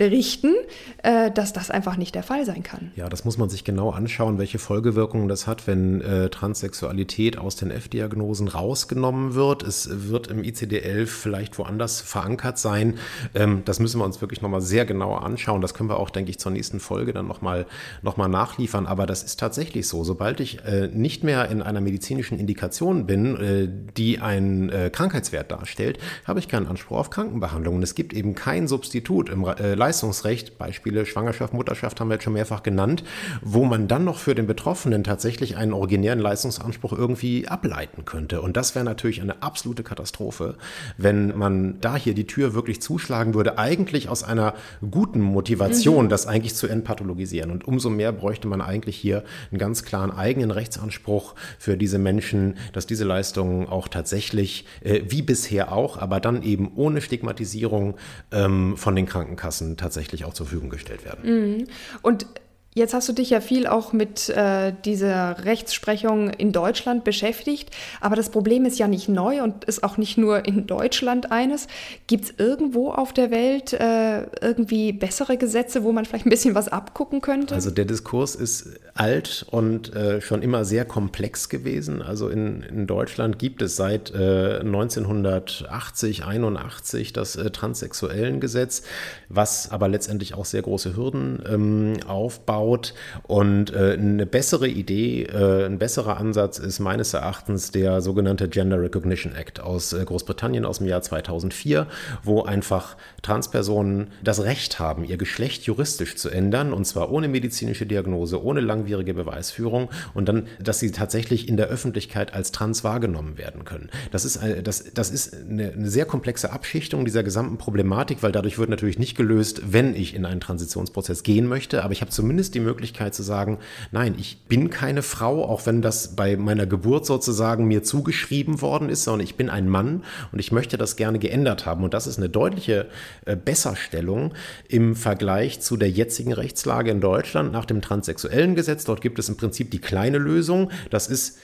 richten, 0.00 0.54
äh, 1.02 1.30
dass 1.30 1.52
das 1.52 1.70
einfach 1.70 1.96
nicht 1.96 2.14
der 2.14 2.22
Fall 2.22 2.44
sein 2.44 2.62
kann. 2.62 2.92
Ja, 2.96 3.08
das 3.08 3.24
muss 3.24 3.38
man 3.38 3.48
sich 3.48 3.64
genau 3.64 3.90
anschauen, 3.90 4.38
welche 4.38 4.58
Folgewirkungen 4.58 5.28
das 5.28 5.46
hat, 5.46 5.66
wenn 5.66 6.00
äh, 6.00 6.28
Transsexualität 6.28 7.38
aus 7.38 7.56
den 7.56 7.70
F-Diagnosen 7.70 8.48
rausgenommen 8.48 9.34
wird. 9.34 9.62
Es 9.62 10.08
wird 10.08 10.28
im 10.28 10.42
ICD-11 10.42 11.06
vielleicht 11.06 11.58
woanders 11.58 12.00
verankert 12.00 12.58
sein. 12.58 12.98
Ähm, 13.34 13.62
das 13.64 13.80
müssen 13.80 14.00
wir 14.00 14.04
uns 14.04 14.20
wirklich 14.20 14.42
nochmal 14.42 14.60
sehr 14.60 14.84
genau 14.84 15.14
anschauen. 15.14 15.60
Das 15.60 15.74
können 15.74 15.88
wir 15.88 15.98
auch, 15.98 16.10
denke 16.10 16.30
ich, 16.30 16.38
zur 16.38 16.52
nächsten 16.52 16.80
Folge 16.80 17.12
dann 17.12 17.26
nochmal 17.26 17.66
noch 18.02 18.16
mal 18.16 18.28
nachliefern. 18.28 18.86
Aber 18.86 19.06
das 19.06 19.22
ist 19.22 19.40
tatsächlich 19.40 19.88
so. 19.88 20.04
Sobald 20.04 20.40
ich 20.40 20.64
äh, 20.64 20.88
nicht 20.88 21.24
mehr 21.24 21.50
in 21.50 21.62
einer 21.62 21.80
medizinischen 21.80 22.38
Indikation 22.38 23.06
bin, 23.06 23.92
die 23.96 24.18
einen 24.18 24.70
Krankheitswert 24.92 25.50
darstellt, 25.50 25.98
habe 26.24 26.38
ich 26.38 26.48
keinen 26.48 26.66
Anspruch 26.66 26.98
auf 26.98 27.10
Krankenbehandlung. 27.10 27.76
Und 27.76 27.82
es 27.82 27.94
gibt 27.94 28.12
eben 28.12 28.34
kein 28.34 28.68
Substitut 28.68 29.28
im 29.28 29.44
äh, 29.62 29.74
Leistungsrecht, 29.74 30.58
Beispiele 30.58 31.06
Schwangerschaft, 31.06 31.54
Mutterschaft 31.54 32.00
haben 32.00 32.08
wir 32.08 32.14
jetzt 32.14 32.24
schon 32.24 32.32
mehrfach 32.32 32.62
genannt, 32.62 33.04
wo 33.42 33.64
man 33.64 33.86
dann 33.86 34.04
noch 34.04 34.18
für 34.18 34.34
den 34.34 34.46
Betroffenen 34.46 35.04
tatsächlich 35.04 35.56
einen 35.56 35.72
originären 35.72 36.18
Leistungsanspruch 36.18 36.92
irgendwie 36.92 37.46
ableiten 37.46 38.04
könnte. 38.04 38.42
Und 38.42 38.56
das 38.56 38.74
wäre 38.74 38.84
natürlich 38.84 39.20
eine 39.22 39.42
absolute 39.42 39.84
Katastrophe, 39.84 40.56
wenn 40.96 41.36
man 41.38 41.80
da 41.80 41.96
hier 41.96 42.14
die 42.14 42.26
Tür 42.26 42.54
wirklich 42.54 42.82
zuschlagen 42.82 43.34
würde, 43.34 43.58
eigentlich 43.58 44.08
aus 44.08 44.24
einer 44.24 44.54
guten 44.90 45.20
Motivation, 45.20 46.06
mhm. 46.06 46.10
das 46.10 46.26
eigentlich 46.26 46.54
zu 46.54 46.66
entpathologisieren. 46.66 47.50
Und 47.50 47.66
umso 47.66 47.88
mehr 47.88 48.12
bräuchte 48.12 48.48
man 48.48 48.60
eigentlich 48.60 48.96
hier 48.96 49.22
einen 49.50 49.58
ganz 49.58 49.84
klaren 49.84 50.10
eigenen 50.10 50.50
Rechtsanspruch 50.50 51.34
für 51.58 51.76
diese 51.76 51.98
Menschen, 51.98 52.56
dass 52.72 52.86
diese 52.86 53.04
Leistungen 53.04 53.68
auch 53.68 53.86
tatsächlich, 53.86 54.66
äh, 54.82 55.02
wie 55.06 55.22
bisher 55.22 55.72
auch, 55.72 55.98
aber 55.98 56.18
dann 56.18 56.42
eben 56.42 56.72
ohne 56.74 57.00
Stigmatisierung 57.00 57.94
ähm, 58.32 58.76
von 58.76 58.96
den 58.96 59.06
Krankenkassen 59.06 59.41
tatsächlich 59.76 60.24
auch 60.24 60.34
zur 60.34 60.46
Verfügung 60.46 60.70
gestellt 60.70 61.04
werden. 61.04 61.58
Mhm. 61.58 61.64
Und 62.02 62.26
Jetzt 62.74 62.94
hast 62.94 63.06
du 63.06 63.12
dich 63.12 63.28
ja 63.28 63.42
viel 63.42 63.66
auch 63.66 63.92
mit 63.92 64.30
äh, 64.30 64.72
dieser 64.86 65.44
Rechtsprechung 65.44 66.30
in 66.30 66.52
Deutschland 66.52 67.04
beschäftigt, 67.04 67.68
aber 68.00 68.16
das 68.16 68.30
Problem 68.30 68.64
ist 68.64 68.78
ja 68.78 68.88
nicht 68.88 69.10
neu 69.10 69.42
und 69.42 69.64
ist 69.64 69.84
auch 69.84 69.98
nicht 69.98 70.16
nur 70.16 70.46
in 70.46 70.66
Deutschland 70.66 71.30
eines. 71.30 71.66
Gibt 72.06 72.24
es 72.24 72.32
irgendwo 72.38 72.90
auf 72.90 73.12
der 73.12 73.30
Welt 73.30 73.74
äh, 73.74 74.22
irgendwie 74.40 74.94
bessere 74.94 75.36
Gesetze, 75.36 75.84
wo 75.84 75.92
man 75.92 76.06
vielleicht 76.06 76.24
ein 76.24 76.30
bisschen 76.30 76.54
was 76.54 76.68
abgucken 76.68 77.20
könnte? 77.20 77.54
Also 77.54 77.70
der 77.70 77.84
Diskurs 77.84 78.34
ist 78.34 78.70
alt 78.94 79.44
und 79.50 79.94
äh, 79.94 80.22
schon 80.22 80.40
immer 80.40 80.64
sehr 80.64 80.86
komplex 80.86 81.50
gewesen. 81.50 82.00
Also 82.00 82.30
in, 82.30 82.62
in 82.62 82.86
Deutschland 82.86 83.38
gibt 83.38 83.60
es 83.60 83.76
seit 83.76 84.14
1980, 84.14 86.20
äh, 86.20 86.22
81 86.22 87.12
das 87.12 87.36
äh, 87.36 87.50
Transsexuellengesetz, 87.50 88.82
was 89.28 89.70
aber 89.70 89.88
letztendlich 89.88 90.32
auch 90.32 90.46
sehr 90.46 90.62
große 90.62 90.96
Hürden 90.96 91.42
ähm, 91.46 91.96
aufbaut 92.06 92.61
aufgebaut. 92.62 92.94
Und 93.24 93.72
äh, 93.72 93.96
eine 93.98 94.26
bessere 94.26 94.68
Idee, 94.68 95.24
äh, 95.24 95.66
ein 95.66 95.78
besserer 95.78 96.16
Ansatz 96.16 96.58
ist 96.58 96.80
meines 96.80 97.14
Erachtens 97.14 97.70
der 97.70 98.00
sogenannte 98.00 98.48
Gender 98.48 98.80
Recognition 98.80 99.34
Act 99.34 99.60
aus 99.60 99.92
äh, 99.92 100.04
Großbritannien 100.04 100.64
aus 100.64 100.78
dem 100.78 100.86
Jahr 100.86 101.02
2004, 101.02 101.86
wo 102.22 102.42
einfach 102.42 102.96
Transpersonen 103.22 104.08
das 104.22 104.42
Recht 104.44 104.78
haben, 104.78 105.04
ihr 105.04 105.16
Geschlecht 105.16 105.64
juristisch 105.64 106.16
zu 106.16 106.30
ändern, 106.30 106.72
und 106.72 106.84
zwar 106.86 107.10
ohne 107.10 107.28
medizinische 107.28 107.86
Diagnose, 107.86 108.42
ohne 108.42 108.60
langwierige 108.60 109.14
Beweisführung 109.14 109.90
und 110.14 110.28
dann, 110.28 110.46
dass 110.60 110.78
sie 110.78 110.90
tatsächlich 110.90 111.48
in 111.48 111.56
der 111.56 111.66
Öffentlichkeit 111.66 112.34
als 112.34 112.52
trans 112.52 112.84
wahrgenommen 112.84 113.38
werden 113.38 113.64
können. 113.64 113.90
Das 114.10 114.24
ist, 114.24 114.40
das, 114.64 114.92
das 114.94 115.10
ist 115.10 115.34
eine, 115.34 115.72
eine 115.72 115.90
sehr 115.90 116.04
komplexe 116.04 116.52
Abschichtung 116.52 117.04
dieser 117.04 117.22
gesamten 117.22 117.58
Problematik, 117.58 118.22
weil 118.22 118.32
dadurch 118.32 118.58
wird 118.58 118.70
natürlich 118.70 118.98
nicht 118.98 119.16
gelöst, 119.16 119.62
wenn 119.72 119.94
ich 119.94 120.14
in 120.14 120.24
einen 120.24 120.40
Transitionsprozess 120.40 121.22
gehen 121.22 121.46
möchte, 121.46 121.84
aber 121.84 121.92
ich 121.92 122.00
habe 122.00 122.10
zumindest 122.10 122.51
die 122.54 122.60
Möglichkeit 122.60 123.14
zu 123.14 123.22
sagen, 123.22 123.58
nein, 123.90 124.14
ich 124.18 124.38
bin 124.48 124.70
keine 124.70 125.02
Frau, 125.02 125.44
auch 125.44 125.66
wenn 125.66 125.82
das 125.82 126.14
bei 126.14 126.36
meiner 126.36 126.66
Geburt 126.66 127.06
sozusagen 127.06 127.66
mir 127.66 127.82
zugeschrieben 127.82 128.60
worden 128.60 128.88
ist, 128.88 129.04
sondern 129.04 129.24
ich 129.24 129.36
bin 129.36 129.50
ein 129.50 129.68
Mann 129.68 130.04
und 130.32 130.38
ich 130.38 130.52
möchte 130.52 130.78
das 130.78 130.96
gerne 130.96 131.18
geändert 131.18 131.66
haben. 131.66 131.84
Und 131.84 131.94
das 131.94 132.06
ist 132.06 132.18
eine 132.18 132.28
deutliche 132.28 132.88
äh, 133.24 133.36
Besserstellung 133.36 134.34
im 134.68 134.94
Vergleich 134.94 135.60
zu 135.60 135.76
der 135.76 135.90
jetzigen 135.90 136.32
Rechtslage 136.32 136.90
in 136.90 137.00
Deutschland 137.00 137.52
nach 137.52 137.64
dem 137.64 137.82
transsexuellen 137.82 138.54
Gesetz. 138.54 138.84
Dort 138.84 139.00
gibt 139.00 139.18
es 139.18 139.28
im 139.28 139.36
Prinzip 139.36 139.70
die 139.70 139.80
kleine 139.80 140.18
Lösung. 140.18 140.70
Das 140.90 141.08
ist 141.08 141.38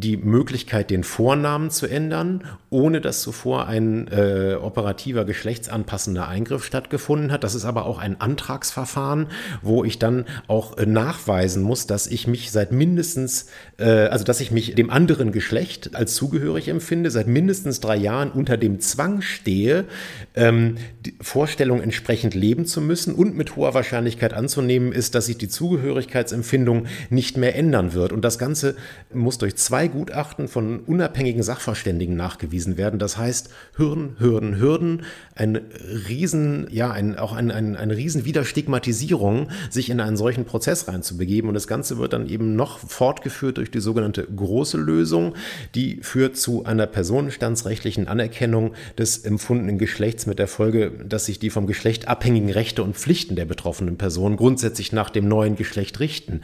die 0.00 0.18
Möglichkeit, 0.18 0.90
den 0.90 1.04
Vornamen 1.04 1.70
zu 1.70 1.86
ändern, 1.86 2.44
ohne 2.68 3.00
dass 3.00 3.22
zuvor 3.22 3.66
ein 3.66 4.08
äh, 4.08 4.56
operativer 4.60 5.24
geschlechtsanpassender 5.24 6.28
Eingriff 6.28 6.64
stattgefunden 6.64 7.32
hat. 7.32 7.44
Das 7.44 7.54
ist 7.54 7.64
aber 7.64 7.86
auch 7.86 7.98
ein 7.98 8.20
Antragsverfahren, 8.20 9.28
wo 9.62 9.84
ich 9.84 9.98
dann 9.98 10.26
auch 10.48 10.76
äh, 10.76 10.84
nachweisen 10.84 11.62
muss, 11.62 11.86
dass 11.86 12.06
ich 12.06 12.26
mich 12.26 12.50
seit 12.50 12.72
mindestens, 12.72 13.46
äh, 13.78 13.84
also 13.84 14.24
dass 14.24 14.40
ich 14.40 14.50
mich 14.50 14.74
dem 14.74 14.90
anderen 14.90 15.32
Geschlecht 15.32 15.94
als 15.94 16.14
zugehörig 16.14 16.68
empfinde, 16.68 17.10
seit 17.10 17.26
mindestens 17.26 17.80
drei 17.80 17.96
Jahren 17.96 18.30
unter 18.30 18.58
dem 18.58 18.80
Zwang 18.80 19.22
stehe, 19.22 19.86
ähm, 20.34 20.76
die 21.06 21.14
Vorstellung 21.22 21.80
entsprechend 21.80 22.34
leben 22.34 22.66
zu 22.66 22.82
müssen 22.82 23.14
und 23.14 23.34
mit 23.34 23.56
hoher 23.56 23.72
Wahrscheinlichkeit 23.72 24.34
anzunehmen 24.34 24.92
ist, 24.92 25.14
dass 25.14 25.26
sich 25.26 25.38
die 25.38 25.48
Zugehörigkeitsempfindung 25.48 26.86
nicht 27.08 27.38
mehr 27.38 27.56
ändern 27.56 27.94
wird. 27.94 28.12
Und 28.12 28.22
das 28.22 28.38
Ganze 28.38 28.76
muss 29.14 29.38
durch 29.38 29.56
zwei 29.56 29.85
zwei 29.86 29.88
Gutachten 29.88 30.48
von 30.48 30.80
unabhängigen 30.80 31.42
Sachverständigen 31.42 32.16
nachgewiesen 32.16 32.76
werden. 32.76 32.98
Das 32.98 33.16
heißt, 33.16 33.50
Hürden, 33.76 34.16
Hürden, 34.18 34.58
Hürden, 34.58 35.02
ein 35.34 35.60
Riesen, 36.08 36.66
ja, 36.70 36.90
ein, 36.90 37.16
auch 37.16 37.32
ein, 37.32 37.50
ein, 37.50 37.76
eine 37.76 37.96
riesen 37.96 38.24
Widerstigmatisierung, 38.24 39.48
sich 39.70 39.90
in 39.90 40.00
einen 40.00 40.16
solchen 40.16 40.44
Prozess 40.44 40.88
reinzubegeben. 40.88 41.48
Und 41.48 41.54
das 41.54 41.66
Ganze 41.66 41.98
wird 41.98 42.12
dann 42.12 42.28
eben 42.28 42.56
noch 42.56 42.78
fortgeführt 42.78 43.58
durch 43.58 43.70
die 43.70 43.80
sogenannte 43.80 44.24
große 44.24 44.76
Lösung, 44.76 45.34
die 45.74 45.98
führt 46.02 46.36
zu 46.36 46.64
einer 46.64 46.86
personenstandsrechtlichen 46.86 48.08
Anerkennung 48.08 48.72
des 48.98 49.18
empfundenen 49.18 49.78
Geschlechts 49.78 50.26
mit 50.26 50.38
der 50.38 50.48
Folge, 50.48 50.90
dass 51.06 51.26
sich 51.26 51.38
die 51.38 51.50
vom 51.50 51.66
Geschlecht 51.66 52.08
abhängigen 52.08 52.50
Rechte 52.50 52.82
und 52.82 52.96
Pflichten 52.96 53.36
der 53.36 53.44
betroffenen 53.44 53.98
Person 53.98 54.36
grundsätzlich 54.36 54.92
nach 54.92 55.10
dem 55.10 55.28
neuen 55.28 55.56
Geschlecht 55.56 56.00
richten. 56.00 56.40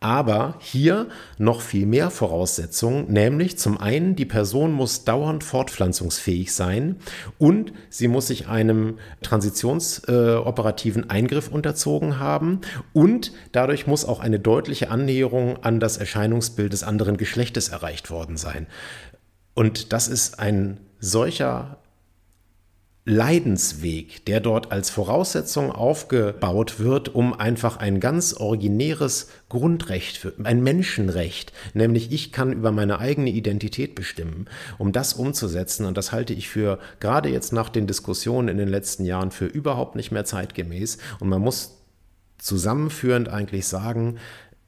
Aber 0.00 0.54
hier 0.60 1.08
noch 1.38 1.60
viel 1.60 1.84
mehr 1.84 2.10
Voraussetzungen, 2.10 3.12
nämlich 3.12 3.58
zum 3.58 3.78
einen, 3.78 4.14
die 4.14 4.26
Person 4.26 4.72
muss 4.72 5.04
dauernd 5.04 5.42
fortpflanzungsfähig 5.42 6.54
sein 6.54 6.96
und 7.36 7.72
sie 7.90 8.06
muss 8.06 8.28
sich 8.28 8.46
einem 8.46 8.98
transitionsoperativen 9.22 11.04
äh, 11.04 11.08
Eingriff 11.08 11.48
unterzogen 11.48 12.20
haben 12.20 12.60
und 12.92 13.32
dadurch 13.50 13.88
muss 13.88 14.04
auch 14.04 14.20
eine 14.20 14.38
deutliche 14.38 14.90
Annäherung 14.90 15.64
an 15.64 15.80
das 15.80 15.96
Erscheinungsbild 15.96 16.72
des 16.72 16.84
anderen 16.84 17.16
Geschlechtes 17.16 17.68
erreicht 17.68 18.10
worden 18.10 18.36
sein. 18.36 18.68
Und 19.54 19.92
das 19.92 20.06
ist 20.06 20.38
ein 20.38 20.78
solcher 21.00 21.78
Leidensweg, 23.08 24.26
der 24.26 24.40
dort 24.40 24.70
als 24.70 24.90
Voraussetzung 24.90 25.72
aufgebaut 25.72 26.78
wird, 26.78 27.14
um 27.14 27.32
einfach 27.32 27.78
ein 27.78 28.00
ganz 28.00 28.34
originäres 28.34 29.28
Grundrecht, 29.48 30.18
für, 30.18 30.34
ein 30.44 30.62
Menschenrecht, 30.62 31.54
nämlich 31.72 32.12
ich 32.12 32.32
kann 32.32 32.52
über 32.52 32.70
meine 32.70 32.98
eigene 32.98 33.30
Identität 33.30 33.94
bestimmen, 33.94 34.46
um 34.76 34.92
das 34.92 35.14
umzusetzen. 35.14 35.86
Und 35.86 35.96
das 35.96 36.12
halte 36.12 36.34
ich 36.34 36.50
für, 36.50 36.78
gerade 37.00 37.30
jetzt 37.30 37.54
nach 37.54 37.70
den 37.70 37.86
Diskussionen 37.86 38.48
in 38.48 38.58
den 38.58 38.68
letzten 38.68 39.06
Jahren, 39.06 39.30
für 39.30 39.46
überhaupt 39.46 39.96
nicht 39.96 40.12
mehr 40.12 40.26
zeitgemäß. 40.26 40.98
Und 41.18 41.30
man 41.30 41.40
muss 41.40 41.78
zusammenführend 42.36 43.30
eigentlich 43.30 43.66
sagen, 43.66 44.18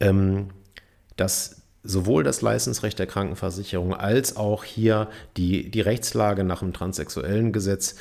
ähm, 0.00 0.48
dass 1.16 1.60
sowohl 1.82 2.24
das 2.24 2.42
Leistungsrecht 2.42 2.98
der 2.98 3.06
Krankenversicherung 3.06 3.94
als 3.94 4.36
auch 4.36 4.64
hier 4.64 5.08
die, 5.36 5.70
die 5.70 5.80
Rechtslage 5.80 6.44
nach 6.44 6.60
dem 6.60 6.72
transsexuellen 6.72 7.52
Gesetz 7.52 7.96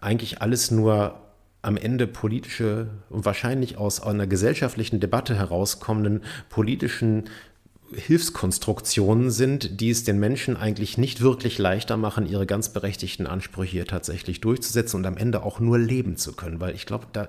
eigentlich 0.00 0.42
alles 0.42 0.70
nur 0.70 1.20
am 1.62 1.76
Ende 1.76 2.06
politische 2.06 2.88
und 3.10 3.24
wahrscheinlich 3.24 3.76
aus 3.76 4.00
einer 4.00 4.26
gesellschaftlichen 4.26 5.00
Debatte 5.00 5.34
herauskommenden 5.34 6.22
politischen 6.48 7.24
Hilfskonstruktionen 7.92 9.30
sind, 9.30 9.80
die 9.80 9.90
es 9.90 10.02
den 10.04 10.18
Menschen 10.18 10.56
eigentlich 10.56 10.98
nicht 10.98 11.20
wirklich 11.20 11.58
leichter 11.58 11.96
machen, 11.96 12.26
ihre 12.26 12.46
ganz 12.46 12.70
berechtigten 12.70 13.26
Ansprüche 13.26 13.72
hier 13.72 13.86
tatsächlich 13.86 14.40
durchzusetzen 14.40 14.96
und 14.96 15.06
am 15.06 15.16
Ende 15.16 15.42
auch 15.42 15.60
nur 15.60 15.78
leben 15.78 16.16
zu 16.16 16.32
können. 16.32 16.58
Weil 16.60 16.74
ich 16.74 16.86
glaube, 16.86 17.06
da, 17.12 17.28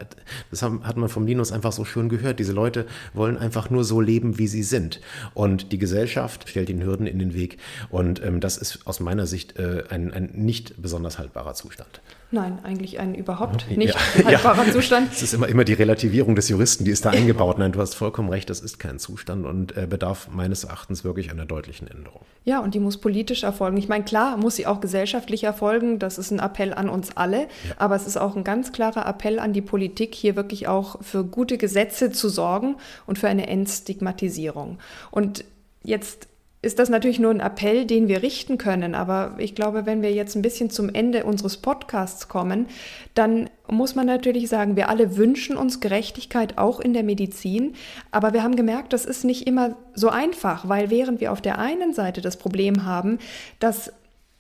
das 0.50 0.64
hat 0.64 0.98
man 0.98 1.10
vom 1.10 1.28
Linus 1.28 1.52
einfach 1.52 1.72
so 1.72 1.86
schön 1.86 2.10
gehört. 2.10 2.40
Diese 2.40 2.54
Leute 2.54 2.88
wollen 3.14 3.38
einfach 3.38 3.70
nur 3.70 3.84
so 3.84 4.02
leben, 4.02 4.40
wie 4.40 4.48
sie 4.48 4.64
sind. 4.64 5.00
Und 5.34 5.72
die 5.72 5.78
Gesellschaft 5.78 6.50
stellt 6.50 6.70
ihnen 6.70 6.84
Hürden 6.84 7.06
in 7.06 7.20
den 7.20 7.34
Weg. 7.34 7.58
Und 7.90 8.24
ähm, 8.24 8.40
das 8.40 8.58
ist 8.58 8.88
aus 8.88 9.00
meiner 9.00 9.28
Sicht 9.28 9.58
äh, 9.58 9.84
ein, 9.90 10.12
ein 10.12 10.32
nicht 10.34 10.82
besonders 10.82 11.20
haltbarer 11.20 11.54
Zustand. 11.54 12.02
Nein, 12.30 12.60
eigentlich 12.64 13.00
ein 13.00 13.16
überhaupt 13.16 13.70
nicht 13.72 13.96
ja, 13.96 14.26
haltbarer 14.26 14.66
ja. 14.66 14.74
Zustand. 14.74 15.14
Es 15.14 15.22
ist 15.22 15.34
immer, 15.34 15.48
immer 15.48 15.64
die 15.64 15.74
Relativierung 15.74 16.36
des 16.36 16.50
Juristen, 16.50 16.84
die 16.84 16.92
ist 16.92 17.06
da 17.06 17.12
eingebaut. 17.12 17.58
Nein, 17.58 17.72
du 17.72 17.80
hast 17.80 17.94
vollkommen 17.94 18.28
recht, 18.28 18.50
das 18.50 18.60
ist 18.60 18.80
kein 18.80 19.00
Zustand 19.00 19.46
und 19.46 19.78
äh, 19.78 19.88
bedarf 19.88 20.28
meines 20.30 20.66
Erachtens 20.66 21.06
wirklich 21.06 21.32
einer 21.32 21.46
deutlichen 21.46 21.88
Änderung. 21.88 22.22
Ja, 22.44 22.60
und 22.60 22.76
die 22.76 22.80
muss 22.80 22.98
politisch 22.98 23.44
erfolgen. 23.44 23.78
Ich 23.78 23.88
meine, 23.88 24.04
klar 24.04 24.36
muss 24.36 24.58
sie 24.58 24.68
auch 24.68 24.82
gesellschaftlich 24.82 25.46
erfolgen, 25.46 26.00
das 26.00 26.18
ist 26.18 26.32
ein 26.32 26.40
Appell 26.40 26.74
an 26.74 26.90
uns 26.90 27.16
alle, 27.16 27.44
ja. 27.44 27.48
aber 27.78 27.96
es 27.96 28.06
ist 28.06 28.18
auch 28.18 28.36
ein 28.36 28.44
ganz 28.44 28.74
klarer 28.74 29.08
Appell 29.08 29.40
an 29.40 29.54
die 29.54 29.62
Politik, 29.62 30.14
hier 30.14 30.36
wirklich 30.36 30.68
auch 30.68 31.02
für 31.02 31.24
gute 31.24 31.58
Gesetze 31.58 32.12
zu 32.12 32.28
sorgen 32.28 32.76
und 33.06 33.18
für 33.18 33.30
eine 33.30 33.48
Entstigmatisierung. 33.48 34.80
Und 35.12 35.46
jetzt 35.82 36.28
ist 36.62 36.80
das 36.80 36.90
natürlich 36.90 37.20
nur 37.20 37.32
ein 37.32 37.40
Appell, 37.40 37.86
den 37.86 38.08
wir 38.08 38.24
richten 38.24 38.58
können. 38.58 38.96
Aber 38.96 39.36
ich 39.38 39.54
glaube, 39.54 39.86
wenn 39.86 40.02
wir 40.02 40.12
jetzt 40.12 40.36
ein 40.36 40.42
bisschen 40.42 40.70
zum 40.70 40.90
Ende 40.90 41.24
unseres 41.24 41.58
Podcasts 41.58 42.28
kommen, 42.28 42.68
dann 43.14 43.50
muss 43.70 43.94
man 43.94 44.08
natürlich 44.08 44.50
sagen, 44.50 44.76
wir 44.76 44.90
alle 44.90 45.18
wünschen 45.18 45.56
uns 45.56 45.80
Gerechtigkeit 45.80 46.58
auch 46.58 46.80
in 46.80 46.94
der 46.94 47.04
Medizin. 47.04 47.76
Aber 48.10 48.34
wir 48.34 48.42
haben 48.42 48.56
gemerkt, 48.56 48.92
das 48.94 49.06
ist 49.06 49.24
nicht 49.24 49.46
immer 49.46 49.76
so 49.94 50.10
einfach, 50.10 50.68
weil 50.68 50.90
während 50.90 51.22
wir 51.22 51.32
auf 51.32 51.42
der 51.42 51.60
einen 51.60 51.94
Seite 51.94 52.22
das 52.22 52.38
Problem 52.38 52.86
haben, 52.86 53.20
dass 53.60 53.94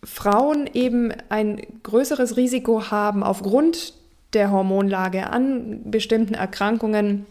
Frauen 0.03 0.67
eben 0.73 1.13
ein 1.29 1.61
größeres 1.83 2.35
Risiko 2.35 2.89
haben 2.89 3.23
aufgrund 3.23 3.93
der 4.33 4.51
Hormonlage 4.51 5.29
an 5.29 5.81
bestimmten 5.85 6.33
Erkrankungen 6.33 7.25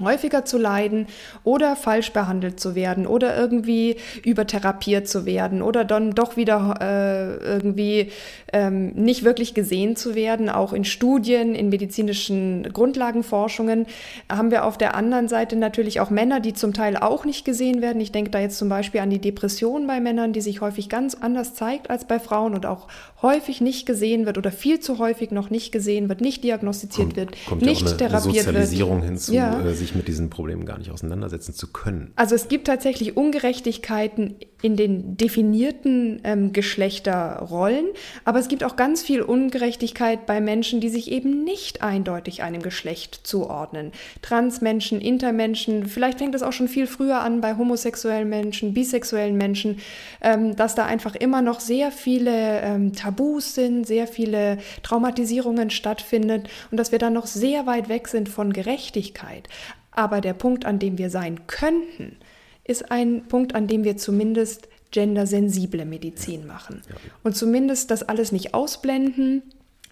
häufiger 0.00 0.44
zu 0.44 0.58
leiden 0.58 1.06
oder 1.44 1.76
falsch 1.76 2.12
behandelt 2.12 2.58
zu 2.60 2.74
werden 2.74 3.06
oder 3.06 3.36
irgendwie 3.36 3.96
übertherapiert 4.24 5.06
zu 5.06 5.26
werden 5.26 5.62
oder 5.62 5.84
dann 5.84 6.12
doch 6.12 6.36
wieder 6.36 6.78
äh, 6.80 7.44
irgendwie 7.44 8.10
ähm, 8.52 8.92
nicht 8.94 9.24
wirklich 9.24 9.54
gesehen 9.54 9.96
zu 9.96 10.14
werden. 10.14 10.48
Auch 10.48 10.72
in 10.72 10.84
Studien, 10.84 11.54
in 11.54 11.68
medizinischen 11.68 12.62
Grundlagenforschungen 12.72 13.86
haben 14.30 14.50
wir 14.50 14.64
auf 14.64 14.78
der 14.78 14.94
anderen 14.94 15.28
Seite 15.28 15.56
natürlich 15.56 16.00
auch 16.00 16.10
Männer, 16.10 16.40
die 16.40 16.54
zum 16.54 16.72
Teil 16.72 16.96
auch 16.96 17.24
nicht 17.24 17.44
gesehen 17.44 17.82
werden. 17.82 18.00
Ich 18.00 18.12
denke 18.12 18.30
da 18.30 18.38
jetzt 18.40 18.58
zum 18.58 18.68
Beispiel 18.68 19.00
an 19.00 19.10
die 19.10 19.20
Depression 19.20 19.86
bei 19.86 20.00
Männern, 20.00 20.32
die 20.32 20.40
sich 20.40 20.60
häufig 20.60 20.88
ganz 20.88 21.14
anders 21.20 21.54
zeigt 21.54 21.90
als 21.90 22.06
bei 22.06 22.18
Frauen 22.18 22.54
und 22.54 22.66
auch 22.66 22.88
häufig 23.20 23.60
nicht 23.60 23.86
gesehen 23.86 24.26
wird 24.26 24.38
oder 24.38 24.50
viel 24.50 24.80
zu 24.80 24.98
häufig 24.98 25.30
noch 25.30 25.50
nicht 25.50 25.70
gesehen 25.72 26.08
wird, 26.08 26.20
nicht 26.20 26.42
diagnostiziert 26.44 27.08
kommt, 27.08 27.16
wird, 27.16 27.36
kommt 27.46 27.62
nicht 27.62 27.82
ja 27.82 27.88
eine, 27.88 27.96
therapiert 27.96 28.26
eine 28.26 28.42
Sozialisierung 28.44 28.96
wird. 28.96 29.04
hinzu, 29.10 29.32
Ja. 29.34 29.60
äh, 29.60 29.74
sich 29.82 29.94
mit 29.94 30.08
diesen 30.08 30.30
Problemen 30.30 30.64
gar 30.64 30.78
nicht 30.78 30.90
auseinandersetzen 30.90 31.54
zu 31.54 31.72
können. 31.72 32.12
Also 32.16 32.34
es 32.34 32.48
gibt 32.48 32.66
tatsächlich 32.66 33.16
Ungerechtigkeiten 33.16 34.36
in 34.62 34.76
den 34.76 35.16
definierten 35.16 36.20
ähm, 36.22 36.52
Geschlechterrollen, 36.52 37.86
aber 38.24 38.38
es 38.38 38.46
gibt 38.46 38.62
auch 38.62 38.76
ganz 38.76 39.02
viel 39.02 39.20
Ungerechtigkeit 39.20 40.24
bei 40.24 40.40
Menschen, 40.40 40.80
die 40.80 40.88
sich 40.88 41.10
eben 41.10 41.42
nicht 41.42 41.82
eindeutig 41.82 42.42
einem 42.44 42.62
Geschlecht 42.62 43.20
zuordnen. 43.24 43.90
Transmenschen, 44.22 45.00
Intermenschen, 45.00 45.86
vielleicht 45.86 46.18
fängt 46.18 46.36
es 46.36 46.42
auch 46.42 46.52
schon 46.52 46.68
viel 46.68 46.86
früher 46.86 47.20
an 47.20 47.40
bei 47.40 47.56
homosexuellen 47.56 48.28
Menschen, 48.28 48.72
bisexuellen 48.72 49.36
Menschen, 49.36 49.80
ähm, 50.20 50.54
dass 50.54 50.76
da 50.76 50.86
einfach 50.86 51.16
immer 51.16 51.42
noch 51.42 51.58
sehr 51.58 51.90
viele 51.90 52.60
ähm, 52.60 52.92
Tabus 52.92 53.56
sind, 53.56 53.84
sehr 53.84 54.06
viele 54.06 54.58
Traumatisierungen 54.84 55.70
stattfinden 55.70 56.44
und 56.70 56.76
dass 56.76 56.92
wir 56.92 57.00
da 57.00 57.10
noch 57.10 57.26
sehr 57.26 57.66
weit 57.66 57.88
weg 57.88 58.06
sind 58.06 58.28
von 58.28 58.52
Gerechtigkeit. 58.52 59.48
Aber 59.92 60.20
der 60.20 60.34
Punkt, 60.34 60.64
an 60.64 60.78
dem 60.78 60.98
wir 60.98 61.10
sein 61.10 61.46
könnten, 61.46 62.16
ist 62.64 62.90
ein 62.90 63.28
Punkt, 63.28 63.54
an 63.54 63.66
dem 63.66 63.84
wir 63.84 63.96
zumindest 63.96 64.68
gendersensible 64.90 65.84
Medizin 65.84 66.46
machen. 66.46 66.82
Und 67.22 67.36
zumindest 67.36 67.90
das 67.90 68.02
alles 68.02 68.32
nicht 68.32 68.54
ausblenden, 68.54 69.42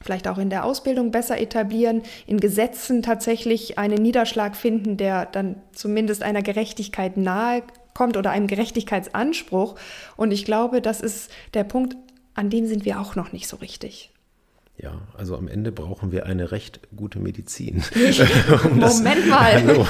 vielleicht 0.01 0.29
auch 0.29 0.39
in 0.39 0.51
der 0.51 0.65
Ausbildung 0.65 1.11
besser 1.11 1.39
etablieren, 1.39 2.03
in 2.27 2.41
Gesetzen 2.41 3.03
tatsächlich 3.03 3.79
einen 3.79 4.03
Niederschlag 4.03 4.57
finden, 4.57 4.97
der 4.97 5.27
dann 5.27 5.57
zumindest 5.73 6.23
einer 6.23 6.43
Gerechtigkeit 6.43 7.17
nahe 7.17 7.63
kommt 7.95 8.17
oder 8.17 8.31
einem 8.31 8.47
Gerechtigkeitsanspruch. 8.47 9.75
Und 10.17 10.31
ich 10.31 10.45
glaube, 10.45 10.81
das 10.81 11.01
ist 11.01 11.31
der 11.55 11.65
Punkt, 11.65 11.97
an 12.35 12.49
dem 12.49 12.67
sind 12.67 12.85
wir 12.85 13.01
auch 13.01 13.17
noch 13.17 13.33
nicht 13.33 13.49
so 13.49 13.57
richtig. 13.57 14.11
Ja, 14.83 15.03
also 15.15 15.37
am 15.37 15.47
Ende 15.47 15.73
brauchen 15.73 16.11
wir 16.11 16.25
eine 16.25 16.53
recht 16.53 16.81
gute 16.97 17.19
Medizin. 17.19 17.83
Moment 18.63 19.29
mal. 19.29 19.55
Hallo. 19.55 19.87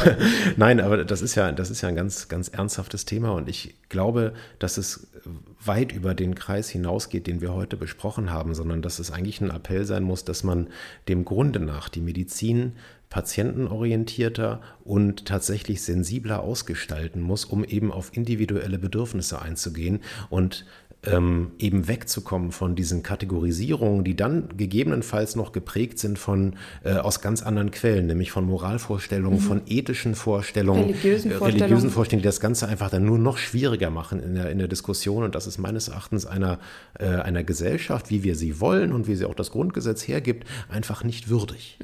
Nein, 0.57 0.81
aber 0.81 1.05
das 1.05 1.23
ist 1.23 1.37
ja, 1.37 1.53
das 1.53 1.71
ist 1.71 1.83
ja 1.83 1.89
ein 1.89 1.95
ganz, 1.95 2.29
ganz 2.29 2.49
ernsthaftes 2.49 3.05
Thema 3.05 3.31
und 3.31 3.49
ich 3.49 3.77
glaube, 3.89 4.33
dass 4.59 4.79
es 4.79 5.07
weit 5.65 5.93
über 5.93 6.15
den 6.15 6.35
Kreis 6.35 6.69
hinausgeht, 6.69 7.29
den 7.29 7.41
wir 7.41 7.55
heute 7.55 7.77
besprochen 7.77 8.31
haben, 8.31 8.55
sondern 8.55 8.83
dass 8.83 8.99
es 8.99 9.12
eigentlich 9.12 9.41
ein 9.41 9.51
Appell 9.51 9.85
sein 9.85 10.03
muss, 10.03 10.25
dass 10.25 10.43
man 10.43 10.69
dem 11.07 11.25
Grunde 11.25 11.61
nach 11.61 11.89
die 11.89 12.01
Medizin 12.01 12.73
patientenorientierter 13.11 14.61
und 14.85 15.27
tatsächlich 15.27 15.83
sensibler 15.83 16.43
ausgestalten 16.43 17.21
muss, 17.21 17.45
um 17.45 17.65
eben 17.65 17.93
auf 17.93 18.17
individuelle 18.17 18.79
Bedürfnisse 18.79 19.41
einzugehen 19.43 20.01
und 20.31 20.65
ähm, 21.06 21.52
eben 21.59 21.89
wegzukommen 21.89 22.52
von 22.52 22.77
diesen 22.77 23.02
Kategorisierungen, 23.02 24.05
die 24.05 24.16
dann 24.16 24.48
gegebenenfalls 24.56 25.35
noch 25.35 25.52
geprägt 25.52 25.98
sind 25.98 26.18
von 26.18 26.56
äh, 26.85 26.94
aus 26.94 27.20
ganz 27.20 27.43
anderen 27.43 27.70
Quellen, 27.70 28.06
nämlich 28.06 28.31
von 28.31 28.44
Moralvorstellungen, 28.44 29.40
von 29.40 29.62
ethischen 29.66 30.14
Vorstellungen, 30.14 30.82
Religiösen 30.82 31.31
äh, 31.31 31.35
Vorstellungen. 31.35 31.62
religiösen 31.62 31.90
Vorstellungen, 31.90 32.22
die 32.22 32.28
das 32.28 32.40
Ganze 32.40 32.68
einfach 32.68 32.90
dann 32.90 33.05
nur 33.05 33.18
noch 33.18 33.39
schwieriger 33.39 33.90
machen 33.90 34.20
in 34.20 34.35
der, 34.35 34.51
in 34.51 34.59
der 34.59 34.68
Diskussion. 34.68 35.24
Und 35.24 35.35
das 35.35 35.47
ist 35.47 35.59
meines 35.59 35.89
Erachtens 35.89 36.27
einer, 36.27 36.59
äh, 36.98 37.06
einer 37.06 37.44
Gesellschaft, 37.44 38.10
wie 38.10 38.22
wir 38.22 38.35
sie 38.35 38.60
wollen 38.60 38.93
und 38.93 39.06
wie 39.06 39.14
sie 39.14 39.24
auch 39.24 39.35
das 39.35 39.51
Grundgesetz 39.51 40.06
hergibt, 40.06 40.47
einfach 40.68 41.02
nicht 41.02 41.31
würdig. 41.31 41.78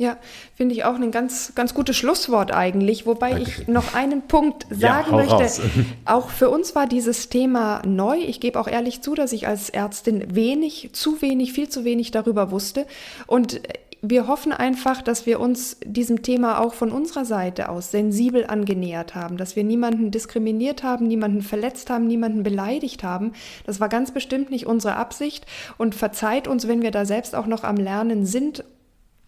Ja, 0.00 0.16
finde 0.54 0.76
ich 0.76 0.84
auch 0.84 0.94
ein 0.94 1.10
ganz, 1.10 1.56
ganz 1.56 1.74
gutes 1.74 1.96
Schlusswort 1.96 2.52
eigentlich, 2.54 3.04
wobei 3.04 3.32
Dankeschön. 3.32 3.62
ich 3.62 3.68
noch 3.68 3.94
einen 3.94 4.22
Punkt 4.22 4.64
Ja, 4.70 5.02
sagen 5.02 5.10
hau 5.10 5.16
möchte. 5.16 5.34
raus. 5.34 5.60
Auch 6.04 6.30
für 6.30 6.50
uns 6.50 6.76
war 6.76 6.86
dieses 6.86 7.30
Thema 7.30 7.82
neu. 7.84 8.16
Ich 8.18 8.38
gebe 8.38 8.60
auch 8.60 8.68
ehrlich 8.68 9.00
zu, 9.02 9.16
dass 9.16 9.32
ich 9.32 9.48
als 9.48 9.70
Ärztin 9.70 10.36
wenig, 10.36 10.90
zu 10.92 11.20
wenig, 11.20 11.52
viel 11.52 11.68
zu 11.68 11.84
wenig 11.84 12.12
darüber 12.12 12.52
wusste. 12.52 12.86
Und 13.26 13.60
wir 14.00 14.28
hoffen 14.28 14.52
einfach, 14.52 15.02
dass 15.02 15.26
wir 15.26 15.40
uns 15.40 15.78
diesem 15.84 16.22
Thema 16.22 16.60
auch 16.60 16.74
von 16.74 16.92
unserer 16.92 17.24
Seite 17.24 17.68
aus 17.68 17.90
sensibel 17.90 18.46
angenähert 18.46 19.16
haben, 19.16 19.36
dass 19.36 19.56
wir 19.56 19.64
niemanden 19.64 20.12
diskriminiert 20.12 20.84
haben, 20.84 21.08
niemanden 21.08 21.42
verletzt 21.42 21.90
haben, 21.90 22.06
niemanden 22.06 22.44
beleidigt 22.44 23.02
haben. 23.02 23.32
Das 23.66 23.80
war 23.80 23.88
ganz 23.88 24.12
bestimmt 24.12 24.52
nicht 24.52 24.66
unsere 24.66 24.94
Absicht 24.94 25.44
und 25.76 25.96
verzeiht 25.96 26.46
uns, 26.46 26.68
wenn 26.68 26.82
wir 26.82 26.92
da 26.92 27.04
selbst 27.04 27.34
auch 27.34 27.46
noch 27.46 27.64
am 27.64 27.76
Lernen 27.76 28.24
sind 28.24 28.62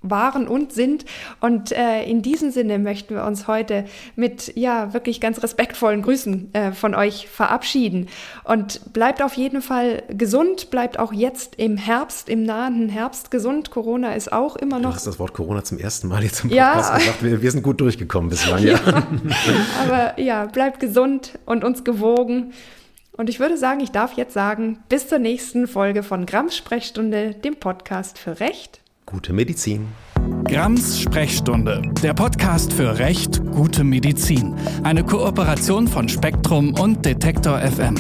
waren 0.03 0.49
und 0.49 0.73
sind. 0.73 1.05
Und 1.41 1.73
äh, 1.73 2.05
in 2.05 2.23
diesem 2.23 2.51
Sinne 2.51 2.79
möchten 2.79 3.15
wir 3.15 3.25
uns 3.25 3.47
heute 3.47 3.85
mit 4.17 4.53
ja 4.57 4.95
wirklich 4.95 5.21
ganz 5.21 5.43
respektvollen 5.43 6.03
Grüßen 6.03 6.55
äh, 6.55 6.73
von 6.73 6.95
euch 6.95 7.29
verabschieden. 7.29 8.09
Und 8.45 8.93
bleibt 8.93 9.23
auf 9.23 9.35
jeden 9.35 9.63
Fall 9.63 10.03
gesund, 10.09 10.71
bleibt 10.71 10.99
auch 10.99 11.13
jetzt 11.13 11.57
im 11.57 11.77
Herbst, 11.77 12.29
im 12.29 12.45
nahenden 12.45 12.89
Herbst 12.89 13.31
gesund. 13.31 13.71
Corona 13.71 14.15
ist 14.15 14.33
auch 14.33 14.57
immer 14.57 14.77
Du 14.77 14.85
noch. 14.85 14.95
hast 14.95 15.07
das 15.07 15.19
Wort 15.19 15.35
Corona 15.35 15.63
zum 15.65 15.79
ersten 15.79 16.09
Mal 16.09 16.23
jetzt 16.25 16.45
im 16.45 16.51
Ja. 16.51 16.73
Podcast 16.75 16.99
gesagt. 17.01 17.23
Wir, 17.23 17.43
wir 17.43 17.51
sind 17.51 17.63
gut 17.63 17.81
durchgekommen 17.81 18.31
bislang, 18.31 18.63
ja. 18.63 18.79
Aber 19.85 20.19
ja, 20.21 20.47
bleibt 20.47 20.81
gesund 20.81 21.39
und 21.47 21.65
uns 21.65 21.85
gewogen. 21.85 22.53
Und 23.13 23.29
ich 23.29 23.39
würde 23.39 23.59
sagen, 23.59 23.81
ich 23.81 23.91
darf 23.91 24.15
jetzt 24.15 24.33
sagen, 24.33 24.79
bis 24.89 25.09
zur 25.09 25.19
nächsten 25.19 25.67
Folge 25.67 26.03
von 26.03 26.25
Grams 26.25 26.57
Sprechstunde, 26.57 27.35
dem 27.35 27.57
Podcast 27.57 28.19
für 28.19 28.41
Recht. 28.41 28.80
Gute 29.11 29.33
Medizin. 29.33 29.89
Grams 30.45 31.01
Sprechstunde, 31.01 31.83
der 32.01 32.15
Podcast 32.15 32.73
für 32.73 32.97
Recht, 32.99 33.45
gute 33.51 33.83
Medizin. 33.83 34.55
Eine 34.85 35.03
Kooperation 35.03 35.89
von 35.89 36.09
Spektrum 36.09 36.75
und 36.75 37.05
Detektor 37.05 37.59
FM. 37.59 37.97